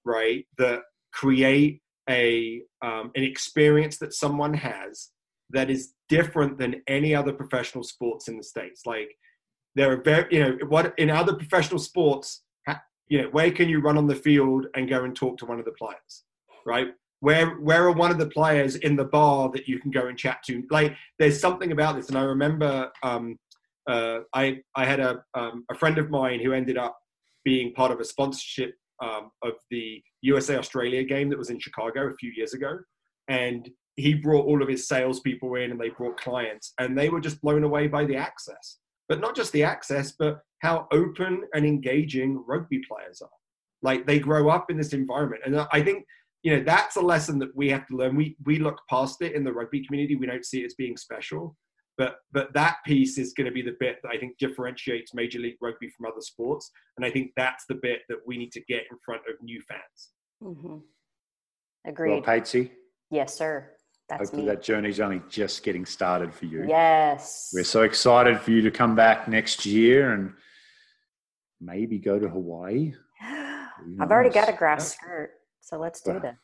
right? 0.04 0.44
That 0.58 0.82
create 1.12 1.80
a 2.08 2.62
um, 2.82 3.10
an 3.14 3.22
experience 3.22 3.98
that 3.98 4.14
someone 4.14 4.54
has 4.54 5.10
that 5.50 5.70
is 5.70 5.92
different 6.08 6.58
than 6.58 6.82
any 6.88 7.14
other 7.14 7.32
professional 7.32 7.84
sports 7.84 8.28
in 8.28 8.36
the 8.36 8.42
states. 8.42 8.82
Like 8.86 9.16
there 9.74 9.92
are 9.92 10.02
very, 10.02 10.26
you 10.30 10.40
know, 10.40 10.58
what 10.68 10.94
in 10.98 11.10
other 11.10 11.34
professional 11.34 11.78
sports, 11.78 12.42
you 13.08 13.22
know, 13.22 13.28
where 13.28 13.50
can 13.50 13.68
you 13.68 13.80
run 13.80 13.98
on 13.98 14.06
the 14.06 14.14
field 14.14 14.66
and 14.74 14.88
go 14.88 15.04
and 15.04 15.14
talk 15.14 15.36
to 15.38 15.46
one 15.46 15.58
of 15.58 15.64
the 15.64 15.72
players, 15.72 16.24
right? 16.66 16.88
Where 17.20 17.50
where 17.56 17.84
are 17.86 17.92
one 17.92 18.10
of 18.10 18.18
the 18.18 18.28
players 18.28 18.76
in 18.76 18.96
the 18.96 19.04
bar 19.04 19.50
that 19.50 19.68
you 19.68 19.78
can 19.78 19.90
go 19.90 20.08
and 20.08 20.18
chat 20.18 20.42
to? 20.46 20.64
Like 20.70 20.96
there's 21.18 21.40
something 21.40 21.70
about 21.72 21.96
this, 21.96 22.08
and 22.08 22.18
I 22.18 22.22
remember 22.22 22.90
um, 23.02 23.38
uh, 23.88 24.20
I 24.34 24.60
I 24.74 24.84
had 24.84 25.00
a 25.00 25.22
um, 25.34 25.64
a 25.70 25.74
friend 25.74 25.98
of 25.98 26.10
mine 26.10 26.40
who 26.40 26.52
ended 26.52 26.78
up 26.78 26.98
being 27.44 27.74
part 27.74 27.92
of 27.92 28.00
a 28.00 28.04
sponsorship 28.04 28.74
um, 29.02 29.30
of 29.42 29.52
the 29.70 30.02
USA 30.22 30.56
Australia 30.56 31.02
game 31.02 31.28
that 31.28 31.38
was 31.38 31.50
in 31.50 31.58
Chicago 31.58 32.08
a 32.08 32.14
few 32.14 32.32
years 32.34 32.54
ago, 32.54 32.78
and 33.28 33.68
he 33.96 34.14
brought 34.14 34.46
all 34.46 34.62
of 34.62 34.68
his 34.68 34.88
salespeople 34.88 35.54
in 35.56 35.70
and 35.70 35.80
they 35.80 35.90
brought 35.90 36.18
clients 36.18 36.72
and 36.78 36.96
they 36.96 37.08
were 37.08 37.20
just 37.20 37.40
blown 37.42 37.64
away 37.64 37.88
by 37.88 38.04
the 38.04 38.16
access. 38.16 38.78
But 39.08 39.20
not 39.20 39.36
just 39.36 39.52
the 39.52 39.64
access, 39.64 40.12
but 40.18 40.40
how 40.60 40.86
open 40.92 41.42
and 41.52 41.66
engaging 41.66 42.42
rugby 42.46 42.80
players 42.88 43.20
are. 43.20 43.28
Like 43.82 44.06
they 44.06 44.18
grow 44.18 44.48
up 44.48 44.70
in 44.70 44.78
this 44.78 44.92
environment. 44.92 45.42
And 45.44 45.66
I 45.72 45.82
think, 45.82 46.06
you 46.42 46.56
know, 46.56 46.64
that's 46.64 46.96
a 46.96 47.00
lesson 47.00 47.38
that 47.40 47.54
we 47.54 47.68
have 47.68 47.86
to 47.88 47.96
learn. 47.96 48.16
We 48.16 48.36
we 48.44 48.58
look 48.58 48.78
past 48.88 49.20
it 49.20 49.34
in 49.34 49.44
the 49.44 49.52
rugby 49.52 49.84
community. 49.84 50.16
We 50.16 50.26
don't 50.26 50.46
see 50.46 50.62
it 50.62 50.66
as 50.66 50.74
being 50.74 50.96
special. 50.96 51.56
But 51.98 52.16
but 52.32 52.52
that 52.54 52.78
piece 52.86 53.18
is 53.18 53.34
going 53.34 53.46
to 53.46 53.52
be 53.52 53.62
the 53.62 53.76
bit 53.78 53.98
that 54.02 54.10
I 54.10 54.18
think 54.18 54.38
differentiates 54.38 55.14
Major 55.14 55.38
League 55.38 55.56
Rugby 55.60 55.90
from 55.90 56.06
other 56.06 56.20
sports. 56.20 56.70
And 56.96 57.04
I 57.04 57.10
think 57.10 57.32
that's 57.36 57.64
the 57.68 57.74
bit 57.74 58.00
that 58.08 58.18
we 58.26 58.38
need 58.38 58.52
to 58.52 58.62
get 58.62 58.82
in 58.90 58.96
front 59.04 59.22
of 59.28 59.42
new 59.42 59.60
fans. 59.68 60.10
Mm-hmm. 60.42 60.76
Agreed. 61.86 62.12
Well, 62.12 62.22
Patesy. 62.22 62.70
Yes, 63.10 63.34
sir. 63.34 63.70
That's 64.08 64.22
Hopefully, 64.22 64.42
me. 64.42 64.48
that 64.48 64.62
journey's 64.62 65.00
only 65.00 65.22
just 65.28 65.62
getting 65.62 65.86
started 65.86 66.34
for 66.34 66.46
you. 66.46 66.64
Yes. 66.68 67.50
We're 67.52 67.64
so 67.64 67.82
excited 67.82 68.40
for 68.40 68.50
you 68.50 68.62
to 68.62 68.70
come 68.70 68.94
back 68.94 69.28
next 69.28 69.64
year 69.64 70.12
and 70.12 70.32
maybe 71.60 71.98
go 71.98 72.18
to 72.18 72.28
Hawaii. 72.28 72.92
I've 73.22 74.10
already 74.10 74.30
got 74.30 74.48
a 74.48 74.52
grass 74.52 74.94
skirt, 74.94 75.30
so 75.60 75.78
let's 75.78 76.00
do 76.00 76.12
well, 76.12 76.20
this. 76.20 76.36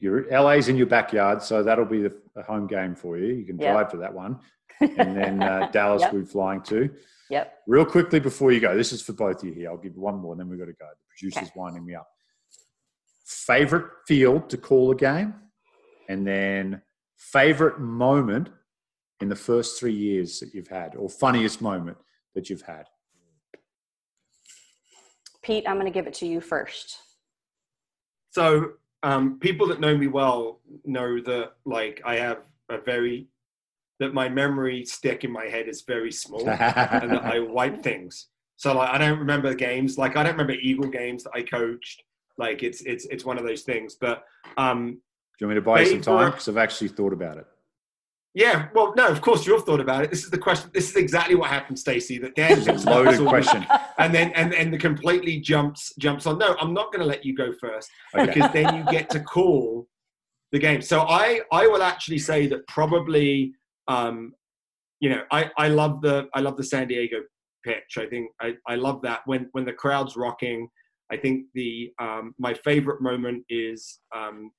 Your 0.00 0.26
LA's 0.30 0.68
in 0.68 0.76
your 0.76 0.86
backyard, 0.86 1.42
so 1.42 1.62
that'll 1.62 1.84
be 1.84 2.02
the, 2.02 2.12
home 2.46 2.68
game 2.68 2.94
for 2.94 3.18
you. 3.18 3.34
You 3.34 3.44
can 3.44 3.58
yep. 3.58 3.72
drive 3.72 3.90
to 3.90 3.96
that 3.96 4.14
one, 4.14 4.38
and 4.80 5.16
then 5.16 5.42
uh, 5.42 5.68
Dallas 5.72 6.02
yep. 6.02 6.12
we're 6.12 6.24
flying 6.24 6.62
to. 6.62 6.88
Yep. 7.30 7.52
Real 7.66 7.84
quickly 7.84 8.20
before 8.20 8.52
you 8.52 8.60
go, 8.60 8.76
this 8.76 8.92
is 8.92 9.02
for 9.02 9.12
both 9.12 9.42
of 9.42 9.48
you 9.48 9.54
here. 9.54 9.70
I'll 9.70 9.76
give 9.76 9.96
you 9.96 10.00
one 10.00 10.16
more, 10.16 10.32
and 10.32 10.40
then 10.40 10.48
we've 10.48 10.58
got 10.58 10.66
to 10.66 10.72
go. 10.72 10.86
The 10.86 11.04
producer's 11.08 11.48
okay. 11.48 11.52
winding 11.56 11.84
me 11.84 11.96
up. 11.96 12.08
Favorite 13.24 13.86
field 14.06 14.48
to 14.50 14.56
call 14.56 14.92
a 14.92 14.94
game, 14.94 15.34
and 16.08 16.24
then 16.24 16.80
favorite 17.16 17.80
moment 17.80 18.50
in 19.20 19.28
the 19.28 19.36
first 19.36 19.78
three 19.78 19.92
years 19.92 20.38
that 20.40 20.54
you've 20.54 20.68
had, 20.68 20.94
or 20.94 21.08
funniest 21.08 21.60
moment 21.60 21.96
that 22.34 22.48
you've 22.48 22.62
had? 22.62 22.86
Pete, 25.42 25.64
I'm 25.66 25.74
going 25.74 25.86
to 25.86 25.92
give 25.92 26.06
it 26.06 26.14
to 26.14 26.26
you 26.26 26.40
first. 26.40 26.98
So, 28.30 28.72
um, 29.02 29.38
people 29.38 29.68
that 29.68 29.80
know 29.80 29.96
me 29.96 30.06
well 30.06 30.60
know 30.84 31.20
that, 31.20 31.52
like, 31.64 32.00
I 32.04 32.16
have 32.16 32.38
a 32.68 32.78
very 32.78 33.28
that 34.00 34.14
my 34.14 34.28
memory 34.28 34.84
stick 34.84 35.24
in 35.24 35.32
my 35.32 35.46
head 35.46 35.66
is 35.66 35.82
very 35.82 36.12
small, 36.12 36.40
and 36.48 37.10
that 37.10 37.24
I 37.24 37.40
wipe 37.40 37.82
things. 37.82 38.28
So, 38.56 38.76
like, 38.76 38.90
I 38.90 38.98
don't 38.98 39.18
remember 39.18 39.54
games. 39.54 39.98
Like, 39.98 40.16
I 40.16 40.22
don't 40.22 40.32
remember 40.32 40.54
Eagle 40.54 40.88
games 40.88 41.24
that 41.24 41.32
I 41.34 41.42
coached. 41.42 42.02
Like, 42.36 42.62
it's 42.62 42.80
it's 42.82 43.06
it's 43.06 43.24
one 43.24 43.38
of 43.38 43.44
those 43.44 43.62
things. 43.62 43.96
But 44.00 44.24
um, 44.56 45.00
do 45.38 45.44
you 45.44 45.46
want 45.46 45.50
me 45.50 45.54
to 45.56 45.62
buy 45.62 45.80
you 45.80 45.86
some 45.86 46.00
time? 46.00 46.30
Because 46.30 46.48
I've 46.48 46.56
actually 46.56 46.88
thought 46.88 47.12
about 47.12 47.38
it. 47.38 47.46
Yeah, 48.34 48.68
well, 48.74 48.92
no, 48.96 49.08
of 49.08 49.20
course 49.20 49.46
you've 49.46 49.64
thought 49.64 49.80
about 49.80 50.04
it. 50.04 50.10
This 50.10 50.22
is 50.22 50.30
the 50.30 50.38
question. 50.38 50.70
This 50.74 50.90
is 50.90 50.96
exactly 50.96 51.34
what 51.34 51.50
happened, 51.50 51.78
Stacey. 51.78 52.18
That 52.18 52.34
Dan 52.34 52.58
is 52.58 52.68
a 52.68 52.72
loaded 52.90 53.26
question, 53.26 53.66
and 53.98 54.14
then 54.14 54.32
and 54.32 54.54
and 54.54 54.72
the 54.72 54.78
completely 54.78 55.40
jumps 55.40 55.92
jumps 55.98 56.26
on. 56.26 56.38
No, 56.38 56.54
I'm 56.60 56.74
not 56.74 56.92
going 56.92 57.00
to 57.00 57.06
let 57.06 57.24
you 57.24 57.34
go 57.34 57.52
first 57.60 57.90
okay. 58.14 58.26
because 58.26 58.52
then 58.52 58.76
you 58.76 58.84
get 58.90 59.08
to 59.10 59.20
call 59.20 59.88
the 60.52 60.58
game. 60.58 60.82
So 60.82 61.00
I 61.00 61.40
I 61.52 61.66
will 61.66 61.82
actually 61.82 62.18
say 62.18 62.46
that 62.48 62.66
probably, 62.68 63.54
um, 63.88 64.34
you 65.00 65.08
know, 65.10 65.22
I 65.32 65.50
I 65.56 65.68
love 65.68 66.02
the 66.02 66.28
I 66.34 66.40
love 66.40 66.56
the 66.56 66.64
San 66.64 66.86
Diego 66.86 67.22
pitch. 67.64 67.96
I 67.96 68.06
think 68.06 68.30
I 68.40 68.54
I 68.66 68.74
love 68.74 69.00
that 69.02 69.22
when 69.24 69.48
when 69.52 69.64
the 69.64 69.72
crowd's 69.72 70.16
rocking. 70.16 70.68
I 71.10 71.16
think 71.16 71.46
the 71.54 71.90
um, 71.98 72.34
my 72.38 72.52
favorite 72.52 73.00
moment 73.00 73.42
is 73.48 74.00
um, 74.14 74.50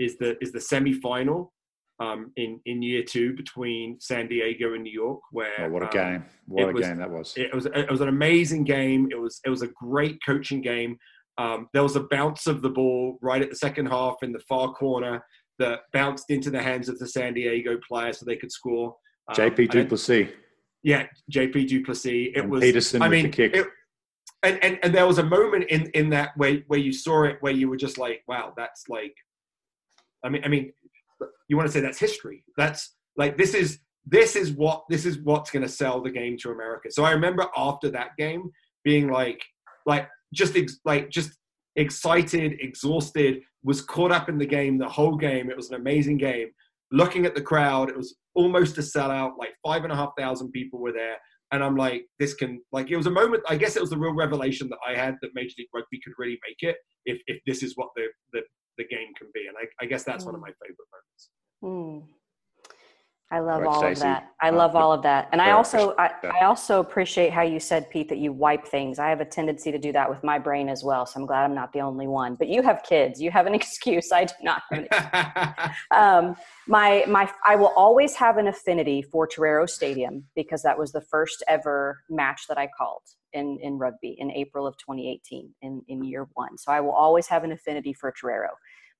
is 0.00 0.18
the 0.18 0.36
is 0.42 0.50
the 0.50 0.60
semi-final 0.60 1.52
um, 2.00 2.32
in 2.36 2.60
in 2.66 2.82
year 2.82 3.02
two 3.02 3.34
between 3.34 4.00
San 4.00 4.26
Diego 4.28 4.74
and 4.74 4.82
New 4.82 4.92
York. 4.92 5.20
Where 5.30 5.52
oh, 5.60 5.68
what 5.68 5.82
a 5.82 5.86
um, 5.86 5.92
game! 5.92 6.24
What 6.46 6.68
a 6.70 6.72
was, 6.72 6.86
game 6.86 6.98
that 6.98 7.10
was! 7.10 7.34
It 7.36 7.54
was 7.54 7.66
it 7.66 7.90
was 7.90 8.00
an 8.00 8.08
amazing 8.08 8.64
game. 8.64 9.08
It 9.10 9.20
was 9.20 9.40
it 9.44 9.50
was 9.50 9.62
a 9.62 9.68
great 9.68 10.18
coaching 10.24 10.60
game. 10.60 10.98
Um, 11.38 11.68
there 11.72 11.82
was 11.82 11.96
a 11.96 12.04
bounce 12.10 12.46
of 12.46 12.62
the 12.62 12.70
ball 12.70 13.18
right 13.20 13.42
at 13.42 13.50
the 13.50 13.56
second 13.56 13.86
half 13.86 14.16
in 14.22 14.32
the 14.32 14.42
far 14.48 14.72
corner 14.72 15.24
that 15.58 15.80
bounced 15.92 16.30
into 16.30 16.50
the 16.50 16.62
hands 16.62 16.88
of 16.88 16.98
the 16.98 17.06
San 17.06 17.34
Diego 17.34 17.78
player 17.86 18.12
so 18.12 18.24
they 18.24 18.36
could 18.36 18.52
score. 18.52 18.94
Um, 19.28 19.36
JP 19.36 19.70
du 19.70 19.84
Plessis. 19.86 20.28
Yeah, 20.82 21.06
JP 21.32 21.68
du 21.68 21.84
Plessis. 21.84 22.30
It 22.34 22.40
and 22.40 22.50
was 22.50 22.60
Peterson 22.60 23.02
I 23.02 23.08
mean, 23.08 23.32
it, 23.36 23.66
and, 24.42 24.62
and 24.62 24.78
and 24.82 24.94
there 24.94 25.06
was 25.06 25.18
a 25.18 25.24
moment 25.24 25.64
in 25.70 25.86
in 25.94 26.10
that 26.10 26.30
where 26.36 26.58
where 26.66 26.80
you 26.80 26.92
saw 26.92 27.24
it 27.24 27.38
where 27.40 27.52
you 27.52 27.68
were 27.68 27.76
just 27.76 27.98
like, 27.98 28.22
wow, 28.28 28.52
that's 28.56 28.88
like 28.88 29.14
I 30.24 30.28
mean, 30.30 30.42
I 30.44 30.48
mean, 30.48 30.72
you 31.48 31.56
want 31.56 31.68
to 31.68 31.72
say 31.72 31.80
that's 31.80 31.98
history. 31.98 32.44
That's 32.56 32.94
like 33.16 33.36
this 33.36 33.54
is 33.54 33.78
this 34.06 34.36
is 34.36 34.52
what 34.52 34.84
this 34.88 35.06
is 35.06 35.18
what's 35.18 35.50
going 35.50 35.62
to 35.62 35.68
sell 35.68 36.02
the 36.02 36.10
game 36.10 36.36
to 36.38 36.50
America. 36.50 36.90
So 36.90 37.04
I 37.04 37.12
remember 37.12 37.46
after 37.56 37.90
that 37.90 38.10
game 38.18 38.50
being 38.84 39.10
like, 39.10 39.42
like 39.86 40.08
just 40.32 40.56
ex- 40.56 40.80
like 40.84 41.10
just 41.10 41.32
excited, 41.76 42.56
exhausted, 42.60 43.40
was 43.62 43.80
caught 43.80 44.12
up 44.12 44.28
in 44.28 44.38
the 44.38 44.46
game 44.46 44.78
the 44.78 44.88
whole 44.88 45.16
game. 45.16 45.50
It 45.50 45.56
was 45.56 45.70
an 45.70 45.76
amazing 45.76 46.18
game. 46.18 46.48
looking 46.92 47.26
at 47.26 47.34
the 47.34 47.42
crowd, 47.42 47.88
it 47.88 47.96
was 47.96 48.14
almost 48.34 48.78
a 48.78 48.82
sellout. 48.82 49.32
Like 49.38 49.54
five 49.66 49.84
and 49.84 49.92
a 49.92 49.96
half 49.96 50.10
thousand 50.18 50.52
people 50.52 50.78
were 50.80 50.92
there, 50.92 51.16
and 51.50 51.64
I'm 51.64 51.76
like, 51.76 52.04
this 52.18 52.34
can 52.34 52.60
like 52.72 52.90
it 52.90 52.96
was 52.96 53.06
a 53.06 53.10
moment. 53.10 53.42
I 53.48 53.56
guess 53.56 53.76
it 53.76 53.80
was 53.80 53.90
the 53.90 53.98
real 53.98 54.14
revelation 54.14 54.68
that 54.68 54.78
I 54.86 54.94
had 54.94 55.16
that 55.22 55.30
Major 55.34 55.54
League 55.58 55.68
Rugby 55.74 56.00
could 56.04 56.12
really 56.18 56.38
make 56.46 56.68
it 56.70 56.76
if 57.06 57.20
if 57.26 57.40
this 57.46 57.62
is 57.62 57.72
what 57.76 57.88
the 57.96 58.06
the, 58.32 58.42
the 58.78 58.84
game 58.84 59.14
can 59.16 59.28
be, 59.34 59.46
and 59.46 59.56
I, 59.56 59.64
I 59.82 59.86
guess 59.86 60.04
that's 60.04 60.24
mm. 60.24 60.26
one 60.26 60.34
of 60.34 60.40
my 60.40 60.52
favorite 60.62 60.88
moments. 60.92 61.30
Mm. 61.62 62.08
I 63.34 63.40
love 63.40 63.66
all 63.66 63.84
of 63.84 63.98
that. 63.98 64.30
I 64.40 64.50
uh, 64.50 64.52
love 64.52 64.76
all 64.76 64.92
of 64.92 65.02
that. 65.02 65.28
And 65.32 65.42
I 65.42 65.50
also 65.50 65.92
I, 65.98 66.12
I, 66.40 66.44
also 66.44 66.78
appreciate 66.78 67.32
how 67.32 67.42
you 67.42 67.58
said, 67.58 67.90
Pete, 67.90 68.08
that 68.10 68.18
you 68.18 68.32
wipe 68.32 68.64
things. 68.64 69.00
I 69.00 69.08
have 69.08 69.20
a 69.20 69.24
tendency 69.24 69.72
to 69.72 69.78
do 69.78 69.90
that 69.90 70.08
with 70.08 70.22
my 70.22 70.38
brain 70.38 70.68
as 70.68 70.84
well. 70.84 71.04
So 71.04 71.18
I'm 71.18 71.26
glad 71.26 71.42
I'm 71.42 71.54
not 71.54 71.72
the 71.72 71.80
only 71.80 72.06
one. 72.06 72.36
But 72.36 72.46
you 72.46 72.62
have 72.62 72.84
kids. 72.84 73.20
You 73.20 73.32
have 73.32 73.46
an 73.46 73.54
excuse. 73.60 74.12
I 74.12 74.26
do 74.26 74.34
not 74.40 74.62
um, 75.90 76.36
my 76.68 77.04
my 77.08 77.28
I 77.44 77.56
will 77.56 77.72
always 77.74 78.14
have 78.14 78.36
an 78.36 78.46
affinity 78.46 79.02
for 79.02 79.26
Torero 79.26 79.66
Stadium 79.66 80.24
because 80.36 80.62
that 80.62 80.78
was 80.78 80.92
the 80.92 81.00
first 81.00 81.42
ever 81.48 82.02
match 82.08 82.42
that 82.48 82.56
I 82.56 82.68
called 82.78 83.02
in, 83.32 83.58
in 83.62 83.78
rugby 83.78 84.14
in 84.16 84.30
April 84.30 84.64
of 84.64 84.76
2018 84.76 85.52
in, 85.62 85.82
in 85.88 86.04
year 86.04 86.28
one. 86.34 86.56
So 86.56 86.70
I 86.70 86.80
will 86.80 86.92
always 86.92 87.26
have 87.26 87.42
an 87.42 87.50
affinity 87.50 87.92
for 87.92 88.14
Torero 88.18 88.50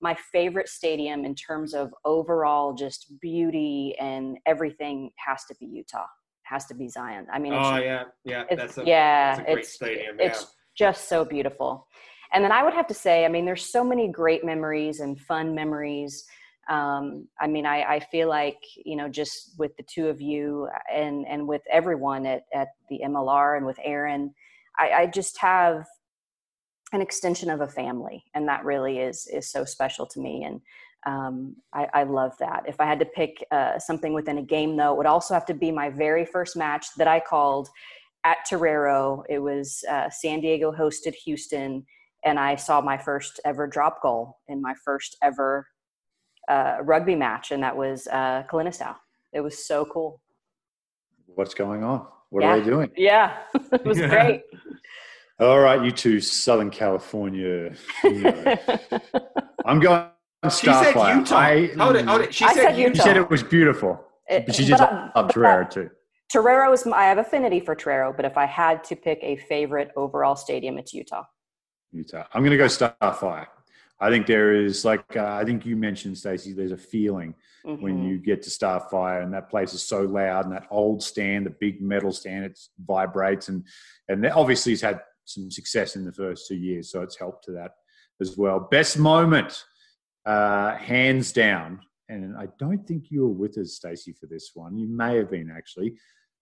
my 0.05 0.15
favorite 0.31 0.69
stadium 0.69 1.25
in 1.25 1.35
terms 1.35 1.73
of 1.73 1.93
overall 2.05 2.75
just 2.75 3.11
beauty 3.23 3.97
and 3.99 4.37
everything 4.45 5.11
has 5.17 5.45
to 5.47 5.55
be 5.59 5.65
Utah. 5.65 6.05
Has 6.43 6.67
to 6.67 6.75
be 6.75 6.89
Zion. 6.91 7.27
I 7.33 7.39
mean, 7.39 7.55
oh 7.55 7.79
yeah, 7.79 8.05
yeah, 8.23 8.45
that's 8.55 8.77
a, 8.77 8.85
yeah, 8.85 9.37
that's 9.37 9.49
a 9.49 9.53
it's 9.53 9.73
stadium. 9.73 10.17
Yeah. 10.19 10.27
It's 10.27 10.55
just 10.77 11.09
so 11.09 11.25
beautiful. 11.25 11.89
And 12.35 12.45
then 12.45 12.53
I 12.53 12.63
would 12.63 12.75
have 12.75 12.87
to 12.89 12.95
say, 12.95 13.25
I 13.25 13.29
mean, 13.29 13.47
there's 13.47 13.65
so 13.65 13.83
many 13.83 14.09
great 14.09 14.45
memories 14.45 15.01
and 15.01 15.19
fun 15.19 15.55
memories. 15.55 16.27
Um, 16.69 17.27
I 17.41 17.47
mean, 17.47 17.65
I, 17.65 17.83
I 17.95 18.01
feel 18.01 18.29
like 18.29 18.59
you 18.85 18.97
know, 18.97 19.09
just 19.09 19.59
with 19.59 19.75
the 19.79 19.85
two 19.85 20.09
of 20.09 20.21
you 20.21 20.69
and 20.93 21.27
and 21.27 21.49
with 21.49 21.63
everyone 21.73 22.27
at 22.27 22.43
at 22.53 22.69
the 22.91 23.01
MLR 23.07 23.57
and 23.57 23.65
with 23.65 23.79
Aaron, 23.83 24.35
I, 24.79 24.91
I 24.91 25.07
just 25.07 25.39
have 25.39 25.87
an 26.95 27.01
extension 27.01 27.51
of 27.51 27.61
a 27.61 27.69
family 27.69 28.25
and 28.35 28.49
that 28.49 28.65
really 28.65 28.99
is 28.99 29.27
is 29.27 29.51
so 29.51 29.65
special 29.65 30.07
to 30.07 30.21
me 30.21 30.45
and 30.45 30.61
um, 31.07 31.55
I, 31.75 31.87
I, 31.93 32.03
love 32.05 32.33
that. 32.39 32.63
If 32.67 32.81
i 32.81 32.87
had 32.87 32.99
to 33.01 33.05
pick 33.05 33.45
uh, 33.51 33.79
something 33.79 34.15
within 34.15 34.39
a 34.39 34.43
game 34.43 34.77
though 34.77 34.93
it 34.93 34.97
would 34.97 35.07
also 35.07 35.35
have 35.35 35.45
to 35.47 35.55
be 35.55 35.71
my 35.71 35.91
very 35.91 36.25
first 36.25 36.57
match 36.57 36.87
that 36.97 37.09
i 37.09 37.21
called 37.21 37.69
at 38.25 38.39
torero. 38.49 39.23
It 39.29 39.41
was 39.41 39.85
uh, 39.91 40.09
san 40.09 40.41
diego 40.41 40.73
hosted 40.73 41.15
houston 41.15 41.85
and 42.25 42.39
i 42.39 42.55
saw 42.55 42.81
my 42.81 42.97
first 42.97 43.41
ever 43.45 43.67
drop 43.67 44.01
goal 44.01 44.39
in 44.49 44.63
my 44.63 44.75
first 44.85 45.17
ever 45.23 45.67
uh, 46.49 46.77
rugby 46.83 47.17
match 47.17 47.51
and 47.51 47.63
that 47.63 47.77
was 47.77 48.07
uh, 48.09 48.45
it 49.33 49.41
was 49.41 49.67
so 49.67 49.85
cool. 49.85 50.21
What's 51.27 51.55
going 51.55 51.83
on? 51.83 52.07
What 52.31 52.45
yeah. 52.45 52.51
are 52.51 52.61
they 52.61 52.65
doing? 52.65 52.91
Yeah. 52.97 53.37
It 53.73 53.85
was 53.85 53.99
great 54.13 54.43
all 55.41 55.61
right, 55.61 55.85
you 55.85 55.91
two 55.91 56.21
Southern 56.21 56.71
California. 56.71 57.75
You 58.05 58.11
know. 58.11 58.57
I'm 59.65 59.81
going 59.81 60.09
Starfire. 60.45 60.61
She 60.61 60.67
said 60.67 61.17
Utah. 61.17 61.39
I, 61.39 61.67
hold 61.79 61.97
it, 61.97 62.05
hold 62.07 62.21
it. 62.21 62.35
She, 62.35 62.47
said, 62.47 62.55
said 62.55 62.79
Utah. 62.79 62.95
she 62.95 63.01
said 63.01 63.17
it 63.17 63.31
was 63.31 63.43
beautiful. 63.43 64.05
It, 64.29 64.47
but 64.47 64.55
she 64.55 64.65
just 64.65 64.81
but, 64.81 65.13
loved 65.17 65.31
Torero 65.33 65.67
too. 65.67 65.91
Torero 66.33 66.73
is 66.73 66.87
I 66.87 67.05
have 67.05 67.19
affinity 67.19 67.61
for 67.61 67.75
Torero, 67.75 68.13
but 68.13 68.25
if 68.25 68.37
I 68.37 68.47
had 68.47 68.85
to 68.85 68.97
pick 68.97 69.19
a 69.23 69.37
favorite 69.37 69.91
overall 69.97 70.37
stadium, 70.37 70.79
it's 70.79 70.93
Utah. 70.93 71.25
Utah. 71.93 72.25
I'm 72.33 72.43
going 72.43 72.51
to 72.51 72.57
go 72.57 72.67
Starfire. 72.67 73.47
I 74.01 74.11
think 74.11 74.27
there 74.27 74.55
is 74.55 74.85
like 74.85 75.17
uh, 75.17 75.25
I 75.25 75.45
think 75.45 75.65
you 75.65 75.77
mentioned 75.77 76.19
Stacey. 76.19 76.53
There's 76.53 76.73
a 76.73 76.77
feeling 76.77 77.35
mm-hmm. 77.65 77.83
when 77.83 78.03
you 78.03 78.19
get 78.19 78.43
to 78.43 78.51
Starfire, 78.51 79.23
and 79.23 79.33
that 79.33 79.49
place 79.49 79.73
is 79.73 79.83
so 79.83 80.03
loud, 80.03 80.47
and 80.47 80.55
that 80.55 80.67
old 80.71 81.03
stand, 81.03 81.47
the 81.47 81.51
big 81.51 81.81
metal 81.81 82.13
stand, 82.13 82.45
it 82.45 82.59
vibrates, 82.85 83.49
and 83.49 83.65
and 84.09 84.27
obviously 84.27 84.73
it's 84.73 84.83
had 84.83 85.01
some 85.25 85.51
success 85.51 85.97
in 85.97 86.05
the 86.05 86.13
first 86.13 86.47
two 86.49 86.57
years, 86.57 86.91
so 86.91 87.03
it's 87.03 87.19
helped 87.19 87.45
to 87.45 87.53
that 87.53 87.73
as 88.21 88.37
well. 88.37 88.69
Best 88.71 88.99
moment, 88.99 89.65
uh, 90.27 90.77
hands 90.77 91.33
down, 91.33 91.81
and 92.09 92.37
I 92.37 92.49
don't 92.59 92.87
think 92.87 93.11
you 93.11 93.23
were 93.23 93.35
with 93.35 93.59
us, 93.59 93.75
Stacey, 93.75 94.13
for 94.13 94.27
this 94.27 94.51
one. 94.55 94.77
You 94.77 94.87
may 94.89 95.17
have 95.17 95.31
been 95.31 95.51
actually 95.51 95.95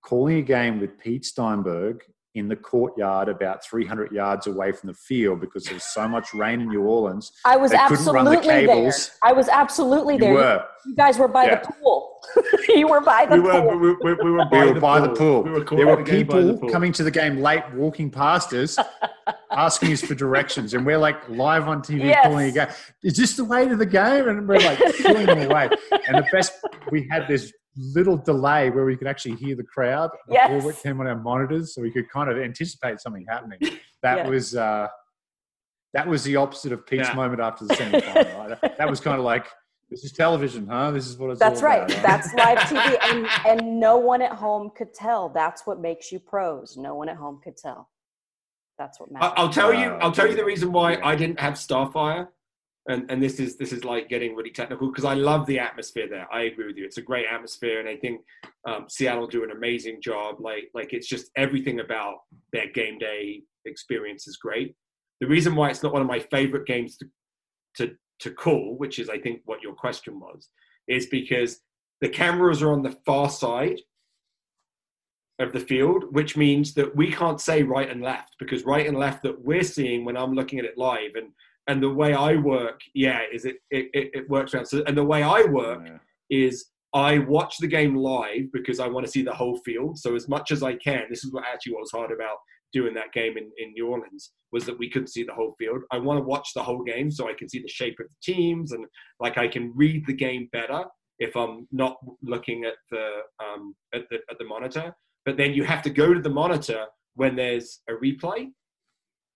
calling 0.03 0.39
a 0.39 0.43
game 0.43 0.81
with 0.81 0.99
Pete 0.99 1.25
Steinberg 1.25 2.03
in 2.35 2.49
the 2.49 2.57
courtyard 2.57 3.29
about 3.29 3.65
300 3.65 4.11
yards 4.11 4.47
away 4.47 4.73
from 4.73 4.89
the 4.89 4.95
field 4.95 5.41
because 5.41 5.65
there 5.65 5.75
was 5.75 5.85
so 5.85 6.09
much 6.09 6.33
rain 6.33 6.63
in 6.63 6.69
New 6.69 6.83
Orleans. 6.83 7.31
I 7.45 7.57
was 7.57 7.73
absolutely 7.73 8.37
the 8.37 8.67
there. 8.67 8.93
I 9.23 9.33
was 9.33 9.49
absolutely 9.49 10.17
there. 10.17 10.31
You, 10.31 10.37
were. 10.39 10.65
you 10.87 10.95
guys 10.97 11.19
were 11.19 11.29
by 11.29 11.45
yeah. 11.45 11.61
the 11.61 11.73
pool. 11.73 12.21
you 12.77 12.89
were 12.89 13.01
by 13.01 13.27
the 13.27 13.41
we 13.41 13.51
pool. 13.51 13.63
Were, 13.63 13.77
we, 13.77 13.95
we, 14.03 14.15
we 14.25 14.31
were 14.31 14.45
by, 14.47 14.67
we 14.67 14.73
the, 14.73 14.81
by 14.81 14.99
pool. 14.99 15.09
the 15.09 15.15
pool. 15.15 15.43
Were 15.43 15.77
there 15.77 15.87
were 15.87 16.05
people 16.05 16.57
the 16.57 16.69
coming 16.69 16.93
to 16.93 17.03
the 17.03 17.11
game 17.11 17.39
late, 17.39 17.63
walking 17.75 18.11
past 18.11 18.53
us, 18.53 18.79
asking 19.51 19.93
us 19.93 20.03
for 20.03 20.15
directions, 20.15 20.75
and 20.75 20.85
we're 20.85 20.99
like 20.99 21.29
live 21.29 21.69
on 21.69 21.83
TV 21.83 22.07
yes. 22.07 22.27
calling 22.27 22.49
a 22.49 22.53
game. 22.53 22.69
Is 23.03 23.17
this 23.17 23.37
the 23.37 23.45
way 23.45 23.69
to 23.69 23.77
the 23.77 23.87
game? 23.87 24.29
And 24.29 24.49
we're 24.49 24.59
like 24.59 24.79
pulling 25.03 25.27
them 25.27 25.51
away. 25.51 25.69
And 26.09 26.17
the 26.17 26.27
best, 26.33 26.53
we 26.91 27.07
had 27.09 27.29
this 27.29 27.53
little 27.77 28.17
delay 28.17 28.71
where 28.71 28.85
we 28.85 28.97
could 28.97 29.07
actually 29.07 29.37
hear 29.37 29.55
the 29.55 29.63
crowd 29.63 30.11
before 30.27 30.49
yes. 30.49 30.65
it 30.67 30.83
came 30.83 31.01
on 31.01 31.07
our 31.07 31.19
monitors, 31.19 31.75
so 31.75 31.83
we 31.83 31.91
could 31.91 32.09
kind 32.11 32.31
of 32.31 32.39
anticipate 32.39 33.01
something 33.01 33.25
happening. 33.29 33.59
That 34.03 34.19
yeah. 34.19 34.29
was 34.29 34.57
uh, 34.57 34.89
that 35.95 36.09
was 36.09 36.25
the 36.25 36.37
opposite 36.37 36.73
of 36.73 36.87
Pete's 36.87 37.09
yeah. 37.09 37.15
moment 37.15 37.41
after 37.41 37.67
the 37.67 37.75
semifinal. 37.75 38.61
Right? 38.63 38.79
That 38.79 38.89
was 38.89 39.01
kind 39.01 39.19
of 39.19 39.25
like 39.25 39.47
this 39.93 40.05
is 40.05 40.13
television, 40.13 40.67
huh? 40.67 40.91
This 40.91 41.07
is 41.07 41.17
what 41.17 41.31
it's. 41.31 41.39
That's 41.39 41.63
right. 41.63 41.83
About, 41.83 41.95
right. 41.95 42.03
That's 42.03 42.35
live 42.35 42.59
TV, 42.71 42.99
and 43.11 43.27
and 43.47 43.81
no 43.81 43.97
one 43.97 44.21
at 44.23 44.33
home 44.33 44.71
could 44.75 44.93
tell. 44.93 45.29
That's 45.29 45.67
what 45.67 45.81
makes 45.81 46.11
you 46.11 46.19
pros. 46.19 46.77
No 46.77 46.95
one 46.95 47.09
at 47.09 47.17
home 47.17 47.41
could 47.43 47.57
tell. 47.57 47.89
That's 48.79 48.99
what 48.99 49.13
matters. 49.13 49.33
I'll 49.37 49.51
tell 49.51 49.73
you. 49.73 49.91
I'll 50.01 50.13
tell 50.13 50.29
you 50.29 50.35
the 50.35 50.45
reason 50.45 50.73
why 50.73 50.99
I 51.03 51.15
didn't 51.15 51.39
have 51.39 51.55
Starfire 51.55 52.29
and 52.89 53.09
and 53.11 53.23
this 53.23 53.39
is 53.39 53.57
this 53.57 53.73
is 53.73 53.85
like 53.85 54.09
getting 54.09 54.35
really 54.35 54.51
technical 54.51 54.89
because 54.89 55.05
I 55.05 55.15
love 55.15 55.47
the 55.47 55.59
atmosphere 55.59 56.09
there. 56.09 56.27
I 56.33 56.43
agree 56.43 56.67
with 56.67 56.77
you. 56.77 56.85
It's 56.85 56.99
a 56.99 57.03
great 57.03 57.27
atmosphere, 57.33 57.81
and 57.81 57.89
I 57.89 57.97
think 57.97 58.23
um, 58.67 58.87
Seattle 58.89 59.27
do 59.27 59.45
an 59.45 59.53
amazing 59.53 60.01
job. 60.03 60.41
Like 60.41 60.71
like 60.75 60.93
it's 60.93 61.09
just 61.09 61.31
everything 61.37 61.81
about 61.81 62.17
their 62.53 62.69
game 62.69 62.99
day 62.99 63.43
experience 63.65 64.27
is 64.27 64.37
great. 64.37 64.75
The 65.21 65.29
reason 65.29 65.55
why 65.55 65.71
it's 65.71 65.83
not 65.83 65.93
one 65.93 66.03
of 66.03 66.09
my 66.09 66.19
favorite 66.19 66.67
games 66.67 66.97
to 66.97 67.07
to 67.77 67.95
to 68.23 68.31
call, 68.31 68.77
which 68.79 68.99
is 68.99 69.09
I 69.09 69.19
think 69.19 69.43
what 69.45 69.63
your 69.63 69.75
question 69.75 70.19
was, 70.19 70.49
is 70.89 71.07
because 71.07 71.61
the 72.01 72.09
cameras 72.09 72.63
are 72.63 72.73
on 72.73 72.83
the 72.83 72.97
far 73.07 73.31
side 73.31 73.81
of 75.39 75.53
the 75.53 75.61
field, 75.61 76.05
which 76.11 76.37
means 76.37 76.75
that 76.75 76.95
we 76.95 77.11
can't 77.11 77.41
say 77.41 77.63
right 77.63 77.91
and 77.91 78.03
left 78.03 78.35
because 78.39 78.65
right 78.65 78.87
and 78.87 78.99
left 78.99 79.23
that 79.23 79.45
we're 79.45 79.63
seeing 79.63 80.05
when 80.05 80.17
I'm 80.17 80.35
looking 80.35 80.59
at 80.59 80.65
it 80.65 80.79
live 80.79 81.13
and 81.15 81.29
and 81.69 81.81
the 81.81 81.91
way 81.91 82.13
I 82.13 82.35
work, 82.35 82.81
yeah, 82.93 83.21
is 83.33 83.45
it 83.45 83.57
it, 83.71 83.89
it 83.93 84.29
works 84.29 84.53
around. 84.53 84.67
So, 84.67 84.83
and 84.87 84.97
the 84.97 85.05
way 85.05 85.23
I 85.23 85.43
work 85.43 85.83
yeah. 85.87 85.99
is 86.29 86.67
I 86.93 87.19
watch 87.19 87.59
the 87.59 87.69
game 87.69 87.95
live 87.97 88.53
because 88.53 88.81
I 88.81 88.89
want 88.89 89.07
to 89.07 89.13
see 89.13 89.23
the 89.23 89.33
whole 89.33 89.59
field. 89.59 89.99
So 89.99 90.15
as 90.17 90.29
much 90.29 90.51
as 90.51 90.63
I 90.63 90.75
can, 90.75 91.05
this 91.09 91.25
is 91.25 91.33
what 91.33 91.45
actually 91.45 91.75
what 91.75 91.83
was 91.83 91.93
hard 91.93 92.11
about 92.11 92.39
doing 92.73 92.95
that 92.95 93.13
game 93.13 93.37
in, 93.37 93.51
in 93.59 93.73
New 93.73 93.89
Orleans 93.89 94.33
was 94.51 94.65
that 94.67 94.79
we 94.79 94.91
couldn't 94.91 95.09
see 95.09 95.23
the 95.23 95.35
whole 95.35 95.55
field. 95.59 95.83
I 95.91 95.99
want 95.99 96.19
to 96.19 96.25
watch 96.25 96.51
the 96.55 96.63
whole 96.63 96.83
game 96.83 97.11
so 97.11 97.29
I 97.29 97.35
can 97.35 97.49
see 97.49 97.61
the 97.61 97.69
shape 97.69 97.99
of 98.01 98.07
the 98.09 98.33
teams 98.33 98.73
and 98.73 98.85
like 99.21 99.39
I 99.39 99.49
can 99.49 99.73
read 99.75 100.07
the 100.07 100.15
game 100.15 100.49
better 100.53 100.85
if 101.19 101.37
I'm 101.37 101.69
not 101.71 101.97
looking 102.23 102.65
at 102.65 102.75
the 102.91 103.21
um, 103.43 103.75
at 103.95 104.03
the 104.11 104.19
at 104.31 104.39
the 104.39 104.45
monitor. 104.45 104.95
But 105.25 105.37
then 105.37 105.55
you 105.55 105.65
have 105.65 105.83
to 105.83 105.91
go 105.91 106.13
to 106.13 106.21
the 106.21 106.31
monitor 106.31 106.87
when 107.15 107.37
there's 107.37 107.81
a 107.89 107.93
replay 107.93 108.49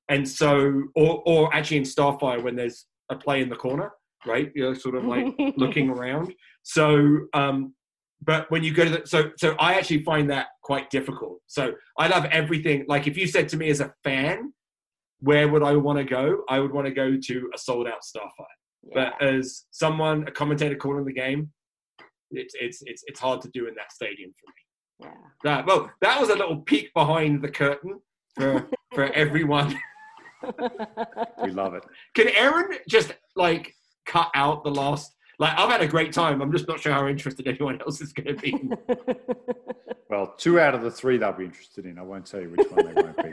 and 0.08 0.28
so 0.28 0.84
or 0.94 1.22
or 1.26 1.54
actually 1.54 1.78
in 1.78 1.82
starfire 1.82 2.42
when 2.42 2.56
there's 2.56 2.86
a 3.10 3.16
play 3.16 3.40
in 3.40 3.48
the 3.48 3.56
corner 3.56 3.90
right 4.26 4.50
You're 4.54 4.74
sort 4.74 4.94
of 4.94 5.04
like 5.04 5.26
looking 5.56 5.90
around 5.90 6.34
so 6.62 7.18
um 7.34 7.74
but 8.22 8.50
when 8.50 8.62
you 8.62 8.72
go 8.72 8.84
to 8.84 8.90
the 8.90 9.02
so 9.04 9.30
so 9.36 9.54
i 9.58 9.74
actually 9.74 10.02
find 10.02 10.30
that 10.30 10.46
quite 10.62 10.88
difficult 10.90 11.38
so 11.46 11.72
i 11.98 12.06
love 12.08 12.24
everything 12.26 12.84
like 12.88 13.06
if 13.06 13.16
you 13.16 13.26
said 13.26 13.48
to 13.48 13.56
me 13.56 13.68
as 13.68 13.80
a 13.80 13.92
fan 14.04 14.52
where 15.20 15.48
would 15.48 15.62
i 15.62 15.74
want 15.74 15.98
to 15.98 16.04
go 16.04 16.42
i 16.48 16.58
would 16.58 16.72
want 16.72 16.86
to 16.86 16.92
go 16.92 17.16
to 17.16 17.50
a 17.54 17.58
sold 17.58 17.86
out 17.86 18.00
starfire 18.02 18.46
yeah. 18.82 18.92
but 18.94 19.22
as 19.22 19.64
someone 19.70 20.26
a 20.26 20.30
commentator 20.30 20.76
calling 20.76 21.04
the 21.04 21.12
game 21.12 21.50
it's 22.30 22.54
it's 22.60 22.82
it's 22.86 23.02
it's 23.06 23.20
hard 23.20 23.40
to 23.40 23.48
do 23.52 23.66
in 23.68 23.74
that 23.74 23.92
stadium 23.92 24.32
for 24.40 24.48
me 24.48 25.10
yeah 25.10 25.28
that, 25.44 25.66
well 25.66 25.90
that 26.00 26.20
was 26.20 26.30
a 26.30 26.34
little 26.34 26.58
peek 26.60 26.92
behind 26.94 27.42
the 27.42 27.50
curtain 27.50 28.00
for 28.34 28.66
for 28.94 29.04
everyone 29.12 29.76
we 31.42 31.50
love 31.50 31.74
it. 31.74 31.84
Can 32.14 32.28
Aaron 32.28 32.78
just 32.88 33.14
like 33.34 33.74
cut 34.06 34.30
out 34.34 34.64
the 34.64 34.70
last? 34.70 35.14
Like 35.38 35.58
I've 35.58 35.70
had 35.70 35.82
a 35.82 35.86
great 35.86 36.12
time. 36.12 36.40
I'm 36.40 36.52
just 36.52 36.66
not 36.66 36.80
sure 36.80 36.92
how 36.92 37.06
interested 37.06 37.46
anyone 37.46 37.80
else 37.80 38.00
is 38.00 38.12
going 38.12 38.34
to 38.36 38.40
be. 38.40 38.70
well, 40.10 40.34
two 40.38 40.58
out 40.58 40.74
of 40.74 40.82
the 40.82 40.90
three 40.90 41.18
they'll 41.18 41.32
be 41.32 41.44
interested 41.44 41.84
in. 41.84 41.98
I 41.98 42.02
won't 42.02 42.26
tell 42.26 42.40
you 42.40 42.50
which 42.50 42.70
one 42.70 42.86
they 42.86 43.02
won't 43.02 43.16
be. 43.16 43.32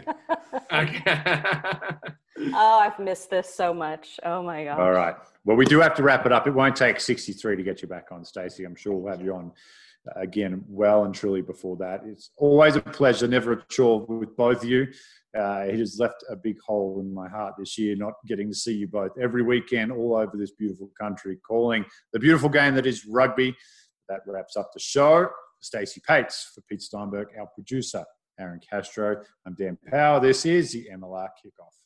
Okay. 0.72 1.22
oh, 2.54 2.80
I've 2.80 3.00
missed 3.00 3.30
this 3.30 3.54
so 3.54 3.74
much. 3.74 4.20
Oh 4.24 4.44
my 4.44 4.66
god. 4.66 4.80
All 4.80 4.92
right. 4.92 5.16
Well, 5.46 5.56
we 5.56 5.66
do 5.66 5.80
have 5.80 5.96
to 5.96 6.04
wrap 6.04 6.26
it 6.26 6.32
up. 6.32 6.48
It 6.48 6.52
won't 6.52 6.76
take 6.76 7.00
63 7.00 7.56
to 7.56 7.64
get 7.64 7.82
you 7.82 7.88
back 7.88 8.08
on, 8.12 8.26
Stacey. 8.26 8.66
I'm 8.66 8.76
sure 8.76 8.94
we'll 8.94 9.12
have 9.12 9.22
you 9.22 9.34
on 9.34 9.52
uh, 10.08 10.20
again 10.20 10.64
well 10.68 11.06
and 11.06 11.16
truly 11.16 11.42
before 11.42 11.78
that. 11.78 12.02
It's 12.06 12.32
always 12.36 12.76
a 12.76 12.82
pleasure, 12.82 13.28
never 13.28 13.54
a 13.54 13.64
chore 13.70 14.02
with 14.06 14.36
both 14.36 14.64
of 14.64 14.70
you. 14.70 14.88
Uh, 15.38 15.66
it 15.68 15.80
has 15.80 16.00
left 16.00 16.24
a 16.30 16.36
big 16.36 16.58
hole 16.62 17.00
in 17.00 17.12
my 17.14 17.28
heart 17.28 17.56
this 17.58 17.78
year, 17.78 17.96
not 17.96 18.14
getting 18.28 18.50
to 18.50 18.56
see 18.56 18.74
you 18.74 18.88
both 18.88 19.12
every 19.20 19.42
weekend 19.42 19.92
all 19.92 20.16
over 20.16 20.38
this 20.38 20.52
beautiful 20.52 20.92
country, 21.00 21.38
calling 21.48 21.84
the 22.12 22.20
beautiful 22.20 22.50
game 22.50 22.76
that 22.76 22.86
is 22.86 23.06
rugby. 23.06 23.56
That 24.10 24.22
wraps 24.28 24.56
up 24.56 24.72
the 24.74 24.80
show. 24.80 25.28
Stacey 25.60 26.02
Paetz 26.08 26.54
for 26.54 26.62
Pete 26.70 26.82
Steinberg, 26.82 27.30
our 27.40 27.48
producer, 27.56 28.04
Aaron 28.40 28.60
Castro. 28.70 29.24
I'm 29.48 29.56
Dan 29.56 29.78
Power. 29.90 30.20
This 30.20 30.46
is 30.46 30.74
the 30.74 30.90
MLR 30.94 31.30
Kickoff. 31.44 31.83